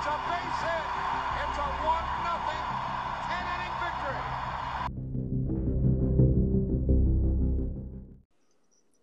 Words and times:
It's 0.00 0.08
a 0.08 0.16
base 0.30 0.60
hit. 0.62 0.84
It's 1.44 1.58
a 1.58 1.68
1 1.84 2.04
nothing 2.24 2.64
10 3.28 3.36
inning 3.52 3.74
victory. 3.84 4.24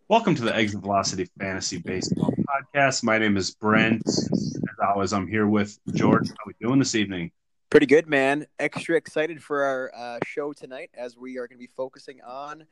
Welcome 0.07 0.33
to 0.33 0.41
the 0.41 0.55
Exit 0.55 0.81
Velocity 0.81 1.29
Fantasy 1.39 1.77
Baseball 1.77 2.33
Podcast. 2.49 3.03
My 3.03 3.19
name 3.19 3.37
is 3.37 3.51
Brent. 3.51 4.01
As 4.07 4.57
always, 4.83 5.13
I'm 5.13 5.27
here 5.27 5.45
with 5.45 5.77
George. 5.93 6.29
How 6.29 6.33
are 6.33 6.47
we 6.47 6.55
doing 6.59 6.79
this 6.79 6.95
evening? 6.95 7.29
Pretty 7.69 7.85
good, 7.85 8.07
man. 8.07 8.47
Extra 8.57 8.97
excited 8.97 9.43
for 9.43 9.61
our 9.61 9.91
uh, 9.95 10.17
show 10.25 10.51
tonight 10.51 10.89
as 10.97 11.15
we 11.15 11.37
are 11.37 11.47
going 11.47 11.59
to 11.59 11.63
be 11.63 11.69
focusing 11.77 12.21
on 12.25 12.65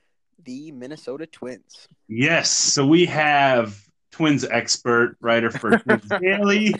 the 0.43 0.71
Minnesota 0.71 1.27
Twins. 1.27 1.87
Yes, 2.07 2.49
so 2.49 2.87
we 2.87 3.05
have 3.05 3.79
Twins 4.15 4.45
expert, 4.45 5.17
writer 5.19 5.51
for 5.51 5.77
Twins 5.77 6.07
Daily, 6.21 6.73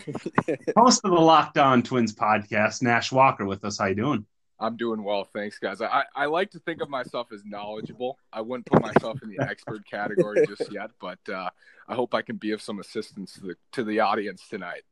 host 0.74 1.02
of 1.04 1.10
the 1.10 1.20
Locked 1.20 1.58
On 1.58 1.82
Twins 1.82 2.14
podcast, 2.14 2.80
Nash 2.80 3.12
Walker, 3.12 3.44
with 3.44 3.62
us. 3.62 3.76
How 3.78 3.84
you 3.86 3.94
doing? 3.94 4.24
I'm 4.58 4.78
doing 4.78 5.04
well, 5.04 5.24
thanks, 5.24 5.58
guys. 5.58 5.82
I, 5.82 6.04
I 6.14 6.24
like 6.24 6.50
to 6.52 6.58
think 6.60 6.80
of 6.80 6.88
myself 6.88 7.30
as 7.34 7.44
knowledgeable. 7.44 8.18
I 8.32 8.40
wouldn't 8.40 8.64
put 8.64 8.80
myself 8.80 9.18
in 9.22 9.28
the 9.28 9.46
expert 9.46 9.86
category 9.86 10.46
just 10.46 10.72
yet, 10.72 10.92
but 10.98 11.18
uh, 11.28 11.50
I 11.86 11.94
hope 11.94 12.14
I 12.14 12.22
can 12.22 12.36
be 12.36 12.52
of 12.52 12.62
some 12.62 12.80
assistance 12.80 13.34
to 13.34 13.40
the 13.40 13.56
to 13.72 13.84
the 13.84 14.00
audience 14.00 14.48
tonight. 14.48 14.84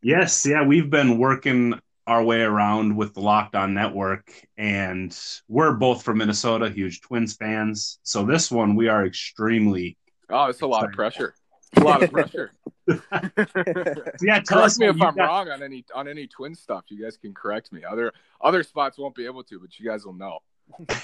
Yes, 0.00 0.46
yeah, 0.46 0.64
we've 0.64 0.88
been 0.88 1.18
working 1.18 1.78
our 2.06 2.24
way 2.24 2.40
around 2.40 2.96
with 2.96 3.12
the 3.12 3.20
Locked 3.20 3.54
On 3.54 3.74
Network, 3.74 4.32
and 4.56 5.14
we're 5.48 5.74
both 5.74 6.02
from 6.02 6.16
Minnesota, 6.16 6.70
huge 6.70 7.02
Twins 7.02 7.36
fans. 7.36 7.98
So 8.04 8.24
this 8.24 8.50
one, 8.50 8.74
we 8.74 8.88
are 8.88 9.04
extremely 9.04 9.98
Oh, 10.32 10.46
it's 10.46 10.62
a 10.62 10.66
lot 10.66 10.84
of 10.84 10.92
pressure. 10.92 11.34
A 11.76 11.80
lot 11.80 12.02
of 12.02 12.12
pressure. 12.12 12.52
yeah. 12.88 14.40
Tell 14.40 14.60
us 14.60 14.76
correct 14.76 14.78
me 14.78 14.86
if 14.88 15.02
I'm 15.02 15.14
got- 15.14 15.28
wrong 15.28 15.50
on 15.50 15.62
any 15.62 15.84
on 15.94 16.08
any 16.08 16.26
twin 16.26 16.54
stuff. 16.54 16.84
You 16.88 17.02
guys 17.02 17.16
can 17.16 17.32
correct 17.32 17.72
me. 17.72 17.82
Other 17.84 18.12
other 18.40 18.62
spots 18.62 18.98
won't 18.98 19.14
be 19.14 19.24
able 19.24 19.44
to, 19.44 19.58
but 19.60 19.78
you 19.78 19.88
guys 19.88 20.04
will 20.04 20.14
know. 20.14 20.40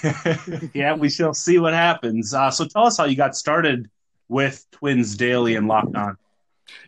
yeah, 0.75 0.95
we 0.95 1.11
shall 1.11 1.35
see 1.35 1.59
what 1.59 1.75
happens. 1.75 2.33
Uh, 2.35 2.51
so 2.51 2.65
tell 2.65 2.87
us 2.87 2.97
how 2.97 3.05
you 3.05 3.17
got 3.17 3.37
started 3.37 3.91
with 4.29 4.67
Twins 4.71 5.17
Daily 5.17 5.57
and 5.57 5.69
Locked 5.69 5.97
On. 5.97 6.17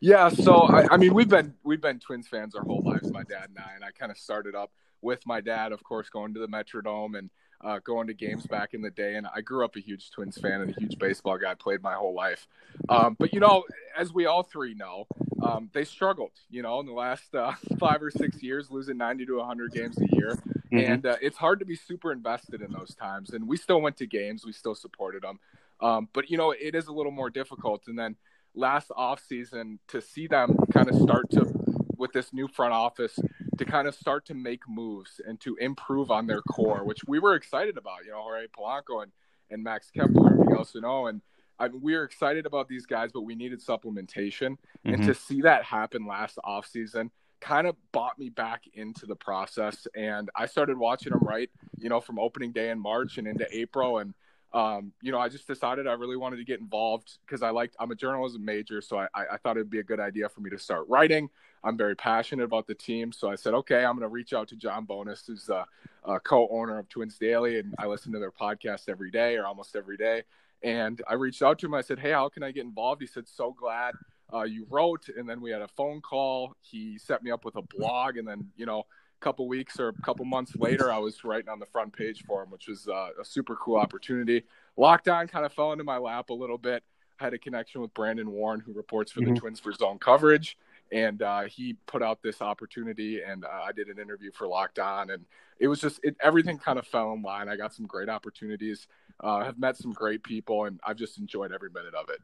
Yeah, 0.01 0.29
so 0.29 0.63
I, 0.63 0.87
I 0.93 0.97
mean 0.97 1.15
we've 1.15 1.29
been 1.29 1.55
we've 1.65 1.81
been 1.81 1.99
Twins 1.99 2.29
fans 2.29 2.55
our 2.55 2.65
whole 2.65 2.83
lives, 2.85 3.11
my 3.11 3.23
dad 3.23 3.49
and 3.49 3.59
I, 3.59 3.75
and 3.75 3.85
I 3.85 3.91
kind 3.93 4.13
of 4.13 4.19
started 4.19 4.55
up 4.55 4.71
with 5.03 5.27
my 5.27 5.41
dad, 5.41 5.73
of 5.73 5.83
course, 5.83 6.11
going 6.11 6.35
to 6.35 6.41
the 6.41 6.49
Metrodome 6.49 7.19
and 7.19 7.31
uh, 7.63 7.79
going 7.85 8.07
to 8.07 8.15
games 8.15 8.47
back 8.47 8.75
in 8.75 8.83
the 8.83 8.91
day. 8.91 9.17
And 9.17 9.27
I 9.35 9.41
grew 9.41 9.65
up 9.65 9.77
a 9.77 9.81
huge 9.81 10.11
Twins 10.11 10.39
fan 10.39 10.61
and 10.61 10.71
a 10.71 10.81
huge 10.81 10.99
baseball 10.99 11.39
guy, 11.39 11.55
played 11.55 11.83
my 11.83 11.95
whole 11.95 12.15
life. 12.15 12.47
Um, 12.89 13.17
but 13.19 13.33
you 13.33 13.41
know, 13.41 13.65
as 13.97 14.13
we 14.13 14.27
all 14.27 14.43
three 14.43 14.75
know, 14.75 15.07
um, 15.43 15.71
they 15.73 15.85
struggled. 15.85 16.33
You 16.51 16.63
know, 16.63 16.81
in 16.81 16.87
the 16.87 16.93
last 16.93 17.35
uh, 17.35 17.53
five 17.79 18.03
or 18.03 18.11
six 18.11 18.43
years, 18.43 18.71
losing 18.71 18.97
ninety 18.97 19.27
to 19.27 19.41
hundred 19.43 19.73
games 19.73 19.99
a 20.01 20.17
year, 20.17 20.39
Mm-hmm. 20.73 20.93
and 20.93 21.07
uh, 21.07 21.17
it's 21.21 21.37
hard 21.37 21.59
to 21.59 21.65
be 21.65 21.75
super 21.75 22.13
invested 22.13 22.63
in 22.63 22.71
those 22.71 22.95
times. 22.95 23.31
And 23.31 23.49
we 23.49 23.57
still 23.57 23.81
went 23.81 23.97
to 23.97 24.07
games, 24.07 24.47
we 24.47 24.53
still 24.53 24.77
supported 24.77 25.23
them, 25.25 25.41
um, 25.81 26.09
but 26.13 26.31
you 26.31 26.37
know, 26.37 26.53
it 26.53 26.77
is 26.77 26.87
a 26.87 26.93
little 26.93 27.11
more 27.11 27.29
difficult. 27.29 27.89
And 27.89 27.99
then 27.99 28.15
last 28.55 28.93
off 28.95 29.21
season 29.29 29.81
to 29.89 30.01
see 30.01 30.29
them 30.29 30.57
kind 30.73 30.89
of 30.89 30.95
start 30.95 31.29
to 31.33 31.53
with 31.97 32.13
this 32.13 32.33
new 32.33 32.47
front 32.47 32.73
office 32.73 33.19
to 33.61 33.65
kind 33.67 33.87
of 33.87 33.95
start 33.95 34.25
to 34.27 34.35
make 34.35 34.63
moves 34.69 35.21
and 35.27 35.39
to 35.41 35.55
improve 35.57 36.11
on 36.11 36.27
their 36.27 36.41
core, 36.43 36.83
which 36.83 37.05
we 37.07 37.19
were 37.19 37.35
excited 37.35 37.77
about. 37.77 38.05
You 38.05 38.13
know, 38.13 38.23
Jorge 38.23 38.47
Polanco 38.49 39.03
and, 39.03 39.13
and 39.51 39.63
Max 39.63 39.91
Kepler 39.91 40.33
and 40.33 40.41
Miguel 40.49 40.65
Sano. 40.65 41.07
And 41.07 41.21
I 41.59 41.69
mean, 41.69 41.83
we 41.83 41.95
were 41.95 42.05
excited 42.05 42.47
about 42.47 42.69
these 42.69 42.87
guys, 42.87 43.11
but 43.13 43.21
we 43.21 43.35
needed 43.35 43.61
supplementation. 43.61 44.57
And 44.85 44.97
Mhm. 45.03 45.07
to 45.07 45.15
see 45.15 45.43
that 45.43 45.63
happen 45.63 46.07
last 46.07 46.39
offseason 46.45 47.11
kind 47.41 47.67
of 47.67 47.77
bought 47.93 48.19
me 48.19 48.31
back 48.31 48.63
into 48.73 49.05
the 49.07 49.17
process. 49.17 49.87
And 49.95 50.31
I 50.35 50.47
started 50.47 50.79
watching 50.79 51.13
them 51.13 51.23
right, 51.23 51.51
you 51.79 51.89
know, 51.91 52.01
from 52.01 52.19
opening 52.19 52.53
day 52.53 52.71
in 52.71 52.79
March 52.81 53.19
and 53.19 53.27
into 53.29 53.47
April. 53.57 53.99
And 53.99 54.15
um, 54.53 54.93
you 55.01 55.13
know, 55.13 55.21
I 55.21 55.29
just 55.29 55.47
decided 55.47 55.87
I 55.87 55.93
really 55.93 56.17
wanted 56.17 56.39
to 56.39 56.45
get 56.45 56.59
involved 56.59 57.19
because 57.25 57.41
I 57.41 57.51
liked, 57.51 57.77
I'm 57.79 57.93
a 57.93 57.95
journalism 57.95 58.45
major. 58.45 58.81
So 58.81 58.99
I, 58.99 59.07
I 59.15 59.23
I 59.35 59.37
thought 59.37 59.57
it'd 59.57 59.71
be 59.71 59.79
a 59.79 59.85
good 59.85 60.01
idea 60.01 60.29
for 60.29 60.41
me 60.41 60.51
to 60.51 60.59
start 60.59 60.89
writing. 60.89 61.31
I'm 61.63 61.77
very 61.77 61.95
passionate 61.95 62.45
about 62.45 62.67
the 62.67 62.75
team. 62.75 63.13
So 63.13 63.31
I 63.31 63.35
said, 63.35 63.55
okay, 63.55 63.85
I'm 63.85 63.97
going 63.97 64.09
to 64.09 64.09
reach 64.09 64.33
out 64.33 64.49
to 64.49 64.57
John 64.57 64.85
Bonnes, 64.85 65.23
who's 65.27 65.49
a, 65.49 65.67
a 66.05 66.19
co 66.21 66.49
owner 66.49 66.79
of 66.79 66.89
Twins 66.89 67.19
Daily. 67.19 67.59
And 67.59 67.75
I 67.79 67.87
listen 67.87 68.13
to 68.13 68.19
their 68.19 68.31
podcast 68.33 68.89
every 68.89 69.11
day 69.11 69.37
or 69.37 69.47
almost 69.47 69.77
every 69.77 69.97
day. 69.97 70.23
And 70.63 71.01
I 71.09 71.15
reached 71.15 71.43
out 71.43 71.59
to 71.61 71.67
him. 71.67 71.75
I 71.75 71.81
said, 71.83 71.99
hey, 71.99 72.13
how 72.13 72.29
can 72.29 72.43
I 72.43 72.51
get 72.51 72.65
involved? 72.65 73.01
He 73.01 73.07
said, 73.07 73.29
so 73.29 73.53
glad 73.53 73.95
uh, 74.33 74.43
you 74.43 74.67
wrote. 74.71 75.09
And 75.09 75.29
then 75.29 75.41
we 75.41 75.51
had 75.51 75.63
a 75.63 75.69
phone 75.69 76.01
call. 76.01 76.55
He 76.61 76.99
set 76.99 77.23
me 77.23 77.31
up 77.31 77.45
with 77.45 77.57
a 77.57 77.63
blog. 77.63 78.17
And 78.17 78.27
then, 78.27 78.49
you 78.57 78.67
know, 78.67 78.81
a 78.81 79.21
couple 79.21 79.47
weeks 79.49 79.79
or 79.79 79.89
a 79.89 79.93
couple 80.03 80.25
months 80.25 80.57
later, 80.57 80.91
I 80.91 80.99
was 80.99 81.25
writing 81.25 81.49
on 81.51 81.59
the 81.59 81.67
front 81.67 81.95
page 81.95 82.25
for 82.27 82.43
him, 82.43 82.51
which 82.51 82.69
was 82.69 82.89
uh, 82.89 83.09
a 83.21 83.25
super 83.25 83.57
cool 83.57 83.77
opportunity. 83.77 84.45
Locked 84.77 85.09
On 85.09 85.27
kind 85.29 85.45
of 85.45 85.53
fell 85.53 85.73
into 85.73 85.85
my 85.85 85.99
lap 85.99 86.31
a 86.31 86.35
little 86.35 86.59
bit. 86.59 86.83
I 87.19 87.25
had 87.25 87.35
a 87.35 87.39
connection 87.39 87.83
with 87.83 87.93
Brandon 87.93 88.31
Warne, 88.31 88.61
who 88.61 88.73
reports 88.73 89.13
for 89.13 89.21
Mhm. 89.21 89.35
the 89.35 89.41
Twins 89.41 89.61
for 89.61 89.73
Zone 89.73 89.99
Coverage, 89.99 90.57
and 90.93 91.23
uh, 91.23 91.43
he 91.43 91.75
put 91.87 92.03
out 92.03 92.23
this 92.23 92.43
opportunity, 92.43 93.23
and 93.23 93.45
uh, 93.45 93.49
I 93.49 93.73
did 93.73 93.89
an 93.89 93.99
interview 93.99 94.31
for 94.33 94.47
Locked 94.47 94.79
On, 94.79 95.11
and 95.11 95.25
it 95.59 95.69
was 95.69 95.81
just 95.81 96.01
it, 96.03 96.17
everything 96.23 96.59
kind 96.59 96.79
of 96.79 96.87
fell 96.87 97.13
in 97.13 97.23
line. 97.23 97.49
I 97.49 97.57
got 97.57 97.75
some 97.75 97.87
great 97.87 98.09
opportunities, 98.09 98.89
uh, 99.21 99.45
have 99.45 99.59
met 99.59 99.77
some 99.77 99.93
great 99.93 100.23
people, 100.23 100.65
and 100.65 100.81
I've 100.85 100.97
just 100.97 101.19
enjoyed 101.19 101.53
every 101.53 101.71
minute 101.71 101.95
of 101.95 102.09
it. 102.09 102.21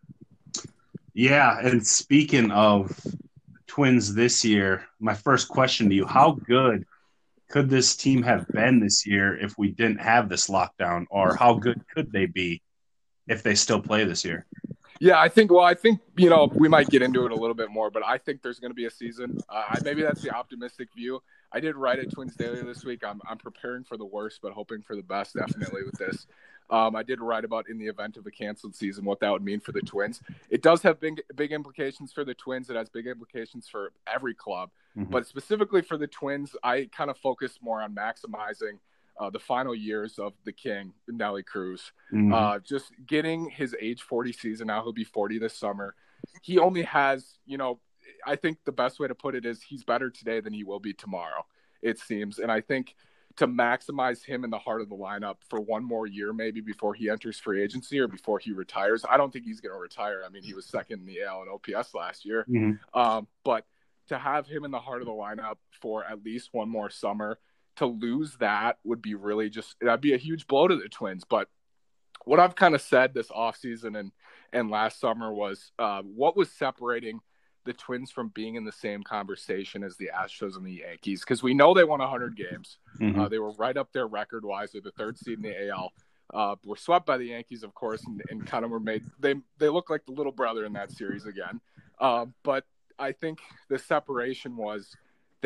Yeah, 1.14 1.58
and 1.60 1.86
speaking 1.86 2.50
of 2.50 2.98
Twins 3.66 4.14
this 4.14 4.44
year, 4.44 4.84
my 5.00 5.14
first 5.14 5.48
question 5.48 5.88
to 5.88 5.94
you: 5.94 6.06
How 6.06 6.32
good 6.32 6.84
could 7.48 7.70
this 7.70 7.96
team 7.96 8.22
have 8.22 8.48
been 8.48 8.80
this 8.80 9.06
year 9.06 9.36
if 9.38 9.56
we 9.56 9.70
didn't 9.70 10.00
have 10.00 10.28
this 10.28 10.48
lockdown, 10.48 11.06
or 11.10 11.36
how 11.36 11.54
good 11.54 11.82
could 11.94 12.10
they 12.10 12.26
be 12.26 12.62
if 13.28 13.42
they 13.42 13.54
still 13.54 13.80
play 13.80 14.04
this 14.04 14.24
year? 14.24 14.46
Yeah, 15.00 15.20
I 15.20 15.28
think. 15.28 15.50
Well, 15.52 15.64
I 15.64 15.74
think 15.74 16.00
you 16.16 16.30
know 16.30 16.50
we 16.54 16.68
might 16.68 16.88
get 16.88 17.02
into 17.02 17.26
it 17.26 17.32
a 17.32 17.34
little 17.34 17.54
bit 17.54 17.70
more, 17.70 17.90
but 17.90 18.02
I 18.04 18.18
think 18.18 18.42
there's 18.42 18.58
going 18.60 18.70
to 18.70 18.74
be 18.74 18.86
a 18.86 18.90
season. 18.90 19.38
Uh, 19.48 19.76
maybe 19.84 20.02
that's 20.02 20.22
the 20.22 20.30
optimistic 20.34 20.88
view. 20.94 21.22
I 21.52 21.60
did 21.60 21.76
write 21.76 21.98
at 21.98 22.10
Twins 22.10 22.34
Daily 22.34 22.62
this 22.62 22.84
week. 22.84 23.04
I'm 23.04 23.20
I'm 23.28 23.38
preparing 23.38 23.84
for 23.84 23.96
the 23.96 24.04
worst, 24.04 24.40
but 24.42 24.52
hoping 24.52 24.82
for 24.82 24.96
the 24.96 25.02
best. 25.02 25.34
Definitely 25.34 25.82
with 25.84 25.98
this. 25.98 26.26
Um, 26.68 26.96
I 26.96 27.04
did 27.04 27.20
write 27.20 27.44
about 27.44 27.68
in 27.68 27.78
the 27.78 27.86
event 27.86 28.16
of 28.16 28.26
a 28.26 28.30
canceled 28.30 28.74
season 28.74 29.04
what 29.04 29.20
that 29.20 29.30
would 29.30 29.44
mean 29.44 29.60
for 29.60 29.70
the 29.70 29.80
Twins. 29.82 30.20
It 30.50 30.62
does 30.62 30.82
have 30.82 30.98
big 30.98 31.22
big 31.36 31.52
implications 31.52 32.12
for 32.12 32.24
the 32.24 32.34
Twins. 32.34 32.70
It 32.70 32.76
has 32.76 32.88
big 32.88 33.06
implications 33.06 33.68
for 33.68 33.92
every 34.12 34.34
club, 34.34 34.70
Mhm. 34.96 35.10
but 35.10 35.26
specifically 35.26 35.82
for 35.82 35.96
the 35.96 36.08
Twins, 36.08 36.56
I 36.64 36.88
kind 36.90 37.10
of 37.10 37.18
focus 37.18 37.58
more 37.62 37.80
on 37.82 37.94
maximizing 37.94 38.78
uh, 39.18 39.30
the 39.30 39.38
final 39.38 39.74
years 39.74 40.18
of 40.18 40.34
the 40.44 40.52
King, 40.52 40.92
Nelly 41.08 41.42
Cruz. 41.42 41.92
Mhm. 42.12 42.32
Uh, 42.34 42.58
just 42.60 42.92
getting 43.06 43.48
his 43.50 43.74
age 43.80 44.02
40 44.02 44.32
season 44.32 44.66
now, 44.66 44.82
he'll 44.82 44.92
be 44.92 45.04
40 45.04 45.38
this 45.38 45.54
summer. 45.54 45.94
He 46.42 46.58
only 46.58 46.82
has, 46.82 47.38
you 47.46 47.56
know, 47.58 47.80
I 48.26 48.36
think 48.36 48.58
the 48.64 48.72
best 48.72 48.98
way 49.00 49.08
to 49.08 49.14
put 49.14 49.34
it 49.34 49.44
is 49.46 49.62
he's 49.62 49.84
better 49.84 50.10
today 50.10 50.40
than 50.40 50.52
he 50.52 50.64
will 50.64 50.80
be 50.80 50.92
tomorrow, 50.92 51.46
it 51.82 51.98
seems. 51.98 52.38
And 52.38 52.50
I 52.50 52.60
think 52.60 52.94
to 53.36 53.46
maximize 53.46 54.24
him 54.24 54.44
in 54.44 54.50
the 54.50 54.58
heart 54.58 54.80
of 54.80 54.88
the 54.88 54.94
lineup 54.96 55.36
for 55.48 55.60
one 55.60 55.84
more 55.84 56.06
year, 56.06 56.32
maybe 56.32 56.60
before 56.60 56.94
he 56.94 57.10
enters 57.10 57.38
free 57.38 57.62
agency 57.62 57.98
or 57.98 58.08
before 58.08 58.38
he 58.38 58.52
retires, 58.52 59.04
I 59.08 59.16
don't 59.18 59.30
think 59.32 59.44
he's 59.44 59.60
going 59.60 59.74
to 59.74 59.78
retire. 59.80 60.22
I 60.24 60.30
mean, 60.30 60.42
he 60.42 60.54
was 60.54 60.64
second 60.66 61.00
in 61.00 61.06
the 61.06 61.22
AL 61.22 61.42
and 61.42 61.50
OPS 61.50 61.94
last 61.94 62.24
year. 62.24 62.46
Mhm. 62.48 62.78
Um, 62.94 63.28
but 63.44 63.66
to 64.08 64.18
have 64.18 64.46
him 64.46 64.64
in 64.64 64.70
the 64.70 64.78
heart 64.80 65.02
of 65.02 65.06
the 65.06 65.12
lineup 65.12 65.56
for 65.70 66.04
at 66.04 66.24
least 66.24 66.54
one 66.54 66.68
more 66.68 66.88
summer, 66.88 67.38
to 67.76 67.86
lose 67.86 68.36
that 68.38 68.78
would 68.84 69.02
be 69.02 69.14
really 69.14 69.48
just 69.50 69.76
that'd 69.80 70.00
be 70.00 70.14
a 70.14 70.18
huge 70.18 70.46
blow 70.46 70.68
to 70.68 70.76
the 70.76 70.88
Twins. 70.88 71.24
But 71.28 71.48
what 72.24 72.40
I've 72.40 72.54
kind 72.56 72.74
of 72.74 72.80
said 72.82 73.14
this 73.14 73.28
offseason 73.28 73.98
and 73.98 74.12
and 74.52 74.70
last 74.70 75.00
summer 75.00 75.32
was 75.32 75.72
uh, 75.78 76.02
what 76.02 76.36
was 76.36 76.50
separating 76.50 77.20
the 77.64 77.72
Twins 77.72 78.10
from 78.12 78.28
being 78.28 78.54
in 78.54 78.64
the 78.64 78.72
same 78.72 79.02
conversation 79.02 79.82
as 79.82 79.96
the 79.96 80.10
Astros 80.16 80.56
and 80.56 80.64
the 80.64 80.82
Yankees 80.86 81.20
because 81.20 81.42
we 81.42 81.52
know 81.52 81.74
they 81.74 81.82
won 81.82 81.98
100 81.98 82.36
games. 82.36 82.78
Mhm. 83.00 83.18
Uh, 83.18 83.28
they 83.28 83.40
were 83.40 83.50
right 83.52 83.76
up 83.76 83.92
there 83.92 84.06
record 84.06 84.44
wise. 84.44 84.70
They're 84.72 84.80
the 84.80 84.92
third 84.92 85.18
seed 85.18 85.38
in 85.38 85.42
the 85.42 85.68
AL. 85.68 85.92
Uh, 86.32 86.54
were 86.64 86.76
swept 86.76 87.06
by 87.06 87.16
the 87.18 87.26
Yankees, 87.26 87.62
of 87.64 87.74
course, 87.74 88.04
and, 88.06 88.22
and 88.30 88.46
kind 88.46 88.64
of 88.64 88.70
were 88.70 88.80
made. 88.80 89.04
They 89.18 89.34
they 89.58 89.68
look 89.68 89.90
like 89.90 90.04
the 90.06 90.12
little 90.12 90.32
brother 90.32 90.64
in 90.64 90.72
that 90.74 90.90
series 90.92 91.26
again. 91.26 91.60
Uh, 92.00 92.26
but 92.42 92.64
I 92.98 93.12
think 93.12 93.40
the 93.68 93.78
separation 93.78 94.56
was 94.56 94.96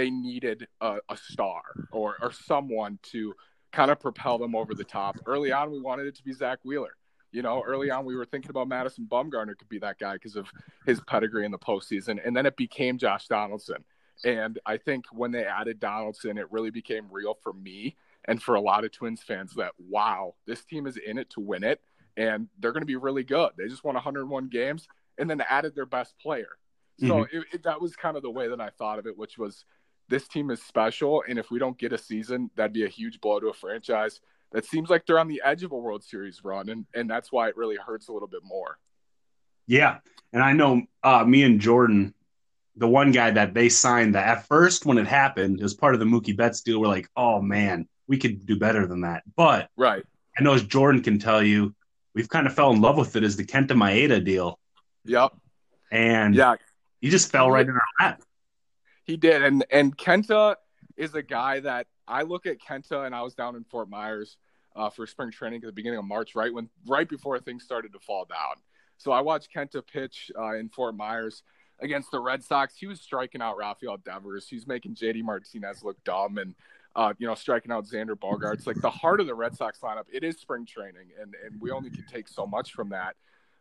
they 0.01 0.11
needed 0.11 0.67
a, 0.81 0.97
a 1.11 1.17
star 1.17 1.61
or 1.93 2.17
or 2.23 2.33
someone 2.33 2.99
to 3.03 3.35
kind 3.71 3.91
of 3.91 4.01
propel 4.01 4.39
them 4.39 4.55
over 4.55 4.75
the 4.75 4.83
top. 4.83 5.19
Early 5.27 5.53
on, 5.53 5.71
we 5.71 5.79
wanted 5.79 6.07
it 6.07 6.17
to 6.17 6.25
be 6.25 6.33
Zack 6.33 6.59
Wheeler. 6.65 6.97
You 7.33 7.43
know, 7.43 7.63
early 7.67 7.91
on 7.91 8.07
we 8.07 8.17
were 8.17 8.25
thinking 8.25 8.51
about 8.51 8.67
Madison 8.67 9.07
Bumgarner 9.11 9.59
could 9.59 9.69
be 9.69 9.79
that 9.81 9.99
guy 9.99 10.15
because 10.15 10.37
of 10.37 10.49
his 10.87 11.01
pedigree 11.03 11.45
in 11.45 11.51
the 11.51 11.59
postseason, 11.59 12.19
and 12.27 12.35
then 12.35 12.47
it 12.47 12.57
became 12.57 12.97
Josh 12.97 13.29
Donaldson. 13.29 13.85
And 14.25 14.59
I 14.65 14.79
think 14.79 15.05
when 15.13 15.33
they 15.33 15.45
added 15.45 15.81
Donaldson, 15.81 16.39
it 16.39 16.51
really 16.51 16.71
became 16.71 17.07
real 17.11 17.37
for 17.43 17.53
me 17.53 17.97
and 18.25 18.43
for 18.43 18.55
a 18.55 18.61
lot 18.61 18.85
of 18.85 18.93
Twins 18.93 19.23
fans 19.23 19.53
that 19.57 19.73
wow, 19.79 20.35
this 20.47 20.65
team 20.65 20.87
is 20.87 20.97
in 20.97 21.19
it 21.19 21.29
to 21.31 21.41
win 21.41 21.63
it, 21.63 21.83
and 22.17 22.49
they're 22.59 22.73
going 22.73 22.83
to 22.83 22.87
be 22.87 22.97
really 22.97 23.25
good. 23.25 23.51
They 23.59 23.69
just 23.69 23.85
won 23.85 23.97
101 23.97 24.49
games 24.49 24.89
and 25.19 25.29
then 25.29 25.43
added 25.43 25.75
their 25.75 25.85
best 25.85 26.19
player. 26.19 26.57
So 27.01 27.07
mm-hmm. 27.07 27.37
it, 27.37 27.45
it, 27.53 27.63
that 27.63 27.81
was 27.81 27.97
kind 27.97 28.17
of 28.17 28.23
the 28.23 28.31
way 28.31 28.49
that 28.49 28.61
I 28.61 28.69
thought 28.71 28.99
of 28.99 29.07
it, 29.07 29.17
which 29.17 29.39
was 29.39 29.65
this 30.11 30.29
team 30.29 30.51
is 30.51 30.61
special, 30.63 31.25
and 31.27 31.39
if 31.39 31.51
we 31.51 31.59
don't 31.59 31.79
get 31.79 31.93
a 31.93 31.99
season, 31.99 32.51
that'd 32.57 32.73
be 32.73 32.85
a 32.85 32.89
huge 32.89 33.21
blow 33.21 33.41
to 33.41 33.49
a 33.49 33.55
franchise 33.55 34.21
that 34.53 34.67
seems 34.67 34.91
like 34.91 35.07
they're 35.07 35.19
on 35.19 35.29
the 35.29 35.41
edge 35.45 35.63
of 35.63 35.73
a 35.73 35.77
World 35.77 36.03
Series 36.03 36.45
run, 36.45 36.69
and 36.69 36.85
and 36.95 37.09
that's 37.09 37.33
why 37.33 37.49
it 37.49 37.57
really 37.57 37.77
hurts 37.77 38.09
a 38.09 38.13
little 38.13 38.29
bit 38.29 38.43
more. 38.45 38.79
Yeah, 39.67 39.99
and 40.33 40.43
I 40.43 40.53
know 40.53 40.83
uh, 41.03 41.25
me 41.25 41.45
and 41.45 41.61
Jordan, 41.61 42.13
the 42.77 42.89
one 42.89 43.13
guy 43.13 43.31
that 43.31 43.55
they 43.55 43.69
signed 43.69 44.17
that 44.17 44.27
at 44.27 44.47
first 44.47 44.85
when 44.85 44.99
it 44.99 45.07
happened 45.07 45.63
as 45.63 45.75
part 45.75 45.95
of 45.95 46.01
the 46.01 46.07
Mookie 46.07 46.37
Betts 46.37 46.61
deal, 46.63 46.81
we're 46.81 46.89
like, 46.89 47.09
oh 47.17 47.41
man, 47.41 47.89
we 48.09 48.19
could 48.19 48.45
do 48.45 48.59
better 48.59 48.87
than 48.87 49.03
that. 49.03 49.23
But 49.37 49.71
right, 49.77 50.05
I 50.37 50.43
know 50.43 50.55
as 50.55 50.65
Jordan 50.65 51.03
can 51.03 51.19
tell 51.19 51.43
you, 51.43 51.75
we've 52.15 52.29
kind 52.29 52.47
of 52.47 52.55
fell 52.55 52.73
in 52.73 52.81
love 52.81 52.99
with 52.99 53.15
it 53.17 53.23
as 53.23 53.37
the 53.37 53.45
Kenta 53.45 53.71
Maeda 53.71 54.25
deal. 54.25 54.59
Yep. 55.05 55.33
And 55.93 56.35
yeah, 56.35 56.57
he 57.01 57.09
just 57.11 57.31
fell 57.31 57.51
right 57.51 57.67
in 57.67 57.73
our 57.73 57.81
lap. 58.01 58.23
He 59.11 59.17
did, 59.17 59.43
and 59.43 59.65
and 59.73 59.99
Kenta 59.99 60.55
is 60.97 61.17
a 61.17 61.23
guy 61.23 61.59
that 61.59 61.89
I 62.07 62.23
look 62.23 62.47
at 62.47 62.59
Kenta, 62.61 63.07
and 63.07 63.13
I 63.13 63.23
was 63.23 63.35
down 63.35 63.57
in 63.57 63.65
Fort 63.65 63.91
Myers 63.91 64.37
uh, 64.77 64.89
for 64.89 65.05
spring 65.05 65.33
training 65.33 65.63
at 65.65 65.67
the 65.67 65.73
beginning 65.73 65.99
of 65.99 66.05
March, 66.05 66.37
right 66.37 66.55
when 66.55 66.69
right 66.87 67.09
before 67.09 67.41
things 67.41 67.65
started 67.65 67.93
to 67.95 67.99
fall 67.99 68.25
down. 68.25 68.63
So 68.99 69.11
I 69.11 69.21
watched 69.21 69.53
Kenta 69.53 69.85
pitch 69.85 70.31
uh, 70.39 70.55
in 70.55 70.69
Fort 70.69 70.95
Myers 70.95 71.43
against 71.81 72.13
the 72.13 72.21
Red 72.21 72.45
Sox. 72.45 72.77
He 72.77 72.87
was 72.87 73.01
striking 73.01 73.43
out 73.43 73.57
Rafael 73.57 73.97
Devers. 73.97 74.47
He's 74.49 74.69
making 74.69 74.95
JD 74.95 75.25
Martinez 75.25 75.83
look 75.83 75.97
dumb, 76.05 76.39
and 76.39 76.55
uh, 76.95 77.13
you 77.19 77.27
know, 77.27 77.35
striking 77.35 77.73
out 77.73 77.87
Xander 77.87 78.15
Bogaerts. 78.15 78.65
Like 78.65 78.81
the 78.81 78.91
heart 78.91 79.19
of 79.19 79.27
the 79.27 79.35
Red 79.35 79.57
Sox 79.57 79.81
lineup, 79.81 80.05
it 80.13 80.23
is 80.23 80.39
spring 80.39 80.67
training, 80.67 81.09
and 81.21 81.35
and 81.45 81.61
we 81.61 81.73
only 81.73 81.91
can 81.91 82.07
take 82.07 82.29
so 82.29 82.47
much 82.47 82.75
from 82.75 82.91
that. 82.91 83.17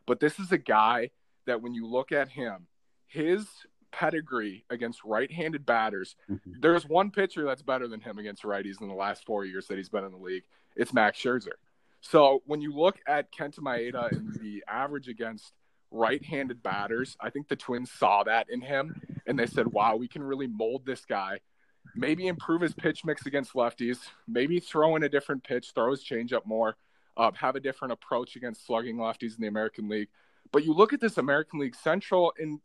But 0.05 0.19
this 0.19 0.37
is 0.37 0.51
a 0.51 0.59
guy 0.59 1.09
that 1.47 1.63
when 1.63 1.73
you 1.73 1.87
look 1.87 2.11
at 2.11 2.29
him, 2.29 2.67
his 3.07 3.47
pedigree 3.91 4.65
against 4.69 5.03
right-handed 5.03 5.65
batters. 5.65 6.15
Mm-hmm. 6.29 6.59
There's 6.59 6.87
one 6.87 7.11
pitcher 7.11 7.45
that's 7.45 7.61
better 7.61 7.87
than 7.87 8.01
him 8.01 8.17
against 8.17 8.43
righties 8.43 8.81
in 8.81 8.87
the 8.87 8.93
last 8.93 9.25
four 9.25 9.45
years 9.45 9.67
that 9.67 9.77
he's 9.77 9.89
been 9.89 10.03
in 10.03 10.11
the 10.11 10.17
league. 10.17 10.43
It's 10.75 10.93
Max 10.93 11.19
Scherzer. 11.19 11.57
So 12.01 12.41
when 12.45 12.61
you 12.61 12.73
look 12.73 12.97
at 13.07 13.31
Kenta 13.31 13.59
Maeda 13.59 14.11
and 14.11 14.33
the 14.35 14.63
average 14.67 15.07
against 15.07 15.53
right-handed 15.91 16.61
batters, 16.63 17.17
I 17.19 17.29
think 17.29 17.47
the 17.47 17.55
Twins 17.55 17.91
saw 17.91 18.23
that 18.23 18.49
in 18.49 18.61
him, 18.61 19.01
and 19.25 19.37
they 19.37 19.47
said, 19.47 19.67
"Wow, 19.67 19.95
we 19.95 20.07
can 20.07 20.23
really 20.23 20.47
mold 20.47 20.85
this 20.85 21.03
guy." 21.05 21.39
Maybe 21.95 22.27
improve 22.27 22.61
his 22.61 22.73
pitch 22.73 23.03
mix 23.03 23.25
against 23.25 23.53
lefties. 23.53 23.97
Maybe 24.27 24.59
throw 24.59 24.95
in 24.95 25.03
a 25.03 25.09
different 25.09 25.43
pitch, 25.43 25.71
throw 25.73 25.91
his 25.91 26.03
changeup 26.03 26.45
more, 26.45 26.77
uh, 27.17 27.31
have 27.31 27.55
a 27.55 27.59
different 27.59 27.91
approach 27.91 28.35
against 28.35 28.65
slugging 28.65 28.97
lefties 28.97 29.35
in 29.35 29.41
the 29.41 29.47
American 29.47 29.89
League. 29.89 30.09
But 30.51 30.63
you 30.63 30.73
look 30.73 30.93
at 30.93 31.01
this 31.01 31.17
American 31.17 31.59
League 31.59 31.75
Central, 31.75 32.33
and 32.37 32.59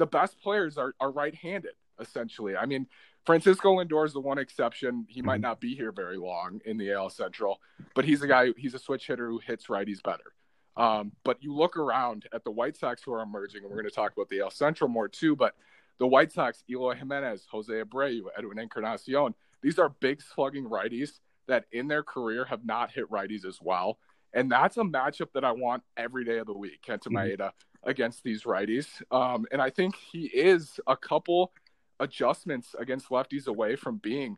the 0.00 0.06
best 0.06 0.40
players 0.40 0.78
are, 0.78 0.94
are 0.98 1.10
right-handed 1.10 1.74
essentially. 2.00 2.56
I 2.56 2.64
mean, 2.64 2.86
Francisco 3.26 3.76
Lindor 3.76 4.06
is 4.06 4.14
the 4.14 4.20
one 4.20 4.38
exception. 4.38 5.06
He 5.08 5.20
might 5.20 5.36
mm-hmm. 5.36 5.42
not 5.42 5.60
be 5.60 5.74
here 5.74 5.92
very 5.92 6.16
long 6.16 6.60
in 6.64 6.78
the 6.78 6.92
AL 6.92 7.10
Central, 7.10 7.60
but 7.94 8.06
he's 8.06 8.22
a 8.22 8.26
guy. 8.26 8.48
He's 8.56 8.72
a 8.72 8.78
switch 8.78 9.06
hitter 9.06 9.28
who 9.28 9.38
hits 9.38 9.66
righties 9.66 10.02
better. 10.02 10.32
Um, 10.78 11.12
but 11.22 11.42
you 11.42 11.54
look 11.54 11.76
around 11.76 12.26
at 12.32 12.44
the 12.44 12.50
White 12.50 12.78
Sox 12.78 13.02
who 13.02 13.12
are 13.12 13.20
emerging, 13.20 13.62
and 13.62 13.70
we're 13.70 13.76
going 13.76 13.90
to 13.90 13.94
talk 13.94 14.12
about 14.14 14.30
the 14.30 14.40
AL 14.40 14.52
Central 14.52 14.88
more 14.88 15.06
too. 15.06 15.36
But 15.36 15.54
the 15.98 16.06
White 16.06 16.32
Sox, 16.32 16.64
Eloy 16.70 16.94
Jimenez, 16.94 17.46
Jose 17.50 17.70
Abreu, 17.70 18.22
Edwin 18.38 18.58
Encarnacion, 18.58 19.34
these 19.60 19.78
are 19.78 19.90
big 20.00 20.22
slugging 20.22 20.64
righties 20.64 21.18
that 21.46 21.66
in 21.72 21.88
their 21.88 22.02
career 22.02 22.46
have 22.46 22.64
not 22.64 22.90
hit 22.90 23.10
righties 23.10 23.44
as 23.44 23.58
well. 23.60 23.98
And 24.32 24.50
that's 24.50 24.78
a 24.78 24.82
matchup 24.82 25.32
that 25.34 25.44
I 25.44 25.52
want 25.52 25.82
every 25.98 26.24
day 26.24 26.38
of 26.38 26.46
the 26.46 26.56
week, 26.56 26.80
Kenta 26.86 27.08
mm-hmm. 27.08 27.16
Maeda 27.16 27.50
against 27.84 28.22
these 28.22 28.44
righties. 28.44 28.86
Um, 29.10 29.46
and 29.50 29.60
I 29.62 29.70
think 29.70 29.94
he 29.96 30.26
is 30.26 30.78
a 30.86 30.96
couple 30.96 31.52
adjustments 31.98 32.74
against 32.78 33.08
lefties 33.08 33.46
away 33.46 33.76
from 33.76 33.98
being, 33.98 34.36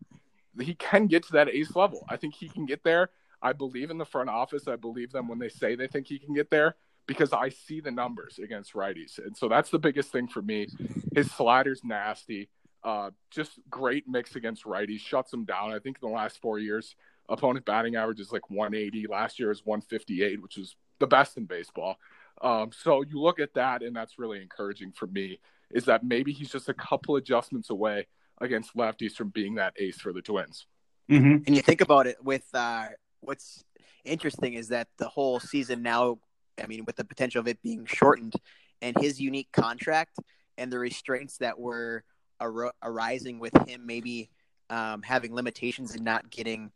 he 0.61 0.75
can 0.75 1.07
get 1.07 1.25
to 1.25 1.33
that 1.33 1.49
ace 1.49 1.75
level. 1.75 2.05
I 2.09 2.17
think 2.17 2.35
he 2.35 2.49
can 2.49 2.67
get 2.67 2.85
there. 2.85 3.11
I 3.41 3.53
believe 3.53 3.91
in 3.91 3.99
the 3.99 4.05
front 4.05 4.29
office. 4.29 4.69
I 4.69 4.77
believe 4.77 5.13
them 5.13 5.29
when 5.29 5.39
they 5.39 5.49
say 5.49 5.75
they 5.75 5.87
think 5.87 6.07
he 6.07 6.19
can 6.19 6.35
get 6.35 6.51
there 6.51 6.77
because 7.07 7.33
I 7.33 7.49
see 7.49 7.81
the 7.81 7.91
numbers 7.91 8.39
against 8.39 8.75
righties. 8.75 9.19
And 9.19 9.37
so 9.37 9.49
that's 9.49 9.71
the 9.71 9.79
biggest 9.79 10.13
thing 10.13 10.29
for 10.29 10.43
me. 10.43 10.69
His 11.15 11.31
slider's 11.31 11.83
nasty. 11.83 12.49
Uh, 12.85 13.11
just 13.31 13.53
great 13.71 14.09
mix 14.09 14.37
against 14.37 14.65
righties, 14.65 15.01
shuts 15.01 15.31
them 15.31 15.45
down. 15.45 15.73
I 15.73 15.79
think 15.79 15.99
in 16.03 16.09
the 16.09 16.15
last 16.15 16.41
four 16.41 16.59
years, 16.59 16.97
opponent 17.29 17.65
batting 17.65 17.97
average 17.97 18.21
is 18.21 18.33
like 18.33 18.51
180. 18.51 19.07
Last 19.07 19.39
year 19.39 19.51
is 19.51 19.65
158, 19.65 20.43
which 20.43 20.59
is 20.59 20.77
the 20.99 21.07
best 21.07 21.37
in 21.37 21.45
baseball. 21.47 21.97
Um, 22.43 22.71
so 22.73 23.03
you 23.03 23.21
look 23.21 23.39
at 23.41 23.55
that, 23.55 23.83
and 23.83 23.95
that's 23.95 24.19
really 24.19 24.43
encouraging 24.43 24.93
for 24.93 25.07
me. 25.07 25.39
Is 25.71 25.85
that 25.87 26.05
maybe 26.05 26.33
he's 26.33 26.51
just 26.51 26.69
a 26.69 26.75
couple 26.75 27.17
adjustments 27.17 27.71
away 27.71 28.07
against 28.41 28.77
lefties 28.77 29.13
from 29.13 29.31
being 29.31 29.55
that 29.55 29.73
ace 29.79 29.99
for 29.99 30.13
the 30.13 30.21
Twins. 30.21 30.67
Mm-hmm. 31.11 31.45
And 31.47 31.57
you 31.57 31.63
think 31.63 31.81
about 31.81 32.07
it 32.07 32.23
with 32.23 32.45
uh, 32.53 32.89
what's 33.21 33.65
interesting 34.05 34.55
is 34.55 34.69
that 34.69 34.89
the 34.99 35.09
whole 35.09 35.41
season 35.41 35.83
now, 35.83 36.19
I 36.63 36.67
mean, 36.67 36.85
with 36.85 36.97
the 36.97 37.05
potential 37.05 37.41
of 37.41 37.49
it 37.49 37.63
being 37.63 37.87
shortened, 37.87 38.35
and 38.83 38.97
his 38.99 39.21
unique 39.21 39.51
contract 39.53 40.19
and 40.59 40.71
the 40.73 40.79
restraints 40.79 41.39
that 41.39 41.59
were 41.59 42.05
ar- 42.41 42.75
arising 42.83 43.39
with 43.39 43.57
him 43.67 43.87
maybe 43.87 44.29
um, 44.69 45.03
having 45.03 45.35
limitations 45.35 45.95
and 45.95 46.05
not 46.05 46.31
getting 46.31 46.73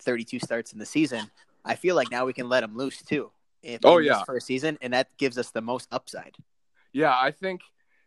32 0.00 0.40
starts 0.40 0.72
in 0.72 0.78
the 0.78 0.86
season, 0.86 1.30
I 1.64 1.76
feel 1.76 1.94
like 1.94 2.10
now 2.10 2.26
we 2.26 2.32
can 2.32 2.48
let 2.48 2.64
him 2.64 2.76
loose 2.76 3.02
too. 3.02 3.30
Oh 3.84 3.98
yeah, 3.98 4.22
first 4.24 4.46
season, 4.46 4.78
and 4.80 4.92
that 4.92 5.16
gives 5.18 5.38
us 5.38 5.50
the 5.50 5.60
most 5.60 5.88
upside. 5.90 6.36
Yeah, 6.92 7.14
I 7.16 7.30
think 7.30 7.62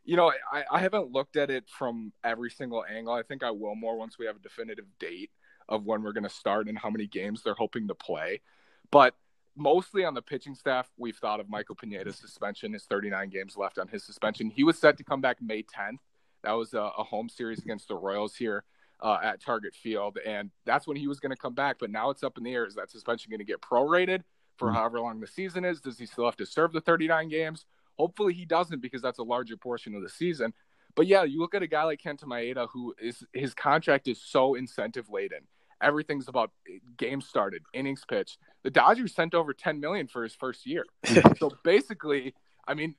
you 0.06 0.16
know 0.16 0.32
I, 0.52 0.64
I 0.72 0.80
haven't 0.80 1.12
looked 1.12 1.38
at 1.38 1.50
it 1.50 1.66
from 1.68 2.14
every 2.24 2.50
single 2.50 2.84
angle. 2.90 3.14
I 3.14 3.24
think 3.24 3.44
I 3.44 3.52
will 3.52 3.76
more 3.76 3.98
once 3.98 4.18
we 4.18 4.26
have 4.26 4.36
a 4.36 4.40
definitive 4.40 4.86
date 5.00 5.32
of 5.70 5.86
when 5.86 6.02
we're 6.02 6.14
going 6.14 6.24
to 6.24 6.30
start 6.30 6.68
and 6.68 6.78
how 6.78 6.90
many 6.90 7.08
games 7.08 7.44
they're 7.44 7.54
hoping 7.54 7.88
to 7.88 7.96
play. 7.96 8.42
But 8.90 9.16
mostly 9.56 10.06
on 10.06 10.14
the 10.14 10.22
pitching 10.22 10.56
staff, 10.56 10.88
we've 10.98 11.18
thought 11.18 11.40
of 11.40 11.50
Michael 11.50 11.76
Pineda's 11.76 12.16
suspension, 12.16 12.72
his 12.72 12.86
39 12.86 13.30
games 13.30 13.58
left 13.58 13.78
on 13.78 13.88
his 13.88 14.06
suspension. 14.06 14.50
He 14.50 14.64
was 14.64 14.78
set 14.78 14.98
to 14.98 15.04
come 15.04 15.20
back 15.20 15.42
May 15.42 15.64
10th. 15.64 16.00
That 16.44 16.54
was 16.54 16.74
a, 16.74 16.80
a 16.80 17.04
home 17.04 17.28
series 17.28 17.60
against 17.60 17.90
the 17.90 17.96
Royals 17.96 18.36
here 18.36 18.64
uh, 19.02 19.18
at 19.22 19.42
Target 19.42 19.76
Field, 19.76 20.18
and 20.26 20.52
that's 20.66 20.88
when 20.88 20.98
he 20.98 21.08
was 21.08 21.20
going 21.20 21.32
to 21.32 21.38
come 21.38 21.54
back. 21.54 21.78
But 21.80 21.90
now 21.90 22.10
it's 22.10 22.24
up 22.24 22.38
in 22.38 22.44
the 22.44 22.54
air: 22.54 22.66
is 22.66 22.76
that 22.76 22.90
suspension 22.90 23.30
going 23.30 23.40
to 23.40 23.46
get 23.46 23.62
prorated 23.62 24.22
for 24.58 24.68
mm-hmm. 24.68 24.78
however 24.78 25.00
long 25.00 25.20
the 25.20 25.28
season 25.28 25.66
is? 25.66 25.82
Does 25.82 25.98
he 25.98 26.06
still 26.06 26.26
have 26.26 26.38
to 26.38 26.46
serve 26.46 26.74
the 26.74 26.82
39 26.82 27.30
games? 27.30 27.66
Hopefully, 27.98 28.34
he 28.34 28.46
doesn't 28.46 28.82
because 28.82 29.02
that's 29.02 29.20
a 29.20 29.24
larger 29.24 29.58
portion 29.58 29.96
of 29.96 30.04
the 30.04 30.10
season. 30.10 30.54
But 30.96 31.08
yeah, 31.08 31.24
you 31.24 31.40
look 31.40 31.56
at 31.56 31.62
a 31.62 31.68
guy 31.68 31.84
like 31.84 32.02
Kenta 32.02 32.24
Maeda, 32.24 32.68
who 32.72 32.96
is 33.00 33.24
his 33.34 33.54
contract 33.54 34.08
is 34.08 34.22
so 34.22 34.56
incentive 34.56 35.10
laden. 35.10 35.42
Everything's 35.82 36.28
about 36.28 36.52
games 36.98 37.28
started, 37.28 37.62
innings 37.74 38.04
pitched. 38.08 38.40
The 38.64 38.72
Dodgers 38.72 39.14
sent 39.14 39.36
over 39.36 39.54
10 39.54 39.80
million 39.80 40.08
for 40.08 40.24
his 40.24 40.34
first 40.34 40.66
year. 40.66 40.86
so 41.38 41.52
basically, 41.64 42.34
I 42.68 42.74
mean, 42.74 42.96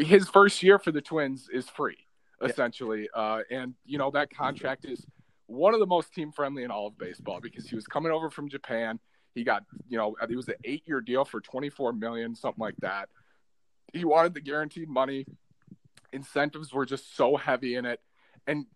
his 0.00 0.28
first 0.28 0.64
year 0.64 0.80
for 0.80 0.90
the 0.90 1.00
Twins 1.00 1.48
is 1.52 1.68
free 1.68 1.98
essentially. 2.44 3.08
Yeah. 3.14 3.20
Uh, 3.20 3.42
and 3.50 3.74
you 3.84 3.98
know 3.98 4.10
that 4.10 4.30
contract 4.34 4.84
is 4.84 5.06
one 5.46 5.74
of 5.74 5.80
the 5.80 5.86
most 5.86 6.12
team 6.12 6.32
friendly 6.32 6.62
in 6.62 6.70
all 6.70 6.86
of 6.86 6.98
baseball 6.98 7.40
because 7.40 7.68
he 7.68 7.74
was 7.74 7.86
coming 7.86 8.12
over 8.12 8.30
from 8.30 8.48
Japan. 8.48 8.98
He 9.34 9.44
got 9.44 9.64
you 9.88 9.98
know 9.98 10.14
it 10.28 10.36
was 10.36 10.48
an 10.48 10.54
eight 10.64 10.82
year 10.86 11.00
deal 11.00 11.24
for 11.24 11.40
twenty 11.40 11.70
four 11.70 11.92
million, 11.92 12.34
something 12.34 12.60
like 12.60 12.76
that. 12.80 13.08
He 13.92 14.04
wanted 14.04 14.34
the 14.34 14.40
guaranteed 14.40 14.88
money. 14.88 15.26
Incentives 16.12 16.72
were 16.72 16.84
just 16.84 17.16
so 17.16 17.36
heavy 17.36 17.76
in 17.76 17.86
it, 17.86 18.00
and 18.46 18.66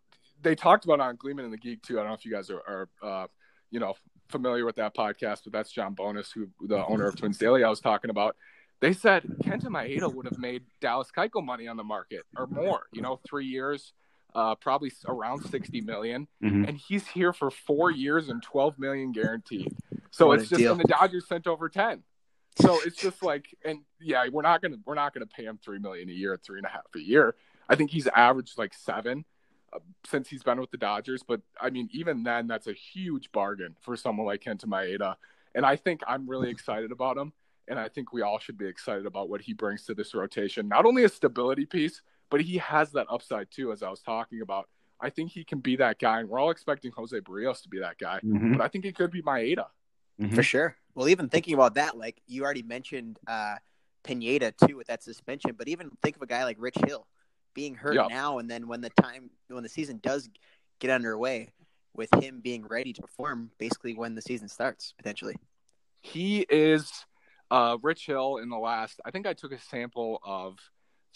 they 0.42 0.54
talked 0.54 0.84
about 0.84 1.00
on 1.00 1.16
Gleeman 1.16 1.44
and 1.44 1.52
the 1.52 1.58
Geek 1.58 1.82
too. 1.82 1.98
I 1.98 2.02
don't 2.02 2.08
know 2.08 2.14
if 2.14 2.24
you 2.24 2.32
guys 2.32 2.50
are, 2.50 2.60
are 2.66 2.88
uh, 3.02 3.26
you 3.70 3.80
know 3.80 3.94
familiar 4.28 4.64
with 4.64 4.76
that 4.76 4.94
podcast, 4.94 5.40
but 5.44 5.52
that's 5.52 5.70
John 5.70 5.94
Bonnes, 5.94 6.32
who 6.32 6.48
the 6.66 6.84
owner 6.86 7.06
of 7.06 7.16
Twins 7.16 7.38
Daily 7.38 7.64
I 7.64 7.68
was 7.68 7.80
talking 7.80 8.10
about. 8.10 8.36
They 8.80 8.92
said 8.92 9.22
Kenta 9.42 9.66
Maeda 9.66 10.12
would 10.12 10.26
have 10.26 10.38
made 10.38 10.62
Dallas 10.80 11.08
Keuchel 11.16 11.44
money 11.44 11.66
on 11.66 11.76
the 11.76 11.84
market 11.84 12.24
or 12.36 12.46
more. 12.46 12.82
You 12.92 13.00
know, 13.00 13.20
three 13.26 13.46
years, 13.46 13.92
uh, 14.36 14.54
probably 14.54 14.92
around 15.08 15.42
sixty 15.46 15.80
million, 15.80 16.28
mm-hmm. 16.44 16.64
and 16.64 16.76
he's 16.76 17.06
here 17.08 17.32
for 17.32 17.50
four 17.50 17.90
years 17.90 18.28
and 18.28 18.42
twelve 18.42 18.78
million 18.78 19.10
guaranteed. 19.10 19.74
So 20.10 20.28
what 20.28 20.40
it's 20.40 20.50
just 20.50 20.60
deal. 20.60 20.72
and 20.72 20.80
the 20.80 20.84
Dodgers 20.84 21.26
sent 21.26 21.46
over 21.46 21.70
ten. 21.70 22.02
So 22.60 22.78
it's 22.84 22.96
just 22.96 23.22
like, 23.22 23.46
and 23.64 23.80
yeah, 23.98 24.26
we're 24.30 24.42
not 24.42 24.60
gonna 24.60 24.76
we're 24.84 24.94
not 24.94 25.14
gonna 25.14 25.26
pay 25.26 25.44
him 25.44 25.58
three 25.64 25.78
million 25.78 26.10
a 26.10 26.12
year, 26.12 26.36
three 26.36 26.58
and 26.58 26.66
a 26.66 26.68
half 26.68 26.82
a 26.94 27.00
year. 27.00 27.34
I 27.66 27.76
think 27.76 27.90
he's 27.90 28.06
averaged 28.08 28.58
like 28.58 28.74
seven 28.74 29.24
uh, 29.72 29.78
since 30.06 30.28
he's 30.28 30.42
been 30.42 30.60
with 30.60 30.70
the 30.70 30.76
Dodgers. 30.76 31.22
But 31.26 31.40
I 31.58 31.70
mean, 31.70 31.88
even 31.92 32.22
then, 32.22 32.46
that's 32.46 32.66
a 32.66 32.74
huge 32.74 33.32
bargain 33.32 33.74
for 33.80 33.96
someone 33.96 34.26
like 34.26 34.42
Kenta 34.42 34.66
Maeda. 34.66 35.16
And 35.54 35.64
I 35.64 35.76
think 35.76 36.02
I'm 36.06 36.28
really 36.28 36.50
excited 36.50 36.92
about 36.92 37.16
him. 37.16 37.32
And 37.68 37.78
I 37.78 37.88
think 37.88 38.12
we 38.12 38.20
all 38.20 38.38
should 38.38 38.58
be 38.58 38.66
excited 38.66 39.06
about 39.06 39.30
what 39.30 39.40
he 39.40 39.54
brings 39.54 39.86
to 39.86 39.94
this 39.94 40.14
rotation. 40.14 40.68
Not 40.68 40.84
only 40.84 41.04
a 41.04 41.08
stability 41.08 41.64
piece, 41.64 42.02
but 42.30 42.40
he 42.40 42.58
has 42.58 42.92
that 42.92 43.06
upside 43.10 43.50
too, 43.50 43.72
as 43.72 43.82
I 43.82 43.90
was 43.90 44.00
talking 44.00 44.40
about. 44.42 44.68
I 45.00 45.10
think 45.10 45.30
he 45.30 45.44
can 45.44 45.58
be 45.60 45.76
that 45.76 45.98
guy, 45.98 46.20
and 46.20 46.28
we're 46.28 46.38
all 46.38 46.50
expecting 46.50 46.90
Jose 46.92 47.18
Berrios 47.20 47.62
to 47.62 47.68
be 47.68 47.80
that 47.80 47.98
guy, 47.98 48.18
mm-hmm. 48.24 48.52
but 48.52 48.62
I 48.62 48.68
think 48.68 48.84
he 48.84 48.92
could 48.92 49.10
be 49.10 49.22
Maeda. 49.22 49.66
Mm-hmm. 50.20 50.34
For 50.34 50.42
sure. 50.42 50.76
Well, 50.94 51.08
even 51.08 51.28
thinking 51.28 51.52
about 51.52 51.74
that, 51.74 51.98
like 51.98 52.22
you 52.26 52.44
already 52.44 52.62
mentioned 52.62 53.18
uh, 53.26 53.56
Pineda 54.04 54.52
too 54.66 54.76
with 54.76 54.86
that 54.86 55.02
suspension, 55.02 55.52
but 55.58 55.68
even 55.68 55.90
think 56.02 56.16
of 56.16 56.22
a 56.22 56.26
guy 56.26 56.44
like 56.44 56.56
Rich 56.58 56.78
Hill. 56.86 57.06
being 57.52 57.74
hurt 57.74 57.94
Yep. 57.94 58.08
now, 58.10 58.38
and 58.38 58.50
then 58.50 58.68
when 58.68 58.80
the 58.80 58.90
time 58.90 59.30
when 59.48 59.62
the 59.62 59.68
season 59.68 59.98
does 60.02 60.28
get 60.78 60.90
underway, 60.90 61.50
with 61.94 62.12
him 62.22 62.40
being 62.40 62.66
ready 62.66 62.92
to 62.92 63.02
perform, 63.02 63.50
basically 63.58 63.94
when 63.94 64.14
the 64.14 64.22
season 64.22 64.48
starts 64.48 64.94
potentially. 64.96 65.36
he 66.02 66.46
is 66.50 66.90
uh 67.50 67.76
Rich 67.82 68.06
Hill 68.06 68.36
in 68.38 68.48
the 68.48 68.58
last 68.58 69.00
I 69.04 69.10
think 69.10 69.26
I 69.26 69.32
took 69.32 69.52
a 69.52 69.58
sample 69.58 70.20
of 70.24 70.58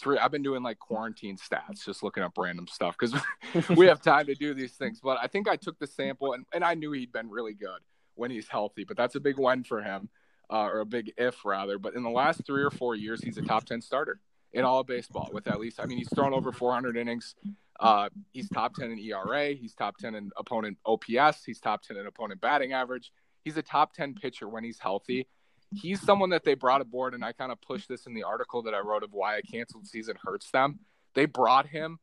three 0.00 0.18
I've 0.18 0.30
been 0.30 0.42
doing 0.42 0.62
like 0.62 0.78
quarantine 0.78 1.36
stats 1.36 1.84
just 1.84 2.02
looking 2.02 2.22
up 2.22 2.36
random 2.36 2.66
stuff 2.66 2.96
cuz 2.96 3.14
we 3.76 3.86
have 3.86 4.00
time 4.00 4.26
to 4.26 4.34
do 4.34 4.54
these 4.54 4.72
things. 4.72 5.00
But 5.00 5.18
I 5.22 5.26
think 5.26 5.48
I 5.48 5.56
took 5.56 5.78
the 5.78 5.86
sample 5.86 6.32
and, 6.32 6.46
and 6.52 6.64
I 6.64 6.74
knew 6.74 6.92
he'd 6.92 7.12
been 7.12 7.30
really 7.30 7.54
good 7.54 7.80
when 8.14 8.30
he's 8.30 8.48
healthy 8.48 8.84
but 8.84 8.96
that's 8.96 9.14
a 9.14 9.20
big 9.20 9.38
win 9.38 9.64
for 9.64 9.82
him 9.82 10.08
uh, 10.50 10.64
or 10.64 10.80
a 10.80 10.86
big 10.86 11.12
if 11.16 11.44
rather. 11.44 11.78
But 11.78 11.94
in 11.94 12.02
the 12.02 12.10
last 12.10 12.44
3 12.46 12.62
or 12.62 12.70
4 12.70 12.96
years 12.96 13.22
he's 13.22 13.38
a 13.38 13.42
top 13.42 13.64
10 13.64 13.80
starter 13.80 14.20
in 14.52 14.64
all 14.64 14.80
of 14.80 14.86
baseball 14.86 15.30
with 15.32 15.46
at 15.46 15.60
least 15.60 15.80
I 15.80 15.86
mean 15.86 15.98
he's 15.98 16.12
thrown 16.12 16.34
over 16.34 16.52
400 16.52 16.96
innings. 16.96 17.34
Uh, 17.78 18.10
he's 18.32 18.48
top 18.50 18.74
10 18.74 18.90
in 18.90 18.98
ERA 18.98 19.54
he's 19.54 19.74
top 19.74 19.96
10 19.96 20.14
in 20.14 20.30
opponent 20.36 20.76
OPS 20.84 21.44
he's 21.44 21.60
top 21.60 21.82
10 21.82 21.96
in 21.96 22.06
opponent 22.06 22.40
batting 22.40 22.72
average. 22.72 23.12
He's 23.44 23.56
a 23.56 23.62
top 23.62 23.94
10 23.94 24.14
pitcher 24.14 24.48
when 24.48 24.64
he's 24.64 24.78
healthy. 24.78 25.26
He's 25.72 26.00
someone 26.00 26.30
that 26.30 26.44
they 26.44 26.54
brought 26.54 26.80
aboard, 26.80 27.14
and 27.14 27.24
I 27.24 27.32
kind 27.32 27.52
of 27.52 27.60
pushed 27.60 27.88
this 27.88 28.06
in 28.06 28.14
the 28.14 28.24
article 28.24 28.62
that 28.62 28.74
I 28.74 28.80
wrote 28.80 29.02
of 29.02 29.12
why 29.12 29.36
a 29.36 29.42
canceled 29.42 29.86
season 29.86 30.16
hurts 30.22 30.50
them. 30.50 30.80
They 31.14 31.26
brought 31.26 31.66
him 31.68 31.98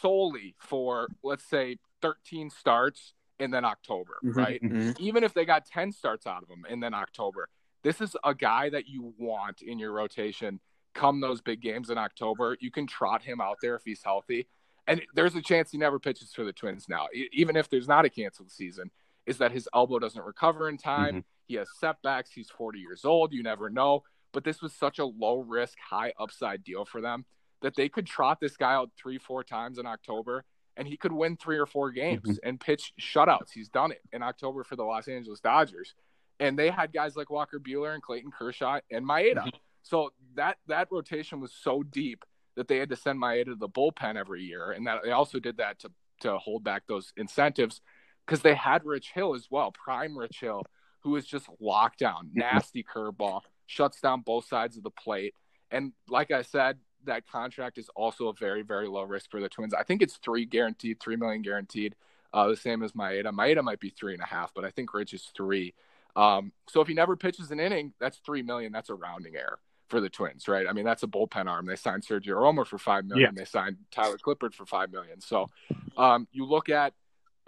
solely 0.00 0.54
for, 0.58 1.08
let's 1.22 1.44
say, 1.44 1.78
13 2.02 2.50
starts 2.50 3.14
and 3.40 3.52
then 3.52 3.64
October, 3.64 4.18
Mhm. 4.24 4.36
right? 4.36 4.62
Mm-hmm. 4.62 4.90
Even 4.98 5.24
if 5.24 5.32
they 5.34 5.44
got 5.44 5.64
10 5.64 5.92
starts 5.92 6.26
out 6.26 6.42
of 6.42 6.48
him 6.48 6.64
and 6.68 6.82
then 6.82 6.94
October, 6.94 7.48
this 7.82 8.00
is 8.00 8.16
a 8.24 8.34
guy 8.34 8.68
that 8.70 8.88
you 8.88 9.14
want 9.18 9.62
in 9.62 9.78
your 9.78 9.92
rotation 9.92 10.60
come 10.94 11.20
those 11.20 11.40
big 11.40 11.60
games 11.60 11.90
in 11.90 11.98
October. 11.98 12.56
You 12.60 12.70
can 12.72 12.86
trot 12.86 13.22
him 13.22 13.40
out 13.40 13.58
there 13.62 13.76
if 13.76 13.82
he's 13.84 14.02
healthy. 14.02 14.48
And 14.88 15.02
there's 15.14 15.34
a 15.36 15.42
chance 15.42 15.70
he 15.70 15.78
never 15.78 15.98
pitches 16.00 16.32
for 16.32 16.44
the 16.44 16.52
Twins 16.52 16.88
now, 16.88 17.06
even 17.12 17.54
if 17.56 17.68
there's 17.68 17.86
not 17.86 18.04
a 18.04 18.10
canceled 18.10 18.50
season 18.50 18.90
is 19.26 19.38
that 19.38 19.52
his 19.52 19.68
elbow 19.74 19.98
doesn't 19.98 20.24
recover 20.24 20.68
in 20.68 20.78
time. 20.78 21.16
Mhm. 21.16 21.24
He 21.48 21.56
has 21.56 21.68
setbacks. 21.80 22.30
He's 22.30 22.50
40 22.50 22.78
years 22.78 23.04
old. 23.04 23.32
You 23.32 23.42
never 23.42 23.68
know. 23.68 24.04
But 24.32 24.44
this 24.44 24.62
was 24.62 24.72
such 24.74 24.98
a 24.98 25.04
low 25.04 25.38
risk, 25.38 25.78
high 25.80 26.12
upside 26.20 26.62
deal 26.62 26.84
for 26.84 27.00
them 27.00 27.24
that 27.62 27.74
they 27.74 27.88
could 27.88 28.06
trot 28.06 28.38
this 28.40 28.56
guy 28.56 28.72
out 28.74 28.90
three, 28.96 29.18
four 29.18 29.42
times 29.42 29.78
in 29.78 29.86
October 29.86 30.44
and 30.78 30.86
he 30.86 30.96
could 30.96 31.12
win 31.12 31.36
three 31.36 31.58
or 31.58 31.66
four 31.66 31.90
games 31.90 32.22
mm-hmm. 32.22 32.48
and 32.48 32.60
pitch 32.60 32.94
shutouts. 33.00 33.50
He's 33.52 33.68
done 33.68 33.90
it 33.90 34.00
in 34.12 34.22
October 34.22 34.62
for 34.62 34.76
the 34.76 34.84
Los 34.84 35.08
Angeles 35.08 35.40
Dodgers. 35.40 35.94
And 36.40 36.56
they 36.56 36.70
had 36.70 36.92
guys 36.92 37.16
like 37.16 37.30
Walker 37.30 37.58
Buehler 37.58 37.92
and 37.92 38.02
Clayton 38.02 38.30
Kershaw 38.30 38.78
and 38.90 39.04
Maeda. 39.04 39.38
Mm-hmm. 39.38 39.48
So 39.82 40.12
that 40.36 40.58
that 40.68 40.88
rotation 40.92 41.40
was 41.40 41.52
so 41.52 41.82
deep 41.82 42.24
that 42.54 42.68
they 42.68 42.76
had 42.76 42.90
to 42.90 42.96
send 42.96 43.20
Maeda 43.20 43.46
to 43.46 43.54
the 43.56 43.68
bullpen 43.68 44.16
every 44.16 44.44
year. 44.44 44.70
And 44.70 44.86
that 44.86 45.00
they 45.02 45.10
also 45.10 45.40
did 45.40 45.56
that 45.56 45.80
to 45.80 45.90
to 46.20 46.38
hold 46.38 46.62
back 46.62 46.84
those 46.86 47.12
incentives 47.16 47.80
because 48.24 48.42
they 48.42 48.54
had 48.54 48.84
Rich 48.84 49.10
Hill 49.14 49.34
as 49.34 49.48
well, 49.50 49.72
prime 49.72 50.16
Rich 50.16 50.40
Hill, 50.40 50.62
who 51.00 51.16
is 51.16 51.26
just 51.26 51.48
locked 51.60 51.98
down, 51.98 52.30
nasty 52.34 52.82
curveball, 52.82 53.42
shuts 53.66 54.00
down 54.00 54.20
both 54.20 54.46
sides 54.46 54.76
of 54.76 54.82
the 54.82 54.90
plate. 54.90 55.34
And 55.70 55.92
like 56.08 56.30
I 56.30 56.42
said, 56.42 56.78
that 57.04 57.26
contract 57.26 57.78
is 57.78 57.88
also 57.94 58.28
a 58.28 58.32
very, 58.32 58.62
very 58.62 58.88
low 58.88 59.02
risk 59.02 59.30
for 59.30 59.40
the 59.40 59.48
Twins. 59.48 59.74
I 59.74 59.82
think 59.82 60.02
it's 60.02 60.16
three 60.16 60.44
guaranteed, 60.44 61.00
three 61.00 61.16
million 61.16 61.42
guaranteed, 61.42 61.94
uh, 62.32 62.48
the 62.48 62.56
same 62.56 62.82
as 62.82 62.92
Maeda. 62.92 63.26
Maeda 63.26 63.62
might 63.62 63.80
be 63.80 63.90
three 63.90 64.14
and 64.14 64.22
a 64.22 64.26
half, 64.26 64.52
but 64.54 64.64
I 64.64 64.70
think 64.70 64.92
Rich 64.92 65.14
is 65.14 65.30
three. 65.36 65.74
Um, 66.16 66.52
so 66.68 66.80
if 66.80 66.88
he 66.88 66.94
never 66.94 67.16
pitches 67.16 67.50
an 67.50 67.60
inning, 67.60 67.92
that's 68.00 68.18
three 68.18 68.42
million. 68.42 68.72
That's 68.72 68.90
a 68.90 68.94
rounding 68.94 69.36
error 69.36 69.58
for 69.88 70.00
the 70.00 70.10
Twins, 70.10 70.48
right? 70.48 70.66
I 70.68 70.72
mean, 70.72 70.84
that's 70.84 71.02
a 71.02 71.06
bullpen 71.06 71.46
arm. 71.46 71.66
They 71.66 71.76
signed 71.76 72.02
Sergio 72.02 72.34
Romo 72.34 72.66
for 72.66 72.78
five 72.78 73.04
million. 73.04 73.34
They 73.34 73.44
signed 73.44 73.76
Tyler 73.90 74.18
Clippard 74.18 74.52
for 74.52 74.66
five 74.66 74.90
million. 74.92 75.20
So 75.20 75.48
um, 75.96 76.28
you 76.32 76.44
look 76.44 76.68
at 76.68 76.92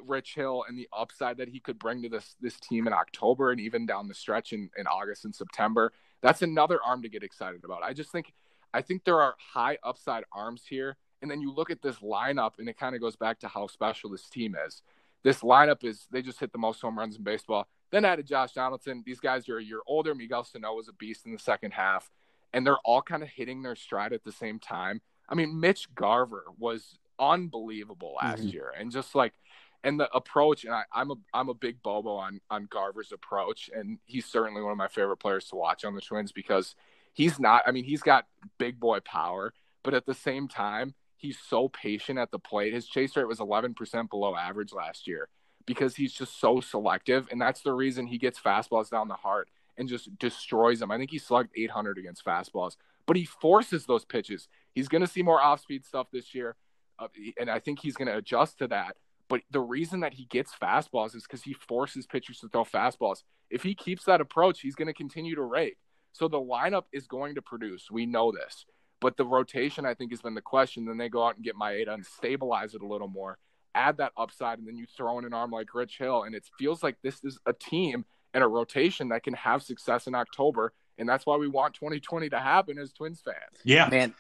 Rich 0.07 0.35
Hill 0.35 0.65
and 0.69 0.79
the 0.79 0.89
upside 0.93 1.37
that 1.39 1.49
he 1.49 1.61
could 1.61 1.79
bring 1.79 2.03
to 2.03 2.09
this 2.09 2.37
this 2.41 2.59
team 2.61 2.87
in 2.87 2.93
October 2.93 3.51
and 3.51 3.61
even 3.61 3.87
down 3.87 4.09
the 4.09 4.15
stretch 4.15 4.53
in, 4.53 4.71
in 4.77 4.87
August 4.87 5.25
and 5.25 5.35
September. 5.35 5.93
That's 6.23 6.43
another 6.43 6.81
arm 6.85 7.03
to 7.03 7.09
get 7.09 7.23
excited 7.23 7.65
about. 7.65 7.83
I 7.83 7.93
just 7.93 8.11
think 8.11 8.33
I 8.73 8.83
think 8.83 9.05
there 9.05 9.21
are 9.21 9.35
high 9.39 9.79
upside 9.83 10.25
arms 10.33 10.65
here. 10.69 10.97
And 11.23 11.31
then 11.31 11.41
you 11.41 11.53
look 11.53 11.71
at 11.71 11.83
this 11.83 11.97
lineup 11.97 12.53
and 12.59 12.69
it 12.69 12.79
kind 12.79 12.95
of 12.95 13.01
goes 13.01 13.17
back 13.17 13.41
to 13.41 13.49
how 13.49 13.67
special 13.67 14.09
this 14.11 14.29
team 14.29 14.57
is. 14.67 14.83
This 15.23 15.41
lineup 15.41 15.85
is 15.85 16.07
they 16.11 16.23
just 16.23 16.41
hit 16.41 16.53
the 16.53 16.59
most 16.59 16.81
home 16.81 16.99
runs 16.99 17.17
in 17.17 17.23
baseball. 17.23 17.69
Then 17.91 18.05
added 18.07 18.27
Josh 18.27 18.53
Donaldson. 18.53 19.03
These 19.05 19.21
guys 19.21 19.49
are 19.49 19.59
a 19.59 19.63
year 19.63 19.81
older. 19.87 20.15
Miguel 20.15 20.45
Sano 20.45 20.73
was 20.75 20.89
a 20.89 20.95
beast 20.95 21.27
in 21.27 21.33
the 21.33 21.39
second 21.39 21.73
half. 21.73 22.11
And 22.55 22.67
they're 22.67 22.79
all 22.85 23.03
kind 23.03 23.23
of 23.23 23.29
hitting 23.29 23.63
their 23.63 23.77
stride 23.77 24.13
at 24.13 24.25
the 24.25 24.33
same 24.33 24.59
time. 24.59 25.03
I 25.29 25.35
mean, 25.35 25.61
Mitch 25.61 25.95
Garver 25.95 26.45
was 26.59 26.99
unbelievable 27.19 28.15
last 28.21 28.43
Mhm. 28.45 28.53
year. 28.53 28.71
And 28.77 28.91
just 28.91 29.15
like 29.15 29.35
and 29.83 29.99
the 29.99 30.11
approach 30.15 30.65
and 30.65 30.75
I, 30.75 30.85
I'm 30.93 31.11
a 31.11 31.15
I'm 31.33 31.49
a 31.49 31.55
big 31.55 31.83
Bobo 31.83 32.17
on 32.17 32.41
on 32.51 32.67
Garver's 32.71 33.13
approach, 33.13 33.71
and 33.75 33.99
he's 34.07 34.27
certainly 34.27 34.63
one 34.63 34.73
of 34.73 34.79
my 34.79 34.89
favorite 34.89 35.19
players 35.19 35.47
to 35.49 35.57
watch 35.57 35.85
on 35.85 35.95
the 35.95 36.01
Twins 36.01 36.33
because 36.33 36.75
he's 37.13 37.39
not. 37.39 37.63
I 37.67 37.73
mean, 37.73 37.85
he's 37.85 38.03
got 38.03 38.27
big 38.59 38.79
boy 38.79 39.01
power, 39.01 39.53
but 39.83 39.95
at 39.95 40.07
the 40.07 40.15
same 40.15 40.49
time, 40.49 40.95
he's 41.17 41.39
so 41.39 41.69
patient 41.69 42.19
at 42.19 42.31
the 42.31 42.39
plate. 42.39 42.73
His 42.73 42.87
chase 42.87 43.17
rate 43.17 43.29
was 43.29 43.39
11% 43.39 44.11
below 44.11 44.37
average 44.37 44.73
last 44.73 45.07
year 45.07 45.29
because 45.67 45.97
he's 45.97 46.13
just 46.13 46.41
so 46.41 46.61
selective, 46.61 47.29
and 47.31 47.41
that's 47.41 47.63
the 47.63 47.73
reason 47.73 48.07
he 48.07 48.19
gets 48.19 48.41
fastballs 48.41 48.91
down 48.91 49.09
the 49.09 49.15
heart 49.15 49.49
and 49.77 49.89
just 49.89 50.19
destroys 50.19 50.81
them. 50.81 50.91
I 50.91 50.99
think 50.99 51.11
he 51.11 51.19
slugged 51.19 51.51
800 51.57 51.99
against 51.99 52.25
fastballs, 52.25 52.77
but 53.07 53.17
he 53.17 53.25
forces 53.25 53.87
those 53.87 54.05
pitches. 54.05 54.49
He's 54.75 54.89
going 54.89 55.01
to 55.01 55.07
see 55.07 55.23
more 55.23 55.41
off-speed 55.41 55.85
stuff 55.85 56.09
this 56.13 56.35
year, 56.35 56.57
uh, 56.99 57.09
and 57.39 57.51
I 57.51 57.61
think 57.61 57.81
he's 57.81 57.95
going 57.97 58.09
to 58.09 58.17
adjust 58.17 58.59
to 58.59 58.69
that. 58.69 58.97
But 59.31 59.43
the 59.51 59.61
reason 59.61 60.01
that 60.01 60.13
he 60.13 60.25
gets 60.25 60.53
fastballs 60.61 61.15
is 61.15 61.23
because 61.23 61.45
he 61.45 61.55
forces 61.55 62.05
pitchers 62.05 62.41
to 62.41 62.49
throw 62.49 62.65
fastballs. 62.65 63.23
If 63.49 63.63
he 63.63 63.77
keeps 63.77 64.05
that 64.05 64.21
approach, 64.21 64.61
he's 64.61 64.75
going 64.75 64.89
to 64.89 64.93
continue 64.93 65.37
to 65.37 65.43
rake. 65.43 65.79
So 66.13 66.27
the 66.27 66.41
lineup 66.41 66.85
is 66.93 67.07
going 67.07 67.37
to 67.37 67.43
produce. 67.43 67.91
We 67.93 68.07
know 68.07 68.33
this. 68.33 68.67
But 69.01 69.17
the 69.17 69.25
rotation, 69.25 69.87
I 69.87 69.95
think, 69.95 70.11
has 70.11 70.21
been 70.21 70.35
the 70.35 70.43
question. 70.43 70.85
Then 70.85 70.99
they 70.99 71.09
go 71.09 71.25
out 71.25 71.37
and 71.37 71.45
get 71.45 71.55
Maeda 71.55 71.95
and 71.95 72.05
stabilize 72.05 72.75
it 72.75 72.83
a 72.83 72.87
little 72.87 73.07
more, 73.07 73.39
add 73.73 73.99
that 73.99 74.13
upside, 74.17 74.59
and 74.59 74.67
then 74.67 74.77
you 74.77 74.87
throw 74.97 75.21
in 75.21 75.25
an 75.25 75.33
arm 75.33 75.53
like 75.53 75.73
Rich 75.73 75.99
Hill. 75.99 76.25
And 76.25 76.35
it 76.35 76.45
feels 76.59 76.83
like 76.83 76.97
this 77.03 77.23
is 77.23 77.39
a 77.47 77.53
team 77.53 78.05
and 78.35 78.43
a 78.43 78.49
rotation 78.49 79.11
that 79.11 79.23
can 79.23 79.35
have 79.35 79.63
success 79.63 80.09
in 80.09 80.15
October. 80.17 80.73
And 80.99 81.09
that's 81.09 81.25
why 81.25 81.37
we 81.37 81.47
want 81.47 81.75
2020 81.75 82.31
to 82.31 82.41
happen 82.41 82.79
as 82.79 82.93
Twins 82.93 83.23
fans. 83.25 83.37
Yeah. 83.63 83.89
Man, 83.89 84.13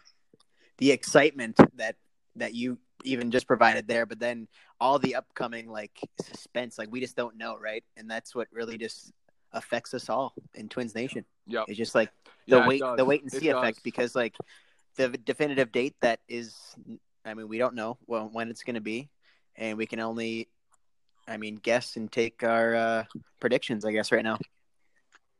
the 0.78 0.92
excitement 0.92 1.58
that 1.74 1.96
that 2.36 2.54
you 2.54 2.78
even 3.04 3.30
just 3.30 3.46
provided 3.46 3.86
there, 3.88 4.06
but 4.06 4.18
then 4.18 4.48
all 4.80 4.98
the 4.98 5.14
upcoming 5.14 5.68
like 5.68 5.98
suspense, 6.22 6.78
like 6.78 6.88
we 6.90 7.00
just 7.00 7.16
don't 7.16 7.36
know, 7.36 7.56
right? 7.56 7.84
And 7.96 8.10
that's 8.10 8.34
what 8.34 8.48
really 8.52 8.78
just 8.78 9.12
affects 9.52 9.94
us 9.94 10.08
all 10.08 10.34
in 10.54 10.68
Twins 10.68 10.94
Nation. 10.94 11.24
Yeah, 11.46 11.64
It's 11.66 11.76
just 11.78 11.94
like 11.94 12.10
the 12.46 12.58
Yeah, 12.58 12.66
wait 12.66 12.82
the 12.96 13.04
wait 13.04 13.22
and 13.22 13.32
It 13.32 13.40
see 13.40 13.48
effect 13.48 13.78
does. 13.78 13.82
because 13.82 14.14
like 14.14 14.36
the 14.96 15.08
definitive 15.08 15.72
date 15.72 15.94
that 16.00 16.20
is 16.28 16.56
I 17.24 17.34
mean 17.34 17.48
we 17.48 17.58
don't 17.58 17.74
know 17.74 17.98
when 18.06 18.50
it's 18.50 18.62
going 18.62 18.74
to 18.74 18.80
be 18.80 19.10
and 19.56 19.76
we 19.76 19.86
can 19.86 20.00
only 20.00 20.48
I 21.28 21.36
mean 21.36 21.56
guess 21.56 21.96
and 21.96 22.10
take 22.10 22.42
our 22.42 22.74
uh, 22.74 23.04
predictions 23.40 23.84
I 23.84 23.92
guess 23.92 24.12
right 24.12 24.24
now. 24.24 24.38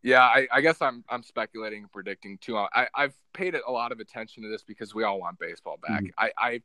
Yeah, 0.02 0.22
I, 0.22 0.48
I 0.50 0.60
guess 0.62 0.80
I'm 0.80 1.04
I'm 1.10 1.22
speculating 1.22 1.82
and 1.82 1.92
predicting 1.92 2.38
too. 2.38 2.56
I, 2.56 2.88
I've 2.94 3.14
paid 3.34 3.54
a 3.54 3.70
lot 3.70 3.92
of 3.92 4.00
attention 4.00 4.42
to 4.42 4.48
this 4.48 4.62
because 4.62 4.94
we 4.94 5.04
all 5.04 5.20
want 5.20 5.38
baseball 5.38 5.76
back. 5.76 6.02
Mhm. 6.04 6.10
I, 6.16 6.32
I 6.38 6.62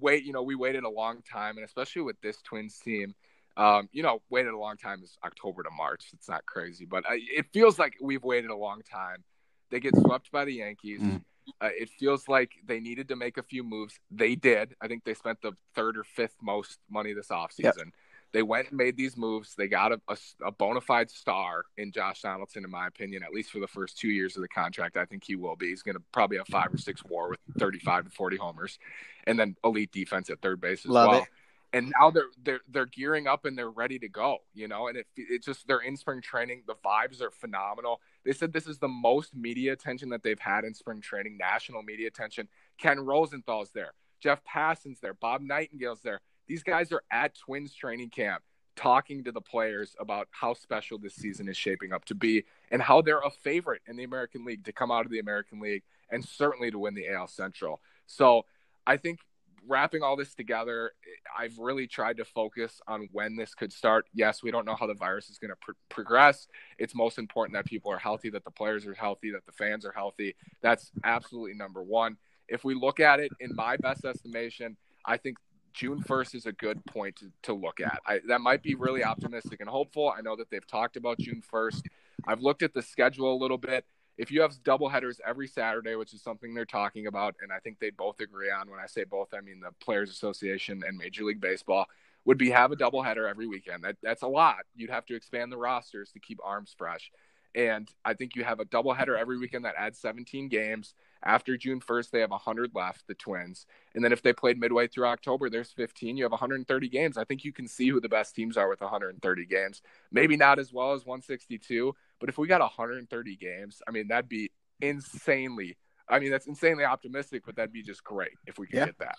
wait, 0.00 0.24
you 0.24 0.32
know, 0.32 0.42
we 0.42 0.54
waited 0.54 0.84
a 0.84 0.88
long 0.88 1.22
time, 1.22 1.56
and 1.56 1.64
especially 1.64 2.02
with 2.02 2.20
this 2.20 2.40
Twins 2.42 2.78
team, 2.78 3.14
um, 3.56 3.88
you 3.92 4.02
know, 4.02 4.22
waited 4.30 4.52
a 4.52 4.58
long 4.58 4.76
time 4.76 5.02
is 5.02 5.18
October 5.24 5.62
to 5.62 5.70
March. 5.70 6.06
It's 6.12 6.28
not 6.28 6.46
crazy, 6.46 6.86
but 6.86 7.04
I, 7.06 7.18
it 7.20 7.46
feels 7.52 7.78
like 7.78 7.94
we've 8.00 8.24
waited 8.24 8.50
a 8.50 8.56
long 8.56 8.82
time. 8.82 9.24
They 9.70 9.80
get 9.80 9.96
swept 9.96 10.30
by 10.30 10.44
the 10.44 10.54
Yankees. 10.54 11.00
Mm. 11.00 11.22
Uh, 11.60 11.70
it 11.72 11.90
feels 11.90 12.28
like 12.28 12.52
they 12.64 12.78
needed 12.78 13.08
to 13.08 13.16
make 13.16 13.36
a 13.36 13.42
few 13.42 13.64
moves. 13.64 13.98
They 14.10 14.36
did. 14.36 14.74
I 14.80 14.86
think 14.86 15.04
they 15.04 15.14
spent 15.14 15.42
the 15.42 15.52
third 15.74 15.96
or 15.96 16.04
fifth 16.04 16.36
most 16.40 16.78
money 16.88 17.12
this 17.12 17.28
offseason. 17.28 17.90
They 18.32 18.42
went 18.42 18.68
and 18.68 18.78
made 18.78 18.96
these 18.96 19.16
moves. 19.16 19.54
They 19.54 19.68
got 19.68 19.92
a, 19.92 20.00
a, 20.08 20.16
a 20.46 20.50
bona 20.50 20.80
fide 20.80 21.10
star 21.10 21.64
in 21.76 21.92
Josh 21.92 22.22
Donaldson, 22.22 22.64
in 22.64 22.70
my 22.70 22.86
opinion, 22.86 23.22
at 23.22 23.32
least 23.32 23.50
for 23.50 23.60
the 23.60 23.66
first 23.66 23.98
two 23.98 24.08
years 24.08 24.36
of 24.36 24.42
the 24.42 24.48
contract. 24.48 24.96
I 24.96 25.04
think 25.04 25.22
he 25.24 25.36
will 25.36 25.54
be. 25.54 25.68
He's 25.68 25.82
going 25.82 25.96
to 25.96 26.02
probably 26.12 26.38
have 26.38 26.48
five 26.48 26.72
or 26.72 26.78
six 26.78 27.04
war 27.04 27.28
with 27.28 27.40
35 27.58 28.06
to 28.06 28.10
40 28.10 28.36
homers, 28.38 28.78
and 29.26 29.38
then 29.38 29.56
elite 29.62 29.92
defense 29.92 30.30
at 30.30 30.40
third 30.40 30.60
base 30.60 30.84
as 30.84 30.90
Love 30.90 31.10
well. 31.10 31.22
it. 31.22 31.28
And 31.74 31.92
now 31.98 32.10
they're 32.10 32.28
they're 32.42 32.60
they're 32.68 32.86
gearing 32.86 33.26
up 33.26 33.46
and 33.46 33.56
they're 33.56 33.70
ready 33.70 33.98
to 33.98 34.08
go. 34.08 34.38
You 34.54 34.68
know, 34.68 34.88
and 34.88 34.98
it 34.98 35.06
it 35.16 35.42
just 35.42 35.66
they're 35.66 35.80
in 35.80 35.96
spring 35.96 36.20
training. 36.20 36.64
The 36.66 36.74
vibes 36.84 37.22
are 37.22 37.30
phenomenal. 37.30 38.00
They 38.24 38.32
said 38.32 38.52
this 38.52 38.66
is 38.66 38.78
the 38.78 38.88
most 38.88 39.34
media 39.34 39.72
attention 39.72 40.10
that 40.10 40.22
they've 40.22 40.38
had 40.38 40.64
in 40.64 40.74
spring 40.74 41.00
training, 41.00 41.38
national 41.38 41.82
media 41.82 42.08
attention. 42.08 42.48
Ken 42.76 43.00
Rosenthal's 43.00 43.70
there, 43.70 43.92
Jeff 44.20 44.44
Passan's 44.44 45.00
there, 45.00 45.14
Bob 45.14 45.40
Nightingale's 45.40 46.02
there. 46.02 46.20
These 46.46 46.62
guys 46.62 46.92
are 46.92 47.02
at 47.10 47.34
Twins 47.34 47.74
training 47.74 48.10
camp 48.10 48.42
talking 48.76 49.22
to 49.24 49.32
the 49.32 49.40
players 49.40 49.94
about 50.00 50.28
how 50.30 50.54
special 50.54 50.98
this 50.98 51.14
season 51.14 51.48
is 51.48 51.56
shaping 51.56 51.92
up 51.92 52.04
to 52.06 52.14
be 52.14 52.44
and 52.70 52.80
how 52.80 53.02
they're 53.02 53.20
a 53.20 53.30
favorite 53.30 53.82
in 53.86 53.96
the 53.96 54.04
American 54.04 54.44
League 54.44 54.64
to 54.64 54.72
come 54.72 54.90
out 54.90 55.04
of 55.04 55.10
the 55.10 55.18
American 55.18 55.60
League 55.60 55.82
and 56.10 56.24
certainly 56.24 56.70
to 56.70 56.78
win 56.78 56.94
the 56.94 57.08
AL 57.08 57.28
Central. 57.28 57.80
So 58.06 58.44
I 58.86 58.96
think 58.96 59.20
wrapping 59.66 60.02
all 60.02 60.16
this 60.16 60.34
together, 60.34 60.92
I've 61.36 61.58
really 61.58 61.86
tried 61.86 62.16
to 62.16 62.24
focus 62.24 62.80
on 62.88 63.08
when 63.12 63.36
this 63.36 63.54
could 63.54 63.72
start. 63.72 64.06
Yes, 64.12 64.42
we 64.42 64.50
don't 64.50 64.66
know 64.66 64.74
how 64.74 64.86
the 64.86 64.94
virus 64.94 65.30
is 65.30 65.38
going 65.38 65.50
to 65.50 65.56
pr- 65.60 65.72
progress. 65.88 66.48
It's 66.78 66.94
most 66.94 67.18
important 67.18 67.54
that 67.54 67.66
people 67.66 67.92
are 67.92 67.98
healthy, 67.98 68.30
that 68.30 68.44
the 68.44 68.50
players 68.50 68.86
are 68.86 68.94
healthy, 68.94 69.30
that 69.32 69.46
the 69.46 69.52
fans 69.52 69.84
are 69.84 69.92
healthy. 69.92 70.34
That's 70.62 70.90
absolutely 71.04 71.54
number 71.54 71.82
one. 71.82 72.16
If 72.48 72.64
we 72.64 72.74
look 72.74 73.00
at 73.00 73.20
it, 73.20 73.30
in 73.40 73.54
my 73.54 73.76
best 73.76 74.04
estimation, 74.04 74.76
I 75.06 75.16
think 75.16 75.36
June 75.72 76.02
1st 76.02 76.34
is 76.34 76.46
a 76.46 76.52
good 76.52 76.84
point 76.86 77.16
to, 77.16 77.30
to 77.42 77.52
look 77.52 77.80
at. 77.80 78.00
I, 78.06 78.20
that 78.28 78.40
might 78.40 78.62
be 78.62 78.74
really 78.74 79.04
optimistic 79.04 79.60
and 79.60 79.68
hopeful. 79.68 80.12
I 80.16 80.20
know 80.20 80.36
that 80.36 80.50
they've 80.50 80.66
talked 80.66 80.96
about 80.96 81.18
June 81.18 81.42
1st. 81.52 81.82
I've 82.26 82.40
looked 82.40 82.62
at 82.62 82.74
the 82.74 82.82
schedule 82.82 83.32
a 83.32 83.38
little 83.38 83.58
bit. 83.58 83.84
If 84.18 84.30
you 84.30 84.42
have 84.42 84.62
double 84.62 84.88
headers 84.88 85.20
every 85.26 85.48
Saturday, 85.48 85.96
which 85.96 86.12
is 86.12 86.22
something 86.22 86.54
they're 86.54 86.66
talking 86.66 87.06
about, 87.06 87.34
and 87.40 87.50
I 87.50 87.58
think 87.58 87.78
they 87.78 87.90
both 87.90 88.20
agree 88.20 88.50
on. 88.50 88.70
When 88.70 88.78
I 88.78 88.86
say 88.86 89.04
both, 89.04 89.32
I 89.34 89.40
mean 89.40 89.60
the 89.60 89.72
Players 89.82 90.10
Association 90.10 90.82
and 90.86 90.96
Major 90.96 91.24
League 91.24 91.40
Baseball 91.40 91.86
would 92.24 92.38
be 92.38 92.50
have 92.50 92.72
a 92.72 92.76
double 92.76 93.02
header 93.02 93.26
every 93.26 93.46
weekend. 93.46 93.82
That 93.82 93.96
that's 94.02 94.22
a 94.22 94.28
lot. 94.28 94.58
You'd 94.76 94.90
have 94.90 95.06
to 95.06 95.16
expand 95.16 95.50
the 95.50 95.56
rosters 95.56 96.12
to 96.12 96.20
keep 96.20 96.38
arms 96.44 96.74
fresh. 96.76 97.10
And 97.54 97.88
I 98.04 98.14
think 98.14 98.36
you 98.36 98.44
have 98.44 98.60
a 98.60 98.64
doubleheader 98.64 99.18
every 99.18 99.38
weekend 99.38 99.64
that 99.64 99.74
adds 99.76 99.98
17 99.98 100.48
games. 100.48 100.94
After 101.24 101.56
June 101.56 101.80
1st, 101.80 102.10
they 102.10 102.20
have 102.20 102.30
100 102.30 102.74
left, 102.74 103.06
the 103.06 103.14
Twins. 103.14 103.66
And 103.94 104.04
then 104.04 104.12
if 104.12 104.22
they 104.22 104.32
played 104.32 104.58
midway 104.58 104.88
through 104.88 105.06
October, 105.06 105.48
there's 105.48 105.70
15. 105.70 106.16
You 106.16 106.24
have 106.24 106.32
130 106.32 106.88
games. 106.88 107.16
I 107.16 107.24
think 107.24 107.44
you 107.44 107.52
can 107.52 107.68
see 107.68 107.88
who 107.88 108.00
the 108.00 108.08
best 108.08 108.34
teams 108.34 108.56
are 108.56 108.68
with 108.68 108.80
130 108.80 109.46
games. 109.46 109.82
Maybe 110.10 110.36
not 110.36 110.58
as 110.58 110.72
well 110.72 110.92
as 110.92 111.06
162, 111.06 111.94
but 112.18 112.28
if 112.28 112.38
we 112.38 112.48
got 112.48 112.60
130 112.60 113.36
games, 113.36 113.80
I 113.86 113.90
mean, 113.92 114.08
that'd 114.08 114.28
be 114.28 114.50
insanely. 114.80 115.76
I 116.08 116.18
mean, 116.18 116.30
that's 116.30 116.46
insanely 116.46 116.84
optimistic, 116.84 117.44
but 117.46 117.56
that'd 117.56 117.72
be 117.72 117.82
just 117.82 118.02
great 118.02 118.32
if 118.46 118.58
we 118.58 118.66
could 118.66 118.78
Yeah. 118.78 118.86
get 118.86 118.98
that. 118.98 119.16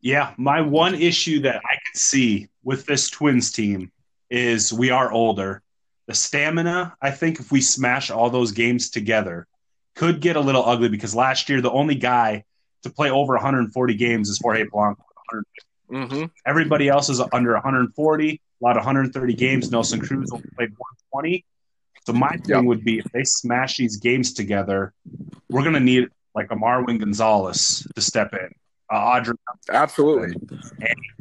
Yeah, 0.00 0.34
my 0.36 0.60
one 0.60 0.94
issue 0.94 1.40
that 1.40 1.62
I 1.64 1.78
could 1.86 1.98
see 1.98 2.48
with 2.62 2.84
this 2.84 3.08
Twins 3.08 3.52
team 3.52 3.90
is 4.30 4.72
we 4.72 4.90
are 4.90 5.10
older. 5.10 5.62
The 6.06 6.14
stamina, 6.14 6.94
I 7.00 7.10
think, 7.10 7.40
if 7.40 7.50
we 7.50 7.62
smash 7.62 8.10
all 8.10 8.28
those 8.28 8.52
games 8.52 8.90
together, 8.90 9.46
could 9.94 10.20
get 10.20 10.36
a 10.36 10.40
little 10.40 10.64
ugly 10.64 10.88
because 10.88 11.14
last 11.14 11.48
year 11.48 11.60
the 11.60 11.70
only 11.70 11.94
guy 11.94 12.44
to 12.82 12.90
play 12.90 13.10
over 13.10 13.34
140 13.34 13.94
games 13.94 14.28
is 14.28 14.40
Jorge 14.42 14.64
Polanco. 14.64 14.96
Mm-hmm. 15.90 16.24
Everybody 16.46 16.88
else 16.88 17.08
is 17.08 17.20
under 17.32 17.52
140, 17.52 18.30
a 18.30 18.64
lot 18.64 18.72
of 18.76 18.84
130 18.84 19.34
games. 19.34 19.70
Nelson 19.70 20.00
Cruz 20.00 20.30
only 20.32 20.48
played 20.56 20.70
120. 21.12 21.44
So 22.06 22.12
my 22.12 22.30
thing 22.30 22.56
Yep. 22.56 22.64
would 22.64 22.84
be 22.84 22.98
if 22.98 23.06
they 23.12 23.24
smash 23.24 23.76
these 23.76 23.96
games 23.96 24.32
together, 24.34 24.92
we're 25.48 25.62
gonna 25.64 25.80
need 25.80 26.08
like 26.34 26.50
a 26.50 26.56
Marwin 26.56 26.98
Gonzalez 26.98 27.86
to 27.94 28.00
step 28.00 28.34
in. 28.34 28.50
Uh, 28.92 28.96
Audrey 28.96 29.34
Absolutely. 29.70 30.34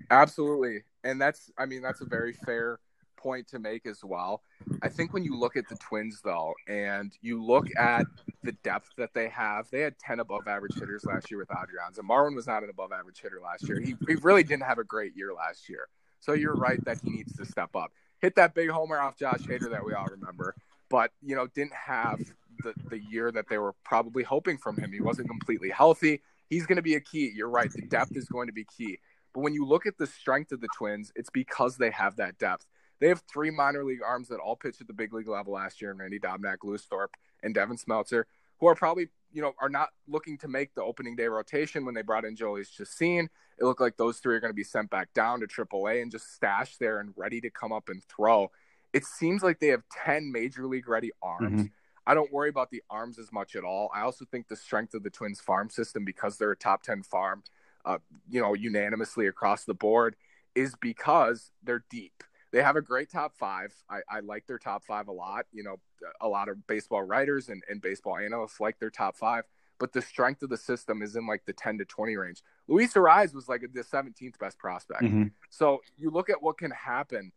Absolutely. 0.09 0.83
And 1.03 1.21
that's, 1.21 1.49
I 1.57 1.65
mean, 1.65 1.81
that's 1.81 2.01
a 2.01 2.05
very 2.05 2.33
fair 2.33 2.79
point 3.23 3.47
to 3.47 3.59
make 3.59 3.85
as 3.85 4.03
well. 4.03 4.43
I 4.81 4.89
think 4.89 5.13
when 5.13 5.23
you 5.23 5.39
look 5.39 5.55
at 5.55 5.67
the 5.69 5.75
Twins, 5.77 6.21
though, 6.23 6.53
and 6.67 7.17
you 7.21 7.43
look 7.43 7.67
at 7.77 8.05
the 8.43 8.51
depth 8.63 8.89
that 8.97 9.13
they 9.13 9.29
have, 9.29 9.69
they 9.71 9.79
had 9.79 9.97
10 9.97 10.19
above 10.19 10.47
average 10.47 10.75
hitters 10.75 11.05
last 11.05 11.31
year 11.31 11.39
with 11.39 11.47
Adrians. 11.47 11.97
And 11.97 12.07
Marwin 12.07 12.35
was 12.35 12.45
not 12.45 12.63
an 12.63 12.69
above 12.69 12.91
average 12.91 13.21
hitter 13.21 13.39
last 13.41 13.67
year. 13.67 13.79
He, 13.79 13.95
he 14.07 14.15
really 14.15 14.43
didn't 14.43 14.63
have 14.63 14.77
a 14.77 14.83
great 14.83 15.15
year 15.15 15.33
last 15.33 15.69
year. 15.69 15.87
So 16.19 16.33
you're 16.33 16.55
right 16.55 16.83
that 16.85 16.99
he 17.03 17.09
needs 17.09 17.35
to 17.37 17.45
step 17.45 17.75
up. 17.75 17.91
Hit 18.19 18.35
that 18.35 18.53
big 18.53 18.69
homer 18.69 18.99
off 18.99 19.17
Josh 19.17 19.41
Hader 19.41 19.71
that 19.71 19.86
we 19.86 19.93
all 19.93 20.05
remember, 20.05 20.55
but, 20.89 21.12
you 21.21 21.36
know, 21.36 21.47
didn't 21.47 21.73
have 21.73 22.19
the, 22.63 22.73
the 22.89 22.99
year 22.99 23.31
that 23.31 23.49
they 23.49 23.57
were 23.57 23.73
probably 23.83 24.23
hoping 24.23 24.57
from 24.57 24.77
him. 24.77 24.91
He 24.91 25.01
wasn't 25.01 25.27
completely 25.27 25.69
healthy. 25.69 26.21
He's 26.49 26.65
going 26.65 26.75
to 26.77 26.83
be 26.83 26.95
a 26.95 27.01
key. 27.01 27.31
You're 27.36 27.49
right. 27.49 27.71
The 27.71 27.81
depth 27.81 28.15
is 28.15 28.27
going 28.27 28.47
to 28.47 28.53
be 28.53 28.65
key. 28.77 28.99
But 29.33 29.41
when 29.41 29.53
you 29.53 29.65
look 29.65 29.86
at 29.86 29.97
the 29.97 30.07
strength 30.07 30.51
of 30.51 30.62
the 30.62 30.69
Twins, 30.77 31.12
it's 31.15 31.29
because 31.29 31.77
they 31.77 31.89
have 31.89 32.17
that 32.17 32.38
depth. 32.38 32.67
They 33.03 33.09
have 33.09 33.21
three 33.29 33.51
minor 33.51 33.83
league 33.83 34.01
arms 34.01 34.29
that 34.29 34.39
all 34.39 34.55
pitched 34.55 34.79
at 34.79 34.87
the 34.87 34.93
big 34.93 35.11
league 35.11 35.27
level 35.27 35.51
last 35.51 35.81
year: 35.81 35.91
Randy 35.91 36.19
Dobnak, 36.19 36.59
Lewis 36.63 36.83
Thorpe, 36.83 37.17
and 37.43 37.53
Devin 37.53 37.75
Smeltzer, 37.75 38.23
who 38.61 38.67
are 38.67 38.75
probably 38.75 39.09
you 39.33 39.41
know 39.41 39.51
are 39.59 39.67
not 39.67 39.89
looking 40.07 40.37
to 40.37 40.47
make 40.47 40.73
the 40.73 40.83
opening 40.83 41.17
day 41.17 41.27
rotation. 41.27 41.83
When 41.83 41.95
they 41.95 42.01
brought 42.01 42.23
in 42.23 42.37
Jhoulys 42.37 42.71
Chacin, 42.71 43.27
it 43.57 43.65
looked 43.65 43.81
like 43.81 43.97
those 43.97 44.19
three 44.19 44.35
are 44.35 44.39
going 44.39 44.53
to 44.53 44.55
be 44.55 44.63
sent 44.63 44.89
back 44.89 45.13
down 45.13 45.41
to 45.41 45.47
AAA 45.47 46.01
and 46.01 46.11
just 46.11 46.33
stashed 46.33 46.79
there 46.79 47.01
and 47.01 47.13
ready 47.17 47.41
to 47.41 47.49
come 47.49 47.73
up 47.73 47.89
and 47.89 48.01
throw. 48.05 48.49
It 48.93 49.03
seems 49.03 49.43
like 49.43 49.59
they 49.59 49.67
have 49.67 49.83
ten 49.91 50.31
major 50.31 50.65
league 50.65 50.87
ready 50.87 51.11
arms. 51.21 51.63
Mhm. 51.63 51.71
I 52.07 52.13
don't 52.13 52.31
worry 52.31 52.47
about 52.47 52.69
the 52.69 52.83
arms 52.89 53.19
as 53.19 53.33
much 53.33 53.57
at 53.57 53.65
all. 53.65 53.91
I 53.93 53.99
also 53.99 54.23
think 54.23 54.47
the 54.47 54.55
strength 54.55 54.93
of 54.93 55.03
the 55.03 55.09
Twins 55.09 55.41
farm 55.41 55.69
system 55.69 56.05
because 56.05 56.37
they're 56.37 56.51
a 56.51 56.55
top 56.55 56.83
10 56.83 57.03
farm, 57.03 57.43
uh, 57.83 57.97
you 58.29 58.39
know, 58.39 58.53
unanimously 58.53 59.27
across 59.27 59.65
the 59.65 59.73
board 59.73 60.15
is 60.55 60.75
because 60.75 61.51
they're 61.63 61.83
deep. 61.89 62.23
They 62.53 62.61
have 62.61 62.75
a 62.75 62.81
great 62.81 63.09
top 63.11 63.33
five. 63.35 63.73
I, 63.89 64.01
I 64.07 64.19
like 64.19 64.45
their 64.45 64.59
top 64.59 64.83
five 64.85 65.07
a 65.07 65.11
lot. 65.11 65.47
You 65.51 65.63
know, 65.63 65.79
a 66.21 66.27
lot 66.27 66.49
of 66.49 66.65
baseball 66.67 67.01
writers 67.01 67.49
and, 67.49 67.63
and 67.67 67.81
baseball 67.81 68.17
analysts 68.17 68.59
like 68.59 68.79
their 68.79 68.91
top 68.91 69.17
five, 69.17 69.43
but 69.79 69.91
the 69.91 70.03
strength 70.03 70.43
of 70.43 70.51
the 70.51 70.57
system 70.57 71.01
is 71.01 71.15
in 71.15 71.25
like 71.25 71.43
the 71.45 71.53
10 71.53 71.79
to 71.79 71.85
20 71.85 72.15
range. 72.15 72.43
Luis 72.67 72.93
Arraez 72.93 73.33
was 73.33 73.49
like 73.49 73.65
the 73.73 73.83
17th 73.83 74.37
best 74.37 74.59
prospect. 74.59 75.01
Mhm. 75.01 75.31
So 75.49 75.81
you 75.97 76.11
look 76.11 76.29
at 76.29 76.43
what 76.43 76.59
can 76.59 76.69
happen 76.69 77.31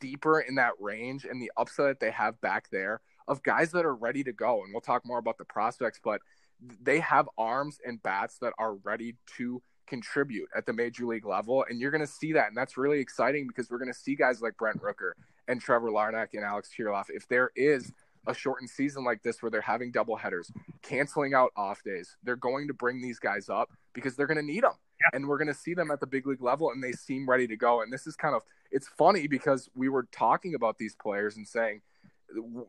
deeper 0.00 0.40
in 0.40 0.56
that 0.56 0.72
range 0.78 1.24
and 1.24 1.40
the 1.40 1.50
upside 1.56 1.86
that 1.86 2.00
they 2.00 2.10
have 2.10 2.38
back 2.42 2.68
there 2.70 3.00
of 3.26 3.42
guys 3.42 3.72
that 3.72 3.86
are 3.86 3.94
ready 3.94 4.22
to 4.24 4.32
go. 4.32 4.62
And 4.62 4.72
we'll 4.74 4.82
talk 4.82 5.06
more 5.06 5.18
about 5.18 5.38
the 5.38 5.46
prospects, 5.46 5.98
but 6.04 6.20
they 6.60 7.00
have 7.00 7.26
arms 7.38 7.78
and 7.86 8.02
bats 8.02 8.36
that 8.42 8.52
are 8.58 8.74
ready 8.74 9.16
to 9.38 9.62
contribute 9.86 10.48
at 10.56 10.66
the 10.66 10.72
major 10.72 11.06
league 11.06 11.26
level. 11.26 11.64
And 11.68 11.80
you're 11.80 11.90
going 11.90 12.00
to 12.00 12.06
see 12.06 12.32
that. 12.32 12.48
And 12.48 12.56
that's 12.56 12.76
really 12.76 13.00
exciting 13.00 13.46
because 13.46 13.70
we're 13.70 13.78
going 13.78 13.92
to 13.92 13.98
see 13.98 14.14
guys 14.14 14.40
like 14.40 14.56
Brent 14.56 14.80
Rooker 14.80 15.12
and 15.48 15.60
Trevor 15.60 15.90
Larnach 15.90 16.28
and 16.34 16.44
Alex 16.44 16.70
Kirilloff. 16.76 17.06
If 17.08 17.28
there 17.28 17.50
is 17.56 17.92
a 18.26 18.34
shortened 18.34 18.70
season 18.70 19.04
like 19.04 19.22
this 19.22 19.42
where 19.42 19.50
they're 19.50 19.60
having 19.60 19.90
double 19.90 20.16
headers, 20.16 20.52
canceling 20.82 21.34
out 21.34 21.50
off 21.56 21.82
days, 21.82 22.16
they're 22.22 22.36
going 22.36 22.68
to 22.68 22.74
bring 22.74 23.00
these 23.00 23.18
guys 23.18 23.48
up 23.48 23.70
because 23.92 24.16
they're 24.16 24.26
going 24.26 24.38
to 24.38 24.44
need 24.44 24.62
them. 24.62 24.74
And 25.12 25.26
we're 25.26 25.38
going 25.38 25.48
to 25.48 25.54
see 25.54 25.74
them 25.74 25.90
at 25.90 25.98
the 25.98 26.06
big 26.06 26.26
league 26.26 26.42
level 26.42 26.70
and 26.70 26.82
they 26.82 26.92
seem 26.92 27.28
ready 27.28 27.48
to 27.48 27.56
go. 27.56 27.82
And 27.82 27.92
this 27.92 28.06
is 28.06 28.14
kind 28.14 28.36
of, 28.36 28.42
it's 28.70 28.86
funny 28.86 29.26
because 29.26 29.68
we 29.74 29.88
were 29.88 30.06
talking 30.12 30.54
about 30.54 30.78
these 30.78 30.94
players 30.94 31.36
and 31.36 31.46
saying, 31.46 31.82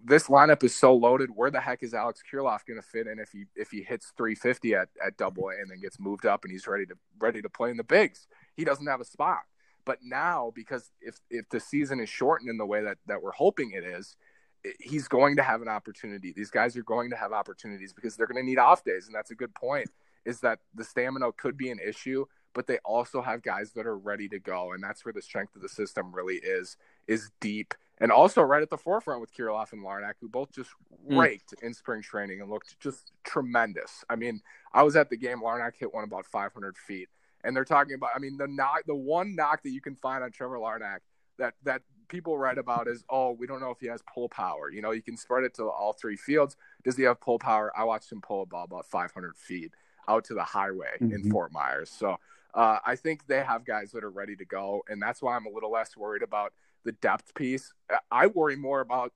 this 0.04 0.28
lineup 0.28 0.64
is 0.64 0.76
so 0.76 0.94
loaded. 0.94 1.30
Where 1.34 1.52
the 1.52 1.60
heck 1.60 1.84
is 1.84 1.94
Alex 1.94 2.22
Kirilloff 2.22 2.66
going 2.66 2.80
to 2.80 2.88
fit 2.88 3.08
in 3.08 3.20
if 3.20 3.32
he 3.32 3.46
if 3.56 3.72
he 3.72 3.84
hits 3.84 4.14
350 4.18 4.76
at, 4.76 4.90
at 5.04 5.18
Double 5.18 5.50
A 5.50 5.62
and 5.62 5.70
then 5.70 5.80
gets 5.80 6.00
moved 6.00 6.26
up 6.26 6.44
and 6.44 6.52
he's 6.52 6.68
ready 6.68 6.86
to 6.86 6.96
ready 7.20 7.42
to 7.42 7.50
play 7.50 7.70
in 7.70 7.78
the 7.78 7.84
bigs? 7.84 8.28
He 8.56 8.64
doesn't 8.64 8.88
have 8.88 9.02
a 9.02 9.06
spot. 9.06 9.42
But 9.86 10.00
now, 10.02 10.52
because 10.56 10.92
if 11.02 11.20
if 11.30 11.50
the 11.50 11.60
season 11.60 12.00
is 12.00 12.10
shortened 12.10 12.50
in 12.50 12.58
the 12.58 12.66
way 12.66 12.82
that 12.84 12.98
that 13.08 13.22
we're 13.22 13.32
hoping 13.32 13.72
it 13.72 13.84
is, 13.84 14.16
he's 14.80 15.08
going 15.08 15.36
to 15.36 15.44
have 15.44 15.62
an 15.62 15.68
opportunity. 15.68 16.34
These 16.34 16.52
guys 16.52 16.78
are 16.78 16.84
going 16.84 17.10
to 17.10 17.18
have 17.18 17.34
opportunities 17.34 17.94
because 17.94 18.16
they're 18.16 18.28
going 18.28 18.44
to 18.44 18.50
need 18.50 18.60
off 18.60 18.84
days, 18.84 19.08
and 19.08 19.16
that's 19.16 19.32
a 19.32 19.36
good 19.36 19.54
point. 19.54 19.90
Is 20.26 20.40
that 20.40 20.60
the 20.74 20.86
stamina 20.86 21.34
could 21.34 21.58
be 21.58 21.70
an 21.70 21.80
issue, 21.86 22.26
but 22.54 22.68
they 22.68 22.78
also 22.86 23.22
have 23.22 23.42
guys 23.42 23.74
that 23.74 23.86
are 23.86 23.98
ready 23.98 24.30
to 24.30 24.40
go, 24.40 24.72
and 24.72 24.82
that's 24.82 25.04
where 25.04 25.14
the 25.14 25.22
strength 25.22 25.56
of 25.56 25.62
the 25.62 25.70
system 25.70 26.14
really 26.14 26.36
is 26.36 26.78
is 27.08 27.32
deep 27.42 27.74
and 28.04 28.12
also 28.12 28.42
right 28.42 28.62
at 28.62 28.70
the 28.70 28.78
forefront 28.78 29.22
with 29.22 29.34
Kirilloff 29.34 29.72
and 29.72 29.82
Larnach, 29.82 30.16
who 30.20 30.28
both 30.28 30.52
just 30.52 30.70
Mm. 31.10 31.18
raked 31.18 31.54
in 31.64 31.74
spring 31.74 32.02
training 32.02 32.42
and 32.42 32.50
looked 32.50 32.78
just 32.80 33.12
tremendous. 33.24 34.04
I 34.10 34.16
mean, 34.18 34.42
I 34.74 34.84
was 34.84 34.96
at 34.96 35.10
the 35.10 35.18
game. 35.18 35.40
Larnach 35.42 35.76
hit 35.78 35.94
one 35.94 36.04
about 36.04 36.26
500 36.26 36.78
feet, 36.78 37.10
and 37.44 37.56
they're 37.56 37.66
talking 37.66 37.96
about. 37.96 38.12
I 38.16 38.20
mean, 38.20 38.38
the 38.38 38.48
knock, 38.48 38.84
the 38.86 38.96
one 38.96 39.36
knock 39.36 39.64
that 39.64 39.72
you 39.72 39.82
can 39.82 39.96
find 39.96 40.24
on 40.24 40.32
Trevor 40.32 40.58
Larnach 40.58 41.00
that 41.38 41.56
that 41.64 41.82
people 42.10 42.38
write 42.38 42.58
about 42.58 42.88
is, 42.88 43.04
oh, 43.10 43.32
we 43.32 43.48
don't 43.48 43.60
know 43.62 43.72
if 43.72 43.80
he 43.80 43.88
has 43.88 44.02
pull 44.14 44.28
power. 44.30 44.70
You 44.70 44.82
know, 44.82 44.92
you 44.92 45.02
can 45.02 45.18
spread 45.18 45.46
it 45.46 45.54
to 45.56 45.64
all 45.70 45.94
three 45.94 46.18
fields. 46.18 46.56
Does 46.84 46.96
he 46.98 47.04
have 47.04 47.20
pull 47.22 47.40
power? 47.40 47.72
I 47.76 47.86
watched 47.86 48.12
him 48.12 48.22
pull 48.22 48.44
a 48.44 48.46
ball 48.46 48.66
about 48.66 48.86
500 48.86 49.36
feet 49.38 49.74
out 50.08 50.26
to 50.26 50.34
the 50.34 50.44
highway 50.44 50.98
in 51.00 51.24
Mhm. 51.24 51.32
Fort 51.32 51.52
Myers. 51.54 51.90
So 51.90 52.18
uh, 52.54 52.78
I 52.86 52.96
think 52.98 53.26
they 53.26 53.42
have 53.42 53.66
guys 53.66 53.92
that 53.94 54.04
are 54.04 54.12
ready 54.12 54.36
to 54.36 54.46
go, 54.46 54.84
and 54.88 55.02
that's 55.02 55.22
why 55.24 55.36
I'm 55.36 55.46
a 55.48 55.50
little 55.50 55.72
less 55.72 55.98
worried 55.98 56.22
about 56.22 56.54
the 56.84 56.92
depth 56.94 57.34
piece. 57.36 57.74
I 58.12 58.28
worry 58.28 58.56
more 58.56 58.82
about 58.82 59.14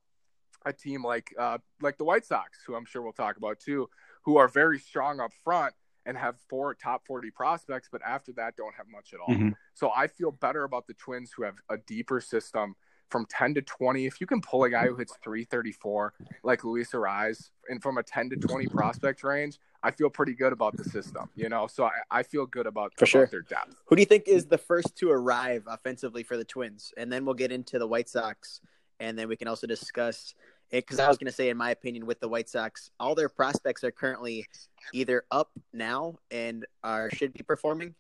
a 0.66 0.74
team 0.74 1.04
like 1.04 1.34
uh, 1.38 1.60
like 1.82 1.98
the 1.98 2.04
White 2.04 2.26
Sox, 2.26 2.60
who 2.66 2.76
I'm 2.76 2.86
sure 2.86 3.02
we'll 3.02 3.14
talk 3.14 3.38
about 3.38 3.60
too, 3.60 3.90
who 4.24 4.38
are 4.38 4.48
very 4.48 4.80
strong 4.80 5.20
up 5.20 5.32
front 5.44 5.74
and 6.06 6.18
have 6.18 6.38
four 6.50 6.74
top 6.74 7.06
40 7.06 7.32
prospects, 7.32 7.90
but 7.92 8.02
after 8.02 8.32
that 8.34 8.56
don't 8.56 8.74
have 8.76 8.88
much 8.88 9.14
at 9.14 9.20
all. 9.20 9.36
Mhm. 9.36 9.56
So 9.74 9.92
I 9.96 10.08
feel 10.08 10.32
better 10.32 10.64
about 10.64 10.88
the 10.88 10.94
Twins 10.94 11.34
who 11.34 11.44
have 11.44 11.56
a 11.70 11.78
deeper 11.78 12.22
system 12.22 12.76
from 13.10 13.26
10 13.30 13.56
to 13.56 13.62
20. 13.62 14.06
If 14.06 14.20
you 14.20 14.28
can 14.28 14.42
pull 14.42 14.64
a 14.64 14.70
guy 14.70 14.88
who 14.88 14.96
hits 14.96 15.14
334 15.24 16.14
like 16.44 16.64
Luis 16.64 16.92
Arraez 16.92 17.50
and 17.70 17.82
from 17.82 17.98
a 17.98 18.04
10 18.04 18.30
to 18.32 18.36
20 18.36 18.68
prospect 18.68 19.24
range, 19.24 19.60
I 19.84 19.92
feel 19.92 20.10
pretty 20.10 20.34
good 20.34 20.54
about 20.54 20.76
the 20.76 20.84
system, 20.84 21.30
you 21.36 21.50
know? 21.50 21.68
So 21.68 21.86
I, 21.86 21.92
I 22.12 22.24
feel 22.24 22.46
good 22.46 22.68
about, 22.68 22.94
For 22.98 23.04
about 23.04 23.10
sure. 23.10 23.28
their 23.28 23.42
depth. 23.42 23.76
Who 23.86 23.96
do 23.96 24.02
you 24.02 24.06
think 24.06 24.28
is 24.28 24.46
the 24.46 24.58
first 24.58 24.96
to 24.98 25.12
arrive 25.12 25.64
offensively 25.68 26.24
for 26.24 26.36
the 26.36 26.46
Twins? 26.46 26.94
And 26.98 27.12
then 27.12 27.26
we'll 27.26 27.36
get 27.36 27.52
into 27.52 27.80
the 27.80 27.88
White 27.88 28.10
Sox, 28.10 28.62
and 29.00 29.18
then 29.18 29.28
we 29.30 29.36
can 29.36 29.48
also 29.48 29.68
discuss 29.68 30.34
because 30.72 31.00
I 31.00 31.08
was 31.08 31.18
going 31.18 31.28
to 31.28 31.36
say, 31.36 31.50
in 31.50 31.56
my 31.56 31.72
opinion, 31.72 32.06
with 32.06 32.20
the 32.20 32.28
White 32.28 32.50
Sox, 32.50 32.92
all 33.00 33.16
their 33.16 33.30
prospects 33.30 33.84
are 33.84 33.92
currently 33.92 34.46
either 34.94 35.24
up 35.32 35.50
now 35.72 36.16
and 36.30 36.66
are 36.84 37.10
should 37.12 37.32
be 37.34 37.44
performing, 37.44 37.96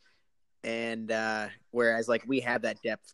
and 0.63 1.11
uh, 1.11 1.47
whereas 1.71 2.09
like 2.09 2.23
we 2.27 2.41
have 2.41 2.63
that 2.63 2.81
depth 2.81 3.13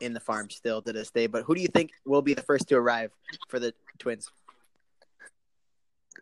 in 0.00 0.12
the 0.12 0.20
farm 0.20 0.50
still 0.50 0.82
to 0.82 0.92
this 0.92 1.10
day. 1.10 1.26
But 1.26 1.44
who 1.44 1.54
do 1.54 1.60
you 1.60 1.68
think 1.68 1.90
will 2.04 2.22
be 2.22 2.34
the 2.34 2.42
first 2.42 2.68
to 2.68 2.76
arrive 2.76 3.12
for 3.48 3.58
the 3.58 3.74
Twins? 3.98 4.30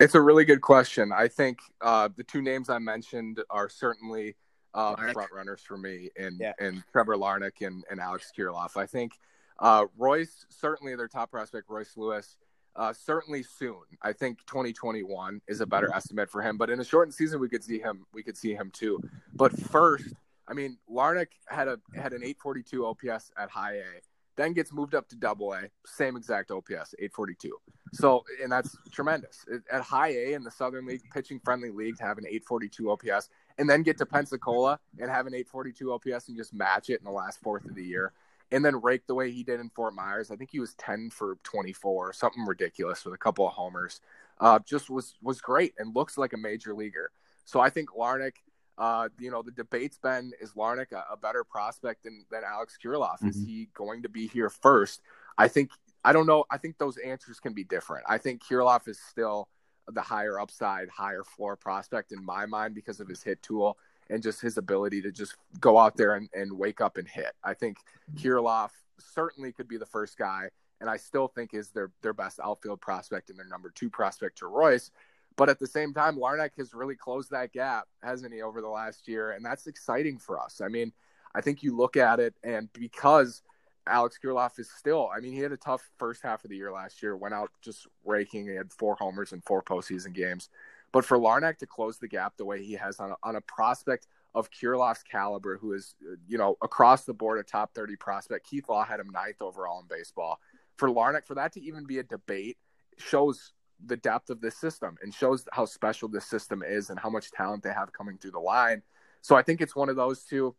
It's 0.00 0.14
a 0.14 0.20
really 0.20 0.44
good 0.44 0.60
question. 0.60 1.10
I 1.12 1.28
think 1.28 1.58
uh, 1.80 2.08
the 2.14 2.24
two 2.24 2.42
names 2.42 2.68
I 2.68 2.78
mentioned 2.78 3.40
are 3.48 3.68
certainly 3.68 4.36
uh, 4.74 4.94
front 5.12 5.32
runners 5.32 5.62
for 5.66 5.78
me, 5.78 6.10
and 6.18 6.38
yeah. 6.38 6.52
and 6.60 6.82
Trevor 6.92 7.16
Larnach 7.16 7.66
and, 7.66 7.82
and 7.90 7.98
Alex 7.98 8.30
Kirilloff. 8.36 8.76
I 8.76 8.84
think 8.86 9.12
uh, 9.58 9.86
Royce 9.96 10.44
certainly 10.50 10.94
their 10.96 11.08
top 11.08 11.30
prospect, 11.30 11.68
Royce 11.68 11.96
Lewis. 11.96 12.36
Uh, 12.74 12.92
certainly 12.92 13.42
soon. 13.42 13.80
I 14.02 14.12
think 14.12 14.44
2021 14.46 15.40
is 15.48 15.62
a 15.62 15.66
better 15.66 15.90
estimate 15.94 16.28
for 16.28 16.42
him. 16.42 16.58
But 16.58 16.68
in 16.68 16.78
a 16.78 16.84
shortened 16.84 17.14
season, 17.14 17.40
we 17.40 17.48
could 17.48 17.64
see 17.64 17.78
him. 17.78 18.04
We 18.12 18.22
could 18.22 18.36
see 18.36 18.52
him 18.52 18.70
too. 18.70 19.00
But 19.32 19.58
first, 19.58 20.12
I 20.48 20.54
mean, 20.54 20.78
Larnach 20.90 21.28
had 21.48 21.68
a 21.68 21.80
had 21.94 22.12
an 22.12 22.22
842 22.22 22.86
OPS 22.86 23.30
at 23.36 23.50
high 23.50 23.76
A 23.76 24.00
then 24.36 24.52
gets 24.52 24.72
moved 24.72 24.94
up 24.94 25.08
to 25.08 25.16
double 25.16 25.52
A, 25.54 25.62
same 25.86 26.16
exact 26.16 26.50
OPS, 26.50 26.94
842. 26.98 27.56
So, 27.92 28.22
and 28.42 28.52
that's 28.52 28.76
tremendous. 28.92 29.44
At 29.72 29.82
high 29.82 30.08
A 30.10 30.34
in 30.34 30.44
the 30.44 30.50
Southern 30.50 30.86
League, 30.86 31.02
pitching 31.12 31.40
friendly 31.42 31.70
league, 31.70 31.96
to 31.96 32.04
have 32.04 32.18
an 32.18 32.26
842 32.26 32.90
OPS, 32.90 33.30
and 33.58 33.68
then 33.68 33.82
get 33.82 33.96
to 33.98 34.06
Pensacola 34.06 34.78
and 34.98 35.10
have 35.10 35.26
an 35.26 35.34
842 35.34 35.92
OPS 35.92 36.28
and 36.28 36.36
just 36.36 36.52
match 36.52 36.90
it 36.90 37.00
in 37.00 37.04
the 37.04 37.10
last 37.10 37.40
fourth 37.40 37.64
of 37.64 37.74
the 37.74 37.84
year, 37.84 38.12
and 38.52 38.64
then 38.64 38.80
rake 38.82 39.06
the 39.06 39.14
way 39.14 39.30
he 39.30 39.42
did 39.42 39.58
in 39.58 39.70
Fort 39.70 39.94
Myers. 39.94 40.30
I 40.30 40.36
think 40.36 40.50
he 40.50 40.60
was 40.60 40.74
10 40.74 41.10
for 41.10 41.38
24, 41.42 42.12
something 42.12 42.44
ridiculous 42.44 43.04
with 43.04 43.14
a 43.14 43.18
couple 43.18 43.46
of 43.46 43.54
homers. 43.54 44.00
Uh, 44.38 44.58
just 44.66 44.90
was 44.90 45.14
was 45.22 45.40
great 45.40 45.72
and 45.78 45.96
looks 45.96 46.18
like 46.18 46.34
a 46.34 46.36
major 46.36 46.74
leaguer. 46.74 47.10
So 47.46 47.58
I 47.60 47.70
think 47.70 47.90
Larnach– 47.90 48.34
uh, 48.78 49.08
you 49.18 49.30
know, 49.30 49.42
the 49.42 49.50
debate's 49.50 49.98
been 49.98 50.32
is 50.40 50.52
Larnach 50.52 50.92
a, 50.92 51.04
a 51.12 51.16
better 51.16 51.44
prospect 51.44 52.04
than, 52.04 52.24
than 52.30 52.42
Alex 52.44 52.76
Kirilloff? 52.82 53.16
Mm-hmm. 53.16 53.28
Is 53.28 53.44
he 53.44 53.68
going 53.74 54.02
to 54.02 54.08
be 54.08 54.26
here 54.26 54.50
first? 54.50 55.00
I 55.38 55.48
think 55.48 55.70
I 56.04 56.12
don't 56.12 56.26
know. 56.26 56.44
I 56.50 56.58
think 56.58 56.78
those 56.78 56.98
answers 56.98 57.40
can 57.40 57.52
be 57.52 57.64
different. 57.64 58.04
I 58.08 58.18
think 58.18 58.42
Kirilloff 58.44 58.86
is 58.86 58.98
still 59.10 59.48
the 59.88 60.00
higher 60.00 60.38
upside, 60.38 60.88
higher 60.88 61.24
floor 61.24 61.56
prospect 61.56 62.12
in 62.12 62.24
my 62.24 62.46
mind 62.46 62.74
because 62.74 63.00
of 63.00 63.08
his 63.08 63.22
hit 63.22 63.42
tool 63.42 63.76
and 64.10 64.22
just 64.22 64.40
his 64.40 64.56
ability 64.56 65.02
to 65.02 65.10
just 65.10 65.36
go 65.60 65.78
out 65.78 65.96
there 65.96 66.14
and, 66.14 66.28
and 66.34 66.52
wake 66.52 66.80
up 66.80 66.96
and 66.96 67.08
hit. 67.08 67.32
I 67.42 67.54
think 67.54 67.78
Kirilloff 68.16 68.70
certainly 68.98 69.52
could 69.52 69.68
be 69.68 69.78
the 69.78 69.86
first 69.86 70.16
guy, 70.16 70.50
and 70.80 70.88
I 70.88 70.96
still 70.96 71.28
think 71.28 71.54
is 71.54 71.70
their 71.70 71.90
their 72.02 72.14
best 72.14 72.40
outfield 72.42 72.80
prospect 72.80 73.30
and 73.30 73.38
their 73.38 73.48
number 73.48 73.70
two 73.74 73.90
prospect 73.90 74.38
to 74.38 74.46
Royce. 74.46 74.90
But 75.36 75.50
at 75.50 75.58
the 75.58 75.66
same 75.66 75.92
time, 75.92 76.16
Larnach 76.16 76.56
has 76.56 76.72
really 76.72 76.96
closed 76.96 77.30
that 77.30 77.52
gap, 77.52 77.86
hasn't 78.02 78.32
he, 78.32 78.42
over 78.42 78.60
the 78.60 78.68
last 78.68 79.06
year? 79.06 79.32
And 79.32 79.44
that's 79.44 79.66
exciting 79.66 80.18
for 80.18 80.40
us. 80.40 80.60
I 80.62 80.68
mean, 80.68 80.92
I 81.34 81.42
think 81.42 81.62
you 81.62 81.76
look 81.76 81.96
at 81.96 82.20
it, 82.20 82.34
and 82.42 82.72
because 82.72 83.42
Alex 83.86 84.18
Kirilloff 84.22 84.58
is 84.58 84.70
still, 84.70 85.10
I 85.14 85.20
mean, 85.20 85.32
he 85.32 85.40
had 85.40 85.52
a 85.52 85.58
tough 85.58 85.88
first 85.98 86.22
half 86.22 86.42
of 86.44 86.50
the 86.50 86.56
year 86.56 86.72
last 86.72 87.02
year, 87.02 87.16
went 87.16 87.34
out 87.34 87.50
just 87.60 87.86
raking. 88.04 88.46
He 88.46 88.54
had 88.54 88.72
four 88.72 88.96
homers 88.96 89.32
in 89.32 89.42
four 89.42 89.62
postseason 89.62 90.14
games. 90.14 90.48
But 90.92 91.04
for 91.04 91.18
Larnach 91.18 91.58
to 91.58 91.66
close 91.66 91.98
the 91.98 92.08
gap 92.08 92.36
the 92.36 92.44
way 92.44 92.64
he 92.64 92.72
has 92.74 92.98
on 93.00 93.10
a, 93.10 93.16
on 93.22 93.36
a 93.36 93.40
prospect 93.42 94.06
of 94.34 94.50
Kirilloff's 94.50 95.02
caliber, 95.02 95.58
who 95.58 95.74
is, 95.74 95.94
you 96.26 96.38
know, 96.38 96.56
across 96.62 97.04
the 97.04 97.14
board 97.14 97.38
a 97.38 97.42
top 97.42 97.74
30 97.74 97.96
prospect, 97.96 98.48
Keith 98.48 98.68
Law 98.68 98.84
had 98.84 99.00
him 99.00 99.10
ninth 99.10 99.42
overall 99.42 99.80
in 99.80 99.86
baseball. 99.86 100.40
For 100.78 100.88
Larnach, 100.88 101.26
for 101.26 101.34
that 101.34 101.52
to 101.52 101.60
even 101.60 101.84
be 101.84 101.98
a 101.98 102.02
debate 102.02 102.56
shows 102.98 103.52
the 103.84 103.96
depth 103.96 104.30
of 104.30 104.40
this 104.40 104.56
system 104.56 104.96
and 105.02 105.12
shows 105.12 105.46
how 105.52 105.64
special 105.64 106.08
this 106.08 106.26
system 106.26 106.62
is 106.66 106.90
and 106.90 106.98
how 106.98 107.10
much 107.10 107.30
talent 107.30 107.62
they 107.62 107.72
have 107.72 107.92
coming 107.92 108.16
through 108.18 108.30
the 108.30 108.38
line. 108.38 108.82
So 109.20 109.36
I 109.36 109.42
think 109.42 109.60
it's 109.60 109.76
one 109.76 109.88
of 109.88 109.96
those 109.96 110.24
two. 110.24 110.54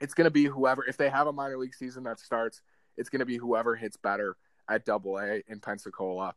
It's 0.00 0.14
going 0.14 0.26
to 0.26 0.30
be 0.30 0.44
whoever, 0.44 0.84
if 0.84 0.96
they 0.96 1.10
have 1.10 1.26
a 1.26 1.32
minor 1.32 1.58
league 1.58 1.74
season 1.74 2.04
that 2.04 2.20
starts, 2.20 2.62
it's 2.96 3.08
going 3.08 3.20
to 3.20 3.26
be 3.26 3.36
whoever 3.36 3.74
hits 3.74 3.96
better 3.96 4.36
at 4.68 4.84
double 4.84 5.18
A 5.18 5.42
in 5.48 5.60
Pensacola. 5.60 6.34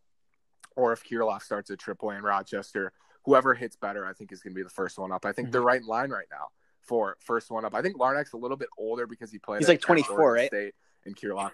Or 0.76 0.94
if 0.94 1.04
Kirilloff 1.04 1.42
starts 1.42 1.70
at 1.72 1.80
triple 1.80 2.12
A 2.12 2.16
in 2.16 2.24
Rochester, 2.24 2.94
whoever 3.26 3.54
hits 3.54 3.76
better, 3.76 4.06
I 4.06 4.14
think 4.14 4.32
is 4.32 4.42
going 4.42 4.54
to 4.54 4.56
be 4.56 4.64
the 4.64 4.70
first 4.70 4.98
one 4.98 5.12
up. 5.12 5.26
I 5.26 5.32
think 5.32 5.48
mm-hmm. 5.48 5.54
they're 5.54 5.62
right 5.62 5.82
in 5.82 5.88
line 5.88 6.10
right 6.10 6.28
now 6.32 6.48
for 6.82 7.18
first 7.20 7.52
one 7.52 7.66
up. 7.66 7.76
I 7.76 7.82
think 7.82 7.98
Larnach's 7.98 8.34
a 8.34 8.38
little 8.38 8.58
bit 8.58 8.70
older 8.78 9.06
because 9.06 9.32
he 9.32 9.38
played. 9.38 9.60
He's 9.60 9.68
like 9.68 9.82
24, 9.82 10.32
right? 10.32 10.48
State 10.48 10.74
and 11.06 11.16
Kirilloff. 11.16 11.52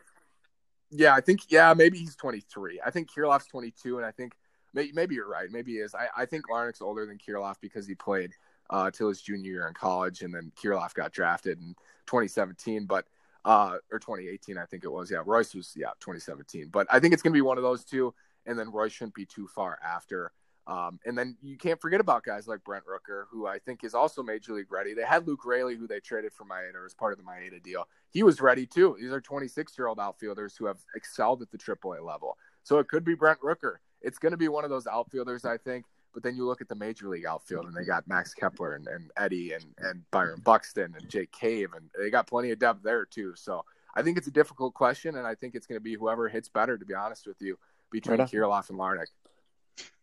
Yeah, 0.91 1.15
I 1.15 1.21
think 1.21 1.41
yeah, 1.49 1.73
maybe 1.73 1.97
he's 1.97 2.15
23. 2.15 2.80
I 2.86 2.91
think 2.91 3.10
Kirilloff's 3.12 3.47
22, 3.47 3.97
and 3.97 4.06
I 4.06 4.12
think 4.12 4.34
maybe 4.73 5.15
you're 5.15 5.29
right. 5.29 5.49
Maybe 5.51 5.73
he 5.73 5.77
is. 5.77 5.95
I, 5.95 6.07
I 6.15 6.25
think 6.25 6.49
Larnach's 6.49 6.81
older 6.81 7.05
than 7.05 7.17
Kirilloff 7.17 7.55
because 7.62 7.88
he 7.88 7.95
played 7.95 8.31
uh, 8.69 8.91
till 8.91 9.09
his 9.09 9.21
junior 9.21 9.51
year 9.51 9.67
in 9.67 9.73
college, 9.73 10.21
and 10.21 10.33
then 10.33 10.51
Kirilloff 10.62 10.93
got 10.93 11.12
drafted 11.12 11.59
in 11.59 11.75
2017, 12.07 12.86
but 12.86 13.05
uh, 13.45 13.77
or 13.91 13.99
2018, 13.99 14.57
I 14.57 14.65
think 14.65 14.83
it 14.83 14.91
was. 14.91 15.12
Yeah, 15.12 15.21
Royce 15.25 15.53
was 15.53 15.73
yeah 15.75 15.91
2017, 15.99 16.69
but 16.71 16.88
I 16.89 16.99
think 16.99 17.13
it's 17.13 17.21
gonna 17.21 17.33
be 17.33 17.41
one 17.41 17.57
of 17.57 17.63
those 17.63 17.83
two, 17.83 18.13
and 18.45 18.57
then 18.57 18.71
Royce 18.71 18.93
shouldn't 18.93 19.15
be 19.15 19.25
too 19.25 19.47
far 19.47 19.79
after. 19.83 20.31
Um, 20.65 20.99
and 21.05 21.17
then 21.17 21.36
you 21.41 21.57
can't 21.57 21.81
forget 21.81 21.99
about 21.99 22.23
guys 22.23 22.47
like 22.47 22.63
Brent 22.63 22.86
Rooker, 22.86 23.25
who 23.29 23.45
I 23.45 23.59
think 23.59 23.83
is 23.83 23.93
also 23.93 24.23
major 24.23 24.53
league 24.53 24.71
ready. 24.71 24.93
They 24.93 25.03
had 25.03 25.27
Luke 25.27 25.45
Raley, 25.45 25.75
who 25.75 25.88
they 25.88 25.99
traded 25.99 26.31
for 26.31 26.45
Maeda 26.45 26.86
as 26.86 26.93
part 26.93 27.12
of 27.12 27.19
the 27.19 27.25
Maeda 27.25 27.62
deal. 27.62 27.86
He 28.12 28.23
was 28.23 28.39
ready 28.39 28.65
too. 28.65 28.95
These 28.97 29.12
are 29.12 29.19
26 29.19 29.77
year 29.77 29.88
old 29.88 29.99
outfielders 29.99 30.55
who 30.55 30.65
have 30.67 30.77
excelled 30.95 31.41
at 31.41 31.51
the 31.51 31.57
AAA 31.57 32.05
level. 32.05 32.38
So 32.63 32.79
it 32.79 32.88
could 32.88 33.03
be 33.03 33.13
Brent 33.13 33.41
Rooker 33.41 33.75
it's 34.03 34.19
going 34.19 34.31
to 34.31 34.37
be 34.37 34.47
one 34.47 34.63
of 34.63 34.69
those 34.69 34.87
outfielders, 34.87 35.45
I 35.45 35.57
think. 35.57 35.85
But 36.13 36.21
then 36.21 36.35
you 36.35 36.45
look 36.45 36.61
at 36.61 36.69
the 36.69 36.75
major 36.75 37.09
league 37.09 37.25
outfield, 37.25 37.65
and 37.65 37.73
they 37.73 37.85
got 37.85 38.07
Max 38.07 38.35
Kepler 38.35 38.75
and, 38.75 38.87
and 38.87 39.09
Eddie 39.17 39.53
and, 39.53 39.65
and 39.79 40.03
Byron 40.11 40.41
Buxton 40.43 40.93
and 40.99 41.09
Jake 41.09 41.31
Cave, 41.31 41.69
and 41.75 41.89
they 41.97 42.11
got 42.11 42.27
plenty 42.27 42.51
of 42.51 42.59
depth 42.59 42.83
there 42.83 43.05
too. 43.05 43.33
So 43.35 43.65
I 43.95 44.03
think 44.03 44.19
it's 44.19 44.27
a 44.27 44.31
difficult 44.31 44.75
question, 44.75 45.15
and 45.15 45.25
I 45.25 45.33
think 45.33 45.55
it's 45.55 45.65
going 45.65 45.77
to 45.79 45.83
be 45.83 45.95
whoever 45.95 46.29
hits 46.29 46.49
better. 46.49 46.77
To 46.77 46.85
be 46.85 46.93
honest 46.93 47.25
with 47.25 47.41
you, 47.41 47.57
between 47.91 48.19
right 48.19 48.29
Kirilloff 48.29 48.69
and 48.69 48.77
Larnach. 48.77 49.07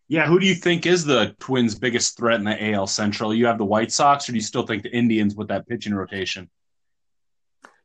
Yeah, 0.08 0.26
who 0.26 0.40
do 0.40 0.46
you 0.46 0.56
think 0.56 0.86
is 0.86 1.04
the 1.04 1.36
Twins' 1.38 1.76
biggest 1.76 2.16
threat 2.16 2.40
in 2.40 2.44
the 2.44 2.72
AL 2.72 2.88
Central? 2.88 3.32
You 3.32 3.46
have 3.46 3.58
the 3.58 3.64
White 3.64 3.92
Sox, 3.92 4.28
or 4.28 4.32
do 4.32 4.38
you 4.38 4.42
still 4.42 4.66
think 4.66 4.82
the 4.82 4.90
Indians 4.90 5.36
with 5.36 5.46
that 5.48 5.68
pitching 5.68 5.94
rotation? 5.94 6.50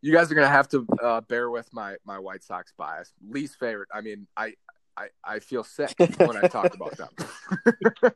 You 0.01 0.11
guys 0.11 0.31
are 0.31 0.35
gonna 0.35 0.47
have 0.47 0.67
to 0.69 0.87
uh, 1.03 1.21
bear 1.21 1.51
with 1.51 1.71
my 1.71 1.97
my 2.05 2.17
White 2.17 2.43
Sox 2.43 2.73
bias. 2.75 3.13
Least 3.27 3.59
favorite. 3.59 3.89
I 3.93 4.01
mean, 4.01 4.27
I 4.35 4.53
I, 4.97 5.07
I 5.23 5.39
feel 5.39 5.63
sick 5.63 5.93
when 6.17 6.37
I 6.37 6.47
talk 6.47 6.73
about 6.73 6.97
them. 6.97 7.09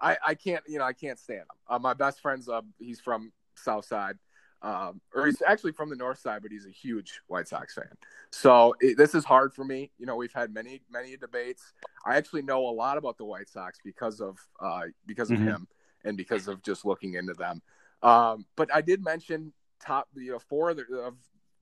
I, 0.00 0.16
I 0.26 0.34
can't, 0.34 0.62
you 0.66 0.78
know, 0.78 0.84
I 0.84 0.92
can't 0.92 1.18
stand 1.18 1.40
them. 1.40 1.56
Uh, 1.68 1.78
my 1.78 1.94
best 1.94 2.20
friend's, 2.20 2.48
uh, 2.48 2.62
he's 2.78 3.00
from 3.00 3.32
South 3.54 3.84
Side, 3.84 4.16
um, 4.62 5.00
or 5.14 5.26
he's 5.26 5.40
actually 5.46 5.72
from 5.72 5.90
the 5.90 5.96
North 5.96 6.18
Side, 6.18 6.42
but 6.42 6.50
he's 6.50 6.66
a 6.66 6.70
huge 6.70 7.20
White 7.28 7.46
Sox 7.46 7.74
fan. 7.74 7.92
So 8.32 8.74
it, 8.80 8.96
this 8.96 9.14
is 9.14 9.24
hard 9.24 9.54
for 9.54 9.64
me. 9.64 9.92
You 9.98 10.06
know, 10.06 10.16
we've 10.16 10.32
had 10.32 10.52
many, 10.52 10.82
many 10.90 11.16
debates. 11.16 11.72
I 12.04 12.16
actually 12.16 12.42
know 12.42 12.66
a 12.68 12.70
lot 12.70 12.98
about 12.98 13.16
the 13.18 13.24
White 13.24 13.48
Sox 13.48 13.78
because 13.84 14.20
of, 14.20 14.38
uh, 14.60 14.82
because 15.06 15.30
of 15.30 15.38
mm-hmm. 15.38 15.48
him 15.48 15.68
and 16.04 16.16
because 16.16 16.48
of 16.48 16.62
just 16.62 16.84
looking 16.84 17.14
into 17.14 17.34
them. 17.34 17.62
Um, 18.02 18.46
but 18.56 18.74
I 18.74 18.80
did 18.80 19.04
mention 19.04 19.52
top, 19.80 20.08
you 20.14 20.32
know, 20.32 20.38
four 20.38 20.70
of, 20.70 20.76
the, 20.76 20.84
of 20.96 21.14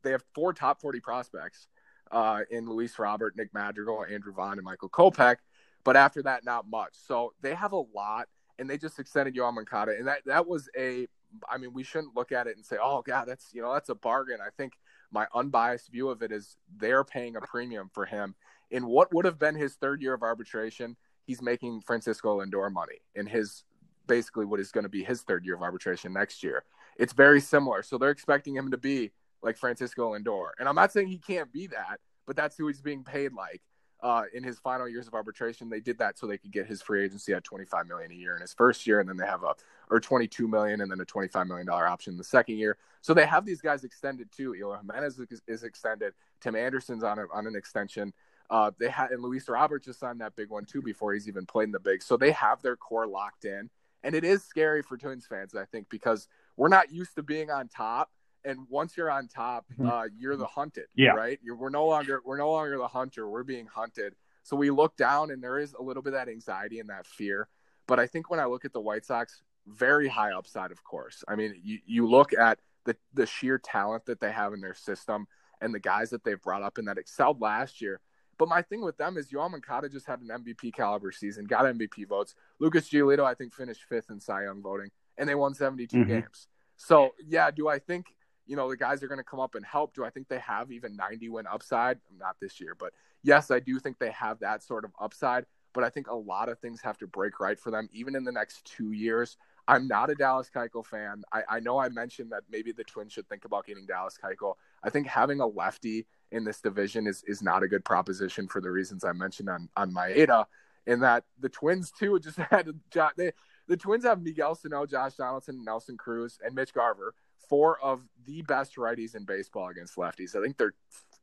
they 0.02 0.12
have 0.12 0.24
four 0.34 0.52
top 0.52 0.80
40 0.80 1.00
prospects 1.00 1.68
uh, 2.10 2.40
in 2.50 2.68
Luis 2.68 2.98
Robert, 2.98 3.36
Nick 3.36 3.52
Madrigal, 3.52 4.04
Andrew 4.04 4.32
Vaughn, 4.32 4.58
and 4.58 4.64
Michael 4.64 4.88
Kopech. 4.88 5.36
But 5.84 5.96
after 5.96 6.22
that, 6.22 6.44
not 6.44 6.68
much. 6.68 6.92
So 6.94 7.32
they 7.42 7.54
have 7.54 7.72
a 7.72 7.82
lot, 7.94 8.28
and 8.58 8.68
they 8.68 8.78
just 8.78 8.98
extended 8.98 9.34
Yoan 9.34 9.54
Moncada, 9.54 9.92
and 9.96 10.06
that 10.06 10.22
that 10.26 10.46
was 10.46 10.68
a. 10.76 11.06
I 11.50 11.58
mean, 11.58 11.72
we 11.72 11.82
shouldn't 11.82 12.16
look 12.16 12.32
at 12.32 12.46
it 12.46 12.56
and 12.56 12.64
say, 12.64 12.76
"Oh, 12.80 13.02
God, 13.02 13.26
that's 13.26 13.50
you 13.52 13.62
know 13.62 13.72
that's 13.72 13.88
a 13.88 13.94
bargain." 13.94 14.38
I 14.44 14.50
think 14.56 14.72
my 15.12 15.26
unbiased 15.34 15.90
view 15.90 16.08
of 16.08 16.22
it 16.22 16.32
is 16.32 16.56
they're 16.76 17.04
paying 17.04 17.36
a 17.36 17.40
premium 17.40 17.90
for 17.92 18.04
him 18.04 18.34
in 18.70 18.86
what 18.86 19.12
would 19.14 19.24
have 19.24 19.38
been 19.38 19.54
his 19.54 19.74
third 19.74 20.02
year 20.02 20.14
of 20.14 20.22
arbitration. 20.22 20.96
He's 21.24 21.42
making 21.42 21.82
Francisco 21.82 22.40
Lindor 22.40 22.72
money 22.72 23.00
in 23.14 23.26
his 23.26 23.64
basically 24.06 24.46
what 24.46 24.60
is 24.60 24.70
going 24.70 24.84
to 24.84 24.90
be 24.90 25.02
his 25.02 25.22
third 25.22 25.44
year 25.44 25.54
of 25.54 25.62
arbitration 25.62 26.12
next 26.12 26.42
year. 26.42 26.64
It's 26.96 27.12
very 27.12 27.40
similar. 27.40 27.82
So 27.82 27.98
they're 27.98 28.10
expecting 28.10 28.54
him 28.54 28.70
to 28.70 28.76
be 28.76 29.12
like 29.42 29.56
Francisco 29.56 30.14
Lindor. 30.14 30.50
And 30.58 30.68
I'm 30.68 30.74
not 30.74 30.92
saying 30.92 31.08
he 31.08 31.18
can't 31.18 31.52
be 31.52 31.66
that, 31.68 32.00
but 32.26 32.36
that's 32.36 32.56
who 32.56 32.66
he's 32.66 32.82
being 32.82 33.04
paid 33.04 33.32
like. 33.32 33.62
Uh, 34.02 34.24
in 34.34 34.44
his 34.44 34.58
final 34.58 34.86
years 34.86 35.06
of 35.06 35.14
arbitration, 35.14 35.70
they 35.70 35.80
did 35.80 35.96
that 35.98 36.18
so 36.18 36.26
they 36.26 36.36
could 36.36 36.52
get 36.52 36.66
his 36.66 36.82
free 36.82 37.02
agency 37.02 37.32
at 37.32 37.42
25 37.42 37.86
million 37.86 38.12
a 38.12 38.14
year 38.14 38.36
in 38.36 38.42
his 38.42 38.52
first 38.52 38.86
year, 38.86 39.00
and 39.00 39.08
then 39.08 39.16
they 39.16 39.24
have 39.24 39.42
a 39.42 39.54
or 39.90 40.00
22 40.00 40.46
million, 40.46 40.82
and 40.82 40.90
then 40.90 41.00
a 41.00 41.04
25 41.04 41.46
million 41.46 41.66
dollar 41.66 41.86
option 41.86 42.12
in 42.12 42.18
the 42.18 42.24
second 42.24 42.58
year. 42.58 42.76
So 43.00 43.14
they 43.14 43.24
have 43.24 43.46
these 43.46 43.62
guys 43.62 43.84
extended 43.84 44.30
too. 44.30 44.54
Eloy 44.54 44.76
Jimenez 44.76 45.18
is, 45.18 45.40
is 45.48 45.62
extended. 45.62 46.12
Tim 46.40 46.54
Anderson's 46.54 47.04
on 47.04 47.18
a, 47.18 47.24
on 47.32 47.46
an 47.46 47.56
extension. 47.56 48.12
Uh, 48.50 48.70
they 48.78 48.90
had 48.90 49.12
and 49.12 49.22
Luis 49.22 49.48
Robert 49.48 49.82
just 49.82 49.98
signed 49.98 50.20
that 50.20 50.36
big 50.36 50.50
one 50.50 50.66
too 50.66 50.82
before 50.82 51.14
he's 51.14 51.26
even 51.26 51.46
played 51.46 51.64
in 51.64 51.72
the 51.72 51.80
big. 51.80 52.02
So 52.02 52.18
they 52.18 52.32
have 52.32 52.60
their 52.60 52.76
core 52.76 53.06
locked 53.06 53.46
in, 53.46 53.70
and 54.02 54.14
it 54.14 54.24
is 54.24 54.44
scary 54.44 54.82
for 54.82 54.98
Twins 54.98 55.26
fans, 55.26 55.54
I 55.54 55.64
think, 55.64 55.88
because 55.88 56.28
we're 56.56 56.68
not 56.68 56.92
used 56.92 57.14
to 57.16 57.22
being 57.22 57.50
on 57.50 57.68
top 57.68 58.10
and 58.46 58.60
once 58.68 58.96
you're 58.96 59.10
on 59.10 59.28
top, 59.28 59.66
mm-hmm. 59.72 59.88
uh, 59.88 60.04
you're 60.16 60.36
the 60.36 60.46
hunted. 60.46 60.86
Yeah. 60.94 61.10
Right. 61.10 61.38
You're, 61.42 61.56
we're 61.56 61.70
no 61.70 61.86
longer 61.86 62.22
we're 62.24 62.38
no 62.38 62.50
longer 62.50 62.78
the 62.78 62.88
hunter. 62.88 63.28
We're 63.28 63.42
being 63.42 63.66
hunted. 63.66 64.14
So 64.42 64.56
we 64.56 64.70
look 64.70 64.96
down, 64.96 65.30
and 65.30 65.42
there 65.42 65.58
is 65.58 65.74
a 65.74 65.82
little 65.82 66.02
bit 66.02 66.14
of 66.14 66.20
that 66.20 66.30
anxiety 66.30 66.78
and 66.78 66.88
that 66.88 67.04
fear. 67.04 67.48
But 67.88 67.98
I 67.98 68.06
think 68.06 68.30
when 68.30 68.40
I 68.40 68.44
look 68.44 68.64
at 68.64 68.72
the 68.72 68.80
White 68.80 69.04
Sox, 69.04 69.42
very 69.66 70.08
high 70.08 70.32
upside, 70.32 70.70
of 70.70 70.82
course. 70.84 71.24
I 71.26 71.34
mean, 71.34 71.60
you, 71.62 71.80
you 71.84 72.08
look 72.08 72.32
at 72.32 72.60
the, 72.84 72.96
the 73.12 73.26
sheer 73.26 73.58
talent 73.58 74.06
that 74.06 74.20
they 74.20 74.30
have 74.30 74.52
in 74.52 74.60
their 74.60 74.74
system 74.74 75.26
and 75.60 75.74
the 75.74 75.80
guys 75.80 76.10
that 76.10 76.24
they've 76.24 76.40
brought 76.40 76.62
up 76.62 76.78
and 76.78 76.86
that 76.88 76.98
excelled 76.98 77.40
last 77.40 77.80
year. 77.80 78.00
But 78.38 78.48
my 78.48 78.62
thing 78.62 78.82
with 78.82 78.98
them 78.98 79.16
is 79.16 79.30
Yoan 79.30 79.52
Moncada 79.52 79.88
just 79.88 80.06
had 80.06 80.20
an 80.20 80.28
MVP 80.28 80.74
caliber 80.74 81.10
season, 81.10 81.46
got 81.46 81.64
MVP 81.64 82.06
votes. 82.06 82.34
Lucas 82.60 82.88
Giolito, 82.88 83.24
I 83.24 83.34
think, 83.34 83.54
finished 83.54 83.82
fifth 83.88 84.10
in 84.10 84.20
Cy 84.20 84.44
Young 84.44 84.62
voting, 84.62 84.90
and 85.16 85.28
they 85.28 85.34
won 85.34 85.54
72 85.54 85.96
mm-hmm. 85.96 86.08
games. 86.08 86.48
So, 86.76 87.12
yeah, 87.26 87.50
do 87.50 87.68
I 87.68 87.78
think, 87.78 88.06
you 88.46 88.56
know, 88.56 88.68
the 88.68 88.76
guys 88.76 89.02
are 89.02 89.08
going 89.08 89.18
to 89.18 89.24
come 89.24 89.40
up 89.40 89.54
and 89.54 89.64
help? 89.64 89.94
Do 89.94 90.04
I 90.04 90.10
think 90.10 90.28
they 90.28 90.38
have 90.38 90.70
even 90.70 90.96
90 90.96 91.28
win 91.28 91.46
upside? 91.46 91.98
Not 92.18 92.36
this 92.40 92.60
year, 92.60 92.76
but 92.78 92.92
yes, 93.22 93.50
I 93.50 93.60
do 93.60 93.78
think 93.78 93.98
they 93.98 94.10
have 94.10 94.38
that 94.40 94.62
sort 94.62 94.84
of 94.84 94.92
upside. 95.00 95.46
But 95.72 95.84
I 95.84 95.90
think 95.90 96.08
a 96.08 96.14
lot 96.14 96.48
of 96.48 96.58
things 96.58 96.80
have 96.80 96.96
to 96.98 97.06
break 97.06 97.38
right 97.38 97.58
for 97.58 97.70
them, 97.70 97.88
even 97.92 98.14
in 98.14 98.24
the 98.24 98.32
next 98.32 98.64
two 98.64 98.92
years. 98.92 99.36
I'm 99.68 99.88
not 99.88 100.10
a 100.10 100.14
Dallas 100.14 100.48
Keuchel 100.54 100.86
fan. 100.86 101.22
I, 101.32 101.42
I 101.50 101.60
know 101.60 101.78
I 101.78 101.88
mentioned 101.88 102.32
that 102.32 102.44
maybe 102.48 102.72
the 102.72 102.84
Twins 102.84 103.12
should 103.12 103.28
think 103.28 103.44
about 103.44 103.66
getting 103.66 103.84
Dallas 103.84 104.16
Keuchel. 104.22 104.54
I 104.82 104.90
think 104.90 105.06
having 105.06 105.40
a 105.40 105.46
lefty 105.46 106.06
in 106.30 106.44
this 106.44 106.60
division 106.60 107.06
is 107.06 107.22
is 107.26 107.42
not 107.42 107.62
a 107.62 107.68
good 107.68 107.84
proposition 107.84 108.48
for 108.48 108.60
the 108.60 108.70
reasons 108.70 109.04
I 109.04 109.12
mentioned 109.12 109.48
on 109.48 109.68
on 109.76 109.92
Maeda. 109.92 110.46
In 110.86 111.00
that 111.00 111.24
the 111.40 111.48
Twins 111.48 111.90
too 111.90 112.18
just 112.22 112.38
had 112.38 112.68
they, 113.16 113.32
the 113.68 113.76
Twins 113.76 114.04
have 114.04 114.22
Miguel 114.22 114.54
Sano, 114.54 114.86
Josh 114.86 115.14
Donaldson, 115.14 115.64
Nelson 115.64 115.96
Cruz, 115.96 116.38
and 116.44 116.54
Mitch 116.54 116.72
Garver, 116.72 117.14
four 117.48 117.78
of 117.80 118.02
the 118.24 118.42
best 118.42 118.76
righties 118.76 119.14
in 119.14 119.24
baseball 119.24 119.68
against 119.68 119.96
lefties. 119.96 120.36
I 120.36 120.42
think 120.42 120.56
they're 120.56 120.74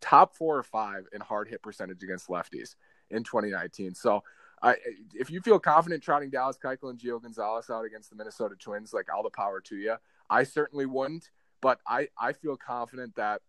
top 0.02 0.36
four 0.36 0.58
or 0.58 0.63
five 0.63 1.06
in 1.13 1.21
hard 1.21 1.47
hit 1.47 1.62
percentage 1.62 2.04
against 2.04 2.28
lefties 2.28 2.76
in 3.10 3.23
2019. 3.23 3.95
So 3.95 4.23
I, 4.62 4.76
if 5.13 5.30
you 5.30 5.41
feel 5.41 5.60
confident 5.60 6.04
trotting 6.04 6.30
Dallas 6.30 6.58
Keuchel 6.63 6.89
and 6.89 6.99
Gio 6.99 7.21
Gonzalez 7.21 7.69
out 7.69 7.86
against 7.86 8.10
the 8.10 8.15
Minnesota 8.15 8.56
Twins, 8.56 8.93
like 8.93 9.08
all 9.13 9.23
the 9.23 9.30
power 9.30 9.60
to 9.62 9.76
you. 9.76 9.95
I 10.30 10.43
certainly 10.43 10.86
wouldn't, 10.86 11.30
but 11.62 11.80
I, 11.86 12.08
I 12.17 12.32
feel 12.32 12.56
confident 12.56 13.15
that 13.15 13.41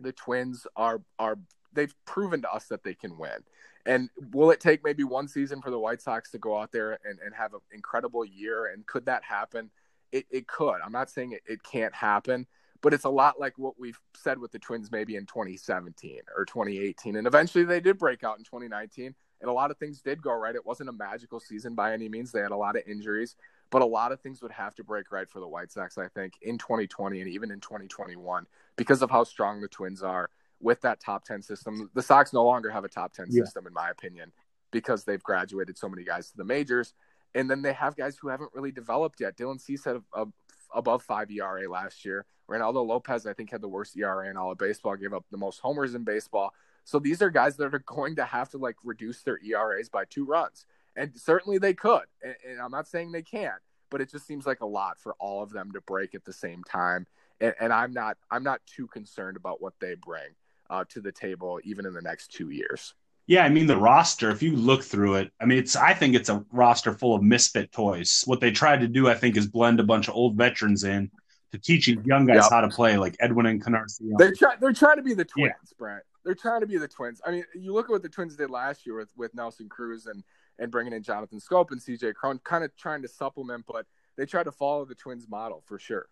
the 0.00 0.12
Twins 0.12 0.66
are 0.76 1.02
are 1.18 1.38
they've 1.72 1.94
proven 2.04 2.42
to 2.42 2.52
us 2.52 2.66
that 2.66 2.82
they 2.82 2.94
can 2.94 3.16
win. 3.16 3.44
And 3.86 4.10
will 4.32 4.50
it 4.50 4.60
take 4.60 4.84
maybe 4.84 5.04
one 5.04 5.28
season 5.28 5.62
for 5.62 5.70
the 5.70 5.78
White 5.78 6.02
Sox 6.02 6.30
to 6.32 6.38
go 6.38 6.58
out 6.58 6.72
there 6.72 6.98
and, 7.04 7.18
and 7.24 7.34
have 7.34 7.54
an 7.54 7.60
incredible 7.72 8.24
year? 8.24 8.66
And 8.66 8.86
could 8.86 9.06
that 9.06 9.24
happen? 9.24 9.70
It, 10.12 10.26
it 10.30 10.46
could. 10.46 10.76
I'm 10.84 10.92
not 10.92 11.10
saying 11.10 11.32
it, 11.32 11.42
it 11.46 11.62
can't 11.62 11.94
happen, 11.94 12.46
but 12.82 12.94
it's 12.94 13.04
a 13.04 13.10
lot 13.10 13.38
like 13.38 13.58
what 13.58 13.78
we've 13.78 14.00
said 14.16 14.38
with 14.38 14.52
the 14.52 14.58
Twins 14.58 14.90
maybe 14.90 15.16
in 15.16 15.26
2017 15.26 16.20
or 16.36 16.44
2018. 16.44 17.16
And 17.16 17.26
eventually 17.26 17.64
they 17.64 17.80
did 17.80 17.98
break 17.98 18.24
out 18.24 18.38
in 18.38 18.44
2019 18.44 19.14
and 19.40 19.50
a 19.50 19.52
lot 19.52 19.70
of 19.70 19.78
things 19.78 20.00
did 20.00 20.22
go 20.22 20.32
right. 20.32 20.54
It 20.54 20.66
wasn't 20.66 20.90
a 20.90 20.92
magical 20.92 21.40
season 21.40 21.74
by 21.74 21.92
any 21.92 22.08
means. 22.08 22.30
They 22.30 22.40
had 22.40 22.50
a 22.50 22.56
lot 22.56 22.76
of 22.76 22.82
injuries, 22.86 23.36
but 23.70 23.82
a 23.82 23.86
lot 23.86 24.12
of 24.12 24.20
things 24.20 24.42
would 24.42 24.52
have 24.52 24.74
to 24.76 24.84
break 24.84 25.10
right 25.12 25.28
for 25.28 25.40
the 25.40 25.48
White 25.48 25.72
Sox, 25.72 25.96
I 25.96 26.08
think, 26.08 26.34
in 26.42 26.58
2020 26.58 27.20
and 27.20 27.30
even 27.30 27.50
in 27.50 27.60
2021 27.60 28.46
because 28.76 29.02
of 29.02 29.10
how 29.10 29.24
strong 29.24 29.60
the 29.60 29.68
Twins 29.68 30.02
are 30.02 30.28
with 30.60 30.80
that 30.82 31.00
top 31.00 31.24
10 31.24 31.42
system. 31.42 31.90
The 31.94 32.02
Sox 32.02 32.32
no 32.32 32.44
longer 32.44 32.70
have 32.70 32.84
a 32.84 32.88
top 32.88 33.12
10 33.14 33.26
yeah. 33.30 33.42
system, 33.42 33.66
in 33.66 33.72
my 33.72 33.90
opinion, 33.90 34.32
because 34.70 35.04
they've 35.04 35.22
graduated 35.22 35.78
so 35.78 35.88
many 35.88 36.04
guys 36.04 36.30
to 36.30 36.36
the 36.36 36.44
majors. 36.44 36.94
And 37.34 37.50
then 37.50 37.62
they 37.62 37.72
have 37.72 37.96
guys 37.96 38.16
who 38.16 38.28
haven't 38.28 38.50
really 38.54 38.72
developed 38.72 39.20
yet. 39.20 39.36
Dylan 39.36 39.60
Cease 39.60 39.84
had 39.84 39.96
a, 39.96 40.22
a, 40.22 40.26
above 40.74 41.02
five 41.02 41.30
ERA 41.30 41.68
last 41.70 42.04
year. 42.04 42.26
Reynaldo 42.50 42.84
Lopez, 42.84 43.26
I 43.26 43.32
think, 43.32 43.50
had 43.50 43.60
the 43.60 43.68
worst 43.68 43.96
ERA 43.96 44.28
in 44.28 44.36
all 44.36 44.50
of 44.50 44.58
baseball, 44.58 44.96
gave 44.96 45.12
up 45.12 45.24
the 45.30 45.36
most 45.36 45.60
homers 45.60 45.94
in 45.94 46.02
baseball. 46.02 46.52
So 46.84 46.98
these 46.98 47.22
are 47.22 47.30
guys 47.30 47.56
that 47.56 47.72
are 47.72 47.78
going 47.86 48.16
to 48.16 48.24
have 48.24 48.48
to 48.50 48.58
like 48.58 48.76
reduce 48.82 49.22
their 49.22 49.38
ERAs 49.44 49.88
by 49.88 50.04
two 50.06 50.24
runs. 50.24 50.66
And 50.96 51.12
certainly 51.16 51.58
they 51.58 51.74
could. 51.74 52.04
And, 52.22 52.34
and 52.48 52.60
I'm 52.60 52.72
not 52.72 52.88
saying 52.88 53.12
they 53.12 53.22
can't, 53.22 53.60
but 53.90 54.00
it 54.00 54.10
just 54.10 54.26
seems 54.26 54.46
like 54.46 54.60
a 54.60 54.66
lot 54.66 54.98
for 54.98 55.14
all 55.20 55.42
of 55.42 55.50
them 55.50 55.70
to 55.72 55.80
break 55.80 56.14
at 56.14 56.24
the 56.24 56.32
same 56.32 56.64
time. 56.64 57.06
And, 57.40 57.54
and 57.60 57.72
I'm 57.72 57.92
not 57.92 58.18
I'm 58.30 58.42
not 58.42 58.60
too 58.66 58.86
concerned 58.88 59.36
about 59.36 59.62
what 59.62 59.74
they 59.80 59.94
bring 59.94 60.34
uh, 60.68 60.84
to 60.90 61.00
the 61.00 61.12
table 61.12 61.60
even 61.64 61.86
in 61.86 61.94
the 61.94 62.02
next 62.02 62.32
two 62.32 62.50
years. 62.50 62.94
Yeah, 63.30 63.44
I 63.44 63.48
mean 63.48 63.66
the 63.66 63.76
roster. 63.76 64.30
If 64.30 64.42
you 64.42 64.56
look 64.56 64.82
through 64.82 65.14
it, 65.16 65.32
I 65.40 65.44
mean 65.44 65.58
it's. 65.58 65.76
I 65.76 65.94
think 65.94 66.14
it's 66.16 66.28
a 66.28 66.44
roster 66.50 66.92
full 66.92 67.14
of 67.14 67.22
misfit 67.22 67.70
toys. 67.70 68.22
What 68.26 68.40
they 68.40 68.50
tried 68.50 68.80
to 68.80 68.88
do, 68.88 69.08
I 69.08 69.14
think, 69.14 69.36
is 69.36 69.46
blend 69.46 69.78
a 69.78 69.84
bunch 69.84 70.08
of 70.08 70.14
old 70.14 70.36
veterans 70.36 70.84
in 70.84 71.10
to 71.52 71.58
teach 71.58 71.86
young 71.88 72.26
guys 72.26 72.42
yep. 72.42 72.50
how 72.50 72.60
to 72.60 72.68
play, 72.68 72.96
like 72.96 73.16
Edwin 73.20 73.46
and 73.46 73.56
Encarnacion. 73.56 74.14
They 74.18 74.32
try. 74.32 74.56
They're 74.60 74.72
trying 74.72 74.96
to 74.96 75.02
be 75.02 75.14
the 75.14 75.24
twins, 75.24 75.54
yeah. 75.62 75.76
Brent 75.78 76.02
they're 76.24 76.34
trying 76.34 76.60
to 76.60 76.66
be 76.66 76.76
the 76.76 76.88
Twins. 76.88 77.20
I 77.24 77.30
mean, 77.30 77.44
you 77.54 77.72
look 77.72 77.86
at 77.86 77.90
what 77.90 78.02
the 78.02 78.08
Twins 78.08 78.36
did 78.36 78.50
last 78.50 78.86
year 78.86 78.96
with 78.96 79.10
with 79.16 79.34
Nelson 79.34 79.68
Cruz 79.68 80.06
and 80.06 80.22
and 80.58 80.70
bringing 80.70 80.92
in 80.92 81.02
Jonathan 81.02 81.38
Schoop 81.40 81.70
and 81.70 81.80
CJ 81.80 82.14
Cron, 82.14 82.38
kind 82.44 82.64
of 82.64 82.76
trying 82.76 83.02
to 83.02 83.08
supplement, 83.08 83.64
but 83.66 83.86
they 84.16 84.26
try 84.26 84.42
to 84.42 84.52
follow 84.52 84.84
the 84.84 84.94
Twins 84.94 85.26
model 85.28 85.62
for 85.66 85.78
sure. 85.78 86.06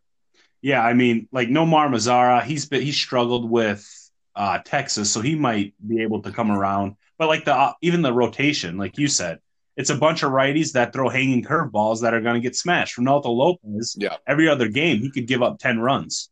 Yeah, 0.63 0.83
I 0.83 0.95
mean, 0.95 1.29
like 1.33 1.49
Nomar 1.49 1.89
Mazara, 1.89 2.43
he's 2.43 2.67
been 2.67 2.83
he 2.83 2.93
struggled 2.93 3.49
with 3.49 3.87
uh, 4.35 4.61
Texas, 4.65 5.11
so 5.11 5.21
he 5.21 5.35
might 5.35 5.75
be 5.87 6.03
able 6.03 6.23
to 6.23 6.33
come 6.33 6.51
around. 6.51 6.97
But 7.19 7.29
like 7.29 7.45
the 7.45 7.55
uh, 7.55 7.73
even 7.83 8.03
the 8.03 8.13
rotation, 8.13 8.79
like 8.79 8.97
you 8.97 9.09
said, 9.09 9.41
it's 9.77 9.91
a 9.91 9.97
bunch 9.97 10.23
of 10.23 10.33
righties 10.33 10.73
that 10.73 10.93
throw 10.93 11.09
hanging 11.09 11.43
curveballs 11.43 12.01
that 12.03 12.15
are 12.15 12.21
going 12.21 12.35
to 12.35 12.41
get 12.41 12.57
smashed. 12.57 12.97
Reynaldo 12.97 13.27
Lopez, 13.27 13.97
yeah. 13.99 14.17
every 14.27 14.49
other 14.49 14.69
game 14.69 14.99
he 14.99 15.11
could 15.11 15.27
give 15.27 15.43
up 15.43 15.59
ten 15.59 15.81
runs. 15.81 16.31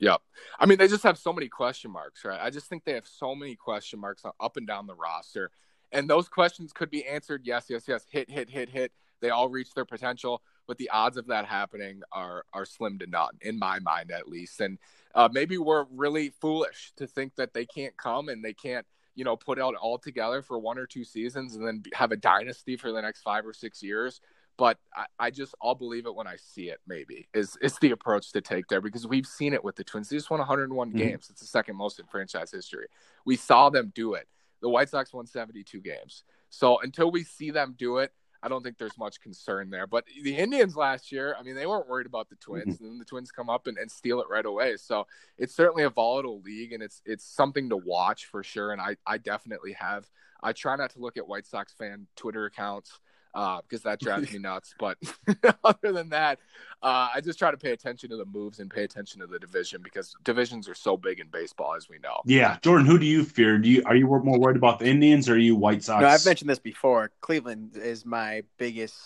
Yep. 0.00 0.22
I 0.58 0.66
mean, 0.66 0.78
they 0.78 0.88
just 0.88 1.02
have 1.02 1.18
so 1.18 1.32
many 1.32 1.48
question 1.48 1.90
marks, 1.90 2.24
right? 2.24 2.40
I 2.40 2.50
just 2.50 2.68
think 2.68 2.84
they 2.84 2.94
have 2.94 3.06
so 3.06 3.34
many 3.34 3.54
question 3.54 4.00
marks 4.00 4.22
up 4.24 4.56
and 4.56 4.66
down 4.66 4.86
the 4.86 4.94
roster. 4.94 5.50
And 5.92 6.08
those 6.08 6.28
questions 6.28 6.72
could 6.72 6.90
be 6.90 7.04
answered 7.04 7.42
yes, 7.44 7.66
yes, 7.68 7.84
yes, 7.86 8.06
hit, 8.10 8.30
hit, 8.30 8.48
hit, 8.48 8.70
hit. 8.70 8.92
They 9.20 9.30
all 9.30 9.48
reach 9.48 9.74
their 9.74 9.84
potential, 9.84 10.40
but 10.66 10.78
the 10.78 10.88
odds 10.90 11.16
of 11.16 11.26
that 11.26 11.44
happening 11.44 12.00
are 12.12 12.44
are 12.52 12.64
slim 12.64 12.98
to 13.00 13.06
none, 13.06 13.36
in 13.42 13.58
my 13.58 13.80
mind 13.80 14.10
at 14.10 14.28
least. 14.28 14.60
And 14.60 14.78
uh, 15.14 15.28
maybe 15.30 15.58
we're 15.58 15.84
really 15.90 16.30
foolish 16.40 16.92
to 16.96 17.06
think 17.06 17.34
that 17.36 17.52
they 17.52 17.66
can't 17.66 17.96
come 17.96 18.28
and 18.28 18.42
they 18.42 18.54
can't, 18.54 18.86
you 19.20 19.24
know, 19.24 19.36
put 19.36 19.60
out 19.60 19.74
all 19.74 19.98
together 19.98 20.40
for 20.40 20.58
one 20.58 20.78
or 20.78 20.86
two 20.86 21.04
seasons 21.04 21.54
and 21.54 21.66
then 21.66 21.82
have 21.92 22.10
a 22.10 22.16
dynasty 22.16 22.74
for 22.74 22.90
the 22.90 23.02
next 23.02 23.20
five 23.20 23.46
or 23.46 23.52
six 23.52 23.82
years 23.82 24.20
but 24.60 24.76
I, 24.94 25.06
I, 25.18 25.30
just 25.30 25.54
I'll 25.62 25.74
believe 25.74 26.04
it 26.04 26.14
when 26.14 26.26
I 26.26 26.36
see 26.36 26.68
it. 26.68 26.80
Maybe 26.86 27.28
is 27.32 27.56
is 27.62 27.78
the 27.78 27.92
approach 27.92 28.30
to 28.32 28.42
take 28.42 28.66
there 28.68 28.82
because 28.82 29.06
we've 29.06 29.26
seen 29.26 29.54
it 29.54 29.64
with 29.64 29.76
the 29.76 29.84
Twins. 29.84 30.10
They 30.10 30.18
just 30.18 30.28
won 30.28 30.38
101 30.38 30.88
mm-hmm. 30.88 30.98
games. 30.98 31.28
It's 31.30 31.40
the 31.40 31.46
second 31.46 31.76
most 31.76 31.98
in 31.98 32.04
franchise 32.04 32.50
history. 32.50 32.86
We 33.24 33.36
saw 33.36 33.70
them 33.70 33.90
do 33.94 34.12
it. 34.12 34.28
The 34.60 34.68
White 34.68 34.90
Sox 34.90 35.14
won 35.14 35.26
72 35.26 35.80
games. 35.80 36.24
So 36.50 36.78
until 36.82 37.10
we 37.10 37.24
see 37.24 37.50
them 37.50 37.74
do 37.78 37.98
it, 37.98 38.12
I 38.42 38.48
don't 38.48 38.62
think 38.62 38.78
there's 38.78 38.96
much 38.98 39.20
concern 39.20 39.70
there. 39.70 39.86
But 39.86 40.04
the 40.22 40.36
Indians 40.36 40.76
last 40.76 41.12
year, 41.12 41.36
I 41.38 41.42
mean, 41.42 41.54
they 41.54 41.66
weren't 41.66 41.88
worried 41.88 42.06
about 42.06 42.28
the 42.28 42.36
Twins, 42.36 42.76
mm-hmm. 42.76 42.84
and 42.84 42.92
then 42.92 42.98
the 42.98 43.04
Twins 43.04 43.30
come 43.30 43.50
up 43.50 43.66
and, 43.66 43.76
and 43.76 43.90
steal 43.90 44.20
it 44.20 44.28
right 44.30 44.46
away. 44.46 44.76
So 44.76 45.06
it's 45.38 45.54
certainly 45.54 45.84
a 45.84 45.90
volatile 45.90 46.40
league, 46.40 46.72
and 46.72 46.82
it's 46.82 47.02
it's 47.04 47.24
something 47.24 47.68
to 47.70 47.76
watch 47.76 48.26
for 48.26 48.42
sure. 48.42 48.72
And 48.72 48.80
I 48.80 48.96
I 49.06 49.18
definitely 49.18 49.72
have. 49.74 50.08
I 50.42 50.52
try 50.52 50.74
not 50.76 50.90
to 50.90 51.00
look 51.00 51.18
at 51.18 51.28
White 51.28 51.46
Sox 51.46 51.74
fan 51.74 52.06
Twitter 52.16 52.46
accounts 52.46 52.98
uh, 53.34 53.60
because 53.62 53.82
that 53.82 54.00
drives 54.00 54.32
me 54.32 54.38
nuts. 54.38 54.74
But 54.78 54.98
other 55.64 55.92
than 55.92 56.10
that, 56.10 56.38
uh, 56.82 57.08
I 57.14 57.20
just 57.20 57.38
try 57.38 57.50
to 57.50 57.56
pay 57.56 57.72
attention 57.72 58.10
to 58.10 58.16
the 58.16 58.24
moves 58.24 58.58
and 58.58 58.70
pay 58.70 58.84
attention 58.84 59.20
to 59.20 59.26
the 59.26 59.38
division 59.38 59.82
because 59.82 60.14
divisions 60.24 60.68
are 60.68 60.74
so 60.74 60.96
big 60.96 61.20
in 61.20 61.28
baseball, 61.28 61.74
as 61.74 61.88
we 61.88 61.98
know. 61.98 62.20
Yeah, 62.24 62.58
Jordan, 62.62 62.86
who 62.86 62.98
do 62.98 63.06
you 63.06 63.24
fear? 63.24 63.58
Do 63.58 63.68
you 63.68 63.82
are 63.86 63.96
you 63.96 64.06
more 64.06 64.38
worried 64.38 64.56
about 64.56 64.78
the 64.78 64.86
Indians 64.86 65.28
or 65.28 65.34
are 65.34 65.38
you 65.38 65.56
White 65.56 65.82
Sox? 65.82 66.02
No, 66.02 66.08
I've 66.08 66.24
mentioned 66.24 66.50
this 66.50 66.58
before. 66.58 67.10
Cleveland 67.20 67.76
is 67.76 68.04
my 68.04 68.42
biggest. 68.58 68.96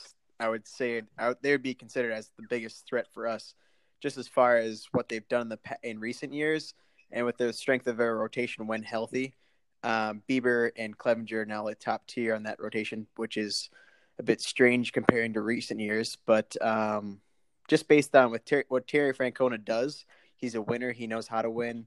I 0.40 0.48
would 0.48 0.66
say 0.66 1.02
I 1.18 1.34
they 1.40 1.52
would 1.52 1.62
be 1.62 1.74
considered 1.74 2.12
as 2.12 2.30
the 2.36 2.46
biggest 2.48 2.86
threat 2.88 3.06
for 3.12 3.26
us, 3.26 3.54
just 4.02 4.18
as 4.18 4.28
far 4.28 4.56
as 4.56 4.86
what 4.92 5.08
they've 5.08 5.28
done 5.28 5.42
in 5.42 5.48
the 5.48 5.58
in 5.82 6.00
recent 6.00 6.32
years 6.32 6.74
and 7.10 7.24
with 7.24 7.38
the 7.38 7.52
strength 7.52 7.86
of 7.86 7.96
their 7.96 8.16
rotation 8.16 8.66
when 8.66 8.82
healthy. 8.82 9.34
Um, 9.82 10.22
Bieber 10.28 10.70
and 10.76 10.96
Clevinger 10.96 11.42
are 11.42 11.44
now 11.44 11.68
at 11.68 11.78
top 11.78 12.06
tier 12.06 12.34
on 12.34 12.44
that 12.44 12.58
rotation, 12.58 13.06
which 13.16 13.36
is 13.36 13.68
a 14.18 14.22
bit 14.22 14.40
strange 14.40 14.92
comparing 14.92 15.32
to 15.34 15.40
recent 15.40 15.80
years, 15.80 16.18
but 16.26 16.56
um, 16.62 17.20
just 17.68 17.88
based 17.88 18.14
on 18.14 18.30
what, 18.30 18.46
Ter- 18.46 18.64
what 18.68 18.86
Terry 18.86 19.12
Francona 19.12 19.62
does, 19.62 20.04
he's 20.36 20.54
a 20.54 20.62
winner. 20.62 20.92
He 20.92 21.06
knows 21.06 21.26
how 21.26 21.42
to 21.42 21.50
win, 21.50 21.86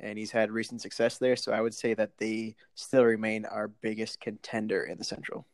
and 0.00 0.18
he's 0.18 0.30
had 0.30 0.50
recent 0.50 0.80
success 0.80 1.18
there. 1.18 1.36
So 1.36 1.52
I 1.52 1.60
would 1.60 1.74
say 1.74 1.94
that 1.94 2.18
they 2.18 2.56
still 2.74 3.04
remain 3.04 3.44
our 3.44 3.68
biggest 3.68 4.20
contender 4.20 4.82
in 4.84 4.98
the 4.98 5.04
Central. 5.04 5.46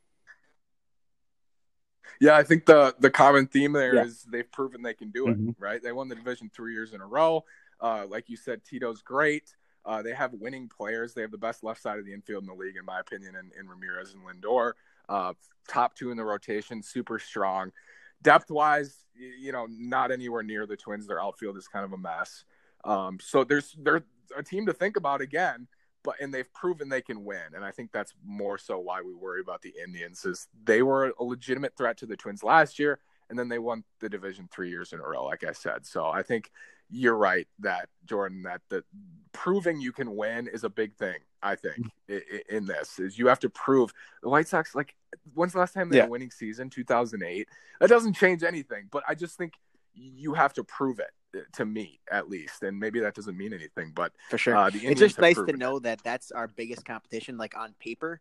Yeah, 2.20 2.36
I 2.36 2.44
think 2.44 2.64
the 2.64 2.94
the 2.98 3.10
common 3.10 3.46
theme 3.46 3.72
there 3.72 3.96
yeah. 3.96 4.04
is 4.04 4.22
they've 4.22 4.50
proven 4.50 4.80
they 4.82 4.94
can 4.94 5.10
do 5.10 5.28
it. 5.28 5.38
Mm-hmm. 5.38 5.50
Right? 5.62 5.82
They 5.82 5.92
won 5.92 6.08
the 6.08 6.14
division 6.14 6.50
three 6.54 6.72
years 6.72 6.94
in 6.94 7.00
a 7.00 7.06
row. 7.06 7.44
Uh, 7.80 8.06
like 8.08 8.30
you 8.30 8.36
said, 8.36 8.64
Tito's 8.64 9.02
great. 9.02 9.54
Uh, 9.84 10.02
they 10.02 10.12
have 10.12 10.32
winning 10.32 10.68
players. 10.68 11.14
They 11.14 11.20
have 11.20 11.30
the 11.30 11.38
best 11.38 11.62
left 11.62 11.82
side 11.82 11.98
of 11.98 12.06
the 12.06 12.12
infield 12.12 12.42
in 12.42 12.48
the 12.48 12.54
league, 12.54 12.76
in 12.76 12.84
my 12.84 13.00
opinion, 13.00 13.34
in, 13.36 13.50
in 13.58 13.68
Ramirez 13.68 14.14
and 14.14 14.22
Lindor. 14.24 14.72
Uh, 15.08 15.32
top 15.68 15.94
two 15.94 16.10
in 16.10 16.16
the 16.16 16.24
rotation, 16.24 16.82
super 16.82 17.18
strong. 17.18 17.72
Depth 18.22 18.50
wise, 18.50 19.04
you 19.14 19.52
know, 19.52 19.66
not 19.68 20.10
anywhere 20.10 20.42
near 20.42 20.66
the 20.66 20.76
Twins. 20.76 21.06
Their 21.06 21.22
outfield 21.22 21.56
is 21.56 21.68
kind 21.68 21.84
of 21.84 21.92
a 21.92 21.98
mess. 21.98 22.44
Um, 22.84 23.18
so 23.20 23.44
there's 23.44 23.76
they're 23.80 24.04
a 24.36 24.42
team 24.42 24.66
to 24.66 24.72
think 24.72 24.96
about 24.96 25.20
again. 25.20 25.68
but 26.06 26.14
and 26.20 26.32
they've 26.32 26.50
proven 26.54 26.88
they 26.88 27.02
can 27.02 27.24
win. 27.24 27.54
And 27.54 27.64
I 27.64 27.72
think 27.72 27.90
that's 27.92 28.14
more 28.24 28.56
so 28.56 28.78
why 28.78 29.02
we 29.02 29.12
worry 29.12 29.40
about 29.40 29.60
the 29.60 29.74
Indians 29.82 30.24
is 30.24 30.48
they 30.64 30.82
were 30.82 31.12
a 31.18 31.24
legitimate 31.24 31.76
threat 31.76 31.98
to 31.98 32.06
the 32.06 32.16
Twins 32.16 32.42
last 32.42 32.78
year, 32.78 33.00
and 33.28 33.38
then 33.38 33.48
they 33.48 33.58
won 33.58 33.84
the 34.00 34.08
division 34.08 34.48
three 34.50 34.70
years 34.70 34.92
in 34.92 35.00
a 35.00 35.02
row, 35.02 35.24
like 35.24 35.44
I 35.44 35.52
said. 35.52 35.84
So 35.84 36.06
I 36.06 36.22
think 36.22 36.50
you're 36.88 37.16
right 37.16 37.48
that 37.58 37.88
Jordan 38.04 38.44
that 38.44 38.62
the 38.70 38.84
proving 39.32 39.80
you 39.80 39.92
can 39.92 40.14
win 40.14 40.46
is 40.48 40.62
a 40.64 40.70
big 40.70 40.94
thing. 40.94 41.16
I 41.42 41.54
think 41.56 41.78
in, 42.08 42.22
in 42.48 42.66
this 42.66 42.98
is 42.98 43.18
you 43.18 43.26
have 43.28 43.40
to 43.40 43.50
prove 43.50 43.92
the 44.22 44.28
White 44.28 44.48
Sox. 44.48 44.74
Like 44.74 44.94
when's 45.34 45.52
the 45.52 45.58
last 45.58 45.74
time 45.74 45.88
they 45.88 45.96
Yeah. 45.96 46.02
had 46.02 46.08
a 46.08 46.10
winning 46.12 46.30
season? 46.30 46.70
2008. 46.70 47.48
That 47.80 47.88
doesn't 47.88 48.14
change 48.14 48.42
anything, 48.42 48.88
but 48.90 49.02
I 49.08 49.14
just 49.14 49.36
think 49.36 49.54
you 49.94 50.34
have 50.34 50.52
to 50.54 50.64
prove 50.64 50.98
it 50.98 51.10
uh, 51.36 51.40
to 51.54 51.64
me 51.64 52.00
at 52.10 52.28
least, 52.28 52.62
and 52.62 52.78
maybe 52.78 53.00
that 53.00 53.14
doesn't 53.14 53.36
mean 53.36 53.52
anything, 53.52 53.92
but 53.94 54.12
for 54.28 54.38
sure. 54.38 54.54
uh, 54.56 54.70
the 54.70 54.86
it's 54.86 55.00
just 55.00 55.18
nice 55.18 55.34
to 55.34 55.40
proven 55.40 55.54
it. 55.56 55.58
know 55.58 55.78
that 55.78 56.02
that's 56.04 56.30
our 56.30 56.48
biggest 56.48 56.84
competition, 56.84 57.36
like 57.38 57.56
on 57.56 57.74
paper, 57.80 58.20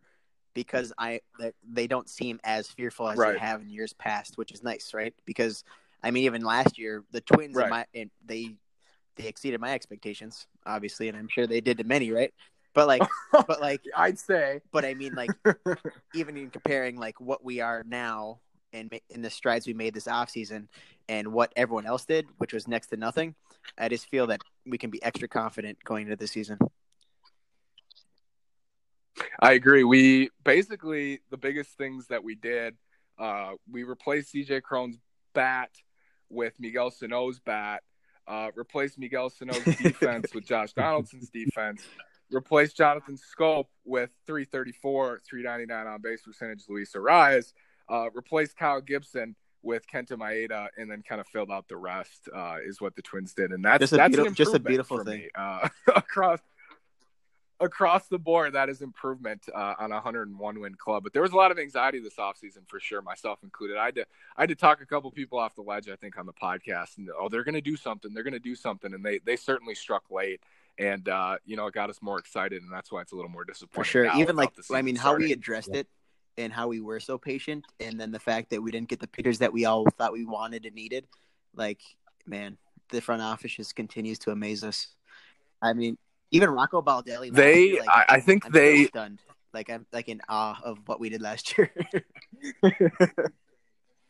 because 0.53 0.93
I 0.97 1.21
they 1.67 1.87
don't 1.87 2.09
seem 2.09 2.39
as 2.43 2.67
fearful 2.67 3.09
as 3.09 3.17
Right. 3.17 3.33
they 3.33 3.39
have 3.39 3.61
in 3.61 3.69
years 3.69 3.93
past, 3.93 4.37
which 4.37 4.51
is 4.51 4.63
nice, 4.63 4.93
right? 4.93 5.13
Because 5.25 5.63
I 6.03 6.11
mean, 6.11 6.23
even 6.25 6.43
last 6.43 6.77
year, 6.77 7.03
the 7.11 7.21
Twins, 7.21 7.55
Right. 7.55 7.65
in 7.65 7.69
my, 7.69 7.85
and 7.93 8.11
they 8.25 8.55
they 9.17 9.27
exceeded 9.27 9.59
my 9.61 9.73
expectations, 9.73 10.45
obviously, 10.65 11.07
and 11.09 11.17
I'm 11.17 11.29
sure 11.29 11.47
they 11.47 11.61
did 11.61 11.77
to 11.77 11.83
many, 11.83 12.11
right? 12.11 12.33
But 12.75 12.87
like, 12.87 13.01
but 13.31 13.59
like, 13.59 13.81
I'd 13.95 14.19
say 14.19 14.61
but 14.71 14.85
I 14.85 14.93
mean, 14.93 15.15
like, 15.15 15.31
even 16.13 16.37
in 16.37 16.51
comparing 16.51 16.97
like 16.97 17.19
what 17.19 17.43
we 17.43 17.61
are 17.61 17.83
now 17.87 18.41
and 18.73 18.93
in 19.09 19.21
the 19.21 19.29
strides 19.29 19.65
we 19.65 19.73
made 19.73 19.93
this 19.93 20.05
offseason 20.05 20.67
and 21.09 21.31
what 21.31 21.51
everyone 21.55 21.87
else 21.87 22.05
did, 22.05 22.27
which 22.37 22.53
was 22.53 22.67
next 22.67 22.87
to 22.87 22.97
nothing, 22.97 23.33
I 23.77 23.89
just 23.89 24.07
feel 24.09 24.27
that 24.27 24.41
we 24.65 24.77
can 24.77 24.91
be 24.91 25.01
extra 25.01 25.27
confident 25.27 25.83
going 25.83 26.03
into 26.03 26.17
the 26.17 26.27
season. 26.27 26.59
I 29.39 29.53
agree. 29.53 29.83
We 29.83 30.29
basically 30.43 31.21
the 31.31 31.37
biggest 31.37 31.77
things 31.77 32.07
that 32.07 32.23
we 32.23 32.35
did, 32.35 32.75
uh, 33.17 33.53
we 33.71 33.83
replaced 33.83 34.33
CJ 34.33 34.61
Cron's 34.61 34.97
bat 35.33 35.69
with 36.29 36.53
Miguel 36.59 36.91
Sano's 36.91 37.39
bat, 37.39 37.83
uh, 38.27 38.49
replaced 38.55 38.97
Miguel 38.97 39.29
Sano's 39.29 39.63
defense 39.81 40.33
with 40.33 40.45
Josh 40.45 40.73
Donaldson's 40.73 41.29
defense, 41.29 41.83
replaced 42.35 42.77
Jonathan 42.77 43.17
Schoop 43.17 43.65
with 43.85 44.11
334, 44.27 45.21
399 45.27 45.87
on 45.87 46.01
base 46.01 46.21
percentage, 46.21 46.65
Luis 46.69 46.91
Arraez, 46.93 47.53
uh, 47.89 48.09
replaced 48.13 48.57
Kyle 48.57 48.81
Gibson 48.81 49.35
with 49.63 49.87
Kenta 49.87 50.11
Maeda, 50.11 50.67
and 50.77 50.91
then 50.91 51.01
kind 51.01 51.19
of 51.19 51.27
filled 51.27 51.49
out 51.49 51.67
the 51.67 51.77
rest. 51.77 52.29
Uh, 52.33 52.57
is 52.63 52.79
what 52.79 52.95
the 52.95 53.01
Twins 53.01 53.33
did, 53.33 53.51
and 53.51 53.65
that's 53.65 53.79
Just 53.79 53.93
a 53.93 53.97
that's 53.97 54.33
just 54.33 54.53
a 54.53 54.59
beautiful 54.59 55.03
thing. 55.03 55.21
me, 55.21 55.29
uh, 55.33 55.67
across 55.95 56.39
across 57.59 58.07
the 58.07 58.19
board, 58.19 58.53
that 58.53 58.69
is 58.69 58.81
improvement 58.81 59.41
uh, 59.55 59.75
on 59.79 59.91
a 59.91 59.95
101 59.95 60.59
win 60.59 60.75
club. 60.75 61.03
But 61.03 61.13
there 61.13 61.21
was 61.21 61.31
a 61.31 61.37
lot 61.37 61.51
of 61.51 61.57
anxiety 61.57 61.99
this 61.99 62.15
offseason 62.15 62.67
for 62.67 62.79
sure, 62.79 63.01
myself 63.01 63.39
included. 63.43 63.77
I 63.77 63.85
had 63.85 63.95
to 63.95 64.05
I 64.37 64.41
had 64.41 64.49
to 64.49 64.55
talk 64.55 64.81
a 64.81 64.85
couple 64.85 65.09
people 65.11 65.39
off 65.39 65.55
the 65.55 65.61
ledge, 65.61 65.89
I 65.89 65.95
think, 65.95 66.17
on 66.17 66.25
the 66.25 66.33
podcast, 66.33 66.97
and 66.97 67.09
oh, 67.17 67.29
they're 67.29 67.43
going 67.43 67.55
to 67.55 67.61
do 67.61 67.77
something. 67.77 68.13
They're 68.13 68.23
going 68.23 68.33
to 68.33 68.39
do 68.39 68.55
something, 68.55 68.93
and 68.93 69.03
they 69.03 69.19
they 69.19 69.35
certainly 69.35 69.75
struck 69.75 70.03
late. 70.11 70.41
And 70.77 71.07
uh, 71.07 71.37
you 71.45 71.55
know, 71.55 71.67
it 71.67 71.73
got 71.73 71.89
us 71.89 71.99
more 72.01 72.19
excited, 72.19 72.61
and 72.61 72.71
that's 72.71 72.91
why 72.91 73.01
it's 73.01 73.11
a 73.13 73.15
little 73.15 73.31
more 73.31 73.45
disappointing. 73.45 73.83
For 73.83 73.89
sure. 73.89 74.05
now 74.05 74.19
Even 74.19 74.35
like 74.35 74.49
I 74.57 74.61
season 74.61 74.85
mean, 74.85 74.95
how 74.95 75.11
we 75.15 75.27
starting. 75.27 75.31
addressed 75.31 75.73
it 75.75 75.87
and 76.37 76.51
how 76.51 76.67
we 76.67 76.81
were 76.81 76.99
so 76.99 77.17
patient, 77.17 77.65
and 77.79 77.99
then 77.99 78.11
the 78.11 78.19
fact 78.19 78.49
that 78.49 78.61
we 78.61 78.71
didn't 78.71 78.89
get 78.89 78.99
the 78.99 79.07
pitchers 79.07 79.39
that 79.39 79.53
we 79.53 79.63
all 79.65 79.85
thought 79.97 80.11
we 80.11 80.25
wanted 80.25 80.65
and 80.65 80.75
needed. 80.75 81.07
Like, 81.55 81.79
man, 82.25 82.57
the 82.89 82.99
front 82.99 83.21
office 83.21 83.53
just 83.53 83.75
continues 83.75 84.19
to 84.19 84.31
amaze 84.31 84.63
us. 84.65 84.87
I 85.61 85.71
mean, 85.71 85.97
even 86.31 86.49
Rocco 86.49 86.81
Baldelli. 86.81 87.29
last 87.31 87.35
They- 87.35 87.63
year, 87.67 87.79
like, 87.79 87.89
I- 87.89 88.05
I 88.15 88.19
think 88.19 88.45
I'm 88.45 88.51
still 88.51 88.61
they- 88.61 88.85
stunned. 88.87 89.21
Like 89.53 89.69
I'm 89.69 89.85
like 89.93 90.09
in 90.09 90.19
awe 90.27 90.59
of 90.65 90.79
what 90.85 90.99
we 90.99 91.07
did 91.07 91.21
last 91.21 91.57
year. 91.57 91.71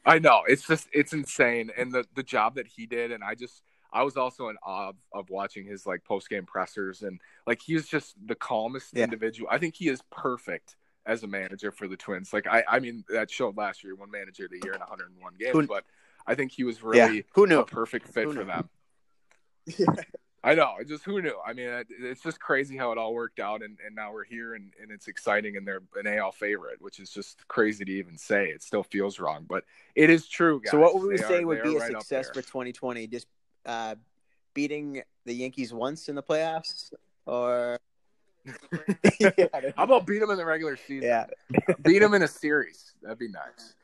I 0.06 0.20
know 0.20 0.42
it's 0.48 0.66
just 0.68 0.88
it's 0.92 1.14
insane, 1.14 1.72
and 1.78 1.92
the 1.92 2.06
the 2.16 2.24
job 2.24 2.56
that 2.56 2.66
he 2.68 2.86
did, 2.88 3.12
and 3.12 3.24
I 3.24 3.36
just 3.36 3.62
I 3.96 4.04
was 4.04 4.18
also 4.18 4.50
in 4.50 4.58
awe 4.62 4.90
of, 4.90 4.96
of 5.14 5.30
watching 5.30 5.66
his 5.66 5.86
like 5.86 6.04
post 6.04 6.30
game 6.30 6.46
pressers, 6.46 7.02
and 7.02 7.20
like 7.48 7.62
he 7.62 7.74
was 7.74 7.88
just 7.88 8.14
the 8.28 8.36
calmest 8.36 8.90
Yeah. 8.94 9.06
individual. 9.06 9.48
I 9.52 9.58
think 9.58 9.76
he 9.76 9.88
is 9.88 10.02
perfect 10.12 10.76
as 11.06 11.24
a 11.24 11.28
manager 11.28 11.72
for 11.72 11.88
the 11.88 11.96
Twins. 11.96 12.34
Like 12.34 12.46
I 12.48 12.64
I 12.68 12.80
mean 12.80 13.06
that 13.10 13.32
showed 13.32 13.56
last 13.58 13.84
year, 13.84 13.96
one 13.96 14.12
manager 14.12 14.46
of 14.46 14.52
the 14.52 14.60
year 14.64 14.74
in 14.74 14.80
101 14.82 15.34
games, 15.40 15.52
Who- 15.54 15.66
but 15.68 15.86
I 16.28 16.36
think 16.36 16.52
he 16.52 16.64
was 16.64 16.78
yeah. 16.94 17.06
really 17.08 17.26
Who 17.36 17.46
a 17.46 17.48
knew? 17.48 17.64
perfect 17.66 18.08
fit 18.10 18.32
for 18.34 18.44
them. 18.44 18.70
I 20.44 20.54
know. 20.54 20.76
Just 20.88 21.04
who 21.04 21.22
knew? 21.24 21.36
I 21.44 21.54
mean, 21.54 21.68
it, 21.68 21.88
it's 21.90 22.22
just 22.22 22.40
crazy 22.40 22.78
how 22.78 22.92
it 22.92 23.00
all 23.00 23.16
worked 23.16 23.40
out, 23.40 23.64
and, 23.64 23.80
and 23.84 23.96
now 23.96 24.14
we're 24.14 24.26
here, 24.26 24.54
and, 24.54 24.72
and 24.80 24.92
it's 24.92 25.08
exciting, 25.08 25.58
and 25.58 25.68
they're 25.68 25.82
an 25.96 26.06
AL 26.06 26.34
favorite, 26.34 26.80
which 26.82 27.00
is 27.00 27.10
just 27.10 27.48
crazy 27.48 27.84
to 27.84 27.92
even 27.92 28.16
say. 28.16 28.50
It 28.50 28.62
still 28.62 28.84
feels 28.84 29.20
wrong, 29.20 29.48
but 29.50 29.64
it 29.96 30.12
is 30.12 30.28
true. 30.28 30.62
Guys. 30.64 30.70
So 30.70 30.80
what 30.80 30.94
would 30.94 31.08
we 31.08 31.18
They 31.18 31.24
say 31.24 31.42
are- 31.42 31.48
would 31.48 31.64
be 31.64 31.76
a 31.76 31.80
right 31.80 31.92
success 31.94 32.28
for 32.28 32.44
2020? 32.44 33.08
Just 33.08 33.26
uh, 33.66 33.96
beating 34.54 35.02
the 35.26 35.34
Yankees 35.34 35.74
once 35.74 36.10
in 36.10 36.16
the 36.16 36.24
playoffs, 36.24 36.94
or 37.26 37.80
yeah, 39.20 39.32
How 39.76 39.84
about 39.84 40.06
beat 40.06 40.20
them 40.20 40.32
in 40.32 40.38
the 40.38 40.46
regular 40.46 40.78
season? 40.78 41.08
yeah, 41.08 41.26
beat 41.82 42.00
them 42.00 42.14
in 42.14 42.24
a 42.24 42.28
series. 42.28 42.94
That'd 43.02 43.20
be 43.20 43.30
nice. 43.30 43.76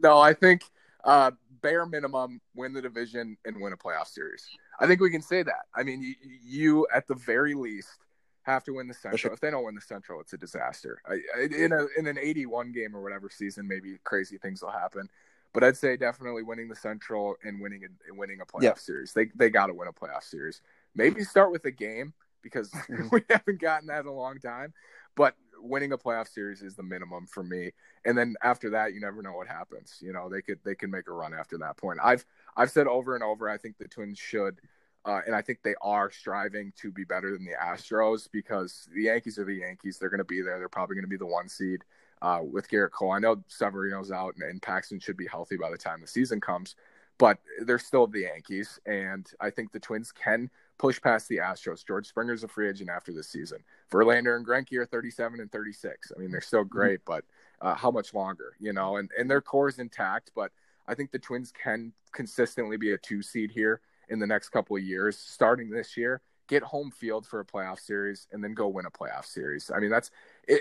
No, 0.00 0.18
I 0.18 0.34
think 0.34 0.62
uh, 1.04 1.30
bare 1.62 1.86
minimum 1.86 2.40
win 2.54 2.72
the 2.72 2.82
division 2.82 3.36
and 3.44 3.60
win 3.60 3.72
a 3.72 3.76
playoff 3.76 4.06
series. 4.06 4.46
I 4.80 4.86
think 4.86 5.00
we 5.00 5.10
can 5.10 5.22
say 5.22 5.42
that. 5.42 5.66
I 5.74 5.82
mean, 5.82 6.02
you, 6.02 6.14
you 6.44 6.86
at 6.94 7.06
the 7.06 7.14
very 7.14 7.54
least 7.54 7.98
have 8.42 8.64
to 8.64 8.72
win 8.72 8.88
the 8.88 8.94
Central. 8.94 9.18
sure. 9.18 9.32
If 9.32 9.40
they 9.40 9.50
don't 9.50 9.64
win 9.64 9.74
the 9.74 9.80
Central, 9.80 10.20
it's 10.20 10.32
a 10.32 10.38
disaster. 10.38 11.00
I, 11.06 11.14
I, 11.36 11.42
in 11.44 11.72
a 11.72 11.86
in 11.96 12.06
an 12.06 12.18
81 12.18 12.72
game 12.72 12.94
or 12.94 13.02
whatever 13.02 13.30
season, 13.30 13.66
maybe 13.66 13.96
crazy 14.04 14.38
things 14.38 14.62
will 14.62 14.70
happen. 14.70 15.08
But 15.52 15.64
I'd 15.64 15.76
say 15.76 15.96
definitely 15.96 16.42
winning 16.42 16.68
the 16.68 16.76
Central 16.76 17.36
and 17.44 17.60
winning 17.60 17.82
a, 17.84 18.08
and 18.08 18.18
winning 18.18 18.40
a 18.40 18.46
playoff 18.46 18.62
Yeah. 18.62 18.74
series. 18.74 19.12
They 19.12 19.26
they 19.34 19.50
got 19.50 19.66
to 19.66 19.74
win 19.74 19.88
a 19.88 19.92
playoff 19.92 20.22
series. 20.24 20.60
Maybe 20.94 21.24
start 21.24 21.52
with 21.52 21.64
a 21.66 21.70
game 21.70 22.14
because 22.42 22.72
we 23.12 23.22
haven't 23.28 23.60
gotten 23.60 23.88
that 23.88 24.00
in 24.00 24.06
a 24.06 24.12
long 24.12 24.38
time. 24.38 24.72
But 25.14 25.36
winning 25.58 25.92
a 25.92 25.98
playoff 25.98 26.28
series 26.28 26.62
is 26.62 26.74
the 26.74 26.82
minimum 26.82 27.26
for 27.26 27.42
me. 27.42 27.72
And 28.04 28.16
then 28.16 28.34
after 28.42 28.70
that, 28.70 28.94
you 28.94 29.00
never 29.00 29.22
know 29.22 29.32
what 29.34 29.46
happens. 29.46 29.98
You 30.00 30.12
know, 30.12 30.28
they 30.28 30.40
could 30.42 30.58
they 30.64 30.74
can 30.74 30.90
make 30.90 31.08
a 31.08 31.12
run 31.12 31.34
after 31.34 31.58
that 31.58 31.76
point. 31.76 31.98
I've 32.02 32.24
I've 32.56 32.70
said 32.70 32.86
over 32.86 33.14
and 33.14 33.22
over, 33.22 33.48
I 33.48 33.58
think 33.58 33.76
the 33.78 33.88
Twins 33.88 34.18
should, 34.18 34.58
uh, 35.04 35.20
and 35.26 35.34
I 35.36 35.42
think 35.42 35.62
they 35.62 35.74
are 35.82 36.10
striving 36.10 36.72
to 36.78 36.90
be 36.90 37.04
better 37.04 37.30
than 37.30 37.44
the 37.44 37.52
Astros 37.62 38.26
because 38.32 38.88
the 38.94 39.02
Yankees 39.02 39.38
are 39.38 39.44
the 39.44 39.56
Yankees. 39.56 39.98
They're 39.98 40.08
going 40.08 40.18
to 40.18 40.24
be 40.24 40.40
there. 40.40 40.58
They're 40.58 40.68
probably 40.70 40.96
going 40.96 41.04
to 41.04 41.08
be 41.08 41.18
the 41.18 41.26
one 41.26 41.48
seed 41.48 41.84
uh, 42.22 42.40
with 42.40 42.70
Gerrit 42.70 42.92
Cole. 42.92 43.10
I 43.10 43.18
know 43.18 43.42
Severino's 43.48 44.10
out 44.10 44.34
and, 44.36 44.48
and 44.48 44.62
Paxton 44.62 45.00
should 45.00 45.16
be 45.16 45.26
healthy 45.26 45.56
by 45.56 45.70
the 45.70 45.76
time 45.76 46.00
the 46.00 46.06
season 46.06 46.40
comes, 46.40 46.76
but 47.18 47.38
they're 47.60 47.78
still 47.78 48.06
the 48.06 48.20
Yankees, 48.20 48.80
and 48.86 49.28
I 49.40 49.50
think 49.50 49.72
the 49.72 49.80
Twins 49.80 50.12
can 50.12 50.48
push 50.78 51.00
past 51.00 51.28
the 51.28 51.38
Astros. 51.38 51.86
George 51.86 52.08
Springer's 52.08 52.44
a 52.44 52.48
free 52.48 52.68
agent 52.70 52.88
after 52.88 53.12
this 53.12 53.28
season. 53.28 53.58
Verlander 53.90 54.36
and 54.36 54.46
Greinke 54.46 54.76
are 54.78 54.86
37 54.86 55.40
and 55.40 55.52
36. 55.52 56.12
I 56.14 56.18
mean, 56.18 56.30
they're 56.30 56.40
still 56.40 56.64
great, 56.64 57.00
but 57.04 57.24
uh, 57.60 57.74
how 57.74 57.90
much 57.90 58.14
longer? 58.14 58.54
You 58.58 58.72
know, 58.72 58.96
and 58.96 59.10
and 59.18 59.30
their 59.30 59.42
core 59.42 59.68
is 59.68 59.78
intact, 59.78 60.30
but 60.34 60.52
I 60.86 60.94
think 60.94 61.10
the 61.10 61.18
Twins 61.18 61.52
can 61.52 61.92
consistently 62.12 62.76
be 62.76 62.92
a 62.92 62.98
two 62.98 63.22
seed 63.22 63.50
here 63.50 63.80
in 64.08 64.18
the 64.18 64.26
next 64.26 64.48
couple 64.48 64.76
of 64.76 64.82
years, 64.82 65.16
starting 65.16 65.70
this 65.70 65.96
year. 65.96 66.20
Get 66.48 66.62
home 66.62 66.90
field 66.90 67.26
for 67.26 67.40
a 67.40 67.44
playoff 67.44 67.80
series, 67.80 68.26
and 68.32 68.42
then 68.42 68.54
go 68.54 68.68
win 68.68 68.86
a 68.86 68.90
playoff 68.90 69.24
series. 69.24 69.70
I 69.74 69.78
mean, 69.78 69.90
that's 69.90 70.10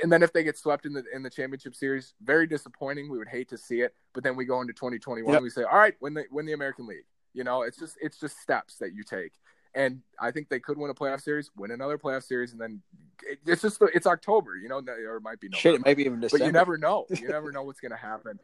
and 0.03 0.11
then 0.11 0.23
if 0.23 0.31
they 0.31 0.43
get 0.43 0.57
swept 0.57 0.85
in 0.85 0.93
the 0.93 1.03
in 1.13 1.23
the 1.23 1.29
championship 1.29 1.75
series, 1.75 2.13
very 2.23 2.47
disappointing. 2.47 3.09
We 3.09 3.17
would 3.17 3.27
hate 3.27 3.49
to 3.49 3.57
see 3.57 3.81
it, 3.81 3.93
but 4.13 4.23
then 4.23 4.35
we 4.35 4.45
go 4.45 4.61
into 4.61 4.73
2021. 4.73 5.33
Yep. 5.33 5.41
We 5.41 5.49
say, 5.49 5.63
all 5.63 5.77
right, 5.77 5.95
win 5.99 6.13
the 6.13 6.25
win 6.31 6.45
the 6.45 6.53
American 6.53 6.87
League. 6.87 7.05
You 7.33 7.43
know, 7.43 7.63
it's 7.63 7.77
just 7.77 7.97
it's 8.01 8.19
just 8.19 8.39
steps 8.39 8.77
that 8.77 8.93
you 8.93 9.03
take, 9.03 9.33
and 9.73 10.01
I 10.19 10.31
think 10.31 10.49
they 10.49 10.59
could 10.59 10.77
win 10.77 10.91
a 10.91 10.93
playoff 10.93 11.21
series, 11.21 11.49
win 11.55 11.71
another 11.71 11.97
playoff 11.97 12.23
series, 12.23 12.51
and 12.51 12.61
then 12.61 12.81
it, 13.23 13.39
it's 13.45 13.61
just 13.61 13.81
it's 13.93 14.05
October. 14.05 14.57
You 14.57 14.69
know, 14.69 14.81
or 14.87 15.17
it 15.17 15.23
might 15.23 15.39
be 15.39 15.47
shit, 15.53 15.73
it 15.73 15.79
November. 15.79 15.89
might 15.89 15.97
be 15.97 16.05
even 16.05 16.19
December, 16.19 16.43
but 16.43 16.45
you 16.45 16.51
never 16.51 16.77
know. 16.77 17.05
You 17.09 17.27
never 17.29 17.51
know 17.51 17.63
what's 17.63 17.79
going 17.79 17.91
to 17.91 17.97
happen. 17.97 18.39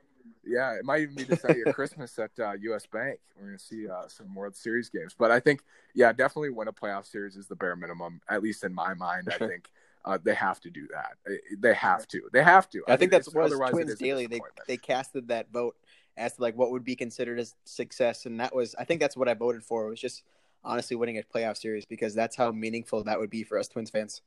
Yeah, 0.45 0.73
it 0.73 0.85
might 0.85 1.01
even 1.01 1.15
be 1.15 1.25
December 1.25 1.57
your 1.57 1.73
Christmas 1.73 2.17
at 2.19 2.31
uh, 2.39 2.53
U.S. 2.61 2.85
Bank. 2.85 3.19
We're 3.35 3.47
going 3.47 3.57
to 3.57 3.63
see 3.63 3.87
uh, 3.87 4.07
some 4.07 4.33
World 4.33 4.55
Series 4.55 4.89
games, 4.89 5.15
but 5.17 5.31
I 5.31 5.39
think 5.39 5.61
yeah, 5.93 6.11
definitely 6.13 6.51
win 6.51 6.67
a 6.67 6.73
playoff 6.73 7.05
series 7.05 7.35
is 7.35 7.47
the 7.47 7.55
bare 7.55 7.75
minimum, 7.75 8.21
at 8.29 8.41
least 8.41 8.63
in 8.63 8.73
my 8.73 8.93
mind. 8.93 9.29
I 9.33 9.37
think 9.47 9.69
uh, 10.05 10.17
they 10.23 10.33
have 10.33 10.59
to 10.61 10.69
do 10.69 10.87
that. 10.93 11.17
They 11.59 11.73
have 11.73 12.07
to. 12.09 12.21
They 12.31 12.43
have 12.43 12.69
to. 12.69 12.83
I 12.87 12.91
think 12.91 13.01
mean, 13.01 13.09
that's 13.09 13.33
what 13.33 13.45
otherwise 13.45 13.69
it 13.69 13.73
Twins 13.73 13.95
Daily. 13.95 14.27
They 14.27 14.39
they 14.67 14.77
casted 14.77 15.27
that 15.27 15.51
vote 15.51 15.75
as 16.15 16.33
to 16.33 16.41
like 16.41 16.57
what 16.57 16.71
would 16.71 16.83
be 16.83 16.95
considered 16.95 17.39
as 17.39 17.55
success, 17.65 18.25
and 18.25 18.39
that 18.39 18.55
was 18.55 18.75
I 18.79 18.85
think 18.85 19.01
that's 19.01 19.17
what 19.17 19.27
I 19.27 19.33
voted 19.33 19.63
for. 19.63 19.87
Was 19.87 19.99
just 19.99 20.23
honestly 20.63 20.95
winning 20.95 21.17
a 21.17 21.23
playoff 21.23 21.57
series 21.57 21.85
because 21.85 22.13
that's 22.13 22.35
how 22.35 22.51
meaningful 22.51 23.03
that 23.03 23.19
would 23.19 23.29
be 23.29 23.43
for 23.43 23.57
us 23.57 23.67
Twins 23.67 23.89
fans. 23.89 24.21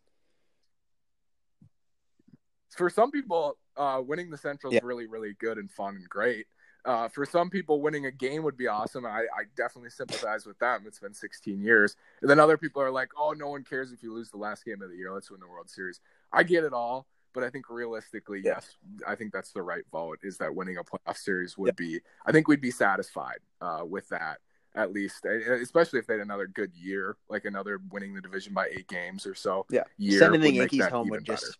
For 2.70 2.88
some 2.90 3.10
people, 3.10 3.56
uh, 3.76 4.02
winning 4.04 4.30
the 4.30 4.36
Central 4.38 4.72
is 4.72 4.76
Yeah. 4.76 4.80
really, 4.84 5.06
really 5.06 5.34
good 5.34 5.58
and 5.58 5.70
fun 5.70 5.96
and 5.96 6.08
great. 6.08 6.46
Uh, 6.84 7.08
for 7.08 7.26
some 7.26 7.50
people, 7.50 7.82
winning 7.82 8.06
a 8.06 8.10
game 8.10 8.42
would 8.42 8.56
be 8.56 8.66
awesome. 8.66 9.04
I, 9.04 9.26
I 9.36 9.44
definitely 9.54 9.90
sympathize 9.90 10.46
with 10.46 10.58
them. 10.58 10.84
It's 10.86 10.98
been 10.98 11.12
16 11.12 11.60
years. 11.60 11.94
And 12.22 12.30
then 12.30 12.40
other 12.40 12.56
people 12.56 12.80
are 12.80 12.90
like, 12.90 13.10
oh, 13.18 13.32
no 13.32 13.48
one 13.50 13.64
cares 13.64 13.92
if 13.92 14.02
you 14.02 14.14
lose 14.14 14.30
the 14.30 14.38
last 14.38 14.64
game 14.64 14.80
of 14.80 14.88
the 14.88 14.96
year. 14.96 15.12
Let's 15.12 15.30
win 15.30 15.40
the 15.40 15.46
World 15.48 15.68
Series. 15.68 16.00
I 16.32 16.42
get 16.42 16.64
it 16.64 16.72
all. 16.72 17.06
But 17.32 17.44
I 17.44 17.50
think 17.50 17.70
realistically, 17.70 18.40
Yeah. 18.40 18.54
yes, 18.54 18.76
I 19.06 19.14
think 19.14 19.32
that's 19.32 19.52
the 19.52 19.62
right 19.62 19.84
vote. 19.92 20.18
Is 20.22 20.38
that 20.38 20.52
winning 20.52 20.78
a 20.78 20.82
playoff 20.84 21.16
series 21.16 21.56
would 21.56 21.76
be? 21.76 22.00
I 22.26 22.32
think 22.32 22.48
we'd 22.48 22.60
be 22.60 22.72
satisfied 22.72 23.38
uh, 23.60 23.84
with 23.86 24.08
that 24.08 24.38
at 24.74 24.92
least, 24.92 25.26
uh, 25.26 25.52
especially 25.54 25.98
if 26.00 26.06
they 26.06 26.14
had 26.14 26.22
another 26.22 26.46
good 26.48 26.72
year, 26.74 27.16
like 27.28 27.44
another 27.44 27.80
winning 27.90 28.14
the 28.14 28.20
division 28.20 28.52
by 28.54 28.66
eight 28.68 28.88
games 28.88 29.26
or 29.26 29.34
so. 29.34 29.64
Yeah. 29.70 29.82
year 29.98 30.18
Sending 30.20 30.40
the 30.40 30.52
Yankees 30.52 30.86
home 30.86 31.08
would 31.08 31.24
just. 31.24 31.42
better. 31.44 31.54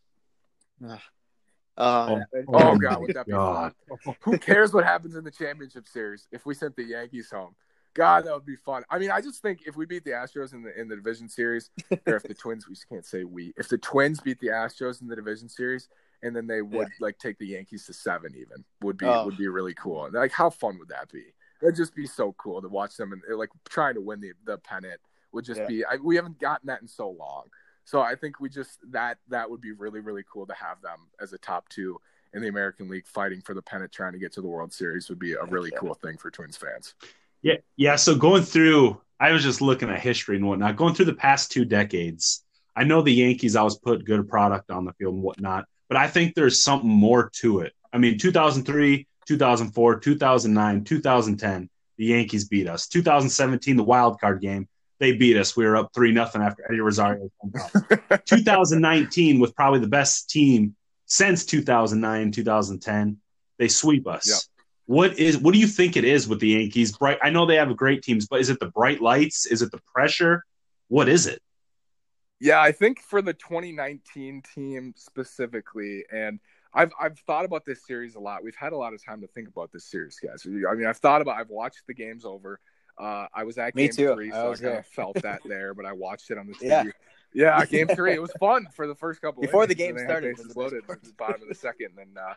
Uh, 1.77 2.21
Oh 2.49 2.77
god, 2.77 3.01
would 3.01 3.15
that 3.15 3.27
be 3.27 3.33
God. 3.33 3.73
fun? 3.89 4.15
Who 4.23 4.39
cares 4.39 4.73
what 4.73 4.85
happens 4.85 5.17
in 5.17 5.25
the 5.25 5.31
championship 5.31 5.89
series 5.89 6.29
if 6.33 6.45
we 6.45 6.55
sent 6.55 6.77
the 6.77 6.83
Yankees 6.85 7.31
home? 7.31 7.55
God, 7.95 8.25
that 8.25 8.33
would 8.35 8.47
be 8.47 8.57
fun. 8.57 8.85
I 8.89 8.99
mean, 8.99 9.11
I 9.11 9.21
just 9.21 9.43
think 9.43 9.63
if 9.67 9.77
we 9.77 9.85
beat 9.85 10.05
the 10.05 10.13
Astros 10.13 10.53
in 10.53 10.63
the 10.63 10.79
in 10.79 10.89
the 10.89 10.95
division 10.97 11.29
series, 11.29 11.71
or 12.07 12.17
if 12.17 12.23
the 12.23 12.35
Twins, 12.43 12.69
we 12.69 12.77
can't 12.89 13.05
say 13.05 13.25
we, 13.25 13.53
if 13.57 13.69
the 13.69 13.79
Twins 13.79 14.21
beat 14.21 14.39
the 14.41 14.49
Astros 14.49 15.01
in 15.03 15.09
the 15.09 15.17
division 15.17 15.49
series, 15.49 15.89
and 16.23 16.35
then 16.37 16.47
they 16.47 16.63
would 16.63 16.89
like 17.01 17.19
take 17.19 17.39
the 17.39 17.47
Yankees 17.49 17.87
to 17.87 17.93
seven, 17.93 18.33
even 18.37 18.65
would 18.83 18.97
be 18.97 19.07
Oh. 19.07 19.25
would 19.25 19.37
be 19.37 19.49
really 19.49 19.75
cool. 19.75 20.09
Like, 20.13 20.33
how 20.33 20.51
fun 20.51 20.79
would 20.79 20.89
that 20.89 21.11
be? 21.11 21.25
It'd 21.63 21.77
just 21.77 21.95
be 21.95 22.07
so 22.07 22.33
cool 22.39 22.63
to 22.63 22.69
watch 22.69 22.97
them 22.97 23.13
and 23.13 23.23
like 23.37 23.51
trying 23.69 23.95
to 23.95 24.01
win 24.01 24.21
the 24.21 24.33
the 24.45 24.59
pennant 24.59 25.01
would 25.33 25.45
just 25.45 25.61
Yeah. 25.63 25.67
be. 25.67 25.85
I, 25.85 25.97
we 25.97 26.15
haven't 26.17 26.39
gotten 26.39 26.69
that 26.69 26.83
in 26.83 26.89
so 26.89 27.11
long, 27.11 27.45
so 27.91 28.01
I 28.01 28.15
think 28.15 28.39
we 28.39 28.49
just 28.49 28.79
that 28.93 29.19
that 29.31 29.51
would 29.51 29.61
be 29.61 29.73
really 29.73 29.99
really 29.99 30.23
cool 30.33 30.47
to 30.47 30.55
have 30.55 30.81
them 30.81 31.01
as 31.21 31.33
a 31.33 31.39
top 31.39 31.69
two 31.69 32.01
in 32.33 32.41
the 32.41 32.47
American 32.47 32.89
League 32.89 33.05
fighting 33.05 33.41
for 33.41 33.53
the 33.53 33.63
pennant, 33.63 33.91
trying 33.91 34.13
to 34.13 34.19
get 34.21 34.33
to 34.35 34.41
the 34.41 34.47
World 34.47 34.73
Series 34.73 35.09
would 35.09 35.19
be 35.19 35.33
a 35.33 35.45
really 35.47 35.71
yeah. 35.73 35.79
cool 35.81 35.95
thing 35.95 36.17
for 36.17 36.31
Twins 36.31 36.57
fans. 36.57 36.95
Yeah, 37.43 37.57
yeah. 37.77 37.97
So 37.97 38.15
going 38.15 38.45
through, 38.45 39.01
I 39.19 39.33
was 39.33 39.43
just 39.43 39.61
looking 39.61 39.91
at 39.91 39.99
history 39.99 40.37
and 40.37 40.47
whatnot. 40.47 40.77
Going 40.77 40.95
through 40.95 41.07
the 41.07 41.15
past 41.15 41.51
two 41.51 41.65
decades, 41.65 42.45
I 42.77 42.85
know 42.85 43.03
the 43.03 43.13
Yankees 43.13 43.57
always 43.57 43.75
put 43.75 44.05
good 44.05 44.29
product 44.29 44.71
on 44.71 44.85
the 44.85 44.93
field 44.93 45.15
and 45.15 45.25
whatnot, 45.25 45.65
but 45.89 45.97
I 45.97 46.07
think 46.07 46.37
there's 46.37 46.63
something 46.63 46.89
more 46.89 47.29
to 47.41 47.61
it. 47.61 47.73
I 47.93 47.99
mean, 47.99 48.19
2003, 48.19 49.09
2004, 49.27 49.99
2009, 49.99 50.85
2010, 50.85 51.71
the 51.97 52.05
Yankees 52.05 52.47
beat 52.47 52.69
us. 52.69 52.87
2017, 52.87 53.77
the 53.77 53.83
wild 53.83 54.21
card 54.21 54.41
game, 54.41 54.69
they 55.01 55.17
beat 55.17 55.37
us. 55.37 55.57
We 55.57 55.65
were 55.65 55.77
up 55.77 55.91
three 55.95 56.13
nothing 56.13 56.43
after 56.43 56.65
Eddie 56.69 56.81
Rosario. 56.81 57.31
2019 58.27 59.41
was 59.41 59.51
probably 59.53 59.81
the 59.81 59.89
best 59.89 60.31
team 60.31 60.77
since 61.07 61.45
2009, 61.47 62.31
2010. 62.31 63.17
They 63.59 63.69
sweep 63.69 64.07
us. 64.07 64.29
Yep. 64.29 64.39
What 64.87 65.19
is 65.19 65.39
what 65.39 65.55
do 65.55 65.61
you 65.61 65.67
think 65.67 65.97
it 65.97 66.05
is 66.05 66.29
with 66.29 66.41
the 66.41 66.49
Yankees? 66.49 66.97
Bright 66.97 67.19
I 67.23 67.31
know 67.31 67.47
they 67.47 67.57
have 67.57 67.75
great 67.77 68.03
teams, 68.03 68.27
but 68.27 68.41
is 68.41 68.51
it 68.51 68.61
the 68.61 68.71
bright 68.71 69.01
lights? 69.01 69.47
Is 69.47 69.63
it 69.63 69.71
the 69.73 69.81
pressure? 69.93 70.45
What 70.89 71.09
is 71.09 71.27
it? 71.27 71.41
Yeah, 72.41 72.61
I 72.61 72.73
think 72.73 73.01
for 73.01 73.23
the 73.23 73.35
2019 73.35 74.43
team 74.55 74.95
specifically, 74.97 76.05
and 76.13 76.41
I've 76.75 76.91
I've 77.01 77.19
thought 77.21 77.45
about 77.45 77.65
this 77.65 77.87
series 77.87 78.17
a 78.17 78.21
lot. 78.21 78.43
We've 78.43 78.57
had 78.57 78.73
a 78.73 78.77
lot 78.77 78.93
of 78.93 79.05
time 79.05 79.21
to 79.21 79.29
think 79.29 79.49
about 79.49 79.71
this 79.73 79.85
series, 79.85 80.19
guys. 80.19 80.45
I 80.47 80.75
mean, 80.75 80.87
I've 80.87 80.99
thought 80.99 81.23
about. 81.23 81.39
I've 81.39 81.51
watched 81.51 81.83
the 81.87 81.95
games 81.95 82.25
over. 82.25 82.61
Uh, 83.01 83.27
I 83.33 83.45
was 83.45 83.57
at 83.59 83.75
Me 83.75 83.85
game 83.85 83.93
too. 83.93 84.15
three, 84.15 84.31
I 84.31 84.35
so 84.35 84.47
I, 84.47 84.49
was 84.49 84.61
kind 84.61 84.79
of 84.79 84.87
felt 84.87 85.23
that 85.23 85.41
there, 85.45 85.73
but 85.75 85.87
I 85.87 85.93
watched 85.93 86.31
it 86.31 86.39
on 86.39 86.47
the 86.47 86.53
TV. 86.55 86.69
Yeah. 86.69 86.85
Yeah, 87.33 87.65
game 87.67 87.87
three. 87.89 88.13
It 88.13 88.21
was 88.21 88.33
fun 88.41 88.67
for 88.75 88.87
the 88.87 88.95
first 88.95 89.21
couple. 89.21 89.41
Before 89.43 89.67
the 89.67 89.75
game 89.75 89.97
and 89.97 89.99
they 89.99 90.03
had 90.03 90.09
started 90.23 90.39
was 90.39 90.57
loaded 90.57 90.83
at 90.91 91.03
the 91.03 91.13
bottom 91.13 91.43
of 91.43 91.49
the 91.49 91.55
second, 91.55 91.91
and 91.99 92.19
uh, 92.19 92.35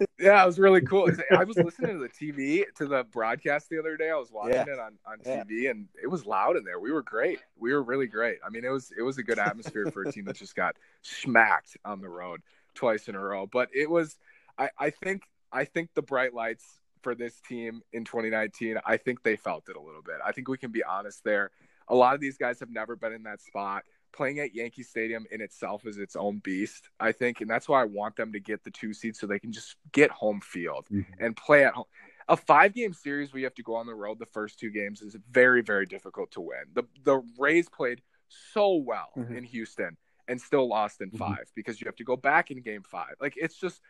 yeah, 0.18 0.42
it 0.42 0.46
was 0.46 0.58
really 0.58 0.80
cool. 0.80 1.10
I 1.36 1.44
was 1.44 1.56
listening 1.56 1.98
to 1.98 1.98
the 1.98 2.08
TV 2.08 2.64
to 2.76 2.86
the 2.86 3.04
broadcast 3.12 3.68
the 3.68 3.78
other 3.78 3.96
day. 3.96 4.10
I 4.10 4.16
was 4.16 4.30
watching 4.32 4.54
Yeah. 4.54 4.62
it 4.62 4.78
on, 4.78 4.98
on 5.06 5.18
Yeah. 5.24 5.44
TV, 5.44 5.70
and 5.70 5.86
it 6.02 6.06
was 6.06 6.24
loud 6.26 6.56
in 6.56 6.64
there. 6.64 6.80
We 6.80 6.92
were 6.92 7.02
great. 7.02 7.40
We 7.58 7.72
were 7.74 7.82
really 7.82 8.06
great. 8.06 8.38
I 8.44 8.48
mean, 8.50 8.64
it 8.64 8.70
was 8.70 8.92
it 8.96 9.02
was 9.02 9.18
a 9.18 9.22
good 9.22 9.38
atmosphere 9.38 9.90
for 9.92 10.04
a 10.04 10.12
team 10.12 10.24
that 10.24 10.36
just 10.36 10.56
got 10.56 10.76
smacked 11.02 11.76
on 11.84 12.00
the 12.00 12.08
road 12.08 12.40
twice 12.74 13.08
in 13.08 13.14
a 13.14 13.20
row. 13.20 13.46
But 13.46 13.68
it 13.74 13.90
was, 13.90 14.16
I, 14.56 14.70
I 14.78 14.90
think, 14.90 15.24
I 15.52 15.64
think 15.66 15.90
the 15.94 16.02
bright 16.02 16.32
lights 16.32 16.64
for 17.02 17.14
this 17.14 17.40
team 17.40 17.82
in 17.92 18.04
2019. 18.04 18.78
I 18.84 18.96
think 18.96 19.22
they 19.22 19.36
felt 19.36 19.68
it 19.68 19.76
a 19.76 19.80
little 19.80 20.02
bit. 20.02 20.16
I 20.24 20.32
think 20.32 20.48
we 20.48 20.58
can 20.58 20.70
be 20.70 20.84
honest 20.84 21.24
there. 21.24 21.50
A 21.88 21.94
lot 21.94 22.14
of 22.14 22.20
these 22.20 22.36
guys 22.36 22.60
have 22.60 22.70
never 22.70 22.96
been 22.96 23.12
in 23.12 23.24
that 23.24 23.40
spot 23.40 23.84
playing 24.12 24.40
at 24.40 24.54
Yankee 24.54 24.82
Stadium 24.82 25.24
in 25.30 25.40
itself 25.40 25.86
is 25.86 25.96
its 25.96 26.16
own 26.16 26.38
beast, 26.40 26.90
I 26.98 27.12
think, 27.12 27.40
and 27.40 27.48
that's 27.48 27.68
why 27.68 27.80
I 27.80 27.84
want 27.84 28.16
them 28.16 28.32
to 28.32 28.40
get 28.40 28.64
the 28.64 28.70
two 28.72 28.92
seeds 28.92 29.20
so 29.20 29.26
they 29.28 29.38
can 29.38 29.52
just 29.52 29.76
get 29.92 30.10
home 30.10 30.40
field 30.40 30.88
and 31.20 31.36
play 31.36 31.64
at 31.64 31.74
home. 31.74 31.84
A 32.28 32.36
five 32.36 32.74
game 32.74 32.92
series 32.92 33.32
where 33.32 33.38
you 33.38 33.46
have 33.46 33.54
to 33.54 33.62
go 33.62 33.76
on 33.76 33.86
the 33.86 33.94
road 33.94 34.18
the 34.18 34.26
first 34.26 34.58
two 34.58 34.70
games 34.70 35.00
is 35.00 35.16
very, 35.30 35.62
very 35.62 35.86
difficult 35.86 36.32
to 36.32 36.40
win. 36.40 36.64
The 36.74 36.84
the 37.04 37.22
Rays 37.38 37.68
played 37.68 38.02
so 38.28 38.74
well 38.74 39.10
Mhm. 39.16 39.36
in 39.36 39.44
Houston 39.44 39.96
and 40.28 40.40
still 40.40 40.68
lost 40.68 41.00
in 41.00 41.10
Mhm. 41.10 41.18
five 41.18 41.50
because 41.54 41.80
you 41.80 41.86
have 41.86 41.96
to 41.96 42.04
go 42.04 42.16
back 42.16 42.50
in 42.50 42.60
game 42.62 42.82
five. 42.82 43.14
Like 43.20 43.34
it's 43.36 43.58
just 43.58 43.80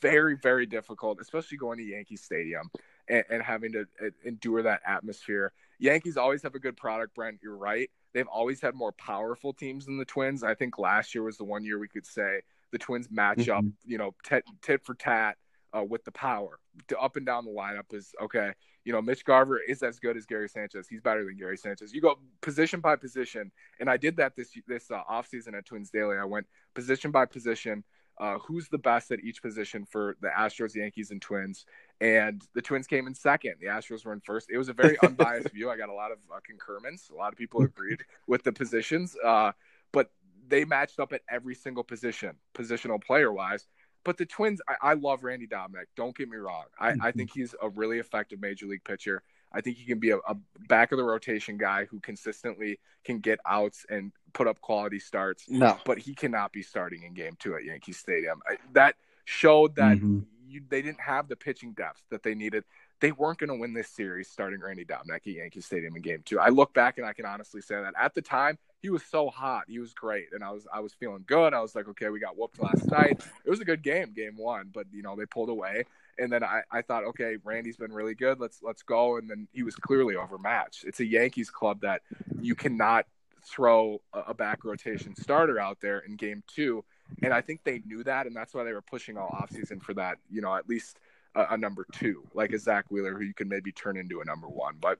very, 0.00 0.36
very 0.36 0.66
difficult, 0.66 1.20
especially 1.20 1.58
going 1.58 1.78
to 1.78 1.84
Yankee 1.84 2.16
Stadium 2.16 2.70
and, 3.08 3.24
and 3.30 3.42
having 3.42 3.72
to 3.72 3.86
uh, 4.02 4.10
endure 4.24 4.62
that 4.62 4.80
atmosphere. 4.86 5.52
Yankees 5.78 6.16
always 6.16 6.42
have 6.42 6.54
a 6.54 6.58
good 6.58 6.76
product, 6.76 7.14
Brent. 7.14 7.38
You're 7.42 7.56
right. 7.56 7.90
They've 8.12 8.26
always 8.26 8.60
had 8.60 8.74
more 8.74 8.92
powerful 8.92 9.52
teams 9.52 9.86
than 9.86 9.98
the 9.98 10.04
Twins. 10.04 10.42
I 10.42 10.54
think 10.54 10.78
last 10.78 11.14
year 11.14 11.24
was 11.24 11.36
the 11.36 11.44
one 11.44 11.64
year 11.64 11.78
we 11.78 11.88
could 11.88 12.06
say 12.06 12.40
the 12.70 12.78
Twins 12.78 13.10
match 13.10 13.48
up, 13.48 13.64
Mhm. 13.64 13.72
you 13.84 13.98
know, 13.98 14.14
tit, 14.24 14.44
tit 14.62 14.84
for 14.84 14.94
tat 14.94 15.36
uh, 15.76 15.82
with 15.84 16.04
the 16.04 16.12
power. 16.12 16.58
To 16.88 16.98
up 16.98 17.16
and 17.16 17.26
down 17.26 17.44
the 17.44 17.50
lineup 17.50 17.92
is 17.92 18.14
okay. 18.20 18.52
You 18.84 18.92
know, 18.92 19.02
Mitch 19.02 19.24
Garver 19.24 19.58
is 19.58 19.82
as 19.82 19.98
good 19.98 20.16
as 20.16 20.24
Gary 20.24 20.48
Sanchez. 20.48 20.88
He's 20.88 21.00
better 21.02 21.24
than 21.24 21.36
Gary 21.36 21.56
Sanchez. 21.56 21.92
You 21.92 22.00
go 22.00 22.18
position 22.40 22.80
by 22.80 22.96
position, 22.96 23.52
and 23.78 23.90
I 23.90 23.96
did 23.96 24.16
that 24.16 24.34
this 24.36 24.52
this 24.66 24.90
uh, 24.90 25.02
offseason 25.10 25.54
at 25.54 25.66
Twins 25.66 25.90
Daily. 25.90 26.16
I 26.16 26.24
went 26.24 26.46
position 26.74 27.10
by 27.10 27.26
position. 27.26 27.84
Uh, 28.20 28.38
who's 28.38 28.68
the 28.68 28.78
best 28.78 29.10
at 29.10 29.20
each 29.20 29.40
position 29.40 29.86
for 29.86 30.14
the 30.20 30.28
Astros, 30.28 30.74
Yankees, 30.74 31.10
and 31.10 31.22
Twins? 31.22 31.64
And 32.02 32.42
the 32.54 32.60
Twins 32.60 32.86
came 32.86 33.06
in 33.06 33.14
second. 33.14 33.54
The 33.60 33.68
Astros 33.68 34.04
were 34.04 34.12
in 34.12 34.20
first. 34.20 34.50
It 34.50 34.58
was 34.58 34.68
a 34.68 34.74
very 34.74 34.98
unbiased 35.02 35.50
view. 35.52 35.70
I 35.70 35.78
got 35.78 35.88
a 35.88 35.94
lot 35.94 36.12
of 36.12 36.18
uh, 36.30 36.38
concurrence. 36.46 37.08
A 37.10 37.14
lot 37.14 37.32
of 37.32 37.38
people 37.38 37.62
agreed 37.62 38.04
with 38.26 38.42
the 38.42 38.52
positions, 38.52 39.16
uh, 39.24 39.52
but 39.90 40.10
they 40.46 40.66
matched 40.66 41.00
up 41.00 41.14
at 41.14 41.22
every 41.30 41.54
single 41.54 41.82
position, 41.82 42.36
positional 42.54 43.02
player 43.02 43.32
wise. 43.32 43.66
But 44.04 44.18
the 44.18 44.26
Twins, 44.26 44.60
I, 44.68 44.90
I 44.90 44.94
love 44.94 45.24
Randy 45.24 45.46
Dobnak. 45.46 45.86
Don't 45.96 46.16
get 46.16 46.28
me 46.28 46.36
wrong. 46.36 46.64
I, 46.78 46.94
I 47.00 47.12
think 47.12 47.30
he's 47.32 47.54
a 47.62 47.70
really 47.70 47.98
effective 47.98 48.40
major 48.40 48.66
league 48.66 48.84
pitcher. 48.84 49.22
I 49.52 49.60
think 49.60 49.76
he 49.76 49.84
can 49.84 49.98
be 49.98 50.10
a, 50.10 50.18
a 50.18 50.36
back 50.68 50.92
of 50.92 50.98
the 50.98 51.04
rotation 51.04 51.56
guy 51.56 51.84
who 51.86 52.00
consistently 52.00 52.78
can 53.04 53.18
get 53.18 53.40
outs 53.46 53.84
and 53.90 54.12
put 54.32 54.46
up 54.46 54.60
quality 54.60 54.98
starts 54.98 55.48
No. 55.48 55.78
but 55.84 55.98
he 55.98 56.14
cannot 56.14 56.52
be 56.52 56.62
starting 56.62 57.02
in 57.02 57.14
game 57.14 57.36
two 57.38 57.54
at 57.56 57.64
Yankee 57.64 57.92
Stadium. 57.92 58.40
I, 58.48 58.56
that 58.74 58.94
showed 59.24 59.74
that 59.76 59.98
Mhm. 59.98 60.24
you, 60.46 60.62
they 60.68 60.82
didn't 60.82 61.00
have 61.00 61.28
the 61.28 61.36
pitching 61.36 61.72
depth 61.72 62.02
that 62.10 62.22
they 62.22 62.34
needed. 62.34 62.64
They 63.00 63.12
weren't 63.12 63.38
going 63.38 63.48
to 63.48 63.56
win 63.56 63.72
this 63.72 63.88
series 63.88 64.28
starting 64.28 64.60
Randy 64.60 64.84
Dobnak 64.84 65.16
at 65.16 65.26
Yankee 65.26 65.62
Stadium 65.62 65.96
in 65.96 66.02
game 66.02 66.22
two. 66.24 66.38
I 66.38 66.50
look 66.50 66.74
back 66.74 66.98
and 66.98 67.06
I 67.06 67.12
can 67.14 67.24
honestly 67.24 67.62
say 67.62 67.76
that 67.76 67.94
at 67.98 68.14
the 68.14 68.20
time 68.22 68.58
he 68.82 68.90
was 68.90 69.02
so 69.04 69.30
hot, 69.30 69.64
he 69.68 69.78
was 69.78 69.92
great, 69.94 70.28
and 70.32 70.42
I 70.44 70.50
was 70.50 70.66
I 70.72 70.80
was 70.80 70.92
feeling 70.94 71.24
good. 71.26 71.54
I 71.54 71.60
was 71.60 71.74
like, 71.74 71.88
okay, 71.88 72.08
we 72.10 72.18
got 72.20 72.36
whooped 72.36 72.60
last 72.60 72.90
night. 72.90 73.20
It 73.44 73.50
was 73.50 73.60
a 73.60 73.64
good 73.64 73.82
game, 73.82 74.12
game 74.12 74.36
one, 74.36 74.70
but 74.72 74.86
you 74.92 75.02
know 75.02 75.16
they 75.16 75.26
pulled 75.26 75.48
away. 75.50 75.84
And 76.20 76.32
then 76.32 76.44
I, 76.44 76.62
I 76.70 76.82
thought, 76.82 77.04
okay, 77.04 77.38
Randy's 77.44 77.76
been 77.76 77.92
really 77.92 78.14
good. 78.14 78.38
Let's 78.38 78.60
let's 78.62 78.82
go. 78.82 79.16
And 79.16 79.28
then 79.28 79.48
he 79.52 79.62
was 79.62 79.74
clearly 79.74 80.16
overmatched. 80.16 80.84
It's 80.84 81.00
a 81.00 81.06
Yankees 81.06 81.50
club 81.50 81.80
that 81.80 82.02
you 82.40 82.54
cannot 82.54 83.06
throw 83.44 84.00
a, 84.12 84.34
back 84.34 84.64
rotation 84.64 85.16
starter 85.16 85.58
out 85.58 85.78
there 85.80 86.00
in 86.00 86.16
game 86.16 86.42
two. 86.46 86.84
And 87.22 87.32
I 87.32 87.40
think 87.40 87.64
they 87.64 87.82
knew 87.86 88.04
that, 88.04 88.26
and 88.26 88.36
that's 88.36 88.54
why 88.54 88.64
they 88.64 88.72
were 88.72 88.82
pushing 88.82 89.16
all 89.16 89.30
offseason 89.30 89.82
for 89.82 89.94
that, 89.94 90.18
you 90.30 90.40
know, 90.40 90.54
at 90.54 90.68
least 90.68 90.98
a, 91.34 91.46
a 91.50 91.56
number 91.56 91.86
two, 91.92 92.22
like 92.34 92.52
a 92.52 92.58
Zack 92.58 92.84
Wheeler, 92.90 93.14
who 93.14 93.24
you 93.24 93.34
can 93.34 93.48
maybe 93.48 93.72
turn 93.72 93.96
into 93.96 94.20
a 94.20 94.24
number 94.24 94.46
one. 94.48 94.76
But 94.80 94.98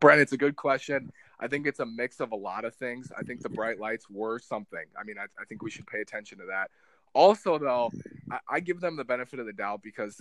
Brent, 0.00 0.20
it's 0.20 0.32
a 0.32 0.38
good 0.38 0.56
question. 0.56 1.12
I 1.38 1.48
think 1.48 1.66
it's 1.66 1.80
a 1.80 1.86
mix 1.86 2.20
of 2.20 2.32
a 2.32 2.36
lot 2.36 2.64
of 2.64 2.74
things. 2.74 3.12
I 3.16 3.22
think 3.22 3.42
the 3.42 3.48
bright 3.48 3.78
lights 3.78 4.08
were 4.08 4.38
something. 4.38 4.84
I 4.98 5.04
mean, 5.04 5.18
I, 5.18 5.24
I 5.40 5.44
think 5.44 5.62
we 5.62 5.70
should 5.70 5.86
pay 5.86 6.00
attention 6.00 6.38
to 6.38 6.44
that. 6.46 6.70
Also, 7.14 7.58
though, 7.58 7.92
I, 8.30 8.38
I 8.48 8.60
give 8.60 8.80
them 8.80 8.96
the 8.96 9.04
benefit 9.04 9.38
of 9.38 9.46
the 9.46 9.52
doubt 9.52 9.82
because 9.82 10.20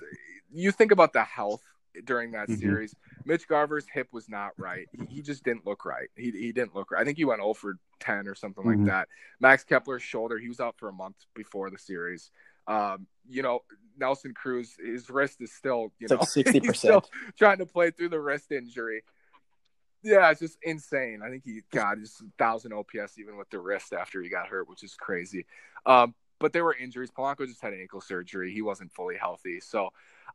you 0.52 0.72
think 0.72 0.92
about 0.92 1.14
the 1.14 1.24
health 1.24 1.64
during 2.06 2.32
that 2.32 2.50
Mhm. 2.50 2.60
series. 2.60 2.96
Mitch 3.26 3.48
Garver's 3.48 3.86
hip 3.92 4.08
was 4.12 4.28
not 4.30 4.52
right. 4.58 4.88
He, 4.92 5.06
he 5.06 5.22
just 5.22 5.44
didn't 5.44 5.66
look 5.66 5.86
right. 5.86 6.10
He, 6.16 6.32
he 6.32 6.52
didn't 6.52 6.76
look 6.76 6.92
right. 6.92 7.02
I 7.02 7.06
think 7.06 7.18
he 7.18 7.26
went 7.26 7.42
0 7.42 7.54
for 7.54 7.78
10 8.00 8.28
or 8.28 8.36
something 8.36 8.64
Mhm. 8.64 8.78
like 8.78 8.86
that. 8.86 9.08
Max 9.40 9.64
Kepler's 9.64 10.02
shoulder, 10.04 10.38
he 10.38 10.48
was 10.48 10.60
out 10.60 10.76
for 10.78 10.90
a 10.90 10.94
month 10.94 11.18
before 11.36 11.70
the 11.70 11.78
series. 11.78 12.32
Um, 12.68 13.08
you 13.28 13.42
know, 13.44 13.60
Nelson 13.98 14.34
Cruz, 14.34 14.76
his 14.84 15.10
wrist 15.10 15.42
is 15.42 15.54
still, 15.54 15.92
you 16.00 16.06
It's 16.06 16.12
know, 16.12 16.18
like 16.22 16.28
sixty 16.30 16.60
he's 16.60 16.78
still 16.80 17.02
percent. 17.02 17.10
trying 17.38 17.58
to 17.60 17.66
play 17.66 17.92
through 17.92 18.10
the 18.10 18.20
wrist 18.20 18.52
injury. 18.52 19.04
Yeah, 20.02 20.30
it's 20.32 20.42
just 20.42 20.58
insane. 20.64 21.22
I 21.24 21.30
think 21.30 21.44
he 21.46 21.62
got 21.72 21.98
just 22.00 22.22
thousand 22.38 22.74
OPS 22.74 23.18
even 23.20 23.38
with 23.38 23.50
the 23.50 23.60
wrist 23.60 23.94
after 23.94 24.22
he 24.22 24.30
got 24.30 24.48
hurt, 24.48 24.68
which 24.68 24.84
is 24.84 24.96
crazy. 24.96 25.46
Um, 25.86 26.14
but 26.44 26.52
there 26.52 26.66
were 26.66 26.76
injuries. 26.76 27.10
Polanco 27.10 27.48
just 27.48 27.62
had 27.62 27.74
ankle 27.74 28.02
surgery. 28.02 28.52
He 28.52 28.62
wasn't 28.62 28.92
fully 28.92 29.16
healthy. 29.16 29.62
So 29.62 29.92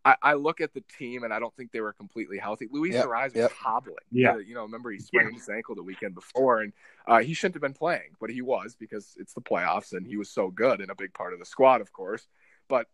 I, 0.07 0.17
I 0.23 0.33
look 0.33 0.63
at 0.63 0.73
the 0.73 0.83
team 0.99 1.23
and 1.23 1.35
I 1.35 1.39
don't 1.39 1.55
think 1.55 1.71
they 1.71 1.83
were 1.83 1.93
completely 1.93 2.39
healthy. 2.39 2.67
Luis 2.73 2.95
Yep, 2.95 3.05
Arraez 3.05 3.25
was 3.25 3.35
yep. 3.35 3.53
hobbling. 3.53 3.97
Yeah. 4.11 4.39
You 4.39 4.55
know, 4.55 4.63
remember 4.63 4.91
he 4.91 5.01
sprained 5.01 5.35
his 5.35 5.51
ankle 5.51 5.75
the 5.75 5.83
weekend 5.83 6.15
before 6.15 6.63
and 6.63 6.73
uh, 7.07 7.19
he 7.19 7.35
shouldn't 7.35 7.57
have 7.57 7.61
been 7.61 7.75
playing, 7.75 8.17
but 8.19 8.31
he 8.31 8.41
was 8.41 8.75
because 8.75 9.17
it's 9.19 9.35
the 9.35 9.43
playoffs 9.43 9.93
and 9.93 10.07
he 10.07 10.17
was 10.17 10.31
so 10.31 10.49
good 10.49 10.81
and 10.81 10.91
a 10.91 10.95
big 10.95 11.13
part 11.13 11.35
of 11.35 11.41
the 11.41 11.45
squad, 11.45 11.83
of 11.83 11.93
course. 11.93 12.27
But 12.69 12.87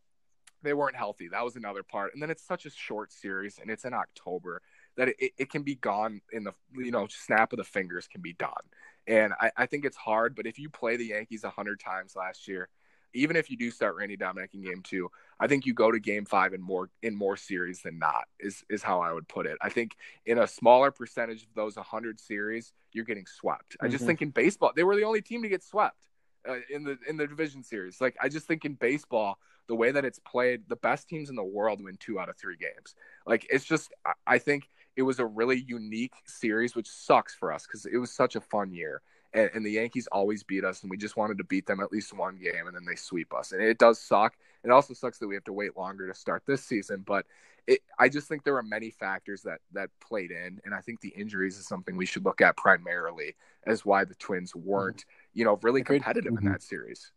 they 0.64 0.74
weren't 0.74 0.96
healthy. 0.96 1.28
That 1.28 1.44
was 1.44 1.54
another 1.54 1.84
part. 1.84 2.14
And 2.14 2.20
then 2.20 2.30
it's 2.30 2.44
such 2.44 2.66
a 2.66 2.70
short 2.70 3.12
series 3.12 3.60
and 3.60 3.70
it's 3.70 3.84
in 3.84 3.94
October 3.94 4.60
that 4.96 5.06
it, 5.20 5.34
it 5.38 5.50
can 5.50 5.62
be 5.62 5.76
gone 5.76 6.20
in 6.32 6.42
the 6.42 6.52
you 6.76 6.90
know 6.90 7.06
snap 7.08 7.52
of 7.52 7.58
the 7.58 7.64
fingers 7.64 8.08
can 8.08 8.22
be 8.22 8.32
done. 8.32 8.64
And 9.06 9.34
I, 9.40 9.52
I 9.56 9.66
think 9.66 9.84
it's 9.84 9.96
hard, 9.96 10.34
but 10.34 10.48
if 10.48 10.58
you 10.58 10.68
play 10.68 10.96
the 10.96 11.06
Yankees 11.06 11.44
a 11.44 11.50
hundred 11.50 11.78
times 11.78 12.16
last 12.16 12.48
year, 12.48 12.68
even 13.14 13.36
if 13.36 13.50
you 13.50 13.56
do 13.56 13.70
start 13.70 13.96
Randy 13.96 14.16
Dobnak 14.16 14.54
in 14.54 14.62
game 14.62 14.82
two, 14.82 15.10
I 15.40 15.46
think 15.46 15.66
you 15.66 15.74
go 15.74 15.90
to 15.90 15.98
game 16.00 16.24
five 16.24 16.52
in 16.54 16.60
more 16.60 16.90
in 17.02 17.14
more 17.16 17.36
series 17.36 17.82
than 17.82 17.98
not, 17.98 18.24
is 18.40 18.64
is 18.68 18.82
how 18.82 19.00
I 19.00 19.12
would 19.12 19.28
put 19.28 19.46
it. 19.46 19.56
I 19.62 19.68
think 19.70 19.96
in 20.26 20.38
a 20.38 20.46
smaller 20.46 20.90
percentage 20.90 21.42
of 21.42 21.54
those 21.54 21.76
hundred 21.76 22.20
series, 22.20 22.72
you're 22.92 23.04
getting 23.04 23.26
swept. 23.26 23.76
I 23.80 23.88
just 23.88 24.04
Mhm. 24.04 24.06
think 24.06 24.22
in 24.22 24.30
baseball, 24.30 24.72
they 24.74 24.84
were 24.84 24.96
the 24.96 25.04
only 25.04 25.22
team 25.22 25.42
to 25.42 25.48
get 25.48 25.62
swept 25.62 26.08
uh, 26.48 26.56
in 26.70 26.84
the 26.84 26.98
in 27.08 27.16
the 27.16 27.26
division 27.26 27.62
series. 27.62 28.00
Like 28.00 28.16
I 28.20 28.28
just 28.28 28.46
think 28.46 28.64
in 28.64 28.74
baseball, 28.74 29.38
the 29.68 29.74
way 29.76 29.92
that 29.92 30.04
it's 30.04 30.18
played, 30.18 30.68
the 30.68 30.76
best 30.76 31.08
teams 31.08 31.30
in 31.30 31.36
the 31.36 31.44
world 31.44 31.82
win 31.82 31.96
two 31.96 32.18
out 32.20 32.28
of 32.28 32.36
three 32.36 32.56
games. 32.56 32.94
Like 33.26 33.46
it's 33.50 33.64
just, 33.64 33.92
I- 34.04 34.12
I 34.26 34.38
think 34.38 34.68
it 34.96 35.02
was 35.02 35.18
a 35.18 35.26
really 35.26 35.58
unique 35.58 36.14
series, 36.26 36.74
which 36.76 36.88
sucks 36.88 37.34
for 37.34 37.52
us 37.52 37.66
because 37.66 37.86
it 37.86 37.96
was 37.96 38.12
such 38.12 38.36
a 38.36 38.40
fun 38.40 38.72
year. 38.72 39.02
And, 39.35 39.51
and 39.53 39.66
the 39.66 39.72
Yankees 39.72 40.07
always 40.12 40.45
beat 40.45 40.64
us, 40.64 40.82
and 40.82 40.91
we 40.91 40.97
just 40.97 41.16
wanted 41.16 41.39
to 41.39 41.45
beat 41.45 41.66
them 41.66 41.80
at 41.80 41.91
least 41.93 42.12
one 42.16 42.37
game, 42.37 42.66
and 42.66 42.74
then 42.74 42.85
they 42.87 42.95
sweep 42.95 43.35
us. 43.35 43.53
And 43.53 43.61
it 43.61 43.78
does 43.78 44.01
suck. 44.01 44.35
It 44.62 44.70
also 44.70 44.95
sucks 44.95 45.18
that 45.18 45.26
we 45.26 45.35
have 45.35 45.45
to 45.45 45.53
wait 45.53 45.76
longer 45.76 46.07
to 46.07 46.14
start 46.14 46.45
this 46.47 46.64
season, 46.64 47.03
but 47.05 47.26
it, 47.66 47.80
I 47.99 48.09
just 48.09 48.28
think 48.28 48.45
there 48.45 48.57
are 48.57 48.62
many 48.62 48.91
factors 48.91 49.43
that 49.43 49.59
that 49.72 49.91
played 50.01 50.30
in, 50.30 50.61
and 50.64 50.74
I 50.74 50.80
think 50.80 51.01
the 51.01 51.09
injuries 51.09 51.59
is 51.59 51.66
something 51.66 51.97
we 51.97 52.07
should 52.07 52.24
look 52.24 52.41
at 52.41 52.57
primarily 52.57 53.35
as 53.66 53.85
why 53.85 54.05
the 54.05 54.14
Twins 54.14 54.55
weren't, 54.55 55.05
you 55.32 55.45
know, 55.45 55.59
really 55.62 55.82
competitive 55.82 56.32
in 56.32 56.45
Mhm. 56.45 56.53
that 56.53 56.62
series. 56.62 57.11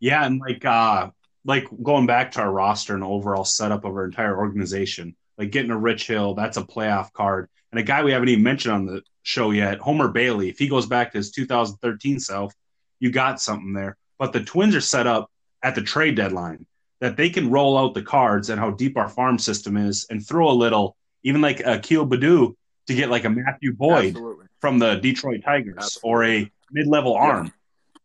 Yeah, 0.00 0.24
and 0.24 0.40
like 0.40 0.64
uh 0.64 1.10
like 1.44 1.66
going 1.82 2.06
back 2.06 2.32
to 2.32 2.40
our 2.40 2.52
roster 2.52 2.94
and 2.94 3.04
overall 3.04 3.44
setup 3.44 3.84
of 3.84 3.92
our 3.92 4.04
entire 4.04 4.38
organization, 4.38 5.16
like 5.36 5.50
getting 5.50 5.70
a 5.70 5.78
Rich 5.78 6.06
Hill, 6.06 6.34
that's 6.34 6.56
a 6.56 6.62
playoff 6.62 7.12
card. 7.12 7.48
And 7.70 7.78
a 7.80 7.82
guy 7.82 8.02
we 8.02 8.12
haven't 8.12 8.28
even 8.28 8.42
mentioned 8.42 8.74
on 8.74 8.86
the 8.86 9.02
show 9.22 9.50
yet, 9.50 9.78
Homer 9.78 10.08
Bailey, 10.08 10.48
if 10.48 10.58
he 10.58 10.68
goes 10.68 10.86
back 10.86 11.12
to 11.12 11.18
his 11.18 11.30
2013 11.30 12.18
self, 12.20 12.54
you 12.98 13.10
got 13.10 13.40
something 13.40 13.72
there. 13.72 13.96
But 14.18 14.32
the 14.32 14.42
Twins 14.42 14.74
are 14.74 14.80
set 14.80 15.06
up 15.06 15.30
at 15.62 15.74
the 15.74 15.82
trade 15.82 16.14
deadline 16.16 16.66
that 17.00 17.16
they 17.16 17.30
can 17.30 17.50
roll 17.50 17.76
out 17.78 17.94
the 17.94 18.02
cards 18.02 18.50
and 18.50 18.58
how 18.58 18.70
deep 18.70 18.96
our 18.96 19.08
farm 19.08 19.38
system 19.38 19.76
is 19.76 20.06
and 20.10 20.26
throw 20.26 20.48
a 20.48 20.52
little, 20.52 20.96
even 21.22 21.40
like 21.40 21.60
a 21.60 21.74
Akil 21.74 22.06
Baddoo 22.06 22.54
to 22.86 22.94
get 22.94 23.10
like 23.10 23.24
a 23.24 23.30
Matthew 23.30 23.72
Boyd 23.74 24.06
Absolutely. 24.06 24.46
from 24.60 24.78
the 24.78 24.96
Detroit 24.96 25.42
Tigers 25.44 25.74
Absolutely. 25.78 26.10
or 26.10 26.24
a 26.24 26.52
mid-level 26.72 27.12
Yeah. 27.12 27.20
arm 27.20 27.52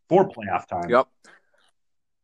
for 0.09 0.30
playoff 0.30 0.68
time. 0.68 0.89
Yep. 0.89 1.07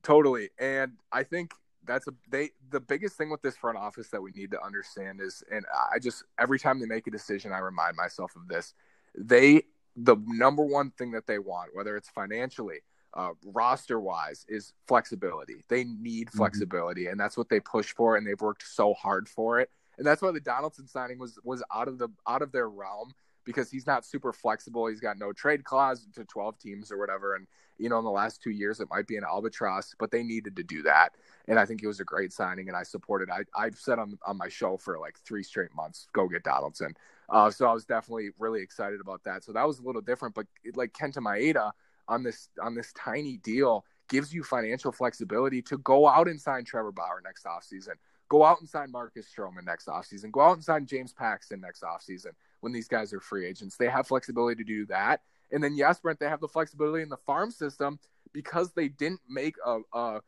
Totally. 0.04 0.50
And 0.60 0.94
I 1.12 1.24
think 1.24 1.54
that's 1.90 2.08
a 2.08 2.14
they 2.30 2.52
the 2.70 2.80
biggest 2.80 3.18
thing 3.18 3.30
with 3.30 3.42
this 3.42 3.58
front 3.58 3.78
office 3.78 4.10
that 4.10 4.22
we 4.22 4.32
need 4.32 4.52
to 4.52 4.64
understand 4.64 5.20
is 5.22 5.44
and 5.52 5.66
I 5.92 6.00
just 6.00 6.24
every 6.38 6.60
time 6.60 6.80
they 6.80 6.86
make 6.86 7.08
a 7.08 7.12
decision 7.12 7.52
I 7.52 7.60
remind 7.60 7.96
myself 7.96 8.36
of 8.36 8.48
this. 8.48 8.74
They 9.18 9.64
the 9.96 10.16
number 10.28 10.64
one 10.64 10.92
thing 10.92 11.12
that 11.12 11.28
they 11.28 11.40
want, 11.40 11.76
whether 11.76 11.98
it's 11.98 12.10
financially, 12.10 12.80
uh, 13.16 13.32
roster 13.44 14.00
wise, 14.00 14.46
is 14.48 14.74
flexibility. 14.88 15.66
They 15.68 15.84
need 15.84 16.28
Mhm. 16.28 16.38
flexibility, 16.38 17.08
and 17.08 17.20
that's 17.20 17.36
what 17.36 17.50
they 17.50 17.60
push 17.60 17.94
for, 17.94 18.16
and 18.16 18.26
they've 18.26 18.40
worked 18.40 18.66
so 18.66 18.94
hard 18.94 19.28
for 19.28 19.60
it. 19.60 19.70
And 19.98 20.08
that's 20.08 20.22
why 20.22 20.32
the 20.32 20.40
Donaldson 20.40 20.88
signing 20.88 21.20
was 21.20 21.40
was 21.44 21.64
out 21.74 21.88
of 21.88 21.98
the 21.98 22.10
out 22.28 22.42
of 22.42 22.52
their 22.52 22.70
realm 22.70 23.14
because 23.50 23.72
he's 23.72 23.88
not 23.88 24.06
super 24.06 24.32
flexible. 24.32 24.86
He's 24.86 25.00
got 25.00 25.18
no 25.18 25.34
trade 25.34 25.64
clause 25.64 26.06
to 26.14 26.24
12 26.24 26.60
teams 26.60 26.92
or 26.92 27.00
whatever. 27.00 27.34
And, 27.34 27.48
you 27.80 27.90
know, 27.90 27.98
in 27.98 28.06
the 28.06 28.12
last 28.12 28.44
two 28.44 28.52
years, 28.52 28.80
it 28.80 28.88
might 28.92 29.08
be 29.08 29.18
an 29.18 29.24
albatross, 29.24 29.96
but 29.98 30.12
they 30.12 30.22
needed 30.22 30.56
to 30.58 30.62
do 30.62 30.84
that. 30.84 31.16
And 31.48 31.58
I 31.58 31.66
think 31.66 31.82
it 31.82 31.88
was 31.88 32.00
a 32.00 32.04
great 32.04 32.32
signing, 32.32 32.68
and 32.68 32.78
I 32.78 32.84
supported. 32.84 33.32
I, 33.32 33.40
I've 33.60 33.80
said 33.80 33.98
on, 33.98 34.20
on 34.24 34.38
my 34.38 34.50
show 34.50 34.78
for 34.78 35.00
like 35.00 35.18
three 35.26 35.42
straight 35.42 35.74
months, 35.74 36.06
go 36.14 36.28
get 36.28 36.44
Donaldson. 36.44 36.94
Uh, 37.28 37.50
so 37.50 37.66
I 37.66 37.74
was 37.74 37.86
definitely 37.86 38.30
really 38.38 38.62
excited 38.62 39.02
about 39.02 39.24
that. 39.24 39.44
So 39.44 39.52
that 39.54 39.66
was 39.66 39.80
a 39.80 39.84
little 39.84 40.02
different, 40.02 40.36
but 40.36 40.46
like 40.76 40.94
Kenta 40.94 41.18
Maeda 41.18 41.72
on 42.08 42.22
this 42.22 42.50
on 42.62 42.76
this 42.76 42.94
tiny 42.94 43.38
deal 43.38 43.84
gives 44.10 44.32
you 44.32 44.44
financial 44.44 44.92
flexibility 44.92 45.64
to 45.64 45.80
go 45.80 46.08
out 46.08 46.28
and 46.28 46.40
sign 46.40 46.66
Trevor 46.66 46.92
Bauer 46.92 47.20
next 47.24 47.46
offseason. 47.46 47.94
Go 48.30 48.46
out 48.46 48.60
and 48.60 48.70
sign 48.70 48.92
Marcus 48.92 49.28
Stroman 49.36 49.66
next 49.66 49.88
offseason. 49.88 50.32
Go 50.32 50.42
out 50.42 50.54
and 50.54 50.64
sign 50.64 50.86
James 50.86 51.14
Paxton 51.14 51.62
next 51.62 51.82
offseason 51.82 52.34
when 52.62 52.72
these 52.72 52.88
guys 52.88 53.14
are 53.14 53.20
free 53.20 53.46
agents. 53.46 53.78
They 53.78 53.88
have 53.88 54.08
flexibility 54.08 54.64
to 54.64 54.68
do 54.68 54.86
that. 54.88 55.22
And 55.52 55.64
then, 55.64 55.76
yes, 55.76 56.00
Brent, 56.00 56.20
they 56.20 56.28
have 56.28 56.42
the 56.42 56.48
flexibility 56.48 57.02
in 57.02 57.10
the 57.10 57.18
farm 57.18 57.52
system 57.52 58.00
because 58.34 58.72
they 58.74 58.88
didn't 58.88 59.22
make 59.28 59.56
a, 59.66 59.80
a, 59.94 60.22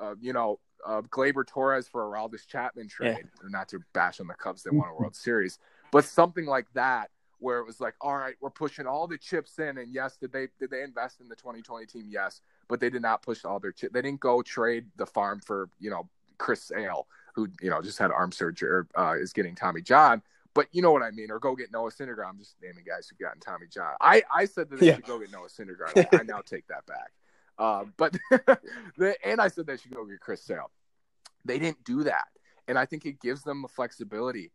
a 0.00 0.14
you 0.20 0.32
know, 0.32 0.60
a 0.86 1.02
Gleyber 1.02 1.46
Torres 1.46 1.88
for 1.88 2.06
a 2.06 2.18
Aroldis 2.18 2.46
Chapman 2.46 2.88
trade. 2.88 3.24
Not 3.44 3.68
to 3.70 3.80
bash 3.92 4.20
on 4.20 4.26
the 4.26 4.34
Cubs, 4.34 4.62
they 4.62 4.70
won 4.70 4.88
a 4.88 4.94
World 4.94 5.16
Series, 5.16 5.58
but 5.90 6.04
something 6.04 6.46
like 6.46 6.66
that 6.74 7.10
where 7.38 7.58
it 7.58 7.66
was 7.66 7.80
like, 7.80 7.94
all 8.00 8.16
right, 8.16 8.34
we're 8.40 8.50
pushing 8.50 8.86
all 8.86 9.06
the 9.06 9.18
chips 9.18 9.58
in. 9.58 9.78
And 9.78 9.92
yes, 9.92 10.16
did 10.16 10.32
they 10.32 10.48
did 10.58 10.70
they 10.70 10.82
invest 10.82 11.20
in 11.20 11.28
the 11.28 11.36
2020 11.36 11.86
team? 11.86 12.06
Yes, 12.08 12.40
but 12.68 12.80
they 12.80 12.90
did 12.90 13.02
not 13.02 13.22
push 13.22 13.44
all 13.44 13.58
their 13.58 13.72
chips. 13.72 13.92
They 13.92 14.02
didn't 14.02 14.20
go 14.20 14.42
trade 14.42 14.86
the 14.96 15.06
farm 15.06 15.40
for 15.40 15.68
you 15.78 15.90
know 15.90 16.08
Chris 16.38 16.62
Sale, 16.62 17.06
who 17.34 17.48
you 17.60 17.70
know 17.70 17.82
just 17.82 17.98
had 17.98 18.10
arm 18.10 18.32
surgery 18.32 18.68
or 18.68 18.86
uh, 18.96 19.14
is 19.18 19.32
getting 19.32 19.54
Tommy 19.54 19.82
John. 19.82 20.22
But 20.56 20.66
you 20.72 20.80
know 20.82 20.90
what 20.90 21.02
I 21.02 21.10
mean, 21.12 21.30
or 21.30 21.38
go 21.38 21.54
get 21.54 21.70
Noah 21.70 21.90
Syndergaard. 21.90 22.26
I'm 22.28 22.38
just 22.38 22.56
naming 22.62 22.82
guys 22.84 23.06
who've 23.08 23.18
gotten 23.18 23.40
Tommy 23.40 23.66
John. 23.70 23.92
I, 24.00 24.22
I 24.34 24.46
said 24.46 24.70
that 24.70 24.80
they 24.80 24.86
Yeah. 24.86 24.94
should 24.96 25.04
go 25.06 25.18
get 25.20 25.30
Noah 25.30 25.48
Syndergaard. 25.48 26.08
I, 26.12 26.20
I 26.20 26.22
now 26.24 26.40
take 26.40 26.66
that 26.68 26.86
back. 26.86 27.12
Uh, 27.58 27.84
but 27.96 28.16
the, 28.96 29.14
and 29.24 29.40
I 29.40 29.48
said 29.48 29.66
they 29.66 29.76
should 29.76 29.94
go 29.94 30.04
get 30.06 30.18
Chris 30.20 30.42
Sale. 30.42 30.70
They 31.44 31.58
didn't 31.58 31.84
do 31.84 32.02
that, 32.04 32.24
and 32.66 32.78
I 32.78 32.86
think 32.86 33.06
it 33.06 33.20
gives 33.20 33.42
them 33.42 33.62
the 33.62 33.68
flexibility 33.68 34.50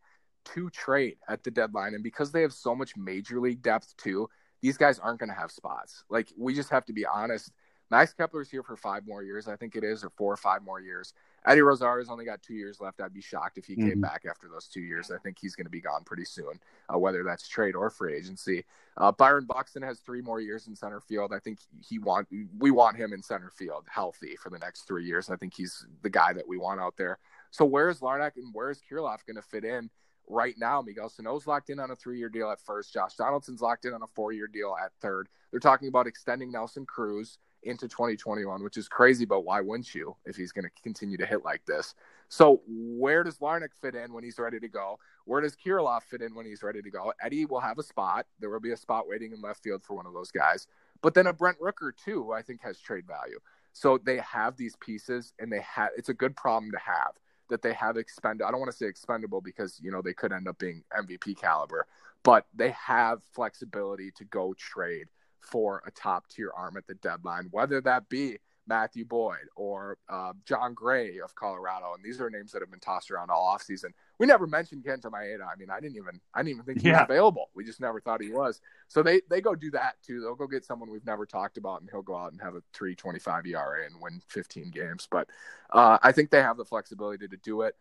to 0.53 0.69
trade 0.71 1.17
at 1.29 1.43
the 1.43 1.51
deadline. 1.51 1.93
And 1.93 2.03
because 2.03 2.31
they 2.31 2.41
have 2.41 2.51
so 2.53 2.75
much 2.75 2.97
major 2.97 3.39
league 3.39 3.61
depth 3.61 3.95
too, 3.97 4.27
these 4.61 4.77
guys 4.77 4.99
aren't 4.99 5.19
going 5.19 5.29
to 5.29 5.35
have 5.35 5.51
spots. 5.51 6.03
Like 6.09 6.29
we 6.37 6.53
just 6.53 6.69
have 6.71 6.85
to 6.87 6.93
be 6.93 7.05
honest. 7.05 7.51
Max 7.91 8.13
Kepler's 8.13 8.49
here 8.49 8.63
for 8.63 8.75
five 8.75 9.05
more 9.05 9.21
years, 9.21 9.47
I 9.47 9.55
think 9.55 9.75
it 9.75 9.83
is, 9.83 10.03
or 10.03 10.09
four 10.09 10.33
or 10.33 10.37
five 10.37 10.63
more 10.63 10.79
years. 10.79 11.13
Eddie 11.45 11.61
Rosario's 11.61 12.09
only 12.09 12.25
got 12.25 12.41
two 12.41 12.53
years 12.53 12.79
left. 12.79 13.01
I'd 13.01 13.13
be 13.13 13.21
shocked 13.21 13.57
if 13.57 13.65
he 13.65 13.75
came 13.75 13.97
Mhm. 13.97 14.01
back 14.01 14.25
after 14.29 14.47
those 14.47 14.67
two 14.67 14.81
years. 14.81 15.09
I 15.09 15.17
think 15.17 15.39
he's 15.39 15.55
going 15.55 15.65
to 15.65 15.71
be 15.71 15.81
gone 15.81 16.03
pretty 16.03 16.25
soon, 16.25 16.59
uh, 16.93 16.99
whether 16.99 17.23
that's 17.23 17.47
trade 17.47 17.75
or 17.75 17.89
free 17.89 18.15
agency. 18.15 18.63
Uh, 18.97 19.11
Byron 19.11 19.45
Buxton 19.45 19.81
has 19.81 19.99
three 20.01 20.21
more 20.21 20.39
years 20.39 20.67
in 20.67 20.75
center 20.75 20.99
field. 20.99 21.33
I 21.33 21.39
think 21.39 21.59
he 21.79 21.97
want 21.97 22.27
we 22.59 22.69
want 22.69 22.97
him 22.97 23.11
in 23.13 23.23
center 23.23 23.49
field 23.49 23.85
healthy 23.89 24.35
for 24.35 24.49
the 24.49 24.59
next 24.59 24.83
three 24.83 25.05
years. 25.05 25.29
I 25.29 25.35
think 25.35 25.53
he's 25.55 25.85
the 26.03 26.09
guy 26.09 26.33
that 26.33 26.47
we 26.47 26.57
want 26.57 26.79
out 26.79 26.95
there. 26.97 27.17
So 27.49 27.65
where's 27.65 28.01
Larnach 28.01 28.35
and 28.37 28.53
where's 28.53 28.81
Kirilloff 28.81 29.25
going 29.25 29.35
to 29.35 29.41
fit 29.41 29.65
in 29.65 29.89
right 30.27 30.55
now? 30.57 30.81
Miguel 30.81 31.09
Sano's 31.09 31.47
locked 31.47 31.69
in 31.69 31.79
on 31.79 31.89
a 31.91 31.95
three-year 31.95 32.29
deal 32.29 32.49
at 32.51 32.61
first. 32.61 32.93
Josh 32.93 33.15
Donaldson's 33.15 33.61
locked 33.61 33.85
in 33.85 33.93
on 33.93 34.03
a 34.03 34.07
four-year 34.07 34.47
deal 34.47 34.75
at 34.81 34.93
third. 35.01 35.27
They're 35.49 35.59
talking 35.59 35.87
about 35.87 36.07
extending 36.07 36.51
Nelson 36.51 36.85
Cruz 36.85 37.39
into 37.63 37.87
2021, 37.87 38.63
which 38.63 38.77
is 38.77 38.87
crazy, 38.87 39.25
but 39.25 39.41
why 39.41 39.61
wouldn't 39.61 39.93
you 39.93 40.15
if 40.25 40.35
he's 40.35 40.51
going 40.51 40.65
to 40.65 40.81
continue 40.81 41.17
to 41.17 41.25
hit 41.25 41.43
like 41.43 41.65
this? 41.65 41.95
So 42.29 42.61
where 42.67 43.23
does 43.23 43.37
Larnach 43.37 43.73
fit 43.81 43.95
in 43.95 44.13
when 44.13 44.23
he's 44.23 44.39
ready 44.39 44.59
to 44.59 44.67
go? 44.67 44.99
Where 45.25 45.41
does 45.41 45.55
Kirilloff 45.55 46.03
fit 46.03 46.21
in 46.21 46.33
when 46.33 46.45
he's 46.45 46.63
ready 46.63 46.81
to 46.81 46.89
go? 46.89 47.13
Eddie 47.21 47.45
will 47.45 47.59
have 47.59 47.77
a 47.77 47.83
spot. 47.83 48.25
There 48.39 48.49
will 48.49 48.59
be 48.59 48.71
a 48.71 48.77
spot 48.77 49.07
waiting 49.07 49.33
in 49.33 49.41
left 49.41 49.63
field 49.63 49.83
for 49.83 49.95
one 49.95 50.05
of 50.05 50.13
those 50.13 50.31
guys. 50.31 50.67
But 51.01 51.13
then 51.13 51.27
a 51.27 51.33
Brent 51.33 51.59
Rooker 51.59 51.91
too, 51.95 52.23
who 52.23 52.31
I 52.31 52.41
think 52.41 52.61
has 52.61 52.79
trade 52.79 53.05
value. 53.05 53.39
So 53.73 53.97
they 53.97 54.17
have 54.17 54.57
these 54.57 54.75
pieces, 54.77 55.33
and 55.39 55.51
they 55.51 55.61
have. 55.61 55.89
It's 55.97 56.09
a 56.09 56.13
good 56.13 56.35
problem 56.35 56.71
to 56.71 56.79
have 56.79 57.13
that 57.49 57.61
they 57.61 57.73
have 57.73 57.97
expendable. 57.97 58.47
I 58.47 58.51
don't 58.51 58.59
want 58.59 58.71
to 58.71 58.77
say 58.77 58.87
expendable 58.87 59.41
because 59.41 59.79
you 59.81 59.91
know 59.91 60.01
they 60.01 60.13
could 60.13 60.31
end 60.31 60.47
up 60.47 60.57
being 60.57 60.83
MVP 60.97 61.37
caliber, 61.37 61.87
but 62.23 62.47
they 62.53 62.71
have 62.71 63.21
flexibility 63.33 64.11
to 64.11 64.25
go 64.25 64.53
trade 64.57 65.07
for 65.41 65.81
a 65.85 65.91
top 65.91 66.27
tier 66.27 66.51
arm 66.55 66.77
at 66.77 66.87
the 66.87 66.95
deadline, 66.95 67.47
whether 67.51 67.81
that 67.81 68.09
be 68.09 68.37
Matthew 68.67 69.05
Boyd 69.05 69.49
or 69.55 69.97
uh, 70.07 70.33
Jon 70.45 70.73
Gray 70.73 71.19
of 71.19 71.35
Colorado. 71.35 71.93
And 71.93 72.03
these 72.03 72.21
are 72.21 72.29
names 72.29 72.51
that 72.51 72.61
have 72.61 72.71
been 72.71 72.79
tossed 72.79 73.11
around 73.11 73.29
all 73.29 73.55
offseason. 73.55 73.89
We 74.17 74.27
never 74.27 74.47
mentioned 74.47 74.83
Kenta 74.83 75.07
Maeda. 75.07 75.41
I 75.41 75.57
mean, 75.57 75.69
I 75.69 75.79
didn't 75.79 75.97
even 75.97 76.21
I 76.33 76.39
didn't 76.39 76.51
even 76.51 76.63
think 76.63 76.81
he 76.81 76.91
was 76.91 77.01
available. 77.01 77.49
We 77.55 77.65
just 77.65 77.81
never 77.81 77.99
thought 77.99 78.21
he 78.21 78.31
was. 78.31 78.61
So 78.87 79.03
they 79.03 79.21
they 79.29 79.41
go 79.41 79.55
do 79.55 79.71
that 79.71 79.95
too. 80.05 80.21
They'll 80.21 80.35
go 80.35 80.47
get 80.47 80.63
someone 80.63 80.89
we've 80.89 81.05
never 81.05 81.25
talked 81.25 81.57
about, 81.57 81.81
and 81.81 81.89
he'll 81.89 82.01
go 82.01 82.15
out 82.15 82.31
and 82.31 82.41
have 82.41 82.55
a 82.55 82.61
3.25 82.73 83.47
ERA 83.47 83.85
and 83.85 83.95
win 83.99 84.21
15 84.27 84.69
games. 84.71 85.07
But 85.09 85.27
uh, 85.71 85.97
I 86.01 86.11
think 86.11 86.29
they 86.29 86.41
have 86.41 86.57
the 86.57 86.65
flexibility 86.65 87.27
to 87.27 87.37
do 87.37 87.61
it. 87.61 87.75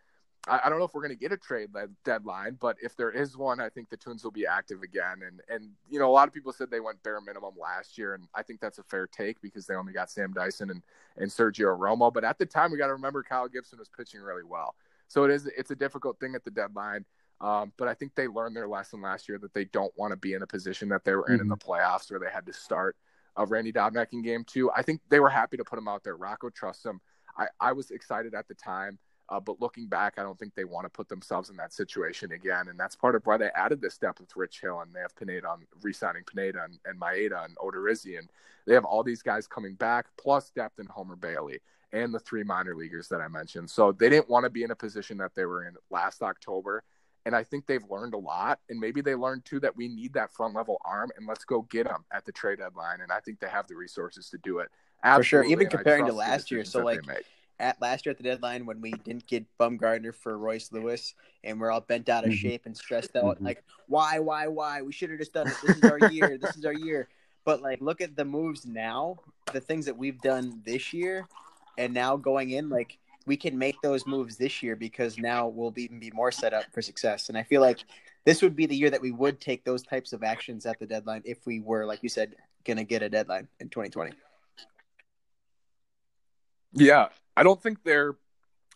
I, 0.49 0.61
I 0.65 0.69
don't 0.69 0.79
know 0.79 0.85
if 0.85 0.95
we're 0.95 1.03
going 1.03 1.17
to 1.17 1.21
get 1.21 1.33
a 1.33 1.37
trade 1.37 1.69
deadline, 2.05 2.57
but 2.61 2.77
if 2.83 2.97
there 2.97 3.11
is 3.11 3.37
one, 3.37 3.61
I 3.61 3.69
think 3.69 3.91
the 3.91 3.97
Twins 3.97 4.25
will 4.25 4.31
be 4.31 4.47
active 4.47 4.83
again. 4.83 5.21
And 5.27 5.41
and 5.49 5.71
you 5.89 5.99
know, 5.99 6.09
a 6.09 6.13
lot 6.13 6.29
of 6.29 6.35
people 6.35 6.53
said 6.53 6.71
they 6.71 6.81
went 6.81 7.03
bare 7.03 7.21
minimum 7.21 7.55
last 7.61 7.99
year, 7.99 8.15
and 8.15 8.27
I 8.35 8.43
think 8.43 8.61
that's 8.61 8.79
a 8.79 8.83
fair 8.85 9.07
take 9.07 9.41
because 9.41 9.67
they 9.67 9.75
only 9.75 9.93
got 9.93 10.11
Sam 10.11 10.33
Dyson 10.33 10.71
and 10.71 10.83
and 11.17 11.31
Sergio 11.31 11.79
Romo. 11.79 12.13
But 12.13 12.25
at 12.25 12.39
the 12.39 12.47
time, 12.47 12.73
we 12.73 12.79
got 12.79 12.87
to 12.87 12.95
remember 12.95 13.23
Kyle 13.23 13.49
Gibson 13.49 13.79
was 13.79 13.89
pitching 13.89 14.21
really 14.21 14.45
well, 14.45 14.75
so 15.09 15.25
it 15.25 15.31
is 15.31 15.47
it's 15.47 15.71
a 15.71 15.77
difficult 15.77 16.19
thing 16.21 16.35
at 16.35 16.45
the 16.45 16.51
deadline. 16.51 17.05
Um, 17.41 17.73
but 17.79 17.89
I 17.89 17.95
think 17.95 18.15
they 18.15 18.29
learned 18.29 18.55
their 18.55 18.69
lesson 18.69 19.01
last 19.01 19.27
year 19.27 19.39
that 19.39 19.55
they 19.55 19.65
don't 19.65 19.93
want 19.97 20.13
to 20.13 20.17
be 20.17 20.35
in 20.35 20.43
a 20.43 20.47
position 20.47 20.91
that 20.91 21.05
they 21.05 21.15
were 21.15 21.27
in 21.27 21.35
mm-hmm. 21.35 21.43
in 21.43 21.49
the 21.49 21.57
playoffs 21.57 22.11
where 22.11 22.21
they 22.21 22.31
had 22.31 22.45
to 22.47 22.53
start 22.53 22.97
uh, 23.39 23.47
Randy 23.47 23.73
Dobnak 23.73 24.09
in 24.13 24.23
game 24.23 24.45
two. 24.45 24.71
I 24.73 24.83
think 24.83 25.01
they 25.09 25.21
were 25.21 25.31
happy 25.31 25.57
to 25.57 25.65
put 25.65 25.79
him 25.79 25.89
out 25.89 26.05
there. 26.05 26.17
Rocco 26.17 26.51
trusts 26.51 26.85
him. 26.85 27.01
I, 27.39 27.47
I 27.59 27.73
was 27.73 27.91
excited 27.91 28.35
at 28.35 28.49
the 28.49 28.55
time. 28.55 28.99
Uh, 29.31 29.39
but 29.39 29.61
looking 29.61 29.87
back, 29.87 30.15
I 30.19 30.23
don't 30.25 30.37
think 30.37 30.55
they 30.55 30.65
want 30.65 30.87
to 30.87 30.91
put 30.91 31.09
themselves 31.09 31.51
in 31.51 31.57
that 31.57 31.73
situation 31.73 32.33
again. 32.33 32.67
And 32.69 32.79
that's 32.79 32.97
part 32.97 33.15
of 33.15 33.25
why 33.25 33.37
they 33.37 33.51
added 33.55 33.81
this 33.81 33.97
depth 33.97 34.21
with 34.21 34.35
Rich 34.35 34.61
Hill 34.61 34.81
and 34.81 34.93
they 34.93 35.01
have 35.01 35.15
Pineda 35.15 35.49
on 35.49 35.61
re-signing 35.83 36.25
Pineda 36.25 36.65
and, 36.65 36.79
and 36.85 37.01
Maeda 37.01 37.45
and 37.45 37.57
Odorizzi. 37.59 38.19
And 38.19 38.29
they 38.67 38.75
have 38.75 38.85
all 38.85 39.05
these 39.05 39.23
guys 39.23 39.47
coming 39.47 39.75
back, 39.75 40.07
plus 40.21 40.51
depth 40.51 40.81
in 40.81 40.87
Homer 40.87 41.15
Bailey 41.15 41.61
and 41.93 42.13
the 42.13 42.19
three 42.19 42.43
minor 42.43 42.75
leaguers 42.75 43.09
that 43.09 43.21
I 43.21 43.29
mentioned. 43.29 43.71
So 43.71 43.93
they 43.93 44.09
didn't 44.09 44.29
want 44.29 44.45
to 44.45 44.51
be 44.51 44.65
in 44.65 44.73
a 44.73 44.77
position 44.77 45.19
that 45.19 45.35
they 45.37 45.45
were 45.45 45.65
in 45.65 45.75
last 45.91 46.23
October. 46.23 46.83
And 47.25 47.37
I 47.37 47.45
think 47.45 47.67
they've 47.67 47.85
learned 47.89 48.15
a 48.15 48.19
lot. 48.19 48.59
And 48.69 48.81
maybe 48.81 49.01
they 49.01 49.15
learned 49.15 49.45
too 49.45 49.61
that 49.61 49.77
we 49.77 49.87
need 49.87 50.13
that 50.15 50.33
front 50.33 50.55
level 50.55 50.81
arm 50.85 51.11
and 51.17 51.27
let's 51.29 51.45
go 51.45 51.63
get 51.63 51.87
them 51.87 52.05
at 52.13 52.25
the 52.27 52.33
trade 52.33 52.59
deadline. 52.59 53.01
And 53.01 53.13
I 53.13 53.21
think 53.21 53.39
they 53.39 53.49
have 53.49 53.69
the 53.69 53.77
resources 53.77 54.29
to 54.31 54.39
do 54.39 54.59
it. 54.59 54.71
Absolutely. 55.05 55.23
For 55.23 55.29
sure. 55.29 55.45
Even 55.45 55.69
comparing 55.69 56.07
to 56.07 56.13
last 56.13 56.51
year. 56.51 56.65
So, 56.65 56.85
like, 56.85 57.01
at 57.61 57.81
last 57.81 58.07
year 58.07 58.11
at 58.11 58.17
the 58.17 58.25
deadline 58.25 58.67
when 58.67 58.81
we 58.81 58.93
didn't 58.93 59.27
get 59.27 59.47
Bumgarner 59.59 60.15
for 60.15 60.37
Royce 60.39 60.73
Lewis 60.73 61.15
and 61.45 61.61
we're 61.61 61.71
all 61.71 61.83
bent 61.83 62.09
out 62.09 62.25
of 62.25 62.31
mm-hmm. 62.31 62.49
shape 62.49 62.67
and 62.67 62.77
stressed 62.77 63.15
out. 63.15 63.37
Mm-hmm. 63.37 63.45
Like, 63.45 63.65
why, 63.87 64.19
why, 64.19 64.47
why? 64.49 64.83
We 64.83 64.93
should 64.93 65.11
have 65.11 65.19
just 65.19 65.33
done 65.33 65.47
it. 65.47 65.55
This 65.65 65.77
is 65.77 65.85
our 65.85 66.11
year. 66.11 66.39
This 66.39 66.57
is 66.57 66.65
our 66.65 66.73
year. 66.73 67.09
But 67.45 67.63
like, 67.63 67.81
look 67.81 68.01
at 68.01 68.17
the 68.17 68.25
moves 68.25 68.67
now, 68.67 69.17
the 69.53 69.61
things 69.61 69.87
that 69.87 69.97
we've 69.97 70.21
done 70.21 70.63
this 70.65 70.93
year, 70.93 71.27
and 71.79 71.95
now 71.95 72.17
going 72.17 72.51
in, 72.51 72.69
like 72.69 72.99
we 73.27 73.37
can 73.37 73.57
make 73.57 73.81
those 73.83 74.07
moves 74.07 74.37
this 74.37 74.63
year 74.63 74.77
because 74.77 75.19
now 75.19 75.47
we'll 75.49 75.71
be, 75.71 75.85
even 75.85 76.01
be 76.01 76.11
more 76.13 76.33
set 76.33 76.53
up 76.53 76.65
for 76.73 76.83
success. 76.83 77.29
And 77.29 77.39
I 77.39 77.43
feel 77.43 77.61
like 77.61 77.79
this 78.25 78.43
would 78.43 78.57
be 78.57 78.67
the 78.67 78.77
year 78.77 78.91
that 78.91 79.01
we 79.01 79.13
would 79.13 79.41
take 79.41 79.65
those 79.65 79.83
types 79.83 80.13
of 80.13 80.23
actions 80.23 80.67
at 80.67 80.79
the 80.79 80.87
deadline 80.87 81.23
if 81.25 81.47
we 81.47 81.61
were, 81.61 81.87
like 81.87 82.03
you 82.03 82.09
said, 82.09 82.35
gonna 82.65 82.85
get 82.85 83.03
a 83.03 83.09
deadline 83.09 83.49
in 83.61 83.69
2020. 83.69 84.13
Yeah, 86.73 87.09
I 87.41 87.43
don't 87.43 87.61
think 87.61 87.83
they're. 87.83 88.17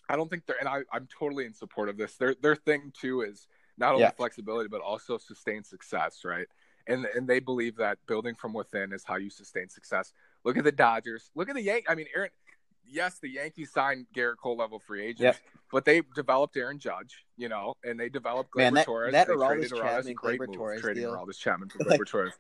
I 0.09 0.17
don't 0.17 0.29
think 0.29 0.47
they're, 0.47 0.57
and 0.59 0.69
I, 0.69 0.81
I'm 0.93 1.07
totally 1.19 1.45
in 1.45 1.53
support 1.53 1.89
of 1.91 1.99
this. 1.99 2.17
Their 2.17 2.35
their 2.41 2.57
thing 2.57 2.93
too 2.99 3.21
is 3.21 3.47
not 3.77 3.91
only 3.93 4.03
yeah. 4.03 4.11
flexibility 4.11 4.69
but 4.69 4.81
also 4.81 5.19
sustained 5.19 5.67
success, 5.67 6.23
right? 6.25 6.47
And 6.87 7.05
and 7.15 7.29
they 7.29 7.41
believe 7.41 7.77
that 7.77 7.99
building 8.07 8.35
from 8.35 8.55
within 8.55 8.93
is 8.93 9.05
how 9.05 9.17
you 9.17 9.29
sustain 9.29 9.69
success. 9.69 10.13
Look 10.45 10.57
at 10.57 10.65
the 10.65 10.73
Dodgers. 10.73 11.31
Look 11.35 11.51
at 11.51 11.55
the 11.55 11.63
Yankees. 11.63 11.87
I 11.89 11.95
mean, 11.95 12.07
Aaron. 12.17 12.31
Yes, 12.87 13.19
the 13.19 13.31
Yankees 13.31 13.73
signed 13.73 14.07
Gerrit 14.15 14.37
Cole 14.37 14.59
level 14.59 14.79
free 14.79 15.03
agents, 15.03 15.23
yep. 15.23 15.37
but 15.73 15.87
they 15.87 16.03
developed 16.15 16.55
Aaron 16.55 16.79
Judge, 16.79 17.25
you 17.39 17.49
know, 17.49 17.73
and 17.83 17.99
they 17.99 18.11
developed 18.11 18.51
Gleyber 18.51 18.59
Man, 18.59 18.75
that, 18.75 18.85
Torres. 18.85 19.13
That 19.13 19.27
they 19.27 19.33
Aroldis 19.33 19.75
Chapman, 19.75 20.15
Gleyber 20.15 20.53
Torres 20.53 20.83
trading 20.83 21.05
deal. 21.05 21.27
Chapman 21.33 21.71
for 21.71 21.79
Gleyber 21.85 22.07
Torres. 22.07 22.35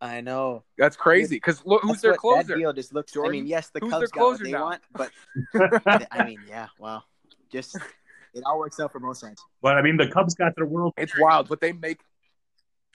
I 0.00 0.20
know. 0.20 0.62
That's 0.76 0.96
crazy. 0.96 1.36
Because 1.36 1.64
look, 1.66 1.82
who's 1.82 2.00
their 2.00 2.14
closer? 2.14 2.48
That 2.48 2.58
deal 2.58 2.72
just 2.72 2.94
looks. 2.94 3.12
Jordan? 3.12 3.30
I 3.30 3.32
mean, 3.32 3.46
yes, 3.46 3.70
the 3.70 3.80
who's 3.80 3.92
Cubs 3.92 4.10
got 4.10 4.22
what 4.22 4.40
they 4.42 4.52
now? 4.52 4.64
want, 4.64 4.82
but 4.92 5.10
I 6.12 6.24
mean, 6.24 6.40
yeah, 6.48 6.68
wow, 6.78 7.02
just 7.50 7.76
it 8.34 8.42
all 8.46 8.58
works 8.58 8.78
out 8.78 8.92
for 8.92 9.00
both 9.00 9.16
sides. 9.16 9.42
But 9.60 9.76
I 9.76 9.82
mean, 9.82 9.96
the 9.96 10.08
Cubs 10.08 10.34
got 10.34 10.54
their 10.56 10.66
world. 10.66 10.94
It's 10.96 11.18
wild, 11.18 11.48
but 11.48 11.60
they 11.60 11.72
make. 11.72 12.00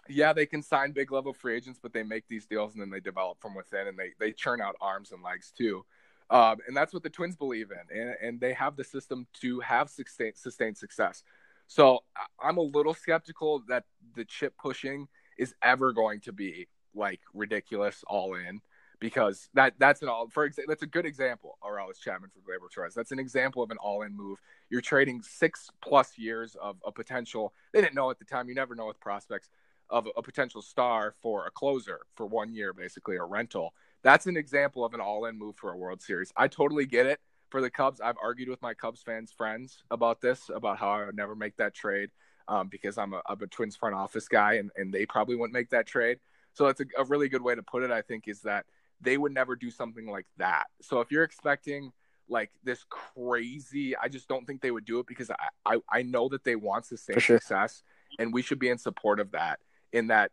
Yeah, 0.10 0.34
they 0.34 0.46
can 0.46 0.62
sign 0.62 0.92
big 0.92 1.12
level 1.12 1.34
free 1.34 1.56
agents, 1.56 1.80
but 1.82 1.94
they 1.94 2.04
make 2.04 2.28
these 2.28 2.46
deals 2.46 2.74
and 2.74 2.82
then 2.82 2.90
they 2.90 3.00
develop 3.00 3.40
from 3.40 3.56
within 3.56 3.88
and 3.88 3.98
they 3.98 4.12
they 4.20 4.32
churn 4.34 4.62
out 4.62 4.76
arms 4.82 5.12
and 5.12 5.24
legs 5.24 5.52
too. 5.58 5.86
Um, 6.30 6.58
and 6.68 6.76
that's 6.76 6.94
what 6.94 7.04
the 7.04 7.10
Twins 7.10 7.36
believe 7.36 7.72
in, 7.72 8.00
and, 8.00 8.16
and 8.22 8.40
they 8.40 8.54
have 8.54 8.76
the 8.76 8.84
system 8.84 9.28
to 9.42 9.60
have 9.60 9.90
sustained, 9.90 10.36
sustained 10.36 10.78
success. 10.78 11.24
So 11.68 12.00
I'm 12.42 12.58
a 12.58 12.62
little 12.62 12.94
skeptical 12.94 13.64
that 13.68 13.86
the 14.16 14.26
chip 14.26 14.54
pushing 14.58 15.08
is 15.38 15.54
ever 15.62 15.94
going 15.94 16.22
to 16.22 16.32
be 16.32 16.68
like 16.96 17.22
ridiculous 17.34 18.04
all 18.08 18.36
in 18.36 18.62
because 19.00 19.50
that 19.54 19.74
that's 19.80 20.02
an 20.02 20.08
all 20.08 20.30
for 20.30 20.46
example 20.46 20.72
that's 20.72 20.84
a 20.84 20.88
good 20.88 21.06
example 21.06 21.58
Or 21.62 21.78
Aroldis 21.78 22.00
Chapman 22.00 22.30
for 22.30 22.40
Gleyber 22.40 22.72
Torres. 22.74 22.94
That's 22.94 23.12
an 23.12 23.20
example 23.20 23.62
of 23.62 23.72
an 23.72 23.78
all 23.78 24.04
in 24.04 24.16
move. 24.16 24.40
You're 24.70 24.82
trading 24.82 25.22
six 25.22 25.70
plus 25.82 26.18
years 26.18 26.56
of 26.62 26.78
a 26.86 26.92
potential. 26.92 27.54
They 27.74 27.82
didn't 27.82 27.96
know 27.96 28.10
at 28.10 28.20
the 28.20 28.26
time. 28.26 28.48
You 28.48 28.56
never 28.56 28.76
know 28.76 28.88
with 28.88 29.00
prospects 29.00 29.50
of 29.90 30.08
a 30.16 30.22
potential 30.22 30.62
star 30.62 31.16
for 31.22 31.46
a 31.46 31.52
closer 31.52 32.02
for 32.16 32.26
one 32.26 32.54
year, 32.54 32.74
basically 32.74 33.18
a 33.18 33.24
rental. 33.24 33.74
That's 34.04 34.26
an 34.26 34.38
example 34.38 34.86
of 34.86 34.94
an 34.94 35.02
all 35.02 35.26
in 35.26 35.38
move 35.38 35.56
for 35.58 35.72
a 35.72 35.78
World 35.78 36.02
Series. 36.02 36.32
I 36.36 36.48
totally 36.48 36.86
get 36.86 37.06
it 37.06 37.20
for 37.50 37.62
the 37.62 37.70
Cubs. 37.70 38.02
I've 38.02 38.18
argued 38.22 38.50
with 38.50 38.62
my 38.62 38.74
Cubs 38.74 39.04
fans 39.04 39.32
friends 39.32 39.84
about 39.92 40.22
this 40.22 40.50
about 40.54 40.80
how 40.80 40.90
I 40.90 41.06
would 41.06 41.16
never 41.16 41.36
make 41.36 41.58
that 41.58 41.74
trade 41.74 42.10
um, 42.48 42.68
because 42.68 42.98
I'm 42.98 43.14
a, 43.14 43.22
I'm 43.28 43.42
a 43.42 43.48
Twins 43.48 43.76
front 43.76 43.96
office 43.96 44.28
guy 44.28 44.54
and, 44.54 44.72
and 44.76 44.94
they 44.94 45.06
probably 45.06 45.36
wouldn't 45.36 45.54
make 45.54 45.70
that 45.70 45.88
trade. 45.88 46.20
So 46.54 46.66
that's 46.66 46.82
a, 46.82 46.86
a 46.98 47.04
really 47.06 47.30
good 47.30 47.42
way 47.42 47.56
to 47.56 47.64
put 47.64 47.84
it, 47.84 47.92
I 47.92 48.02
think, 48.02 48.28
is 48.28 48.42
that 48.42 48.66
they 49.02 49.18
would 49.18 49.34
never 49.34 49.56
do 49.56 49.70
something 49.70 50.08
like 50.08 50.28
that. 50.38 50.66
So 50.82 51.02
if 51.02 51.12
you're 51.12 51.24
expecting 51.24 51.92
like 52.30 52.52
this 52.64 52.86
crazy, 52.90 53.96
I 53.98 54.08
just 54.08 54.28
don't 54.28 54.46
think 54.46 54.62
they 54.62 54.72
would 54.72 54.86
do 54.86 55.00
it 55.00 55.08
because 55.08 55.30
I, 55.30 55.36
I, 55.66 55.78
I 55.90 56.02
know 56.04 56.30
that 56.30 56.44
they 56.44 56.56
want 56.56 56.86
sustained 56.86 57.22
sure. 57.22 57.38
success 57.40 57.84
and 58.20 58.34
we 58.34 58.42
should 58.42 58.60
be 58.60 58.70
in 58.70 58.78
support 58.78 59.20
of 59.20 59.32
that. 59.32 59.60
In 59.92 60.08
that, 60.08 60.32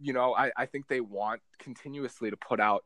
you 0.00 0.12
know, 0.12 0.34
I, 0.34 0.50
I 0.56 0.66
think 0.66 0.88
they 0.88 1.00
want 1.00 1.40
continuously 1.58 2.30
to 2.30 2.36
put 2.36 2.60
out 2.60 2.84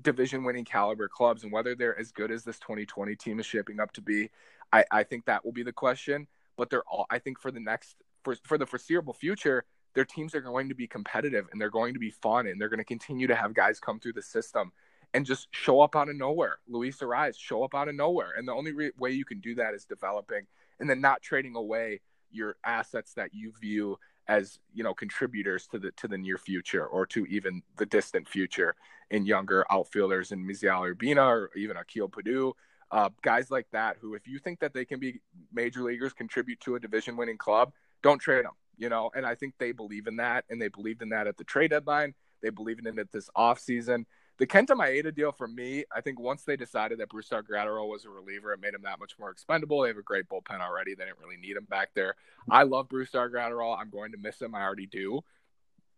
division 0.00 0.42
winning 0.42 0.64
caliber 0.64 1.06
clubs 1.06 1.44
and 1.44 1.52
whether 1.52 1.74
they're 1.74 1.98
as 1.98 2.10
good 2.10 2.30
as 2.30 2.44
this 2.44 2.58
2020 2.58 3.14
team 3.16 3.38
is 3.38 3.46
shaping 3.46 3.78
up 3.78 3.92
to 3.92 4.00
be, 4.00 4.30
I, 4.72 4.84
I 4.90 5.02
think 5.02 5.26
that 5.26 5.44
will 5.44 5.52
be 5.52 5.62
the 5.62 5.72
question. 5.72 6.26
But 6.56 6.70
they're 6.70 6.84
all 6.90 7.06
I 7.10 7.18
think 7.18 7.40
for 7.40 7.50
the 7.50 7.60
next 7.60 7.96
for 8.24 8.34
for 8.44 8.58
the 8.58 8.66
foreseeable 8.66 9.14
future, 9.14 9.64
their 9.94 10.04
teams 10.04 10.34
are 10.34 10.40
going 10.40 10.68
to 10.68 10.74
be 10.74 10.86
competitive 10.86 11.46
and 11.52 11.60
they're 11.60 11.70
going 11.70 11.94
to 11.94 12.00
be 12.00 12.10
fun 12.10 12.46
and 12.46 12.60
they're 12.60 12.68
going 12.68 12.78
to 12.78 12.84
continue 12.84 13.26
to 13.26 13.34
have 13.34 13.54
guys 13.54 13.78
come 13.78 14.00
through 14.00 14.14
the 14.14 14.22
system 14.22 14.72
and 15.14 15.26
just 15.26 15.48
show 15.50 15.80
up 15.80 15.94
out 15.94 16.08
of 16.08 16.16
nowhere. 16.16 16.58
Luis 16.68 16.98
Arraez 16.98 17.38
show 17.38 17.62
up 17.64 17.74
out 17.74 17.88
of 17.88 17.94
nowhere, 17.94 18.32
and 18.36 18.48
the 18.48 18.52
only 18.52 18.72
re- 18.72 18.92
way 18.98 19.10
you 19.10 19.24
can 19.24 19.40
do 19.40 19.54
that 19.56 19.74
is 19.74 19.84
developing 19.84 20.46
and 20.80 20.88
then 20.88 21.00
not 21.00 21.22
trading 21.22 21.54
away 21.54 22.00
your 22.30 22.56
assets 22.64 23.12
that 23.14 23.34
you 23.34 23.52
view 23.60 23.98
as 24.28 24.58
you 24.72 24.84
know 24.84 24.94
contributors 24.94 25.66
to 25.66 25.78
the 25.78 25.90
to 25.92 26.08
the 26.08 26.16
near 26.16 26.38
future 26.38 26.86
or 26.86 27.04
to 27.04 27.26
even 27.26 27.60
the 27.76 27.84
distant 27.84 28.26
future 28.28 28.74
in 29.10 29.26
younger 29.26 29.66
outfielders 29.70 30.32
in 30.32 30.46
Misael 30.46 30.94
Urbina 30.94 31.26
or 31.26 31.50
even 31.56 31.76
Akil 31.76 32.08
Baddoo. 32.08 32.52
Uh, 32.90 33.08
guys 33.22 33.50
like 33.50 33.66
that 33.72 33.96
who, 34.00 34.14
if 34.14 34.26
you 34.28 34.38
think 34.38 34.60
that 34.60 34.74
they 34.74 34.84
can 34.84 35.00
be 35.00 35.20
major 35.52 35.82
leaguers, 35.82 36.12
contribute 36.12 36.60
to 36.60 36.74
a 36.74 36.80
division 36.80 37.16
winning 37.16 37.38
club, 37.38 37.72
don't 38.02 38.18
trade 38.18 38.44
them 38.44 38.52
you 38.82 38.88
know, 38.88 39.12
and 39.14 39.24
I 39.24 39.36
think 39.36 39.54
they 39.58 39.70
believe 39.70 40.08
in 40.08 40.16
that, 40.16 40.44
and 40.50 40.60
they 40.60 40.66
believed 40.66 41.02
in 41.02 41.10
that 41.10 41.28
at 41.28 41.36
the 41.36 41.44
trade 41.44 41.70
deadline. 41.70 42.14
They 42.42 42.50
believe 42.50 42.80
in 42.80 42.98
it 42.98 43.12
this 43.12 43.30
offseason. 43.36 44.06
The 44.38 44.46
Kenta 44.48 44.70
Maeda 44.70 45.14
deal 45.14 45.30
for 45.30 45.46
me, 45.46 45.84
I 45.94 46.00
think 46.00 46.18
once 46.18 46.42
they 46.42 46.56
decided 46.56 46.98
that 46.98 47.08
Brusdar 47.08 47.44
Graterol 47.44 47.88
was 47.88 48.04
a 48.04 48.10
reliever, 48.10 48.52
it 48.52 48.60
made 48.60 48.74
him 48.74 48.82
that 48.82 48.98
much 48.98 49.12
more 49.20 49.30
expendable. 49.30 49.82
They 49.82 49.88
have 49.88 49.98
a 49.98 50.02
great 50.02 50.28
bullpen 50.28 50.60
already. 50.60 50.96
They 50.96 51.04
didn't 51.04 51.20
really 51.20 51.36
need 51.36 51.56
him 51.56 51.66
back 51.70 51.90
there. 51.94 52.16
I 52.50 52.64
love 52.64 52.88
Brusdar 52.88 53.30
Graterol. 53.30 53.78
I'm 53.78 53.90
going 53.90 54.10
to 54.10 54.18
miss 54.18 54.42
him. 54.42 54.52
I 54.52 54.62
already 54.62 54.86
do. 54.86 55.20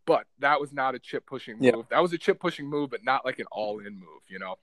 But 0.05 0.26
that 0.41 0.61
was 0.61 0.70
not 0.70 0.95
a 0.95 0.99
chip 0.99 1.24
pushing 1.24 1.55
move. 1.55 1.64
Yeah. 1.64 1.82
That 1.89 2.03
was 2.03 2.12
a 2.12 2.18
chip 2.18 2.39
pushing 2.39 2.68
move, 2.68 2.91
but 2.91 3.03
not 3.03 3.24
like 3.24 3.39
an 3.39 3.47
all 3.51 3.78
in 3.78 3.95
move, 3.95 4.24
you 4.28 4.39
know? 4.39 4.57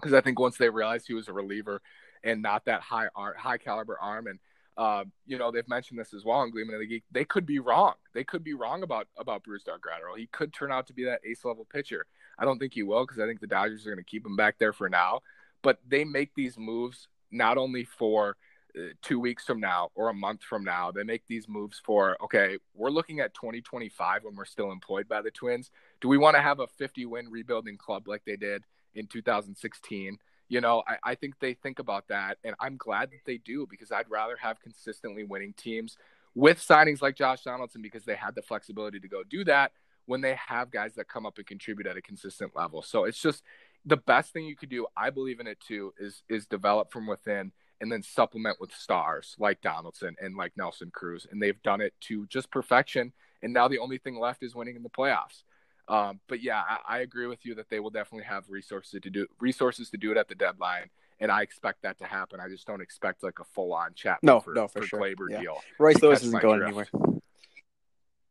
Because 0.00 0.12
I 0.12 0.22
think 0.22 0.40
once 0.40 0.56
they 0.56 0.70
realized 0.70 1.06
he 1.06 1.14
was 1.14 1.28
a 1.28 1.32
reliever 1.32 1.80
and 2.24 2.42
not 2.42 2.64
that 2.64 2.80
high 2.80 3.06
high 3.14 3.58
caliber 3.58 3.96
arm 4.00 4.26
and– 4.26 4.40
uh, 4.76 5.04
you 5.26 5.38
know, 5.38 5.50
they've 5.50 5.68
mentioned 5.68 5.98
this 5.98 6.12
as 6.12 6.24
well 6.24 6.42
in 6.42 6.50
Gleeman 6.50 6.74
of 6.74 6.80
the 6.80 6.86
Geek. 6.86 7.04
They 7.12 7.24
could 7.24 7.46
be 7.46 7.60
wrong. 7.60 7.94
They 8.12 8.24
could 8.24 8.42
be 8.42 8.54
wrong 8.54 8.82
about 8.82 9.06
about 9.16 9.44
Brusdar 9.44 9.78
Graterol. 9.78 10.18
He 10.18 10.26
could 10.26 10.52
turn 10.52 10.72
out 10.72 10.86
to 10.88 10.92
be 10.92 11.04
that 11.04 11.20
ace 11.24 11.44
level 11.44 11.64
pitcher. 11.64 12.06
I 12.38 12.44
don't 12.44 12.58
think 12.58 12.74
he 12.74 12.82
will 12.82 13.06
because 13.06 13.20
I 13.20 13.26
think 13.26 13.40
the 13.40 13.46
Dodgers 13.46 13.86
are 13.86 13.90
going 13.90 14.04
to 14.04 14.10
keep 14.10 14.26
him 14.26 14.36
back 14.36 14.58
there 14.58 14.72
for 14.72 14.88
now. 14.88 15.20
But 15.62 15.78
they 15.86 16.04
make 16.04 16.34
these 16.34 16.58
moves 16.58 17.08
not 17.30 17.56
only 17.56 17.84
for 17.84 18.36
uh, 18.76 18.88
two 19.00 19.20
weeks 19.20 19.44
from 19.44 19.60
now 19.60 19.90
or 19.94 20.08
a 20.08 20.14
month 20.14 20.42
from 20.42 20.64
now. 20.64 20.90
They 20.90 21.04
make 21.04 21.22
these 21.28 21.48
moves 21.48 21.80
for 21.84 22.16
okay, 22.24 22.58
we're 22.74 22.90
looking 22.90 23.20
at 23.20 23.32
2025 23.34 24.24
when 24.24 24.34
we're 24.34 24.44
still 24.44 24.72
employed 24.72 25.08
by 25.08 25.22
the 25.22 25.30
Twins. 25.30 25.70
Do 26.00 26.08
we 26.08 26.18
want 26.18 26.34
to 26.34 26.42
have 26.42 26.58
a 26.58 26.66
50 26.66 27.06
win 27.06 27.30
rebuilding 27.30 27.76
club 27.76 28.08
like 28.08 28.24
they 28.24 28.36
did 28.36 28.64
in 28.94 29.06
2016? 29.06 30.18
You 30.48 30.60
know, 30.60 30.82
I, 30.86 31.12
I 31.12 31.14
think 31.14 31.34
they 31.40 31.54
think 31.54 31.78
about 31.78 32.08
that, 32.08 32.38
and 32.44 32.54
I'm 32.60 32.76
glad 32.76 33.10
that 33.10 33.24
they 33.24 33.38
do 33.38 33.66
because 33.68 33.90
I'd 33.90 34.10
rather 34.10 34.36
have 34.36 34.60
consistently 34.60 35.24
winning 35.24 35.54
teams 35.56 35.96
with 36.34 36.58
signings 36.58 37.00
like 37.00 37.16
Josh 37.16 37.42
Donaldson 37.42 37.80
because 37.80 38.04
they 38.04 38.16
had 38.16 38.34
the 38.34 38.42
flexibility 38.42 39.00
to 39.00 39.08
go 39.08 39.22
do 39.22 39.44
that 39.44 39.72
when 40.06 40.20
they 40.20 40.34
have 40.34 40.70
guys 40.70 40.94
that 40.94 41.08
come 41.08 41.26
up 41.26 41.38
and 41.38 41.46
contribute 41.46 41.86
at 41.86 41.96
a 41.96 42.02
consistent 42.02 42.54
level. 42.54 42.82
So 42.82 43.04
it's 43.04 43.20
just 43.20 43.42
the 43.86 43.96
best 43.96 44.32
thing 44.32 44.44
you 44.44 44.56
could 44.56 44.68
do. 44.68 44.86
I 44.96 45.10
believe 45.10 45.40
in 45.40 45.46
it 45.46 45.60
too. 45.60 45.92
Is 45.98 46.22
is 46.28 46.46
develop 46.46 46.92
from 46.92 47.06
within 47.06 47.52
and 47.80 47.90
then 47.90 48.02
supplement 48.02 48.60
with 48.60 48.72
stars 48.72 49.34
like 49.38 49.60
Donaldson 49.60 50.16
and 50.20 50.36
like 50.36 50.52
Nelson 50.56 50.90
Cruz. 50.92 51.26
And 51.30 51.42
they've 51.42 51.60
done 51.62 51.80
it 51.80 51.92
to 52.02 52.26
just 52.26 52.50
perfection. 52.50 53.12
And 53.42 53.52
now 53.52 53.68
the 53.68 53.78
only 53.78 53.98
thing 53.98 54.18
left 54.18 54.42
is 54.42 54.54
winning 54.54 54.76
in 54.76 54.82
the 54.82 54.88
playoffs. 54.88 55.42
Um, 55.88 56.20
but 56.28 56.42
yeah, 56.42 56.62
I, 56.66 56.96
I, 56.96 56.98
agree 57.00 57.26
with 57.26 57.44
you 57.44 57.54
that 57.56 57.68
they 57.68 57.78
will 57.78 57.90
definitely 57.90 58.24
have 58.24 58.48
resources 58.48 58.98
to 59.02 59.10
do 59.10 59.26
resources 59.38 59.90
to 59.90 59.98
do 59.98 60.10
it 60.12 60.16
at 60.16 60.28
the 60.28 60.34
deadline, 60.34 60.88
and 61.20 61.30
I 61.30 61.42
expect 61.42 61.82
that 61.82 61.98
to 61.98 62.06
happen. 62.06 62.40
I 62.40 62.48
just 62.48 62.66
don't 62.66 62.80
expect 62.80 63.22
like 63.22 63.38
a 63.38 63.44
full 63.44 63.74
on 63.74 63.92
chat. 63.94 64.18
No, 64.22 64.40
for, 64.40 64.54
no, 64.54 64.66
for, 64.66 64.80
for 64.80 64.86
sure. 64.86 65.00
Gleyber 65.00 65.30
yeah. 65.30 65.40
deal. 65.42 65.60
Royce 65.78 66.00
Lewis 66.00 66.22
isn't 66.22 66.40
going 66.40 66.60
drift. 66.60 66.90
anywhere. 66.94 67.20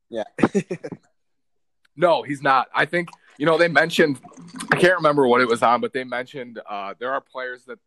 Yeah. 0.10 0.24
no, 1.96 2.24
he's 2.24 2.42
not. 2.42 2.70
I 2.74 2.86
think 2.86 3.10
you 3.38 3.46
know 3.46 3.60
they 3.60 3.68
mentioned. 3.68 4.20
I 4.72 4.78
can't 4.78 4.96
remember 4.96 5.28
what 5.28 5.42
it 5.42 5.48
was 5.48 5.62
on, 5.62 5.80
but 5.80 5.94
they 5.94 6.04
mentioned 6.04 6.60
uh, 6.68 6.96
there 6.98 7.12
are 7.12 7.22
players 7.22 7.66
that 7.66 7.78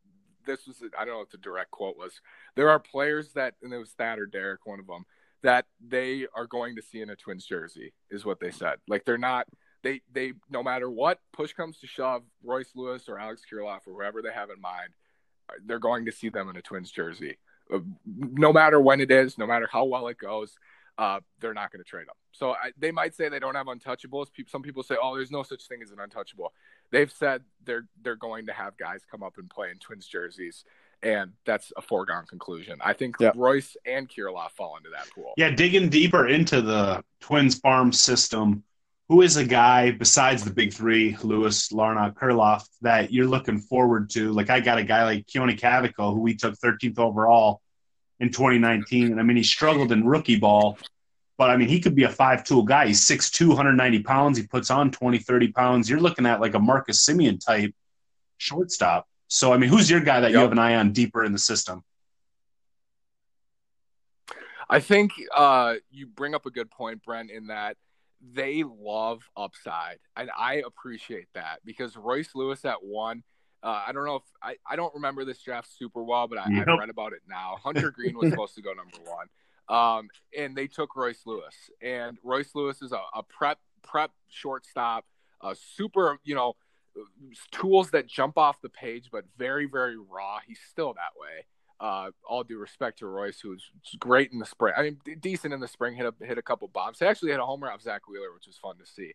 this 0.47 0.65
was. 0.69 0.77
I 0.97 1.05
don't 1.05 1.15
know 1.15 1.19
what 1.19 1.31
the 1.31 1.39
direct 1.39 1.73
quote 1.73 1.97
was. 1.97 2.21
There 2.55 2.71
are 2.71 2.79
players 2.79 3.33
that, 3.33 3.55
and 3.65 3.73
it 3.73 3.79
was 3.79 3.91
Thad 3.91 4.21
or 4.21 4.27
Derek, 4.27 4.65
one 4.65 4.79
of 4.79 4.87
them 4.87 5.07
that 5.47 5.65
they 5.81 6.27
are 6.35 6.49
going 6.49 6.75
to 6.75 6.83
see 6.83 7.01
in 7.01 7.09
a 7.09 7.15
Twins 7.15 7.47
jersey, 7.47 7.93
is 8.11 8.25
what 8.25 8.41
they 8.41 8.51
said. 8.51 8.79
Like 8.89 9.05
they're 9.05 9.17
not 9.17 9.47
they 9.85 10.01
they 10.13 10.33
no 10.51 10.61
matter 10.61 10.91
what 10.91 11.21
push 11.33 11.53
comes 11.53 11.79
to 11.79 11.87
shove, 11.87 12.23
Royce 12.43 12.73
Lewis 12.75 13.09
or 13.09 13.17
Alex 13.17 13.43
Kirilloff 13.49 13.87
or 13.87 13.93
whoever 13.95 14.23
they 14.23 14.33
have 14.33 14.51
in 14.51 14.61
mind, 14.61 14.91
they're 15.65 15.79
going 15.79 16.05
to 16.07 16.13
see 16.13 16.31
them 16.31 16.49
in 16.49 16.57
a 16.57 16.63
Twins 16.63 16.91
jersey. 16.91 17.39
Uh, 17.73 17.79
no 18.05 18.53
matter 18.53 18.81
when 18.81 19.01
it 19.01 19.13
is, 19.13 19.39
no 19.39 19.47
matter 19.47 19.69
how 19.71 19.85
well 19.85 20.09
it 20.09 20.19
goes, 20.19 20.59
uh, 20.99 21.21
they're 21.41 21.55
not 21.55 21.71
going 21.71 21.83
to 21.83 21.89
trade 21.89 22.09
them. 22.09 22.17
So 22.33 22.51
I, 22.51 22.73
they 22.77 22.91
might 22.91 23.15
say 23.15 23.29
they 23.29 23.39
don't 23.39 23.55
have 23.55 23.67
untouchables. 23.67 24.27
Some 24.49 24.63
people 24.63 24.83
say, 24.83 24.97
"Oh, 25.01 25.15
there's 25.15 25.31
no 25.31 25.45
such 25.45 25.69
thing 25.69 25.81
as 25.81 25.93
an 25.93 26.01
untouchable." 26.01 26.55
They've 26.91 27.13
said 27.13 27.43
they're 27.65 27.87
they're 28.03 28.17
going 28.17 28.47
to 28.47 28.53
have 28.53 28.77
guys 28.77 29.03
come 29.09 29.23
up 29.23 29.35
and 29.39 29.49
play 29.49 29.71
in 29.71 29.79
Twins 29.79 30.09
jerseys 30.09 30.65
and 31.07 31.33
that's 31.45 31.73
a 31.77 31.83
foregone 31.83 32.27
conclusion. 32.27 32.79
I 32.85 32.93
think 32.93 33.15
yep. 33.21 33.35
Royce 33.37 33.77
and 33.87 34.09
Kirilloff 34.09 34.51
fall 34.51 34.77
into 34.77 34.91
that 34.91 35.09
pool. 35.15 35.35
Yeah, 35.37 35.51
digging 35.51 35.89
deeper 35.89 36.27
into 36.27 36.61
the 36.61 37.05
Twins 37.21 37.61
farm 37.61 37.93
system, 37.93 38.65
who 39.09 39.23
is 39.23 39.37
a 39.37 39.45
guy 39.45 39.93
besides 39.93 40.43
the 40.43 40.53
big 40.53 40.73
three, 40.73 41.17
Lewis, 41.23 41.69
Larnach, 41.69 42.15
Kirilloff, 42.15 42.65
that 42.83 43.13
you're 43.13 43.29
looking 43.29 43.61
forward 43.61 44.11
to? 44.11 44.33
Like 44.33 44.51
I 44.51 44.59
got 44.59 44.79
a 44.79 44.83
guy 44.83 45.05
like 45.05 45.27
Keoni 45.27 45.59
Cavaco, 45.59 46.13
who 46.13 46.21
we 46.21 46.35
took 46.35 46.55
13th 46.55 46.99
overall 46.99 47.63
in 48.19 48.33
2019, 48.33 49.13
and 49.13 49.21
I 49.21 49.23
mean 49.23 49.37
he 49.37 49.45
struggled 49.45 49.93
in 49.93 50.05
rookie 50.05 50.41
ball. 50.41 50.77
But 51.39 51.51
I 51.51 51.59
mean, 51.59 51.69
he 51.69 51.81
could 51.81 51.95
be 51.95 52.05
a 52.05 52.09
five-tool 52.09 52.63
guy. 52.63 52.87
He's 52.87 53.07
6'2", 53.07 53.49
190 53.49 54.03
pounds. 54.05 54.39
He 54.39 54.47
puts 54.47 54.71
on 54.71 54.91
20, 54.91 55.19
30 55.19 55.53
pounds. 55.53 55.91
You're 55.91 56.01
looking 56.01 56.25
at 56.25 56.41
like 56.41 56.55
a 56.55 56.59
Marcus 56.59 57.07
Semien 57.07 57.39
type 57.39 57.75
shortstop. 58.39 59.07
So, 59.29 59.53
I 59.53 59.59
mean, 59.59 59.71
who's 59.71 59.91
your 59.91 60.01
guy 60.01 60.21
that 60.21 60.31
yep. 60.31 60.35
you 60.35 60.39
have 60.41 60.53
an 60.53 60.59
eye 60.59 60.77
on 60.77 60.93
deeper 60.93 61.25
in 61.25 61.33
the 61.33 61.39
system? 61.39 61.83
I 64.69 64.81
think 64.81 65.13
uh, 65.35 65.75
you 65.91 66.07
bring 66.07 66.35
up 66.35 66.47
a 66.47 66.51
good 66.51 66.71
point, 66.71 67.03
Brent, 67.05 67.31
in 67.31 67.49
that 67.49 67.77
they 68.33 68.65
love 68.65 69.23
upside. 69.37 69.99
And 70.17 70.31
I 70.37 70.63
appreciate 70.67 71.29
that 71.35 71.61
because 71.65 71.97
Royce 71.97 72.35
Lewis 72.35 72.65
at 72.65 72.83
one, 72.83 73.23
uh, 73.63 73.83
I 73.87 73.93
don't 73.93 74.05
know 74.05 74.17
if 74.17 74.23
I, 74.43 74.57
I 74.69 74.77
don't 74.77 74.95
remember 74.95 75.25
this 75.25 75.41
draft 75.41 75.69
super 75.77 76.03
well, 76.03 76.27
but 76.29 76.39
I, 76.39 76.49
yep. 76.51 76.69
I've 76.69 76.79
read 76.79 76.91
about 76.91 77.13
it 77.13 77.23
now. 77.29 77.57
Hunter 77.63 77.91
Greene 77.91 78.17
was 78.17 78.31
supposed 78.31 78.55
to 78.57 78.63
go 78.63 78.73
number 78.73 78.99
one. 79.05 79.29
Um, 79.69 80.09
and 80.37 80.57
they 80.57 80.67
took 80.67 80.95
Royce 80.95 81.23
Lewis. 81.27 81.55
And 81.81 82.19
Royce 82.23 82.55
Lewis 82.55 82.83
is 82.83 82.93
a, 82.93 83.01
a 83.15 83.23
prep 83.23 83.59
prep 83.83 84.11
shortstop, 84.29 85.05
a 85.43 85.55
super, 85.55 86.19
you 86.25 86.35
know, 86.35 86.55
tools 87.51 87.91
that 87.91 88.07
jump 88.07 88.39
off 88.39 88.61
the 88.63 88.69
page, 88.69 89.09
but 89.11 89.25
very, 89.39 89.67
very 89.67 89.97
raw. 89.97 90.39
He's 90.47 90.61
still 90.71 90.95
that 90.95 91.19
way. 91.21 91.47
Uh, 91.79 92.11
all 92.27 92.43
due 92.43 92.59
respect 92.59 93.01
to 93.01 93.07
Royce, 93.07 93.39
who's 93.41 93.71
great 93.99 94.33
in 94.33 94.39
the 94.39 94.47
spring. 94.47 94.75
I 94.77 94.83
mean, 94.83 94.99
decent 95.21 95.53
in 95.53 95.61
the 95.61 95.69
spring. 95.69 95.95
Hit 95.95 96.07
a 96.07 96.25
hit 96.25 96.39
a 96.39 96.43
couple 96.43 96.69
bombs. 96.69 96.99
He 96.99 97.07
actually 97.07 97.33
hit 97.33 97.41
a 97.41 97.45
homer 97.45 97.71
off 97.71 97.83
Zack 97.83 98.09
Wheeler, 98.09 98.33
which 98.33 98.47
was 98.47 98.57
fun 98.57 98.79
to 98.79 98.87
see. 98.87 99.13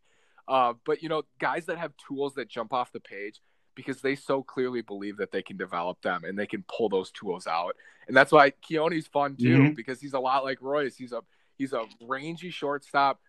Uh, 0.47 0.73
but 0.85 1.01
you 1.01 1.09
know, 1.09 1.23
guys 1.39 1.65
that 1.65 1.77
have 1.77 1.93
tools 1.97 2.35
that 2.35 2.49
jump 2.49 2.71
off 2.71 2.91
the 2.91 2.99
page 2.99 3.41
because 3.75 4.01
they 4.01 4.15
so 4.15 4.43
clearly 4.43 4.81
believe 4.81 5.17
that 5.17 5.31
they 5.31 5.41
can 5.41 5.57
develop 5.57 6.01
them 6.01 6.23
and 6.23 6.37
they 6.37 6.45
can 6.45 6.63
pull 6.67 6.89
those 6.89 7.11
tools 7.11 7.47
out. 7.47 7.75
And 8.07 8.15
that's 8.15 8.31
why 8.31 8.51
Keoni's 8.51 9.07
fun 9.07 9.35
too 9.37 9.57
mm-hmm. 9.57 9.73
because 9.73 10.01
he's 10.01 10.13
a 10.13 10.19
lot 10.19 10.43
like 10.43 10.61
Royce. 10.61 10.95
He's 10.95 11.13
a 11.13 11.21
he's 11.57 11.73
a 11.73 11.85
rangy 12.01 12.49
shortstop, 12.49 13.19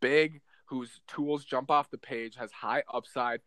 big, 0.00 0.42
whose 0.66 1.00
tools 1.08 1.44
jump 1.44 1.70
off 1.70 1.90
the 1.90 1.98
page, 1.98 2.36
has 2.36 2.52
high 2.52 2.82
upside, 2.92 3.40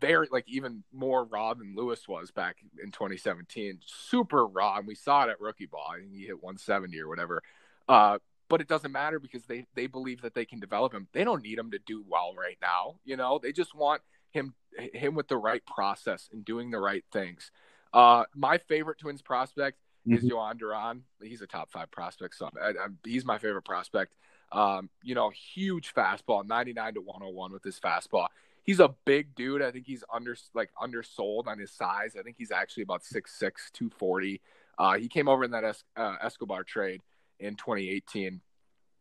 very 0.00 0.28
like 0.30 0.44
even 0.48 0.82
more 0.92 1.24
raw 1.24 1.54
than 1.54 1.74
Lewis 1.76 2.08
was 2.08 2.30
back 2.30 2.56
in 2.82 2.90
2017. 2.90 3.80
Super 3.84 4.46
raw, 4.46 4.76
and 4.76 4.86
we 4.86 4.94
saw 4.94 5.24
it 5.24 5.30
at 5.30 5.40
rookie 5.40 5.66
ball. 5.66 5.86
I 5.92 6.00
think 6.00 6.12
he 6.12 6.26
hit 6.26 6.42
170 6.42 6.98
or 7.00 7.08
whatever. 7.08 7.42
Uh, 7.88 8.18
but 8.48 8.60
it 8.60 8.68
doesn't 8.68 8.92
matter 8.92 9.18
because 9.18 9.44
they 9.44 9.66
they 9.74 9.86
believe 9.86 10.22
that 10.22 10.34
they 10.34 10.44
can 10.44 10.60
develop 10.60 10.92
him. 10.92 11.08
They 11.12 11.24
don't 11.24 11.42
need 11.42 11.58
him 11.58 11.70
to 11.70 11.78
do 11.78 12.04
well 12.08 12.34
right 12.36 12.58
now. 12.60 12.96
You 13.04 13.16
know, 13.16 13.38
they 13.42 13.52
just 13.52 13.74
want 13.74 14.02
him 14.30 14.54
him 14.76 15.14
with 15.14 15.28
the 15.28 15.36
right 15.36 15.64
process 15.66 16.28
and 16.32 16.44
doing 16.44 16.70
the 16.70 16.80
right 16.80 17.04
things. 17.12 17.50
Uh, 17.92 18.24
my 18.34 18.58
favorite 18.58 18.98
Twins 18.98 19.22
prospect 19.22 19.78
mm-hmm. 20.06 20.16
is 20.16 20.30
Jhoan 20.30 20.58
Duran. 20.58 21.02
He's 21.22 21.42
a 21.42 21.46
top 21.46 21.70
five 21.70 21.90
prospect, 21.90 22.36
so 22.36 22.50
I, 22.60 22.70
I, 22.70 22.88
he's 23.04 23.24
my 23.24 23.38
favorite 23.38 23.64
prospect. 23.64 24.14
Um, 24.50 24.88
you 25.02 25.14
know, 25.14 25.30
huge 25.30 25.92
fastball, 25.94 26.46
99 26.46 26.94
to 26.94 27.00
101 27.00 27.52
with 27.52 27.62
his 27.62 27.78
fastball 27.78 28.28
he's 28.64 28.80
a 28.80 28.94
big 29.04 29.34
dude. 29.34 29.62
I 29.62 29.70
think 29.70 29.86
he's 29.86 30.04
under 30.12 30.36
like 30.54 30.70
undersold 30.80 31.48
on 31.48 31.58
his 31.58 31.72
size. 31.72 32.14
I 32.18 32.22
think 32.22 32.36
he's 32.38 32.50
actually 32.50 32.82
about 32.82 33.02
6'6", 33.02 33.40
240. 33.72 34.40
Uh, 34.78 34.96
he 34.96 35.08
came 35.08 35.28
over 35.28 35.44
in 35.44 35.50
that 35.52 35.64
es- 35.64 35.84
uh, 35.96 36.16
Escobar 36.22 36.64
trade 36.64 37.02
in 37.40 37.56
2018. 37.56 38.40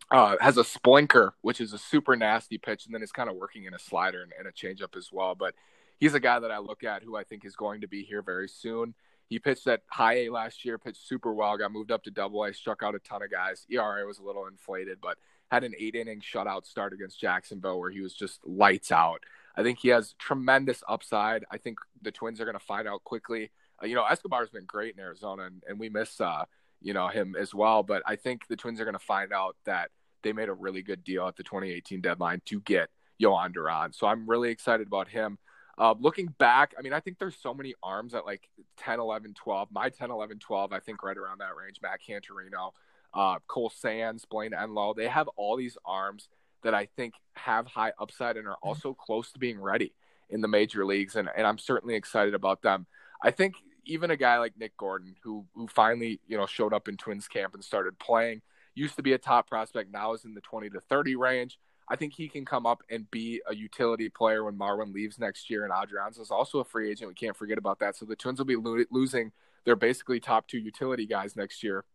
Uh, 0.09 0.37
has 0.39 0.57
a 0.57 0.63
splinker, 0.63 1.31
which 1.41 1.59
is 1.59 1.73
a 1.73 1.77
super 1.77 2.15
nasty 2.15 2.57
pitch, 2.57 2.85
and 2.85 2.95
then 2.95 3.03
is 3.03 3.11
kind 3.11 3.29
of 3.29 3.35
working 3.35 3.65
in 3.65 3.73
a 3.73 3.79
slider 3.79 4.23
and, 4.23 4.31
and 4.39 4.47
a 4.47 4.51
changeup 4.51 4.95
as 4.95 5.09
well. 5.11 5.35
But 5.35 5.53
he's 5.99 6.13
a 6.13 6.19
guy 6.19 6.39
that 6.39 6.51
I 6.51 6.59
look 6.59 6.83
at 6.83 7.03
who 7.03 7.17
I 7.17 7.23
think 7.23 7.43
is 7.43 7.55
going 7.55 7.81
to 7.81 7.87
be 7.87 8.03
here 8.03 8.21
very 8.21 8.47
soon. 8.47 8.93
He 9.29 9.39
pitched 9.39 9.67
at 9.67 9.81
high 9.87 10.19
A 10.19 10.29
last 10.29 10.63
year, 10.63 10.77
pitched 10.77 11.05
super 11.05 11.33
well, 11.33 11.57
got 11.57 11.73
moved 11.73 11.91
up 11.91 12.03
to 12.03 12.11
double 12.11 12.45
A, 12.45 12.53
struck 12.53 12.81
out 12.81 12.95
a 12.95 12.99
ton 12.99 13.21
of 13.21 13.29
guys. 13.29 13.65
ERA 13.69 14.05
was 14.05 14.19
a 14.19 14.23
little 14.23 14.47
inflated, 14.47 14.99
but 15.01 15.17
had 15.51 15.63
an 15.63 15.73
eight 15.77 15.95
inning 15.95 16.21
shutout 16.21 16.65
start 16.65 16.93
against 16.93 17.19
Jacksonville 17.19 17.79
where 17.79 17.91
he 17.91 18.01
was 18.01 18.13
just 18.13 18.39
lights 18.45 18.91
out. 18.91 19.23
I 19.57 19.63
think 19.63 19.79
he 19.79 19.89
has 19.89 20.13
tremendous 20.19 20.83
upside. 20.87 21.43
I 21.51 21.57
think 21.57 21.79
the 22.01 22.11
Twins 22.11 22.39
are 22.39 22.45
going 22.45 22.57
to 22.57 22.63
find 22.63 22.87
out 22.87 23.03
quickly. 23.03 23.51
Uh, 23.81 23.87
you 23.87 23.95
know, 23.95 24.05
Escobar's 24.05 24.49
been 24.49 24.65
great 24.65 24.93
in 24.93 24.99
Arizona, 24.99 25.43
and, 25.43 25.63
and 25.67 25.79
we 25.79 25.89
miss 25.89 26.21
uh, 26.21 26.45
you 26.81 26.93
know 26.93 27.07
him 27.07 27.35
as 27.37 27.53
well. 27.53 27.83
But 27.83 28.03
I 28.05 28.15
think 28.15 28.47
the 28.47 28.55
Twins 28.55 28.79
are 28.79 28.85
going 28.85 28.93
to 28.93 28.99
find 28.99 29.33
out 29.33 29.55
that 29.65 29.89
they 30.23 30.31
made 30.31 30.49
a 30.49 30.53
really 30.53 30.83
good 30.83 31.03
deal 31.03 31.27
at 31.27 31.35
the 31.35 31.43
2018 31.43 32.01
deadline 32.01 32.41
to 32.45 32.61
get 32.61 32.89
Jhoan 33.21 33.53
Duran. 33.53 33.93
So 33.93 34.07
I'm 34.07 34.29
really 34.29 34.49
excited 34.49 34.87
about 34.87 35.07
him. 35.07 35.37
Uh, 35.77 35.93
looking 35.99 36.27
back, 36.39 36.73
I 36.77 36.81
mean, 36.81 36.93
I 36.93 36.99
think 36.99 37.19
there's 37.19 37.35
so 37.35 37.53
many 37.53 37.75
arms 37.83 38.15
at 38.15 38.25
like 38.25 38.49
10, 38.77 38.99
11, 38.99 39.35
12. 39.35 39.69
My 39.71 39.89
10, 39.89 40.09
11, 40.09 40.39
12, 40.39 40.73
I 40.73 40.79
think 40.79 41.03
right 41.03 41.17
around 41.17 41.39
that 41.39 41.55
range. 41.55 41.79
Matt 41.83 41.99
Canterino, 42.07 42.71
uh, 43.13 43.37
Cole 43.47 43.69
Sands, 43.69 44.25
Blaine 44.25 44.53
Enlow. 44.53 44.95
They 44.95 45.07
have 45.07 45.27
all 45.35 45.55
these 45.55 45.77
arms 45.85 46.29
that 46.63 46.73
I 46.73 46.87
think 46.95 47.13
have 47.35 47.67
high 47.67 47.93
upside 47.99 48.37
and 48.37 48.47
are 48.47 48.55
mm-hmm. 48.55 48.67
also 48.67 48.93
close 48.93 49.31
to 49.31 49.39
being 49.39 49.59
ready 49.59 49.93
in 50.29 50.41
the 50.41 50.47
major 50.47 50.85
leagues. 50.85 51.15
And, 51.15 51.29
and 51.35 51.47
I'm 51.47 51.57
certainly 51.57 51.95
excited 51.95 52.33
about 52.33 52.61
them. 52.61 52.85
I 53.23 53.31
think 53.31 53.55
even 53.85 54.11
a 54.11 54.17
guy 54.17 54.37
like 54.37 54.57
Nick 54.57 54.75
Gordon, 54.77 55.15
who 55.23 55.45
who 55.55 55.67
finally 55.67 56.19
you 56.27 56.37
know 56.37 56.45
showed 56.45 56.73
up 56.73 56.87
in 56.87 56.97
Twins 56.97 57.27
camp 57.27 57.53
and 57.53 57.63
started 57.63 57.97
playing, 57.99 58.41
used 58.75 58.95
to 58.97 59.03
be 59.03 59.13
a 59.13 59.17
top 59.17 59.47
prospect, 59.47 59.91
now 59.91 60.13
is 60.13 60.25
in 60.25 60.33
the 60.33 60.41
20 60.41 60.69
to 60.71 60.79
30 60.81 61.15
range. 61.15 61.57
I 61.89 61.95
think 61.95 62.13
he 62.13 62.27
can 62.27 62.43
come 62.43 62.65
up 62.65 62.83
and 62.89 63.09
be 63.11 63.41
a 63.47 63.55
utility 63.55 64.09
player 64.09 64.43
when 64.43 64.57
Marwin 64.57 64.93
leaves 64.93 65.17
next 65.17 65.49
year. 65.49 65.63
And 65.63 65.71
Adrianza 65.71 66.19
is 66.19 66.31
also 66.31 66.59
a 66.59 66.65
free 66.65 66.91
agent. 66.91 67.07
We 67.07 67.15
can't 67.15 67.37
forget 67.37 67.57
about 67.57 67.79
that. 67.79 67.95
So 67.95 68.05
the 68.05 68.15
Twins 68.15 68.39
will 68.39 68.45
be 68.45 68.57
lo- 68.57 68.83
losing 68.91 69.31
their 69.63 69.77
basically 69.77 70.19
top 70.19 70.47
two 70.47 70.59
utility 70.59 71.05
guys 71.05 71.37
next 71.37 71.63
year. 71.63 71.85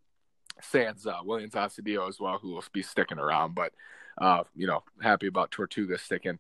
Sans 0.63 1.07
uh, 1.07 1.21
Willians 1.25 1.53
Astudillo 1.53 2.09
as 2.09 2.19
well, 2.19 2.39
who 2.39 2.53
will 2.53 2.65
be 2.73 2.83
sticking 2.83 3.19
around. 3.19 3.55
But 3.55 3.73
uh, 4.19 4.45
you 4.55 4.67
know, 4.67 4.83
happy 5.03 5.27
about 5.27 5.51
Tortuga 5.51 5.99
sticking. 5.99 6.39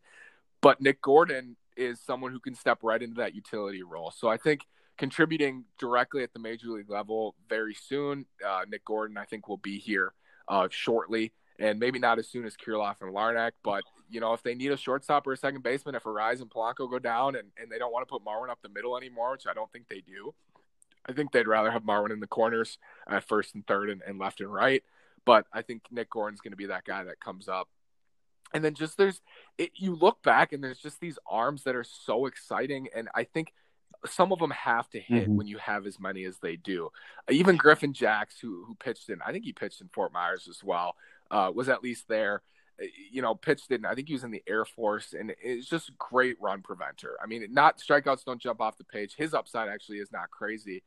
But 0.60 0.80
Nick 0.80 1.02
Gordon 1.02 1.56
is 1.76 2.00
someone 2.00 2.32
who 2.32 2.40
can 2.40 2.54
step 2.54 2.78
right 2.82 3.02
into 3.02 3.16
that 3.16 3.34
utility 3.34 3.82
role. 3.82 4.10
So 4.10 4.28
I 4.28 4.36
think 4.36 4.62
contributing 4.98 5.64
directly 5.78 6.22
at 6.22 6.32
the 6.32 6.38
major 6.38 6.68
league 6.68 6.90
level 6.90 7.34
very 7.48 7.74
soon. 7.74 8.26
Uh, 8.46 8.64
Nick 8.68 8.84
Gordon, 8.84 9.16
I 9.16 9.24
think, 9.24 9.48
will 9.48 9.56
be 9.56 9.78
here 9.78 10.12
uh, 10.48 10.68
shortly, 10.70 11.32
and 11.58 11.80
maybe 11.80 11.98
not 11.98 12.18
as 12.18 12.28
soon 12.28 12.44
as 12.44 12.56
Kirilloff 12.56 13.00
and 13.00 13.14
Larnach, 13.14 13.52
but 13.64 13.82
you 14.10 14.20
know, 14.20 14.34
if 14.34 14.42
they 14.42 14.54
need 14.54 14.70
a 14.70 14.76
shortstop 14.76 15.26
or 15.26 15.32
a 15.32 15.36
second 15.36 15.62
baseman, 15.62 15.94
if 15.94 16.04
Arraez 16.04 16.42
and 16.42 16.50
Polanco 16.50 16.90
go 16.90 16.98
down 16.98 17.34
and, 17.34 17.48
and 17.60 17.70
they 17.70 17.78
don't 17.78 17.92
want 17.92 18.06
to 18.06 18.12
put 18.12 18.24
Marwin 18.24 18.50
up 18.50 18.58
the 18.62 18.68
middle 18.68 18.96
anymore, 18.96 19.32
which 19.32 19.46
I 19.46 19.54
don't 19.54 19.72
think 19.72 19.88
they 19.88 20.02
do, 20.02 20.34
I 21.06 21.12
think 21.12 21.32
they'd 21.32 21.48
rather 21.48 21.70
have 21.70 21.82
Marwin 21.82 22.12
in 22.12 22.20
the 22.20 22.26
corners 22.26 22.78
at 23.08 23.24
first 23.24 23.54
and 23.54 23.66
third 23.66 23.88
and, 23.88 24.02
and 24.06 24.18
left 24.18 24.40
and 24.40 24.52
right. 24.52 24.84
But 25.24 25.46
I 25.52 25.62
think 25.62 25.82
Nick 25.90 26.10
Gordon's 26.10 26.40
going 26.40 26.52
to 26.52 26.56
be 26.56 26.66
that 26.66 26.84
guy 26.84 27.04
that 27.04 27.20
comes 27.20 27.48
up. 27.48 27.68
And 28.54 28.62
then 28.62 28.74
just 28.74 28.98
there's, 28.98 29.20
it, 29.56 29.70
you 29.76 29.94
look 29.94 30.22
back 30.22 30.52
and 30.52 30.62
there's 30.62 30.78
just 30.80 31.00
these 31.00 31.18
arms 31.30 31.62
that 31.64 31.74
are 31.74 31.84
so 31.84 32.26
exciting. 32.26 32.88
And 32.94 33.08
I 33.14 33.24
think 33.24 33.54
some 34.04 34.32
of 34.32 34.40
them 34.40 34.50
have 34.50 34.90
to 34.90 35.00
hit 35.00 35.28
Mhm. 35.28 35.36
when 35.36 35.46
you 35.46 35.58
have 35.58 35.86
as 35.86 35.98
many 36.00 36.24
as 36.24 36.38
they 36.38 36.56
do. 36.56 36.90
Even 37.30 37.56
Griffin 37.56 37.92
Jax, 37.92 38.38
who 38.40 38.64
who 38.64 38.74
pitched 38.74 39.08
in, 39.10 39.22
I 39.22 39.32
think 39.32 39.44
he 39.44 39.52
pitched 39.52 39.80
in 39.80 39.88
Fort 39.88 40.12
Myers 40.12 40.48
as 40.48 40.62
well, 40.62 40.96
uh, 41.30 41.52
was 41.54 41.68
at 41.68 41.82
least 41.82 42.08
there. 42.08 42.42
Uh, 42.80 42.86
You 43.10 43.22
know, 43.22 43.34
pitched 43.34 43.70
in. 43.70 43.86
I 43.86 43.94
think 43.94 44.08
he 44.08 44.14
was 44.14 44.24
in 44.24 44.32
the 44.32 44.42
Air 44.46 44.64
Force, 44.64 45.12
and 45.12 45.34
it's 45.40 45.68
just 45.68 45.96
great 45.98 46.40
run 46.40 46.62
preventer. 46.62 47.16
I 47.22 47.26
mean, 47.26 47.46
not 47.52 47.78
strikeouts 47.78 48.24
don't 48.24 48.40
jump 48.42 48.60
off 48.60 48.76
the 48.76 48.84
page. 48.84 49.14
His 49.14 49.34
upside 49.34 49.68
actually 49.68 49.98
is 49.98 50.10
not 50.10 50.30
crazy, 50.30 50.82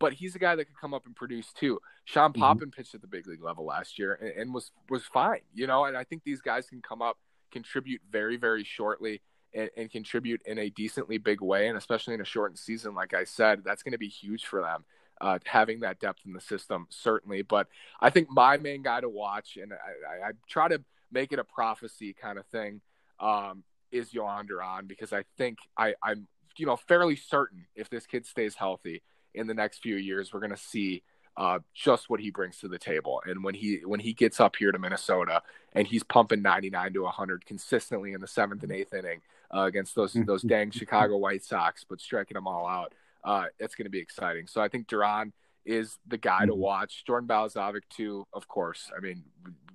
but 0.00 0.14
he's 0.14 0.34
a 0.34 0.38
guy 0.40 0.56
that 0.56 0.64
could 0.64 0.80
come 0.80 0.92
up 0.92 1.06
and 1.06 1.14
produce 1.14 1.52
too. 1.52 1.80
Sean 2.04 2.32
Mhm. 2.32 2.40
Poppen 2.40 2.72
pitched 2.72 2.94
at 2.96 3.02
the 3.02 3.06
big 3.06 3.28
league 3.28 3.42
level 3.42 3.64
last 3.64 3.98
year 3.98 4.14
and, 4.14 4.30
and 4.30 4.54
was 4.54 4.72
was 4.88 5.04
fine. 5.04 5.42
You 5.54 5.68
know, 5.68 5.84
and 5.84 5.96
I 5.96 6.02
think 6.02 6.24
these 6.24 6.40
guys 6.40 6.68
can 6.68 6.82
come 6.82 7.00
up, 7.02 7.18
contribute 7.52 8.00
very 8.10 8.36
very 8.36 8.64
shortly 8.64 9.20
and, 9.54 9.70
and 9.76 9.90
contribute 9.90 10.40
in 10.46 10.58
a 10.58 10.70
decently 10.70 11.18
big 11.18 11.40
way, 11.40 11.68
and 11.68 11.78
especially 11.78 12.14
in 12.14 12.20
a 12.20 12.24
shortened 12.24 12.58
season, 12.58 12.94
like 12.94 13.14
I 13.14 13.24
said, 13.24 13.62
that's 13.64 13.82
going 13.82 13.92
to 13.92 13.98
be 13.98 14.08
huge 14.08 14.46
for 14.46 14.60
them. 14.60 14.84
Uh, 15.20 15.38
having 15.44 15.80
that 15.80 16.00
depth 16.00 16.20
in 16.24 16.32
the 16.32 16.40
system, 16.40 16.86
certainly. 16.88 17.42
But 17.42 17.66
I 18.00 18.08
think 18.08 18.30
my 18.30 18.56
main 18.56 18.82
guy 18.82 19.02
to 19.02 19.08
watch, 19.08 19.58
and 19.60 19.70
I, 19.74 20.26
I, 20.26 20.28
I 20.28 20.32
try 20.48 20.68
to 20.68 20.82
make 21.12 21.32
it 21.34 21.38
a 21.38 21.44
prophecy 21.44 22.14
kind 22.14 22.38
of 22.38 22.46
thing, 22.46 22.80
um, 23.18 23.62
is 23.92 24.10
Jhoan 24.12 24.46
Duran 24.48 24.86
because 24.86 25.12
I 25.12 25.24
think 25.36 25.58
I, 25.76 25.94
I'm, 26.02 26.26
you 26.56 26.64
know, 26.64 26.76
fairly 26.76 27.16
certain 27.16 27.66
if 27.74 27.90
this 27.90 28.06
kid 28.06 28.24
stays 28.24 28.54
healthy 28.54 29.02
in 29.34 29.46
the 29.46 29.54
next 29.54 29.78
few 29.82 29.96
years, 29.96 30.32
we're 30.32 30.40
going 30.40 30.50
to 30.50 30.56
see 30.56 31.02
uh, 31.36 31.60
just 31.74 32.10
what 32.10 32.20
he 32.20 32.30
brings 32.30 32.58
to 32.58 32.68
the 32.68 32.78
table. 32.78 33.22
And 33.24 33.42
when 33.44 33.54
he 33.54 33.80
when 33.84 34.00
he 34.00 34.12
gets 34.12 34.40
up 34.40 34.56
here 34.56 34.72
to 34.72 34.78
Minnesota 34.78 35.42
and 35.72 35.86
he's 35.86 36.02
pumping 36.02 36.42
99 36.42 36.92
to 36.94 37.00
100 37.02 37.46
consistently 37.46 38.12
in 38.12 38.20
the 38.20 38.26
seventh 38.26 38.62
and 38.62 38.72
eighth 38.72 38.92
inning 38.92 39.20
uh, 39.54 39.60
against 39.62 39.94
those 39.94 40.12
those 40.26 40.42
dang 40.42 40.70
Chicago 40.70 41.16
White 41.16 41.44
Sox, 41.44 41.84
but 41.88 42.00
striking 42.00 42.34
them 42.34 42.46
all 42.48 42.66
out, 42.66 42.92
uh, 43.24 43.44
it's 43.58 43.74
going 43.74 43.86
to 43.86 43.90
be 43.90 44.00
exciting. 44.00 44.46
So 44.48 44.60
I 44.60 44.68
think 44.68 44.86
Duran 44.88 45.32
is 45.64 45.98
the 46.06 46.18
guy 46.18 46.46
to 46.46 46.52
Mhm. 46.52 46.56
watch. 46.58 47.04
Jordan 47.06 47.28
Balazovic 47.28 47.82
too, 47.90 48.26
of 48.32 48.48
course. 48.48 48.90
I 48.96 49.00
mean, 49.00 49.22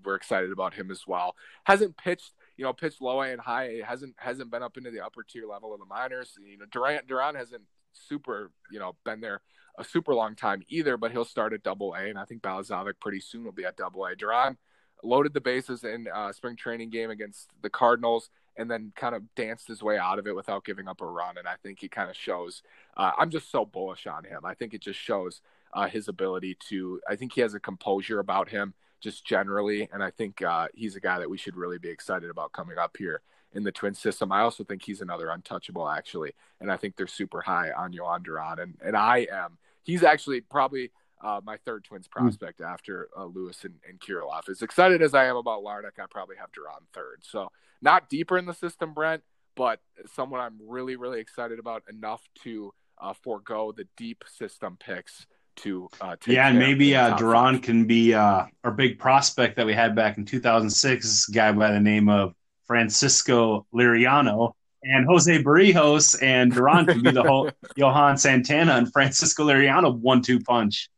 we're 0.04 0.16
excited 0.16 0.52
about 0.52 0.74
him 0.74 0.92
as 0.92 1.08
well. 1.08 1.36
Hasn't 1.64 1.96
pitched, 1.98 2.34
you 2.58 2.64
know, 2.66 2.74
pitched 2.74 3.02
low 3.02 3.22
A 3.22 3.32
and 3.32 3.40
high 3.42 3.64
A. 3.70 3.82
Hasn't 3.82 4.16
hasn't 4.18 4.52
been 4.52 4.62
up 4.62 4.78
into 4.78 4.92
the 4.92 5.04
upper 5.04 5.24
tier 5.24 5.46
level 5.48 5.74
of 5.74 5.80
the 5.80 5.86
minors. 5.86 6.38
You 6.44 6.58
know, 6.58 6.66
Durant 6.70 7.08
Duran 7.08 7.36
hasn't 7.36 7.64
super, 7.96 8.52
you 8.72 8.80
know, 8.80 8.96
been 9.04 9.22
there 9.22 9.42
a 9.78 9.84
super 9.84 10.14
long 10.14 10.36
time 10.36 10.64
either, 10.70 10.98
but 10.98 11.12
he'll 11.12 11.26
start 11.26 11.54
at 11.54 11.64
double 11.64 11.94
A, 11.94 12.10
and 12.10 12.18
I 12.18 12.26
think 12.26 12.42
Balazovic 12.42 12.94
pretty 13.00 13.20
soon 13.20 13.44
will 13.44 13.52
be 13.52 13.66
at 13.66 13.78
double 13.78 14.06
A. 14.06 14.16
Duran 14.16 14.58
loaded 15.04 15.34
the 15.34 15.42
bases 15.42 15.84
in 15.84 16.08
uh, 16.14 16.32
spring 16.32 16.56
training 16.56 16.90
game 16.90 17.10
against 17.10 17.50
the 17.62 17.70
Cardinals, 17.70 18.30
and 18.58 18.72
then 18.72 18.94
kind 18.96 19.16
of 19.16 19.24
danced 19.36 19.68
his 19.68 19.84
way 19.84 19.98
out 19.98 20.20
of 20.20 20.28
it 20.28 20.36
without 20.36 20.64
giving 20.64 20.88
up 20.88 21.02
a 21.02 21.06
run. 21.06 21.38
And 21.38 21.48
I 21.48 21.56
think 21.62 21.80
he 21.80 21.90
kind 21.90 22.10
of 22.10 22.16
shows. 22.16 22.64
Uh, 22.96 23.12
I'm 23.18 23.30
just 23.30 23.52
so 23.52 23.66
bullish 23.66 24.08
on 24.08 24.24
him. 24.24 24.42
I 24.46 24.54
think 24.54 24.74
it 24.74 24.82
just 24.82 25.00
shows 25.00 25.42
uh, 25.74 25.88
his 25.88 26.08
ability 26.08 26.58
to. 26.70 27.02
I 27.08 27.16
think 27.16 27.34
he 27.34 27.42
has 27.42 27.54
a 27.54 27.60
composure 27.60 28.20
about 28.20 28.50
him 28.50 28.74
just 29.02 29.26
generally, 29.26 29.90
and 29.92 30.02
I 30.04 30.10
think 30.10 30.42
uh, 30.42 30.68
he's 30.74 30.96
a 30.96 31.02
guy 31.02 31.20
that 31.20 31.30
we 31.30 31.38
should 31.38 31.58
really 31.58 31.78
be 31.78 31.90
excited 31.90 32.30
about 32.30 32.54
coming 32.54 32.78
up 32.78 32.96
here 32.98 33.22
in 33.54 33.64
the 33.64 33.72
twin 33.72 33.94
system. 33.94 34.32
I 34.32 34.42
also 34.42 34.64
think 34.64 34.84
he's 34.84 35.02
another 35.02 35.30
untouchable 35.30 35.88
actually, 35.88 36.34
and 36.60 36.72
I 36.72 36.78
think 36.78 36.96
they're 36.96 37.08
super 37.08 37.42
high 37.42 37.72
on 37.72 37.94
Jhoan 37.94 38.24
Duran, 38.24 38.60
and 38.60 38.78
and 38.84 38.96
I 38.96 39.28
am. 39.32 39.58
He's 39.84 40.04
actually 40.04 40.42
probably 40.42 40.92
uh, 41.22 41.42
my 41.44 41.58
third 41.58 41.84
Twins 41.84 42.08
prospect 42.08 42.62
after 42.62 43.10
uh, 43.18 43.26
Lewis 43.26 43.64
and, 43.64 43.76
and 43.88 44.00
Kirilloff. 44.00 44.50
As 44.50 44.62
excited 44.62 45.02
as 45.02 45.14
I 45.14 45.26
am 45.26 45.36
about 45.36 45.64
Larnach, 45.64 46.00
I 46.00 46.06
probably 46.10 46.36
have 46.38 46.52
Duran 46.52 46.82
third. 46.94 47.24
So 47.24 47.52
not 47.82 48.10
deeper 48.10 48.38
in 48.38 48.46
the 48.46 48.54
system, 48.54 48.94
Brent, 48.94 49.24
but 49.56 49.80
someone 50.14 50.42
I'm 50.42 50.60
really, 50.68 50.96
really 50.96 51.20
excited 51.20 51.60
about 51.60 51.84
enough 51.90 52.22
to 52.44 52.74
uh, 53.00 53.14
forego 53.14 53.72
the 53.72 53.88
deep 53.98 54.24
system 54.28 54.78
picks 54.80 55.26
to 55.58 55.90
uh, 56.02 56.16
take 56.20 56.36
Yeah, 56.36 56.50
and 56.50 56.60
maybe 56.60 56.96
uh, 56.96 57.16
Duran 57.16 57.60
can 57.60 57.86
be 57.86 58.14
uh, 58.14 58.46
our 58.64 58.72
big 58.72 59.00
prospect 59.00 59.56
that 59.56 59.66
we 59.66 59.74
had 59.74 59.96
back 59.96 60.18
in 60.18 60.26
2006. 60.26 61.06
This 61.06 61.26
guy 61.28 61.52
by 61.52 61.72
the 61.72 61.80
name 61.80 62.10
of 62.10 62.34
Francisco 62.68 63.66
Liriano 63.74 64.54
and 64.84 65.06
Jose 65.08 65.42
Berrios 65.44 66.22
and 66.22 66.52
Duran 66.52 66.86
can 66.86 67.02
be 67.02 67.12
the 67.12 67.24
whole 67.24 67.50
Johan 67.76 68.18
Santana 68.18 68.74
and 68.74 68.92
Francisco 68.92 69.46
Liriano 69.46 69.96
one-two 69.98 70.40
punch. 70.42 70.90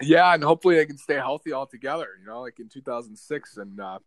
Yeah, 0.00 0.32
and 0.32 0.44
hopefully 0.44 0.76
they 0.76 0.86
can 0.86 0.96
stay 0.98 1.16
healthy 1.16 1.52
all 1.52 1.66
together. 1.66 2.06
You 2.20 2.26
know, 2.26 2.40
like 2.40 2.60
in 2.60 2.68
2006, 2.68 3.56
and 3.56 3.80
uh, 3.80 3.98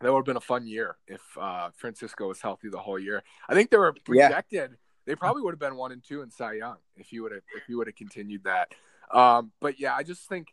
that 0.00 0.12
would 0.12 0.18
have 0.20 0.24
been 0.24 0.36
a 0.36 0.40
fun 0.40 0.66
year 0.66 0.96
if 1.08 1.20
uh, 1.40 1.70
Francisco 1.76 2.28
was 2.28 2.40
healthy 2.40 2.68
the 2.68 2.78
whole 2.78 2.98
year. 2.98 3.22
I 3.48 3.54
think 3.54 3.70
they 3.70 3.76
were 3.76 3.94
Yeah. 4.08 4.28
projected. 4.28 4.76
They 5.04 5.16
probably 5.16 5.42
would 5.42 5.50
have 5.52 5.58
been 5.58 5.74
one 5.74 5.90
and 5.90 6.02
two 6.04 6.22
in 6.22 6.30
Cy 6.30 6.54
Young 6.54 6.76
if 6.96 7.12
you 7.12 7.24
would 7.24 7.32
have 7.32 7.42
if 7.56 7.68
you 7.68 7.76
would 7.78 7.88
have 7.88 7.96
continued 7.96 8.44
that. 8.44 8.72
Um, 9.12 9.50
but 9.60 9.80
yeah, 9.80 9.96
I 9.96 10.04
just 10.04 10.28
think 10.28 10.46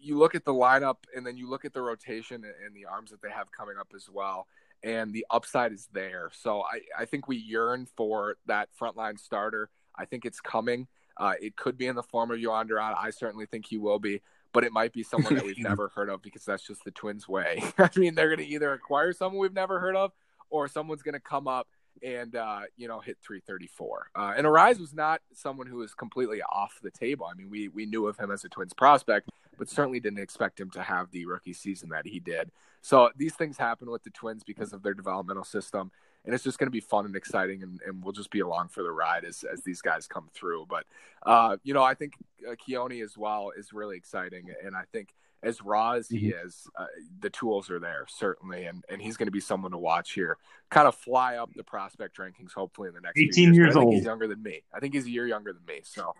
you 0.00 0.18
look 0.18 0.34
at 0.34 0.44
the 0.44 0.52
lineup 0.52 0.96
and 1.14 1.26
then 1.26 1.36
you 1.36 1.48
look 1.48 1.64
at 1.64 1.72
the 1.72 1.82
rotation 1.82 2.44
and 2.64 2.74
the 2.74 2.86
arms 2.86 3.10
that 3.10 3.22
they 3.22 3.30
have 3.30 3.50
coming 3.52 3.76
up 3.78 3.88
as 3.94 4.08
well, 4.12 4.46
and 4.82 5.12
the 5.12 5.26
upside 5.30 5.72
is 5.72 5.88
there. 5.92 6.30
So 6.32 6.62
I, 6.62 7.02
I 7.02 7.04
think 7.04 7.28
we 7.28 7.36
yearn 7.36 7.86
for 7.96 8.36
that 8.46 8.68
frontline 8.80 9.18
starter. 9.18 9.70
I 9.96 10.04
think 10.04 10.24
it's 10.24 10.40
coming. 10.40 10.86
Uh, 11.16 11.32
it 11.40 11.56
could 11.56 11.76
be 11.76 11.86
in 11.86 11.96
the 11.96 12.02
form 12.02 12.30
of 12.30 12.38
Jhoan 12.38 12.68
Duran. 12.68 12.94
I 12.96 13.10
certainly 13.10 13.46
think 13.46 13.66
he 13.66 13.76
will 13.76 13.98
be, 13.98 14.22
but 14.52 14.62
it 14.62 14.72
might 14.72 14.92
be 14.92 15.02
someone 15.02 15.34
that 15.34 15.44
we've 15.44 15.58
never 15.58 15.88
heard 15.88 16.08
of 16.08 16.22
because 16.22 16.44
that's 16.44 16.62
just 16.62 16.84
the 16.84 16.92
Twins' 16.92 17.28
way. 17.28 17.62
I 17.78 17.90
mean, 17.96 18.14
they're 18.14 18.34
going 18.34 18.46
to 18.46 18.54
either 18.54 18.72
acquire 18.72 19.12
someone 19.12 19.40
we've 19.40 19.52
never 19.52 19.80
heard 19.80 19.96
of, 19.96 20.12
or 20.50 20.68
someone's 20.68 21.02
going 21.02 21.14
to 21.14 21.20
come 21.20 21.48
up 21.48 21.66
and 22.02 22.36
uh, 22.36 22.60
you 22.76 22.88
know 22.88 23.00
hit 23.00 23.18
334. 23.22 24.10
Uh, 24.14 24.34
and 24.36 24.46
Arraez 24.46 24.78
was 24.78 24.94
not 24.94 25.20
someone 25.32 25.66
who 25.66 25.76
was 25.76 25.94
completely 25.94 26.40
off 26.42 26.78
the 26.82 26.90
table. 26.90 27.26
I 27.26 27.34
mean, 27.34 27.50
we 27.50 27.68
we 27.68 27.86
knew 27.86 28.06
of 28.06 28.16
him 28.16 28.30
as 28.30 28.44
a 28.44 28.48
Twins 28.48 28.72
prospect, 28.72 29.30
but 29.58 29.68
certainly 29.68 30.00
didn't 30.00 30.20
expect 30.20 30.60
him 30.60 30.70
to 30.70 30.82
have 30.82 31.10
the 31.10 31.26
rookie 31.26 31.52
season 31.52 31.88
that 31.90 32.06
he 32.06 32.20
did. 32.20 32.50
So 32.80 33.10
these 33.16 33.34
things 33.34 33.56
happen 33.56 33.90
with 33.90 34.04
the 34.04 34.10
Twins 34.10 34.44
because 34.44 34.72
of 34.72 34.82
their 34.82 34.94
developmental 34.94 35.44
system, 35.44 35.90
and 36.24 36.34
it's 36.34 36.44
just 36.44 36.58
going 36.58 36.68
to 36.68 36.72
be 36.72 36.80
fun 36.80 37.06
and 37.06 37.16
exciting, 37.16 37.62
and, 37.62 37.80
and 37.86 38.02
we'll 38.02 38.12
just 38.12 38.30
be 38.30 38.40
along 38.40 38.68
for 38.68 38.82
the 38.82 38.90
ride 38.90 39.24
as 39.24 39.44
as 39.52 39.62
these 39.62 39.82
guys 39.82 40.06
come 40.06 40.28
through. 40.32 40.66
But 40.68 40.84
uh, 41.24 41.56
you 41.64 41.74
know, 41.74 41.82
I 41.82 41.94
think 41.94 42.14
uh, 42.48 42.54
Keoni 42.54 43.02
as 43.02 43.18
well 43.18 43.50
is 43.56 43.72
really 43.72 43.96
exciting, 43.96 44.46
and 44.64 44.76
I 44.76 44.84
think 44.92 45.14
as 45.42 45.62
raw 45.62 45.92
as 45.92 46.08
he 46.08 46.28
is, 46.28 46.68
uh, 46.76 46.86
the 47.20 47.30
tools 47.30 47.70
are 47.70 47.78
there 47.78 48.06
certainly, 48.08 48.64
and 48.64 48.84
and 48.88 49.00
he's 49.00 49.16
going 49.16 49.26
to 49.26 49.32
be 49.32 49.40
someone 49.40 49.70
to 49.72 49.78
watch 49.78 50.12
here. 50.12 50.36
Kind 50.70 50.88
of 50.88 50.94
fly 50.94 51.36
up 51.36 51.50
the 51.54 51.64
prospect 51.64 52.18
rankings, 52.18 52.52
hopefully 52.52 52.88
in 52.88 52.94
the 52.94 53.00
next. 53.00 53.18
18 53.18 53.54
years 53.54 53.76
I 53.76 53.80
think 53.80 53.94
He's 53.94 54.04
younger 54.04 54.26
than 54.26 54.42
me. 54.42 54.62
I 54.74 54.80
think 54.80 54.94
he's 54.94 55.06
a 55.06 55.10
year 55.10 55.26
younger 55.26 55.52
than 55.52 55.64
me. 55.66 55.80
So, 55.84 56.14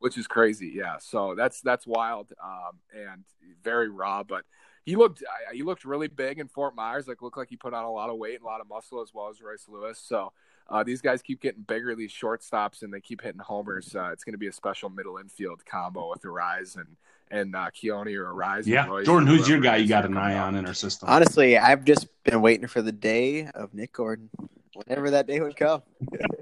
which 0.00 0.18
is 0.18 0.26
crazy. 0.26 0.72
Yeah. 0.74 0.96
So 0.98 1.34
that's 1.36 1.60
that's 1.60 1.86
wild 1.86 2.32
um, 2.42 2.78
and 2.94 3.24
very 3.62 3.88
raw, 3.88 4.22
but. 4.22 4.44
He 4.86 4.96
looked 4.96 5.22
he 5.52 5.62
looked 5.62 5.84
really 5.84 6.08
big 6.08 6.38
in 6.38 6.48
Fort 6.48 6.74
Myers. 6.74 7.06
Like 7.06 7.20
looked 7.20 7.36
like 7.36 7.50
he 7.50 7.56
put 7.56 7.74
on 7.74 7.84
a 7.84 7.92
lot 7.92 8.08
of 8.08 8.16
weight 8.16 8.36
and 8.36 8.42
a 8.42 8.46
lot 8.46 8.62
of 8.62 8.68
muscle 8.68 9.02
as 9.02 9.12
well 9.12 9.28
as 9.28 9.40
Royce 9.40 9.66
Lewis. 9.68 10.02
So 10.02 10.32
uh, 10.70 10.84
these 10.84 11.00
guys 11.00 11.20
keep 11.20 11.40
getting 11.40 11.62
bigger, 11.62 11.94
these 11.94 12.12
shortstops, 12.12 12.82
and 12.82 12.92
they 12.92 13.00
keep 13.00 13.20
hitting 13.20 13.40
homers. 13.40 13.94
Uh, 13.94 14.10
it's 14.12 14.24
going 14.24 14.32
to 14.32 14.38
be 14.38 14.46
a 14.46 14.52
special 14.52 14.88
middle 14.88 15.18
infield 15.18 15.64
combo 15.66 16.10
with 16.10 16.22
Arraez 16.22 16.76
and 16.76 16.96
and 17.32 17.54
uh, 17.54 17.70
Keoni 17.70 18.16
or 18.16 18.32
Arraez. 18.32 18.66
Yeah, 18.66 18.86
Royce 18.86 19.06
Jordan, 19.06 19.28
who's 19.28 19.48
your 19.48 19.60
guy 19.60 19.76
you 19.76 19.88
got 19.88 20.04
an 20.04 20.16
eye 20.16 20.38
on 20.38 20.54
in 20.54 20.66
our 20.66 20.74
system? 20.74 21.08
Honestly, 21.08 21.58
I've 21.58 21.84
just 21.84 22.08
been 22.24 22.40
waiting 22.40 22.66
for 22.66 22.82
the 22.82 22.92
day 22.92 23.46
of 23.46 23.74
Nick 23.74 23.92
Gordon, 23.92 24.30
whenever 24.74 25.10
that 25.10 25.26
day 25.26 25.40
would 25.40 25.56
come. 25.56 25.82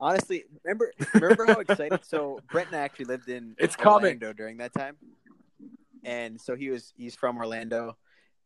Honestly, 0.00 0.44
remember 0.62 0.92
remember 1.14 1.44
how 1.46 1.60
excited? 1.60 2.00
So 2.04 2.42
Brent 2.50 2.68
and 2.68 2.76
I 2.76 2.80
actually 2.80 3.06
lived 3.06 3.28
in 3.28 3.54
It's 3.58 3.74
coming. 3.76 4.04
Orlando 4.04 4.32
during 4.32 4.58
that 4.58 4.72
time, 4.72 4.96
and 6.04 6.40
so 6.40 6.54
he 6.54 6.70
was 6.70 6.92
he's 6.96 7.14
from 7.16 7.36
Orlando, 7.36 7.96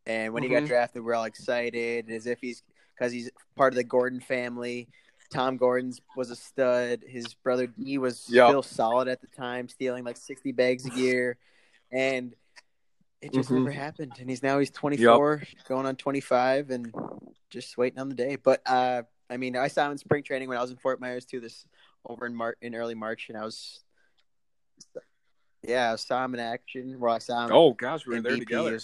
and 0.07 0.33
when 0.33 0.43
he 0.43 0.49
got 0.49 0.63
Mhm. 0.63 0.69
drafted, 0.69 1.05
we're 1.05 1.15
all 1.15 1.25
excited 1.25 2.11
as 2.11 2.27
if 2.27 2.41
he's 2.41 2.63
because 2.95 3.13
he's 3.13 3.31
part 3.57 3.73
of 3.73 3.77
the 3.77 3.85
Gordon 3.85 4.21
family. 4.21 4.89
Tom 5.31 5.57
Gordon's 5.57 6.01
was 6.15 6.31
a 6.31 6.37
stud. 6.37 7.03
His 7.07 7.35
brother 7.35 7.67
Dee 7.67 7.99
was 7.99 8.27
Yep. 8.29 8.47
still 8.49 8.63
solid 8.63 9.09
at 9.09 9.21
the 9.21 9.27
time, 9.29 9.69
stealing 9.69 10.05
like 10.05 10.17
sixty 10.17 10.53
bags 10.53 10.87
a 10.87 10.91
year, 10.91 11.37
and 11.91 12.35
it 13.21 13.33
just 13.35 13.51
Mhm. 13.51 13.57
never 13.59 13.71
happened. 13.71 14.17
And 14.21 14.29
he's 14.29 14.43
now 14.43 14.59
he's 14.59 14.71
twenty 14.71 14.97
four, 15.17 15.43
going 15.69 15.87
on 15.87 15.97
twenty 15.97 16.21
five, 16.21 16.71
and 16.71 16.95
just 17.51 17.77
waiting 17.77 17.99
on 17.99 18.09
the 18.09 18.15
day. 18.15 18.37
But 18.37 18.63
uh, 18.67 19.03
I 19.33 19.39
mean, 19.39 19.57
I 19.57 19.69
saw 19.69 19.87
him 19.87 19.93
in 19.93 19.99
spring 19.99 20.23
training 20.23 20.51
when 20.51 20.59
I 20.59 20.61
was 20.61 20.71
in 20.71 20.77
Fort 20.77 21.01
Myers 21.01 21.25
too. 21.25 21.41
This 21.41 21.65
over 22.07 22.27
in 22.27 22.35
Mar- 22.35 22.57
in 22.61 22.75
early 22.75 22.95
March, 22.95 23.31
and 23.31 23.39
I 23.39 23.45
was, 23.45 23.81
yeah, 25.63 25.93
I 25.93 25.97
saw 25.97 26.23
him 26.23 26.35
in 26.35 26.41
action. 26.41 27.01
Where 27.01 27.11
I 27.11 27.19
saw 27.19 27.47
him 27.47 27.53
Oh 27.53 27.73
gosh, 27.73 28.07
we 28.07 28.17
were 28.17 28.21
there 28.23 28.37
together. 28.37 28.79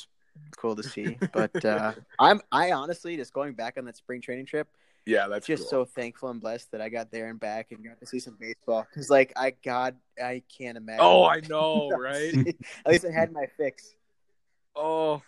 Cool 0.57 0.75
to 0.77 0.83
see. 0.83 1.19
But 1.33 1.63
uh, 1.65 1.93
I'm 2.19 2.41
I 2.51 2.73
honestly 2.73 3.17
just 3.17 3.35
going 3.35 3.53
back 3.53 3.77
on 3.77 3.85
that 3.85 3.99
spring 3.99 4.23
training 4.23 4.47
trip, 4.47 4.69
Yeah, 5.05 5.29
that's 5.29 5.47
just 5.47 5.65
cool. 5.65 5.71
so 5.71 5.85
thankful 5.85 6.31
and 6.31 6.41
blessed 6.41 6.71
that 6.73 6.81
I 6.81 6.89
got 6.89 7.11
there 7.11 7.29
and 7.29 7.39
back 7.39 7.71
and 7.71 7.85
got 7.85 8.01
to 8.01 8.07
see 8.07 8.19
some 8.19 8.39
baseball. 8.41 8.87
Because 8.89 9.11
like 9.11 9.35
I 9.37 9.51
God, 9.63 9.97
I 10.23 10.43
can't 10.57 10.79
imagine. 10.79 11.05
Oh, 11.05 11.25
I 11.27 11.41
know, 11.49 11.91
right? 11.91 12.35
At 12.87 12.91
least 12.93 13.05
I 13.05 13.11
had 13.11 13.33
my 13.33 13.47
fix. 13.59 13.95
Oh, 14.75 15.23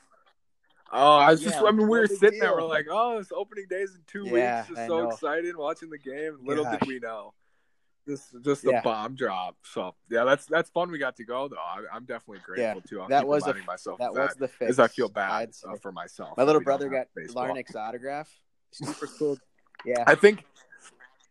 Oh, 0.92 1.16
I 1.16 1.30
was 1.30 1.40
just, 1.42 1.56
I 1.58 1.70
mean, 1.70 1.88
we 1.88 1.98
were 2.00 2.06
sitting 2.06 2.40
there, 2.40 2.52
we're 2.52 2.62
like, 2.64 2.86
oh, 2.90 3.18
it's 3.18 3.30
opening 3.32 3.66
days 3.70 3.94
in 3.94 4.00
two 4.06 4.24
Yeah, 4.26 4.58
weeks. 4.62 4.68
Just 4.70 4.80
I 4.80 4.86
so 4.88 5.02
know. 5.02 5.10
excited 5.10 5.56
watching 5.56 5.88
the 5.90 5.98
game. 5.98 6.38
Little 6.42 6.64
Gosh. 6.64 6.80
did 6.80 6.88
we 6.88 6.98
know. 6.98 7.32
Just, 8.08 8.34
just 8.42 8.64
a 8.64 8.70
Yeah. 8.70 8.80
bomb 8.82 9.14
drop. 9.14 9.56
So, 9.62 9.94
yeah, 10.10 10.24
that's 10.24 10.46
that's 10.46 10.68
fun. 10.70 10.90
We 10.90 10.98
got 10.98 11.16
to 11.18 11.24
go 11.24 11.46
though. 11.48 11.56
I, 11.58 11.82
I'm 11.94 12.04
definitely 12.06 12.40
grateful 12.44 12.80
too. 12.80 13.02
I'll 13.02 13.08
that 13.08 13.26
was 13.26 13.46
a- 13.46 13.54
myself 13.66 13.98
That 14.00 14.12
was 14.12 14.30
that 14.30 14.38
the 14.38 14.48
fix. 14.48 14.70
as 14.70 14.78
I 14.80 14.88
feel 14.88 15.08
bad 15.08 15.50
uh, 15.68 15.76
for 15.76 15.92
myself. 15.92 16.36
My 16.36 16.42
little 16.42 16.62
brother 16.62 16.88
got. 16.88 17.06
Larnach's 17.16 17.76
autograph. 17.76 18.28
Super 18.72 19.06
cool. 19.18 19.38
Yeah, 19.84 20.02
I 20.06 20.14
think 20.16 20.44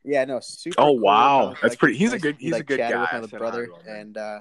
yeah, 0.06 0.24
no, 0.26 0.40
super. 0.40 0.80
Oh, 0.80 0.86
cool. 0.94 1.00
wow. 1.00 1.46
Like, 1.50 1.62
That's 1.62 1.76
pretty- 1.76 1.98
he's 1.98 2.14
a 2.14 2.20
good- 2.20 2.38
he's 2.40 2.56
a 2.56 2.64
good 2.64 2.78
guy. 2.78 3.20
With 3.20 3.34
my 3.34 3.38
brother, 3.40 3.66
to 3.68 3.74
him, 3.76 3.86
man. 3.86 3.96
and 3.98 4.18
uh, 4.18 4.40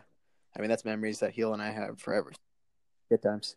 I 0.57 0.61
mean 0.61 0.69
that's 0.71 0.85
memories 0.85 1.19
that 1.21 1.33
Heel 1.33 1.55
and 1.55 1.63
I 1.63 1.71
have 1.71 1.99
forever. 1.99 2.31
Good 3.11 3.23
times. 3.23 3.57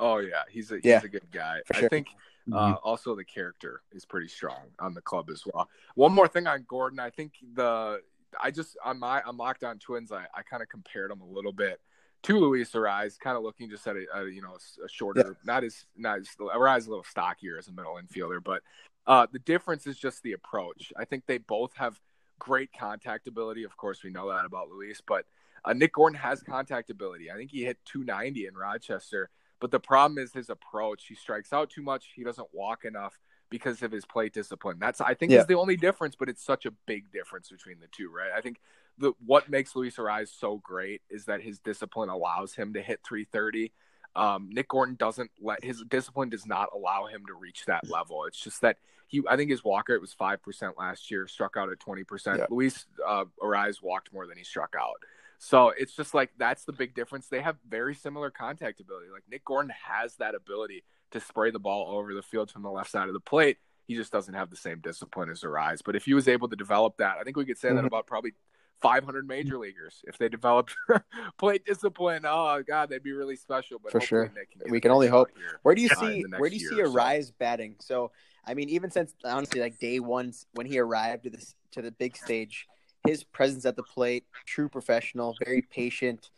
Oh 0.00 0.18
yeah, 0.18 0.42
he's 0.50 0.72
a 0.72 0.76
he's 0.76 0.84
Yeah, 0.86 1.00
a 1.04 1.08
good 1.08 1.30
guy. 1.30 1.60
for 1.66 1.76
I 1.76 1.80
sure. 1.80 1.88
think 1.88 2.08
uh, 2.52 2.74
also 2.82 3.14
the 3.14 3.24
character 3.24 3.82
is 3.92 4.04
pretty 4.04 4.26
strong 4.26 4.70
on 4.80 4.94
the 4.94 5.02
club 5.02 5.30
as 5.30 5.44
well. 5.46 5.68
One 5.94 6.12
more 6.12 6.26
thing 6.26 6.46
on 6.46 6.64
Gordon, 6.66 6.98
I 6.98 7.10
think 7.10 7.34
the 7.54 8.00
I 8.40 8.50
just 8.50 8.76
on 8.84 8.98
my 8.98 9.22
on 9.22 9.36
Locked 9.36 9.62
On 9.62 9.78
Twins, 9.78 10.10
I, 10.10 10.24
I 10.34 10.42
kind 10.42 10.62
of 10.62 10.68
compared 10.68 11.10
him 11.10 11.20
a 11.20 11.26
little 11.26 11.52
bit 11.52 11.80
to 12.22 12.38
Luis 12.38 12.70
Arraez, 12.72 13.18
kind 13.18 13.36
of 13.36 13.42
looking 13.42 13.70
just 13.70 13.86
at 13.86 13.96
a, 13.96 14.06
a 14.14 14.28
you 14.28 14.42
know 14.42 14.56
a 14.84 14.88
shorter, 14.88 15.36
not 15.44 15.64
as 15.64 15.84
not 15.96 16.18
as 16.20 16.28
Arraez 16.40 16.86
a 16.86 16.90
little 16.90 17.04
stockier 17.04 17.58
as 17.58 17.68
a 17.68 17.72
middle 17.72 17.98
infielder, 18.02 18.42
but 18.42 18.62
uh, 19.06 19.26
the 19.32 19.38
difference 19.40 19.86
is 19.86 19.98
just 19.98 20.22
the 20.22 20.32
approach. 20.32 20.92
I 20.96 21.04
think 21.04 21.26
they 21.26 21.38
both 21.38 21.74
have 21.76 22.00
great 22.38 22.70
contact 22.78 23.28
ability. 23.28 23.64
Of 23.64 23.76
course, 23.76 24.02
we 24.02 24.10
know 24.10 24.28
that 24.30 24.44
about 24.44 24.70
Luis, 24.70 25.00
but 25.06 25.24
uh, 25.64 25.72
Nick 25.72 25.92
Gordon 25.92 26.18
has 26.18 26.42
contact 26.42 26.90
ability. 26.90 27.30
I 27.30 27.34
think 27.36 27.50
he 27.50 27.64
hit 27.64 27.78
290 27.84 28.46
in 28.46 28.54
Rochester. 28.54 29.28
But 29.60 29.70
the 29.70 29.78
problem 29.80 30.18
is 30.18 30.32
his 30.32 30.50
approach. 30.50 31.06
He 31.06 31.14
strikes 31.14 31.52
out 31.52 31.70
too 31.70 31.82
much. 31.82 32.06
He 32.16 32.24
doesn't 32.24 32.48
walk 32.52 32.84
enough 32.84 33.20
because 33.50 33.82
of 33.82 33.92
his 33.92 34.04
plate 34.06 34.32
discipline. 34.32 34.78
That's 34.80 35.00
I 35.00 35.14
think 35.14 35.32
Yeah. 35.32 35.40
is 35.40 35.46
the 35.46 35.56
only 35.56 35.76
difference, 35.76 36.16
but 36.16 36.28
it's 36.28 36.42
such 36.42 36.66
a 36.66 36.70
big 36.86 37.12
difference 37.12 37.50
between 37.50 37.78
the 37.80 37.88
two, 37.88 38.10
right? 38.10 38.30
I 38.34 38.40
think 38.40 38.60
the 38.96 39.12
what 39.24 39.50
makes 39.50 39.76
Luis 39.76 39.96
Arraez 39.96 40.28
so 40.28 40.58
great 40.58 41.02
is 41.10 41.26
that 41.26 41.42
his 41.42 41.58
discipline 41.58 42.08
allows 42.08 42.54
him 42.54 42.72
to 42.74 42.82
hit 42.82 43.00
330. 43.04 43.72
Um, 44.16 44.48
Nick 44.50 44.68
Gordon 44.68 44.96
doesn't 44.96 45.30
let 45.40 45.62
his 45.62 45.82
discipline 45.88 46.30
does 46.30 46.46
not 46.46 46.70
allow 46.74 47.06
him 47.06 47.24
to 47.26 47.34
reach 47.34 47.66
that 47.66 47.88
level. 47.88 48.24
It's 48.24 48.40
just 48.40 48.60
that 48.62 48.78
he, 49.06 49.22
I 49.28 49.36
think 49.36 49.50
his 49.50 49.64
walker 49.64 49.94
it 49.94 50.00
was 50.00 50.14
five 50.14 50.42
percent 50.42 50.78
last 50.78 51.10
year, 51.10 51.26
struck 51.26 51.56
out 51.56 51.70
at 51.70 51.80
20 51.80 52.04
percent. 52.04 52.38
Yeah. 52.38 52.46
Luis 52.50 52.86
uh, 53.06 53.24
Arraez 53.42 53.82
walked 53.82 54.12
more 54.12 54.26
than 54.26 54.38
he 54.38 54.44
struck 54.44 54.74
out. 54.78 54.96
So 55.42 55.70
it's 55.70 55.96
just 55.96 56.12
like 56.12 56.30
that's 56.36 56.64
the 56.66 56.72
big 56.72 56.94
difference. 56.94 57.28
They 57.28 57.40
have 57.40 57.56
very 57.66 57.94
similar 57.94 58.30
contact 58.30 58.78
ability. 58.80 59.06
Like 59.10 59.22
Nick 59.30 59.42
Gordon 59.46 59.72
has 59.88 60.14
that 60.16 60.34
ability 60.34 60.84
to 61.12 61.20
spray 61.20 61.50
the 61.50 61.58
ball 61.58 61.96
over 61.96 62.12
the 62.12 62.20
field 62.22 62.50
from 62.50 62.62
the 62.62 62.70
left 62.70 62.90
side 62.90 63.08
of 63.08 63.14
the 63.14 63.20
plate. 63.20 63.56
He 63.86 63.96
just 63.96 64.12
doesn't 64.12 64.34
have 64.34 64.50
the 64.50 64.56
same 64.56 64.80
discipline 64.80 65.30
as 65.30 65.40
Arraez. 65.40 65.80
But 65.82 65.96
if 65.96 66.04
he 66.04 66.12
was 66.12 66.28
able 66.28 66.48
to 66.50 66.56
develop 66.56 66.98
that, 66.98 67.16
I 67.18 67.24
think 67.24 67.38
we 67.38 67.46
could 67.46 67.56
say 67.56 67.72
that 67.72 67.82
Mhm. 67.82 67.86
about 67.86 68.06
probably 68.06 68.34
500 68.82 69.26
major 69.26 69.56
leaguers. 69.56 70.04
If 70.06 70.18
they 70.18 70.28
developed 70.28 70.76
plate 71.38 71.64
discipline, 71.64 72.24
oh 72.26 72.62
god, 72.62 72.90
they'd 72.90 73.02
be 73.02 73.12
really 73.12 73.36
special. 73.36 73.78
But 73.78 73.92
For 73.92 74.00
sure. 74.02 74.26
Get 74.26 74.70
We 74.70 74.78
can 74.80 74.90
only 74.90 75.08
hope. 75.08 75.30
here. 75.34 75.58
Where 75.62 75.74
do 75.74 75.80
you 75.80 75.88
uh, 75.90 75.94
see 76.00 76.24
where 76.36 76.50
do 76.50 76.56
you 76.56 76.68
see 76.68 76.82
or 76.82 76.86
so. 76.86 76.92
Arraez 76.92 77.32
batting? 77.38 77.76
So 77.80 78.12
I 78.44 78.52
mean, 78.52 78.68
even 78.68 78.90
since 78.90 79.14
honestly, 79.24 79.60
like 79.62 79.78
day 79.78 80.00
one 80.00 80.34
when 80.52 80.66
he 80.66 80.78
arrived 80.78 81.24
to 81.24 81.30
this 81.30 81.54
to 81.72 81.80
the 81.80 81.92
big 81.92 82.14
stage, 82.16 82.68
his 83.06 83.24
presence 83.24 83.64
at 83.64 83.76
the 83.76 83.82
plate, 83.82 84.24
true 84.46 84.68
professional, 84.68 85.34
very 85.44 85.62
patient. 85.62 86.30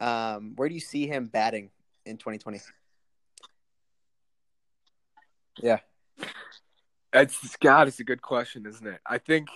Um, 0.00 0.54
where 0.56 0.68
do 0.68 0.74
you 0.74 0.80
see 0.80 1.06
him 1.06 1.26
batting 1.26 1.70
in 2.06 2.16
2020? 2.16 2.60
Yeah, 5.62 5.78
It's 7.12 7.56
God. 7.56 7.88
It's 7.88 8.00
a 8.00 8.04
good 8.04 8.22
question, 8.22 8.66
isn't 8.66 8.86
it? 8.86 9.00
I 9.04 9.18
think 9.18 9.48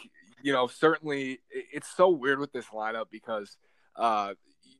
you 0.42 0.52
know 0.52 0.66
certainly 0.66 1.40
it's 1.50 1.88
so 1.96 2.10
weird 2.10 2.38
with 2.38 2.52
this 2.52 2.66
lineup 2.66 3.06
because 3.10 3.56
uh, 3.96 4.34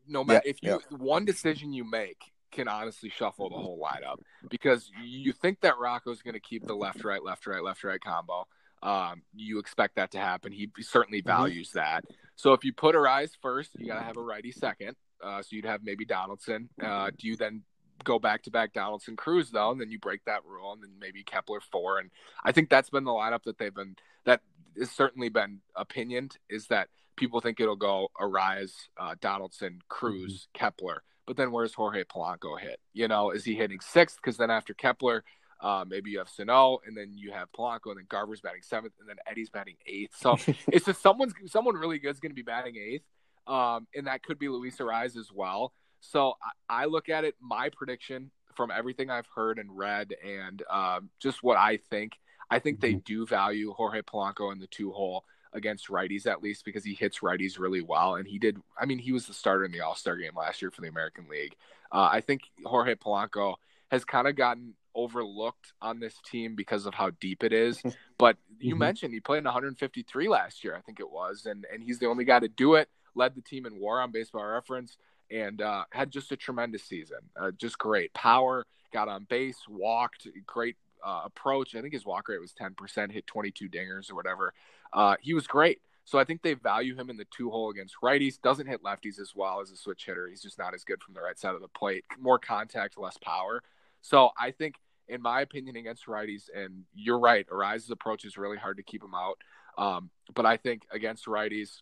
no 0.07 0.24
matter 0.24 0.43
Yeah, 0.45 0.51
if 0.51 0.62
you 0.62 0.97
one 0.99 1.24
decision 1.24 1.72
you 1.72 1.85
make 1.85 2.18
can 2.51 2.68
honestly 2.68 3.11
shuffle 3.11 3.49
the 3.49 3.57
whole 3.57 3.80
lineup 3.80 4.18
because 4.49 4.91
you 5.03 5.32
think 5.32 5.61
that 5.61 5.78
Rocco's 5.78 6.22
going 6.22 6.35
to 6.35 6.41
keep 6.41 6.66
the 6.66 6.74
left 6.74 7.05
right 7.05 7.22
left 7.22 7.47
right 7.47 7.62
left 7.62 7.82
right 7.85 8.01
combo. 8.01 8.47
Um, 8.85 9.22
you 9.35 9.59
expect 9.59 9.97
that 9.97 10.11
to 10.12 10.18
happen. 10.18 10.53
He 10.53 10.70
certainly 10.80 11.22
Mhm. 11.22 11.26
values 11.26 11.72
that. 11.72 12.05
So 12.37 12.53
if 12.53 12.64
you 12.64 12.72
put 12.72 12.95
Arraez 12.95 13.30
first, 13.41 13.70
you 13.78 13.87
got 13.87 13.99
to 13.99 14.05
have 14.05 14.16
a 14.18 14.22
righty 14.22 14.53
second. 14.53 14.97
Uh, 15.22 15.41
so 15.43 15.57
you'd 15.57 15.64
have 15.64 15.82
maybe 15.82 16.05
Donaldson. 16.05 16.68
Uh, 16.80 17.11
do 17.16 17.26
you 17.26 17.37
then 17.37 17.64
go 18.03 18.18
back 18.18 18.43
to 18.43 18.51
back 18.51 18.74
Donaldson 18.74 19.16
Cruz 19.16 19.51
though, 19.51 19.70
and 19.70 19.80
then 19.80 19.91
you 19.91 19.99
break 19.99 20.22
that 20.26 20.45
rule, 20.45 20.72
and 20.72 20.82
then 20.82 20.99
maybe 20.99 21.24
Kepler 21.24 21.61
four. 21.61 21.99
And 21.99 22.11
I 22.45 22.53
think 22.53 22.68
that's 22.68 22.91
been 22.91 23.05
the 23.05 23.12
lineup 23.12 23.45
that 23.45 23.57
they've 23.57 23.74
been 23.74 23.97
that 24.24 24.43
has 24.76 24.91
certainly 24.91 25.30
been 25.30 25.62
opinioned 25.76 26.37
is 26.51 26.66
that 26.66 26.91
people 27.16 27.41
think 27.41 27.61
it'll 27.61 27.76
go 27.76 28.09
Arraez, 28.20 28.89
uh, 28.99 29.14
Donaldson, 29.20 29.80
Cruz, 29.89 30.49
Kepler. 30.53 31.05
But 31.26 31.37
then 31.39 31.53
where's 31.53 31.72
Jorge 31.72 32.05
Polanco 32.05 32.61
hit? 32.61 32.80
You 32.93 33.09
know, 33.09 33.30
is 33.30 33.45
he 33.45 33.55
hitting 33.55 33.80
sixth? 33.80 34.16
Because 34.16 34.37
then 34.37 34.51
after 34.51 34.74
Kepler, 34.74 35.24
uh, 35.61 35.84
maybe 35.86 36.11
you 36.11 36.18
have 36.18 36.28
Sano, 36.28 36.78
and 36.86 36.96
then 36.96 37.12
you 37.16 37.32
have 37.32 37.48
Polanco, 37.52 37.86
and 37.86 37.98
then 37.98 38.07
Garver's 38.09 38.40
batting 38.40 38.62
seventh, 38.62 38.94
and 39.00 39.09
then 39.09 39.16
Eddie's 39.26 39.50
batting 39.50 39.76
eighth. 39.86 40.16
So 40.16 40.36
it's 40.68 40.86
just 40.86 41.02
someone's 41.02 41.34
someone 41.46 41.76
really 41.76 41.98
good 41.98 42.11
is 42.11 42.20
going 42.20 42.30
to 42.30 42.36
be 42.36 42.42
batting 42.42 42.76
eighth, 42.76 43.05
um, 43.46 43.86
and 43.94 44.07
that 44.07 44.22
could 44.22 44.38
be 44.38 44.48
Luis 44.48 44.76
Arraez 44.78 45.16
as 45.16 45.30
well. 45.32 45.72
So 46.00 46.34
I, 46.68 46.82
I 46.82 46.84
look 46.86 47.09
at 47.09 47.24
it. 47.24 47.34
My 47.40 47.70
prediction 47.70 48.30
from 48.55 48.70
everything 48.70 49.11
I've 49.11 49.28
heard 49.34 49.59
and 49.59 49.76
read, 49.76 50.14
and 50.24 50.62
um, 50.70 51.11
just 51.20 51.42
what 51.42 51.57
I 51.57 51.78
think, 51.90 52.12
I 52.50 52.59
think 52.59 52.80
they 52.80 52.94
do 52.94 53.26
value 53.26 53.72
Jorge 53.72 54.02
Polanco 54.02 54.52
in 54.52 54.59
the 54.59 54.66
two 54.66 54.92
hole 54.92 55.24
against 55.52 55.88
righties 55.88 56.26
at 56.26 56.42
least 56.42 56.64
because 56.64 56.84
he 56.84 56.94
hits 56.94 57.20
righties 57.20 57.59
really 57.59 57.80
well, 57.80 58.16
and 58.16 58.26
he 58.26 58.38
did. 58.38 58.59
I 58.78 58.86
mean, 58.86 58.98
he 58.98 59.12
was 59.12 59.26
the 59.26 59.34
starter 59.34 59.64
in 59.64 59.72
the 59.72 59.80
All 59.80 59.94
Star 59.94 60.16
game 60.16 60.32
last 60.36 60.61
year 60.61 60.70
for 60.70 60.80
the 60.80 60.88
American 60.88 61.28
League. 61.28 61.57
Uh, 61.90 62.09
I 62.12 62.20
think 62.20 62.42
Jorge 62.64 62.96
Polanco 62.96 63.55
has 63.90 64.05
kind 64.05 64.26
of 64.26 64.36
gotten 64.36 64.74
overlooked 64.95 65.72
on 65.82 66.01
this 66.01 66.14
team 66.30 66.55
because 66.55 66.86
of 66.86 66.95
how 66.95 67.11
deep 67.20 67.42
it 67.45 67.53
is. 67.53 67.82
But 68.16 68.36
you 68.61 68.76
Mhm. 68.76 68.78
mentioned 68.78 69.12
he 69.14 69.18
played 69.20 69.38
in 69.38 69.45
153 69.47 70.28
last 70.28 70.62
year, 70.62 70.76
I 70.76 70.80
think 70.80 71.01
it 71.01 71.11
was, 71.11 71.47
and 71.47 71.66
and 71.72 71.82
he's 71.82 71.99
the 71.99 72.07
only 72.07 72.24
guy 72.24 72.38
to 72.38 72.49
do 72.49 72.74
it. 72.74 72.88
Led 73.16 73.34
the 73.34 73.42
team 73.42 73.66
in 73.66 73.78
WAR 73.80 74.01
on 74.01 74.12
Baseball 74.12 74.45
Reference, 74.47 74.97
and 75.30 75.61
uh, 75.61 75.84
had 75.90 76.11
just 76.12 76.30
a 76.32 76.36
tremendous 76.36 76.84
season. 76.84 77.18
Uh, 77.36 77.51
just 77.51 77.76
great 77.78 78.12
power, 78.14 78.64
got 78.92 79.09
on 79.09 79.24
base, 79.24 79.59
walked, 79.68 80.28
great 80.47 80.76
uh, 81.05 81.22
approach. 81.24 81.74
I 81.74 81.80
think 81.80 81.92
his 81.92 82.07
walk 82.07 82.28
rate 82.28 82.40
was 82.40 82.53
10%, 82.55 83.11
hit 83.11 83.26
22 83.26 83.68
dingers 83.68 84.11
or 84.11 84.14
whatever. 84.14 84.55
Uh, 84.92 85.16
he 85.20 85.34
was 85.34 85.47
great. 85.47 85.80
So 86.07 86.18
I 86.18 86.24
think 86.24 86.42
they 86.42 86.55
value 86.55 86.95
him 86.95 87.11
in 87.11 87.16
the 87.16 87.26
two 87.26 87.51
hole 87.51 87.70
against 87.70 87.97
righties. 88.03 88.40
Doesn't 88.40 88.66
hit 88.66 88.82
lefties 88.82 89.18
as 89.18 89.34
well 89.34 89.61
as 89.61 89.70
a 89.70 89.76
switch 89.76 90.05
hitter. 90.07 90.28
He's 90.28 90.42
just 90.42 90.59
not 90.59 90.72
as 90.74 90.84
good 90.84 91.03
from 91.03 91.14
the 91.14 91.20
right 91.20 91.38
side 91.38 91.55
of 91.55 91.61
the 91.62 91.68
plate. 91.68 92.05
More 92.18 92.38
contact, 92.38 92.97
less 92.99 93.16
power. 93.18 93.62
So 94.05 94.30
I 94.38 94.50
think, 94.50 94.74
in 95.09 95.22
my 95.22 95.40
opinion, 95.40 95.76
against 95.76 96.05
righties, 96.05 96.50
and 96.55 96.84
you're 96.94 97.18
right, 97.18 97.46
Arraez's 97.50 97.90
approach 97.90 98.26
is 98.26 98.36
really 98.36 98.59
hard 98.59 98.76
to 98.76 98.82
keep 98.82 99.02
him 99.02 99.14
out. 99.14 99.38
Um, 99.78 100.11
but 100.34 100.44
I 100.44 100.59
think 100.59 100.82
against 100.92 101.24
righties, 101.24 101.80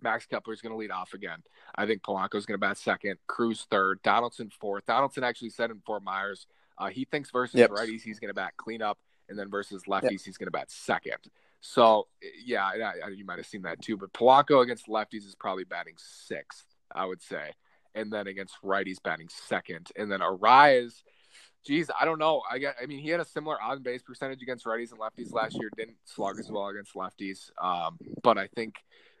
Max 0.00 0.24
Kepler 0.24 0.54
is 0.54 0.62
going 0.62 0.72
to 0.72 0.78
lead 0.78 0.90
off 0.90 1.12
again. 1.12 1.42
I 1.74 1.84
think 1.84 2.02
Polanco 2.02 2.36
is 2.36 2.46
going 2.46 2.58
to 2.58 2.66
bat 2.66 2.78
second, 2.78 3.18
Cruz 3.26 3.66
third, 3.70 4.00
Donaldson 4.02 4.50
fourth. 4.60 4.86
Donaldson 4.86 5.24
actually 5.24 5.50
said 5.50 5.70
in 5.70 5.82
Fort 5.84 6.02
Myers 6.02 6.46
uh, 6.78 6.88
he 6.88 7.04
thinks 7.04 7.30
versus 7.30 7.60
Yep. 7.60 7.70
righties 7.70 8.00
he's 8.00 8.18
going 8.18 8.30
to 8.30 8.34
bat 8.34 8.54
cleanup, 8.56 8.98
and 9.28 9.38
then 9.38 9.50
versus 9.50 9.82
lefties 9.86 10.24
he's 10.24 10.38
going 10.38 10.46
to 10.46 10.50
bat 10.50 10.70
second. 10.70 11.18
So 11.60 12.08
yeah, 12.42 12.64
I, 12.64 13.06
I, 13.06 13.08
you 13.10 13.26
might 13.26 13.36
have 13.36 13.46
seen 13.46 13.62
that 13.62 13.82
too. 13.82 13.98
But 13.98 14.14
Polanco 14.14 14.62
against 14.62 14.88
lefties 14.88 15.26
is 15.26 15.34
probably 15.38 15.64
batting 15.64 15.94
sixth, 15.98 16.64
I 16.90 17.04
would 17.04 17.22
say, 17.22 17.52
and 17.94 18.10
then 18.10 18.26
against 18.26 18.56
righties 18.64 19.02
batting 19.02 19.28
second, 19.28 19.90
and 19.96 20.10
then 20.10 20.20
Arraez. 20.20 21.02
Geez, 21.64 21.90
I 21.98 22.04
don't 22.04 22.18
know. 22.18 22.42
I 22.50 22.58
get. 22.58 22.76
I 22.82 22.86
mean, 22.86 22.98
he 22.98 23.08
had 23.08 23.20
a 23.20 23.24
similar 23.24 23.60
on 23.60 23.82
base 23.82 24.02
percentage 24.02 24.42
against 24.42 24.64
righties 24.64 24.90
and 24.90 25.00
lefties 25.00 25.32
last 25.32 25.54
year. 25.54 25.70
Didn't 25.76 25.96
slug 26.04 26.38
as 26.40 26.50
well 26.50 26.66
against 26.68 26.94
lefties, 26.94 27.50
um, 27.62 27.98
but 28.22 28.36
I 28.36 28.48
think 28.48 28.76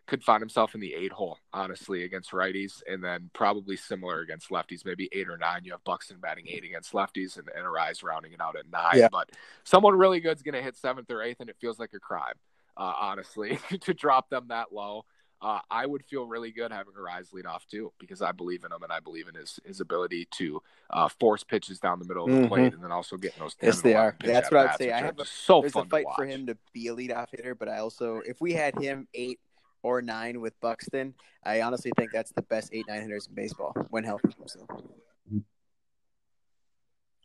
could 0.06 0.22
find 0.22 0.40
himself 0.40 0.74
in 0.74 0.80
the 0.80 0.94
eight 0.94 1.12
hole, 1.12 1.38
honestly, 1.52 2.02
against 2.02 2.32
righties, 2.32 2.82
and 2.88 3.02
then 3.02 3.30
probably 3.32 3.76
similar 3.76 4.20
against 4.20 4.50
lefties, 4.50 4.84
maybe 4.84 5.08
eight 5.12 5.28
or 5.28 5.38
nine. 5.38 5.60
You 5.64 5.72
have 5.72 5.84
Buxton 5.84 6.18
batting 6.20 6.48
eight 6.48 6.64
against 6.64 6.92
lefties, 6.92 7.38
and, 7.38 7.48
and 7.54 7.64
Arraez 7.64 8.02
rounding 8.02 8.32
it 8.32 8.40
out 8.40 8.56
at 8.56 8.70
nine. 8.70 8.98
Yeah. 8.98 9.08
But 9.10 9.30
someone 9.64 9.96
really 9.96 10.20
good's 10.20 10.42
going 10.42 10.54
to 10.54 10.62
hit 10.62 10.76
seventh 10.76 11.10
or 11.10 11.22
eighth, 11.22 11.40
and 11.40 11.48
it 11.48 11.56
feels 11.60 11.78
like 11.78 11.94
a 11.94 12.00
crime, 12.00 12.34
uh, 12.76 12.92
honestly, 13.00 13.58
to 13.80 13.94
drop 13.94 14.28
them 14.28 14.48
that 14.48 14.72
low. 14.72 15.04
Uh, 15.42 15.58
I 15.68 15.86
would 15.86 16.04
feel 16.04 16.24
really 16.24 16.52
good 16.52 16.70
having 16.70 16.94
Arraez 16.94 17.32
lead 17.32 17.46
off 17.46 17.66
too, 17.66 17.92
because 17.98 18.22
I 18.22 18.30
believe 18.30 18.64
in 18.64 18.70
him 18.70 18.80
and 18.84 18.92
I 18.92 19.00
believe 19.00 19.26
in 19.26 19.34
his 19.34 19.58
his 19.64 19.80
ability 19.80 20.28
to 20.36 20.62
uh, 20.90 21.08
force 21.08 21.42
pitches 21.42 21.80
down 21.80 21.98
the 21.98 22.04
middle 22.04 22.26
of 22.26 22.30
the 22.30 22.46
Mhm. 22.46 22.48
plate, 22.48 22.72
and 22.72 22.82
then 22.82 22.92
also 22.92 23.16
getting 23.16 23.40
those. 23.40 23.56
10 23.56 23.66
Yes, 23.66 23.76
and 23.78 23.84
they 23.84 23.94
are. 23.96 24.16
That's 24.22 24.50
what 24.52 24.68
I'd 24.68 24.76
say. 24.76 24.92
I 24.92 25.00
have 25.00 25.18
a- 25.18 25.24
just 25.24 25.32
so 25.32 25.60
There's 25.60 25.72
fun 25.72 25.86
a 25.86 25.90
fight 25.90 26.06
for 26.14 26.24
him 26.24 26.46
to 26.46 26.56
be 26.72 26.86
a 26.86 26.94
leadoff 26.94 27.30
hitter, 27.32 27.56
but 27.56 27.68
I 27.68 27.78
also, 27.78 28.20
if 28.20 28.40
we 28.40 28.52
had 28.52 28.78
him 28.78 29.08
eight 29.14 29.40
or 29.82 30.00
nine 30.00 30.40
with 30.40 30.58
Buxton, 30.60 31.12
I 31.42 31.62
honestly 31.62 31.90
think 31.96 32.12
that's 32.12 32.30
the 32.30 32.42
best 32.42 32.70
eight 32.72 32.86
nine 32.86 33.02
hitters 33.02 33.26
in 33.26 33.34
baseball 33.34 33.72
when 33.90 34.04
healthy. 34.04 34.32
So. 34.46 34.64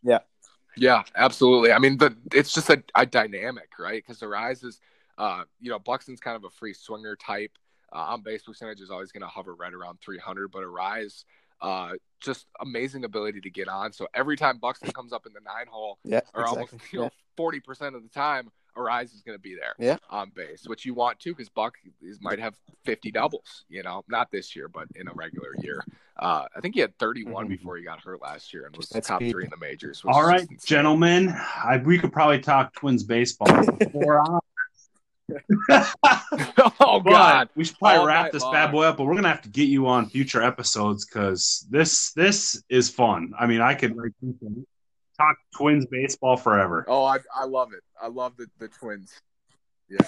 Yeah, 0.02 0.20
Yeah, 0.76 1.04
absolutely. 1.16 1.72
I 1.72 1.78
mean, 1.80 1.98
the 1.98 2.16
it's 2.34 2.52
just 2.54 2.70
a, 2.70 2.82
a 2.96 3.06
dynamic, 3.06 3.70
right? 3.78 4.02
Because 4.04 4.20
the 4.20 4.28
rise 4.28 4.64
is, 4.64 4.80
uh, 5.18 5.44
you 5.60 5.70
know, 5.70 5.78
Buxton's 5.80 6.20
kind 6.20 6.36
of 6.36 6.44
a 6.46 6.50
free 6.50 6.74
swinger 6.74 7.16
type. 7.16 7.52
Uh, 7.94 7.98
on 8.14 8.22
base 8.22 8.44
percentage 8.44 8.82
is 8.82 8.90
always 8.92 9.12
going 9.12 9.22
to 9.22 9.28
hover 9.28 9.56
right 9.56 9.74
around 9.74 10.00
300, 10.02 10.52
but 10.52 10.62
Arraez, 10.64 11.24
uh, 11.62 11.94
just 12.20 12.46
amazing 12.62 13.06
ability 13.06 13.40
to 13.42 13.50
get 13.50 13.68
on. 13.68 13.92
So 13.94 14.08
every 14.14 14.36
time 14.38 14.58
Buxton 14.58 14.92
comes 14.92 15.14
up 15.14 15.26
in 15.26 15.34
the 15.34 15.40
nine 15.40 15.68
hole, 15.70 15.98
Yeah, 16.04 16.22
or 16.34 16.46
almost 16.46 16.74
exactly. 16.74 16.90
you 16.98 17.00
know 17.06 17.10
forty 17.36 17.60
percent 17.60 17.96
of 17.96 18.04
the 18.04 18.10
time, 18.10 18.50
Arraez 18.76 19.14
is 19.16 19.22
going 19.26 19.38
to 19.38 19.42
be 19.42 19.56
there, 19.56 19.74
Yeah. 19.80 19.98
on 20.10 20.32
base, 20.36 20.68
which 20.68 20.86
you 20.86 20.94
want 20.94 21.20
to 21.22 21.30
because 21.32 21.50
Buck 21.50 21.76
is, 22.02 22.20
might 22.22 22.40
have 22.40 22.56
fifty 22.84 23.12
doubles. 23.12 23.64
You 23.70 23.84
know, 23.84 24.04
not 24.08 24.30
this 24.32 24.56
year, 24.56 24.68
but 24.68 24.88
in 24.96 25.08
a 25.08 25.14
regular 25.14 25.56
year. 25.62 25.82
Uh, 26.20 26.46
I 26.56 26.62
think 26.62 26.74
he 26.74 26.82
had 26.82 26.98
31 26.98 27.46
Mhm. 27.46 27.50
before 27.50 27.78
he 27.78 27.84
got 27.84 28.02
hurt 28.02 28.22
last 28.22 28.52
year 28.54 28.66
and 28.66 28.76
was 28.76 28.90
That's 28.90 29.08
top 29.08 29.20
speed. 29.22 29.32
three 29.32 29.44
in 29.46 29.52
the 29.52 29.58
majors. 29.58 30.04
which 30.04 30.14
All 30.14 30.22
is 30.24 30.28
right, 30.28 30.40
just 30.42 30.52
insane. 30.52 30.76
gentlemen, 30.78 31.30
I, 31.30 31.78
we 31.78 32.00
could 32.00 32.12
probably 32.12 32.40
talk 32.40 32.74
Twins 32.74 33.04
baseball 33.04 33.48
for 33.64 33.90
four 33.92 34.20
hours. 34.20 34.42
oh 35.70 37.02
But 37.02 37.04
God, 37.04 37.50
we 37.56 37.64
should 37.66 37.78
probably 37.78 37.98
All 38.00 38.08
wrap 38.08 38.32
this 38.32 38.44
long. 38.44 38.54
bad 38.54 38.72
boy 38.72 38.84
up. 38.86 38.98
But 38.98 39.06
we're 39.06 39.16
gonna 39.16 39.28
have 39.28 39.42
to 39.42 39.50
get 39.50 39.68
you 39.68 39.88
on 39.88 40.10
future 40.10 40.42
episodes 40.42 41.06
because 41.06 41.66
this 41.70 42.12
this 42.14 42.64
is 42.70 42.90
fun. 42.90 43.34
I 43.38 43.46
mean, 43.48 43.62
I 43.62 43.74
could 43.74 43.96
like 43.98 44.12
talk 45.18 45.36
Twins 45.56 45.86
baseball 45.88 46.38
forever. 46.38 46.86
oh 46.88 47.04
I 47.04 47.18
I 47.36 47.46
love 47.46 47.74
it. 47.74 47.84
I 48.02 48.08
love 48.08 48.38
the 48.38 48.48
the 48.60 48.68
Twins. 48.70 49.14
Yeah, 49.90 50.00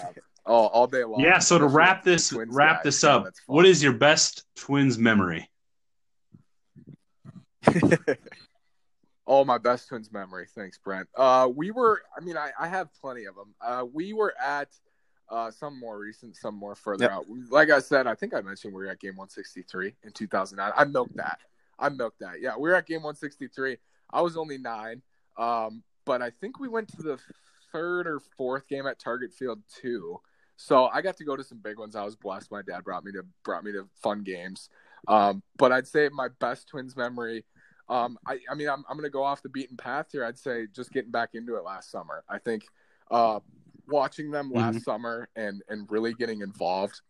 oh 0.45 0.67
all 0.67 0.87
day 0.87 1.03
long. 1.03 1.19
yeah. 1.21 1.39
So 1.39 1.57
to 1.57 1.65
wrap 1.67 2.03
this 2.03 2.29
Twins 2.29 2.55
wrap 2.55 2.77
guys. 2.77 2.83
this 2.85 3.03
up, 3.03 3.25
that's 3.25 3.41
what 3.47 3.65
is 3.65 3.83
your 3.83 3.93
best 3.93 4.45
Twins 4.55 4.97
memory? 4.97 5.49
Oh, 9.31 9.45
my 9.45 9.59
best 9.59 9.89
twins 9.89 10.11
memory. 10.11 10.47
Thanks, 10.55 10.79
Brent. 10.79 11.07
Uh, 11.15 11.47
we 11.55 11.69
were. 11.69 12.01
I 12.17 12.21
mean, 12.21 12.35
I, 12.35 12.49
I 12.59 12.67
have 12.67 12.89
plenty 12.99 13.25
of 13.25 13.35
them. 13.35 13.53
Uh, 13.61 13.85
we 13.93 14.11
were 14.11 14.33
at 14.43 14.69
uh, 15.29 15.51
some 15.51 15.79
more 15.79 15.99
recent, 15.99 16.35
some 16.35 16.55
more 16.55 16.75
further 16.75 17.05
Yep. 17.05 17.11
out. 17.11 17.25
Like 17.49 17.69
I 17.69 17.79
said, 17.79 18.07
I 18.07 18.15
think 18.15 18.33
I 18.33 18.41
mentioned 18.41 18.73
we 18.73 18.83
were 18.83 18.89
at 18.89 18.99
game 18.99 19.15
163 19.15 19.95
in 20.03 20.11
2009. 20.11 20.71
I 20.75 20.83
milked 20.85 21.15
that. 21.17 21.39
I 21.77 21.89
milked 21.89 22.19
that. 22.19 22.41
Yeah, 22.41 22.55
we 22.57 22.69
were 22.69 22.75
at 22.75 22.85
game 22.87 23.03
163. 23.03 23.77
I 24.11 24.21
was 24.21 24.35
only 24.37 24.57
nine, 24.57 25.01
um, 25.37 25.83
but 26.05 26.21
I 26.21 26.31
think 26.31 26.59
we 26.59 26.67
went 26.67 26.87
to 26.89 27.03
the 27.03 27.19
third 27.71 28.07
or 28.07 28.19
fourth 28.37 28.67
game 28.67 28.87
at 28.87 28.99
Target 28.99 29.31
Field 29.31 29.61
too. 29.81 30.19
So 30.57 30.87
I 30.87 31.01
got 31.01 31.15
to 31.17 31.23
go 31.23 31.35
to 31.37 31.43
some 31.43 31.59
big 31.59 31.77
ones. 31.79 31.95
I 31.95 32.03
was 32.03 32.15
blessed. 32.15 32.51
My 32.51 32.61
dad 32.61 32.83
brought 32.83 33.05
me 33.05 33.11
to 33.13 33.23
brought 33.43 33.63
me 33.63 33.71
to 33.71 33.87
fun 34.01 34.23
games. 34.23 34.69
Um, 35.07 35.41
but 35.57 35.71
I'd 35.71 35.87
say 35.87 36.09
my 36.11 36.27
best 36.39 36.67
Twins 36.67 36.97
memory. 36.97 37.45
Um, 37.87 38.17
I, 38.27 38.39
I 38.51 38.55
mean, 38.55 38.67
I'm, 38.67 38.83
I'm 38.89 38.97
going 38.97 39.07
to 39.07 39.09
go 39.09 39.23
off 39.23 39.41
the 39.41 39.49
beaten 39.49 39.77
path 39.77 40.07
here. 40.11 40.25
I'd 40.25 40.37
say 40.37 40.67
just 40.75 40.91
getting 40.91 41.11
back 41.11 41.29
into 41.33 41.55
it 41.55 41.63
last 41.63 41.89
summer. 41.89 42.23
I 42.27 42.37
think 42.39 42.65
uh, 43.09 43.39
watching 43.91 44.31
them 44.31 44.51
last 44.51 44.83
summer 44.83 45.29
and 45.35 45.61
and 45.69 45.89
really 45.91 46.13
getting 46.13 46.41
involved 46.41 47.01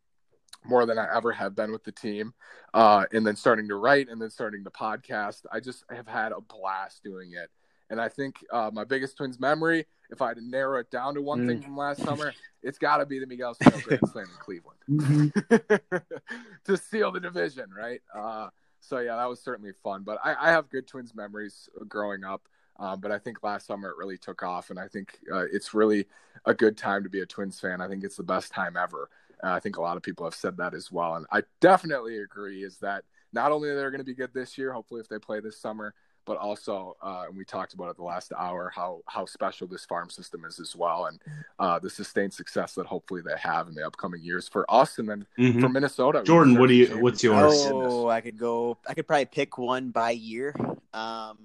more 0.66 0.86
than 0.86 0.98
I 0.98 1.08
ever 1.16 1.32
have 1.32 1.56
been 1.56 1.72
with 1.72 1.84
the 1.86 1.92
team, 1.92 2.34
uh, 2.74 3.06
and 3.14 3.26
then 3.26 3.36
starting 3.38 3.68
to 3.70 3.76
write 3.76 4.10
and 4.10 4.22
then 4.22 4.30
starting 4.30 4.64
the 4.64 4.72
podcast. 4.72 5.46
I 5.52 5.60
just 5.62 5.86
have 5.90 6.08
had 6.08 6.32
a 6.34 6.42
blast 6.42 7.02
doing 7.04 7.32
it. 7.34 7.50
And 7.92 8.00
I 8.00 8.08
think 8.10 8.36
uh, 8.52 8.70
my 8.72 8.84
biggest 8.84 9.18
Twins 9.18 9.40
memory, 9.40 9.86
if 10.12 10.22
I 10.22 10.28
had 10.28 10.38
to 10.38 10.44
narrow 10.46 10.80
it 10.80 10.92
down 10.92 11.16
to 11.16 11.22
one 11.22 11.40
Mm. 11.40 11.48
thing 11.48 11.62
from 11.62 11.78
last 11.78 12.04
summer, 12.04 12.34
it's 12.62 12.78
got 12.78 12.98
to 12.98 13.06
be 13.06 13.20
the 13.20 13.26
Miguel 13.26 13.54
Sano 13.56 13.80
Grand 13.80 14.08
Slam 14.12 14.26
in 14.26 14.38
Cleveland 14.38 15.32
to 16.66 16.78
seal 16.78 17.12
the 17.12 17.20
division, 17.20 17.70
right? 17.76 18.02
Uh, 18.16 18.50
so 18.82 19.00
yeah, 19.00 19.16
that 19.16 19.30
was 19.30 19.42
certainly 19.42 19.72
fun. 19.84 20.04
But 20.04 20.20
I, 20.24 20.36
I 20.40 20.52
have 20.52 20.70
good 20.70 20.88
Twins 20.88 21.16
memories 21.16 21.68
growing 21.88 22.24
up. 22.24 22.48
Um, 22.80 23.02
but 23.02 23.12
I 23.12 23.20
think 23.20 23.44
last 23.44 23.68
summer 23.68 23.90
it 23.90 23.98
really 23.98 24.18
took 24.18 24.42
off, 24.42 24.70
and 24.70 24.80
I 24.80 24.88
think 24.88 25.20
uh, 25.32 25.46
it's 25.52 25.74
really 25.74 26.08
a 26.46 26.54
good 26.54 26.78
time 26.78 27.04
to 27.04 27.10
be 27.10 27.22
a 27.22 27.26
Twins 27.26 27.60
fan. 27.60 27.82
I 27.82 27.88
think 27.88 28.04
it's 28.04 28.16
the 28.16 28.24
best 28.24 28.54
time 28.54 28.78
ever. 28.78 29.10
Uh, 29.44 29.52
I 29.52 29.60
think 29.60 29.78
a 29.78 29.82
lot 29.82 29.98
of 29.98 30.04
people 30.04 30.26
have 30.26 30.36
said 30.36 30.58
that 30.58 30.74
as 30.74 30.92
well, 30.92 31.16
and 31.16 31.26
I 31.32 31.44
definitely 31.60 32.20
agree. 32.20 32.64
Is 32.64 32.78
that 32.78 33.04
not 33.34 33.52
only 33.52 33.70
they're 33.70 33.92
going 33.92 34.00
to 34.00 34.06
be 34.06 34.16
good 34.16 34.34
this 34.34 34.58
year, 34.58 34.72
hopefully 34.72 35.02
if 35.02 35.10
they 35.10 35.20
play 35.20 35.40
this 35.42 35.60
summer, 35.60 35.94
but 36.26 36.38
also, 36.38 36.96
uh, 37.02 37.24
and 37.28 37.36
we 37.38 37.44
talked 37.44 37.74
about 37.74 37.90
it 37.90 37.96
the 37.98 38.04
last 38.04 38.32
hour, 38.38 38.72
how 38.74 39.02
how 39.08 39.26
special 39.26 39.68
this 39.68 39.86
farm 39.86 40.10
system 40.10 40.46
is 40.46 40.60
as 40.60 40.76
well, 40.76 41.06
and 41.08 41.20
uh, 41.60 41.80
the 41.80 41.90
sustained 41.90 42.34
success 42.34 42.76
that 42.76 42.86
hopefully 42.86 43.22
they 43.22 43.38
have 43.40 43.68
in 43.68 43.74
the 43.74 43.86
upcoming 43.86 44.22
years 44.22 44.48
for 44.48 44.66
us, 44.70 45.00
and 45.00 45.10
then 45.10 45.26
Mhm. 45.38 45.62
for 45.62 45.70
Minnesota. 45.70 46.24
Jordan, 46.24 46.58
what 46.60 46.68
do 46.68 46.74
you- 46.76 46.86
Championship. 46.86 47.04
what's 47.04 47.24
yours? 47.24 47.54
Oh, 47.72 48.08
I 48.10 48.22
could 48.22 48.38
go. 48.38 48.78
I 48.88 48.94
could 48.94 49.08
probably 49.08 49.26
pick 49.26 49.58
one 49.58 49.90
by 49.92 50.12
year. 50.12 50.54
Um, 50.94 51.38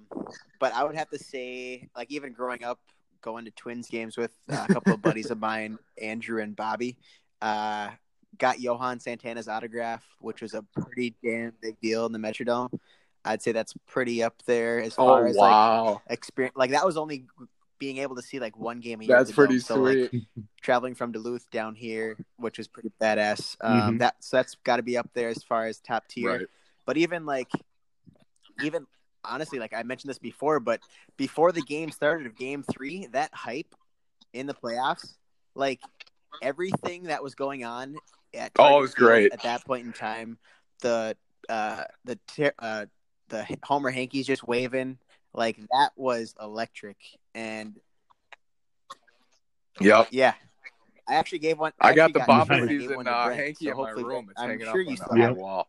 but 0.59 0.75
I 0.75 0.85
would 0.85 0.95
have 0.97 1.11
to 1.11 1.18
say, 1.18 1.89
like 1.97 2.11
even 2.11 2.33
growing 2.33 2.64
up, 2.64 2.81
going 3.20 3.45
to 3.47 3.51
Twins 3.53 3.89
games 3.89 4.16
with 4.16 4.33
a 4.49 4.66
couple 4.66 4.93
of 4.95 5.03
buddies 5.03 5.31
of 5.31 5.39
mine, 5.39 5.79
Andrew 6.03 6.43
and 6.43 6.55
Bobby, 6.57 6.97
uh, 7.41 7.91
got 8.39 8.61
Johan 8.61 9.01
Santana's 9.01 9.49
autograph, 9.49 10.05
which 10.18 10.43
was 10.43 10.55
a 10.55 10.62
pretty 10.62 11.14
damn 11.22 11.53
big 11.62 11.79
deal 11.81 12.05
in 12.07 12.12
the 12.12 12.18
Metrodome. 12.18 12.70
I'd 13.25 13.43
say 13.43 13.53
that's 13.53 13.75
pretty 13.87 14.22
up 14.22 14.43
there 14.47 14.81
as 14.81 14.95
Oh 14.99 15.07
far 15.07 15.27
as 15.27 15.37
like 15.37 15.99
experience. 16.09 16.57
Like 16.57 16.70
that 16.72 16.85
was 16.85 16.97
only 16.97 17.27
being 17.79 17.99
able 17.99 18.16
to 18.16 18.22
see 18.22 18.39
like 18.39 18.57
one 18.59 18.81
game 18.81 19.01
a 19.01 19.05
year. 19.05 19.16
that's 19.16 19.31
at 19.31 19.37
the 19.37 19.41
Dome. 19.43 19.47
pretty 19.47 19.61
So, 19.61 19.77
like, 19.77 20.09
sweet. 20.11 20.25
traveling 20.62 20.95
from 20.95 21.12
Duluth 21.12 21.49
down 21.51 21.75
here, 21.75 22.16
which 22.37 22.59
was 22.59 22.68
pretty 22.68 22.91
badass. 23.01 23.57
Um, 23.61 23.97
Mhm. 23.97 23.99
That 24.01 24.16
so 24.20 24.37
that's 24.37 24.55
got 24.64 24.77
to 24.77 24.83
be 24.83 24.97
up 24.97 25.11
there 25.14 25.29
as 25.29 25.43
far 25.43 25.66
as 25.66 25.81
top 25.81 26.07
tier. 26.09 26.39
Right. 26.39 26.47
But 26.87 26.97
even 26.99 27.25
like, 27.27 27.51
even 28.62 28.87
honestly, 29.25 29.59
like 29.59 29.72
I 29.75 29.83
mentioned 29.83 30.11
this 30.11 30.18
before, 30.18 30.61
but 30.61 30.81
before 31.16 31.51
the 31.53 31.62
game 31.62 31.91
started 31.91 32.27
of 32.27 32.37
Game 32.37 32.62
Three, 32.62 33.07
that 33.12 33.33
hype 33.35 33.75
in 34.33 34.47
the 34.47 34.55
playoffs, 34.55 35.14
like 35.55 35.81
everything 36.43 37.05
that 37.05 37.22
was 37.22 37.35
going 37.35 37.64
on 37.64 37.97
at 38.35 38.53
Oh, 38.59 38.79
it 38.79 38.83
was 38.83 38.95
great. 38.95 39.33
at 39.33 39.43
that 39.43 39.64
point 39.64 39.87
in 39.87 39.93
time. 39.93 40.39
The 40.83 41.16
uh, 41.49 41.85
the 42.05 42.18
ter- 42.27 42.53
uh, 42.59 42.87
the 43.29 43.47
Homer 43.62 43.91
Hankies 43.91 44.27
just 44.27 44.47
waving 44.47 44.99
like 45.33 45.57
that 45.72 45.91
was 45.97 46.35
electric, 46.41 46.97
and 47.35 47.75
Yep. 49.81 50.09
yeah. 50.12 50.35
I 51.09 51.16
actually 51.16 51.41
gave 51.41 51.59
one. 51.59 51.72
I 51.81 51.93
got 51.93 52.12
the 52.12 52.20
one 52.20 52.27
Bomber 52.29 52.55
and 52.55 52.62
I 52.64 52.66
gave 52.66 52.81
season 52.83 52.97
one 52.97 53.05
to 53.07 53.11
uh, 53.12 53.27
Brent, 53.27 53.41
hanky 53.41 53.64
so 53.66 53.70
in 53.72 53.77
my 53.77 53.83
hopefully 53.85 54.05
room. 54.05 54.25
Brent- 54.25 54.31
It's 54.31 54.41
I'm 54.41 54.49
hanging 54.51 54.64
sure 54.66 54.81
up 54.81 54.85
you 54.87 54.91
on 54.91 54.97
saw 54.97 55.05
the 55.09 55.14
that. 55.14 55.29
Yep. 55.29 55.37
wall. 55.37 55.68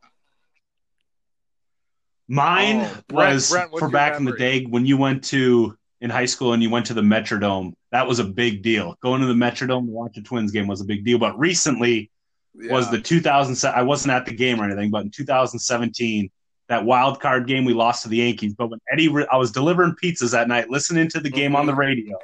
Mine 2.28 2.82
Oh, 2.82 2.98
Brent- 3.08 3.34
was 3.36 3.52
Brent, 3.52 3.72
for 3.72 3.80
your 3.82 3.90
back 3.90 4.18
in 4.18 4.26
the 4.26 4.34
day 4.38 4.64
when 4.66 4.86
you 4.86 4.98
went 4.98 5.24
to 5.26 5.78
in 6.02 6.10
high 6.10 6.26
school 6.26 6.54
and 6.54 6.62
you 6.64 6.70
went 6.70 6.86
to 6.88 6.94
the 6.94 7.02
Metrodome. 7.02 7.74
That 7.92 8.08
was 8.08 8.20
a 8.20 8.24
big 8.24 8.62
deal. 8.64 8.96
Going 9.02 9.22
to 9.22 9.28
the 9.28 9.34
Metrodome 9.34 9.86
to 9.86 9.92
watch 9.92 10.18
a 10.18 10.22
Twins 10.22 10.52
game 10.52 10.68
was 10.68 10.82
a 10.82 10.86
big 10.86 11.04
deal. 11.06 11.18
But 11.18 11.38
recently 11.38 12.12
was 12.56 12.90
the 12.90 13.00
2007. 13.02 13.78
I 13.78 13.84
wasn't 13.84 14.14
at 14.14 14.26
the 14.26 14.34
game 14.34 14.60
or 14.62 14.66
anything, 14.66 14.90
but 14.90 15.04
in 15.04 15.12
2017, 15.12 16.30
that 16.68 16.84
wild 16.84 17.20
card 17.20 17.48
game 17.48 17.66
we 17.66 17.74
lost 17.74 18.04
to 18.04 18.10
the 18.10 18.18
Yankees. 18.18 18.54
But 18.54 18.70
when 18.70 18.80
Eddie, 18.92 19.14
I 19.32 19.38
was 19.38 19.52
delivering 19.52 19.96
pizzas 20.02 20.32
that 20.32 20.48
night, 20.48 20.70
listening 20.70 21.10
to 21.10 21.20
the 21.20 21.30
game 21.30 21.56
on 21.56 21.66
the 21.66 21.76
radio, 21.76 22.18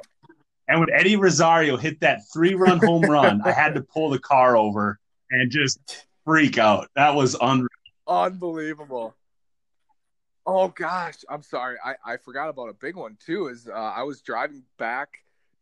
and 0.68 0.80
when 0.80 0.90
Eddie 0.92 1.16
Rosario 1.16 1.76
hit 1.76 2.00
that 2.00 2.20
three 2.32 2.54
run 2.54 2.78
home 2.78 3.02
run, 3.02 3.42
I 3.44 3.52
had 3.52 3.74
to 3.74 3.82
pull 3.82 4.10
the 4.10 4.18
car 4.18 4.56
over 4.56 4.98
and 5.30 5.50
just 5.50 6.06
freak 6.24 6.58
out. 6.58 6.88
That 6.96 7.14
was 7.14 7.36
unreal. 7.40 7.68
unbelievable. 8.06 9.14
Oh 10.44 10.68
gosh, 10.68 11.18
I'm 11.28 11.42
sorry. 11.42 11.76
I, 11.84 11.94
I 12.04 12.16
forgot 12.16 12.48
about 12.48 12.68
a 12.68 12.74
big 12.74 12.96
one 12.96 13.16
too. 13.24 13.48
Is 13.48 13.68
uh, 13.68 13.72
I 13.72 14.02
was 14.02 14.22
driving 14.22 14.62
back 14.78 15.18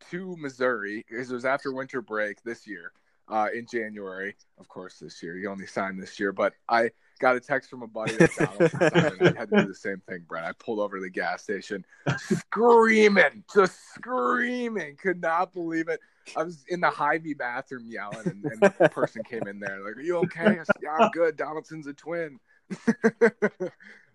to 0.09 0.35
Missouri 0.37 1.05
because 1.07 1.29
it 1.29 1.33
was 1.33 1.45
after 1.45 1.71
winter 1.71 2.01
break 2.01 2.41
this 2.43 2.65
year, 2.65 2.91
uh, 3.27 3.47
in 3.53 3.65
January. 3.71 4.35
Of 4.59 4.67
course, 4.67 4.97
this 4.99 5.21
year. 5.21 5.37
You 5.37 5.49
only 5.49 5.67
signed 5.67 6.01
this 6.01 6.19
year, 6.19 6.31
but 6.31 6.53
I 6.67 6.91
got 7.21 7.35
a 7.35 7.39
text 7.39 7.69
from 7.69 7.83
a 7.83 7.87
buddy 7.87 8.15
that 8.17 8.31
Donaldson 8.35 8.79
signed, 8.79 9.37
had 9.37 9.49
to 9.49 9.61
do 9.61 9.67
the 9.67 9.75
same 9.75 10.01
thing. 10.09 10.25
Brett, 10.27 10.43
I 10.43 10.51
pulled 10.53 10.79
over 10.79 10.97
to 10.97 11.01
the 11.01 11.09
gas 11.09 11.43
station, 11.43 11.85
screaming, 12.17 13.43
just 13.53 13.77
screaming. 13.93 14.97
Could 14.97 15.21
not 15.21 15.53
believe 15.53 15.87
it. 15.87 15.99
I 16.35 16.43
was 16.43 16.65
in 16.67 16.81
the 16.81 16.89
Hy-Vee 16.89 17.35
bathroom 17.35 17.87
yelling, 17.89 18.27
and, 18.27 18.43
and 18.45 18.61
the 18.61 18.89
person 18.89 19.23
came 19.23 19.47
in 19.47 19.59
there 19.59 19.79
like, 19.79 19.97
"Are 19.97 20.01
you 20.01 20.17
okay?" 20.17 20.59
I 20.59 20.63
said, 20.63 20.75
"Yeah, 20.81 20.97
I'm 20.99 21.11
good. 21.11 21.37
Donaldson's 21.37 21.87
a 21.87 21.93
twin." 21.93 22.39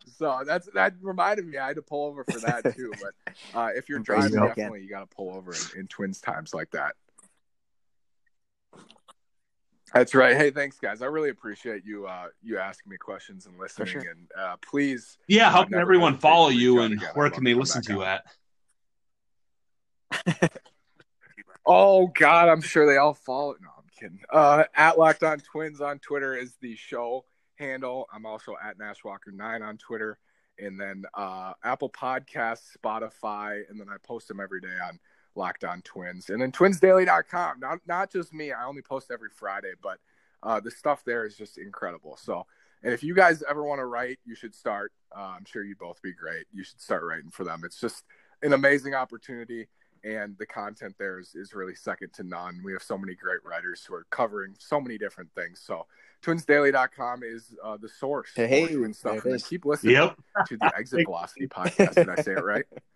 so 0.07 0.43
that's 0.47 0.69
that 0.75 0.95
reminded 1.01 1.47
me. 1.47 1.59
I 1.59 1.69
had 1.69 1.77
to 1.77 1.83
pull 1.83 2.07
over 2.07 2.25
for 2.25 2.39
that 2.41 2.75
too. 2.75 2.93
But 3.01 3.35
uh, 3.55 3.71
if 3.75 3.89
you're 3.89 4.01
driving, 4.01 4.41
definitely 4.41 4.83
you 4.83 4.91
got 4.91 5.09
to 5.09 5.15
pull 5.15 5.35
over 5.35 5.53
in, 5.53 5.81
in 5.81 5.87
twins 5.87 6.21
times 6.21 6.53
like 6.53 6.71
that. 6.73 6.97
That's 9.95 10.15
right. 10.15 10.37
Hey, 10.37 10.51
thanks, 10.51 10.79
guys. 10.79 11.01
I 11.01 11.07
really 11.07 11.31
appreciate 11.31 11.85
you 11.85 12.07
uh, 12.07 12.27
you 12.43 12.59
asking 12.59 12.91
me 12.91 12.97
questions 12.99 13.47
and 13.47 13.57
listening. 13.59 13.89
sure. 13.89 14.01
And 14.01 14.31
uh, 14.39 14.57
please, 14.61 15.17
Yeah, 15.29 15.51
how 15.51 15.65
can 15.65 15.75
everyone 15.75 16.19
follow 16.19 16.49
you 16.49 16.81
and 16.81 16.95
again. 16.95 17.11
where 17.15 17.31
can 17.31 17.45
they 17.45 17.55
listen 17.55 17.83
to 17.83 18.05
on. 18.05 18.19
at? 20.29 20.53
Oh 21.69 22.07
God, 22.07 22.49
I'm 22.49 22.61
sure 22.61 22.87
they 22.87 22.97
all 22.97 23.13
follow. 23.15 23.57
No, 23.61 23.69
I'm 23.77 23.85
kidding. 23.99 24.21
Uh, 24.33 24.65
at 24.77 24.99
Locked 24.99 25.25
On 25.25 25.39
Twins 25.41 25.81
on 25.81 25.99
Twitter 25.99 26.37
is 26.37 26.55
the 26.61 26.77
show 26.77 27.25
handle. 27.57 28.07
I'm 28.15 28.25
also 28.25 28.55
at 28.63 28.79
Nash 28.79 29.03
Walker 29.05 29.33
Nine 29.33 29.63
on 29.63 29.77
Twitter, 29.77 30.17
and 30.61 30.81
then 30.81 31.03
uh, 31.15 31.55
Apple 31.65 31.91
Podcasts, 31.91 32.77
Spotify, 32.81 33.63
and 33.69 33.81
then 33.81 33.89
I 33.89 33.97
post 34.07 34.29
them 34.29 34.39
every 34.39 34.61
day 34.61 34.77
on 34.87 35.01
Locked 35.37 35.65
On 35.65 35.83
Twins, 35.83 36.31
and 36.31 36.41
then 36.41 36.53
TwinsDaily.com. 36.53 37.61
Not 37.61 37.79
not 37.87 38.11
just 38.13 38.33
me. 38.33 38.53
I 38.53 38.65
only 38.65 38.83
post 38.83 39.11
every 39.11 39.31
Friday, 39.31 39.73
but 39.83 39.99
uh, 40.43 40.61
the 40.61 40.71
stuff 40.71 41.03
there 41.05 41.25
is 41.27 41.37
just 41.37 41.59
incredible. 41.59 42.17
So, 42.21 42.47
and 42.83 42.93
if 42.93 43.03
you 43.03 43.15
guys 43.15 43.43
ever 43.49 43.63
want 43.65 43.81
to 43.81 43.87
write, 43.87 44.19
you 44.25 44.35
should 44.35 44.55
start. 44.55 44.93
Uh, 45.17 45.35
I'm 45.37 45.45
sure 45.45 45.65
you'd 45.65 45.79
both 45.79 46.01
be 46.03 46.13
great. 46.13 46.47
You 46.53 46.65
should 46.65 46.81
start 46.81 47.03
writing 47.05 47.31
for 47.31 47.45
them. 47.45 47.63
It's 47.65 47.81
just 47.81 48.05
an 48.43 48.53
amazing 48.53 48.95
opportunity 48.95 49.69
and 50.05 50.37
the 50.39 50.47
content 50.47 50.95
there 50.99 51.19
is, 51.19 51.35
is 51.35 51.53
really 51.53 51.75
second 51.75 52.13
to 52.13 52.23
none. 52.23 52.61
We 52.65 52.73
have 52.75 52.83
so 52.83 52.97
many 52.97 53.15
great 53.15 53.41
writers 53.45 53.85
who 53.85 53.95
are 53.95 54.07
covering 54.11 54.55
so 54.59 54.81
many 54.81 54.99
different 54.99 55.31
things. 55.35 55.61
So 55.65 55.87
twinsdaily.com 56.23 57.23
is 57.25 57.55
uh, 57.65 57.77
the 57.77 57.89
source 57.89 58.31
Hey, 58.35 58.67
for 58.67 58.73
twin 58.75 58.95
stuff. 58.95 59.25
And 59.25 59.43
keep 59.45 59.65
listening 59.65 59.95
Yep. 59.95 60.17
to 60.49 60.57
the 60.59 60.73
Exit 60.79 61.07
Velocity 61.07 61.49
podcast. 61.49 61.95
Did 61.95 62.09
I 62.09 62.17
say 62.17 62.33
it 62.33 62.45
right? 62.45 62.65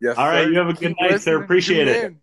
Yes. 0.00 0.16
All 0.16 0.26
right, 0.28 0.44
sir. 0.44 0.50
you 0.50 0.58
have 0.58 0.68
a 0.68 0.72
good 0.74 0.96
Keep 0.96 1.00
night, 1.00 1.20
sir. 1.20 1.42
Appreciate 1.42 1.88
it. 1.88 2.04
in. 2.04 2.20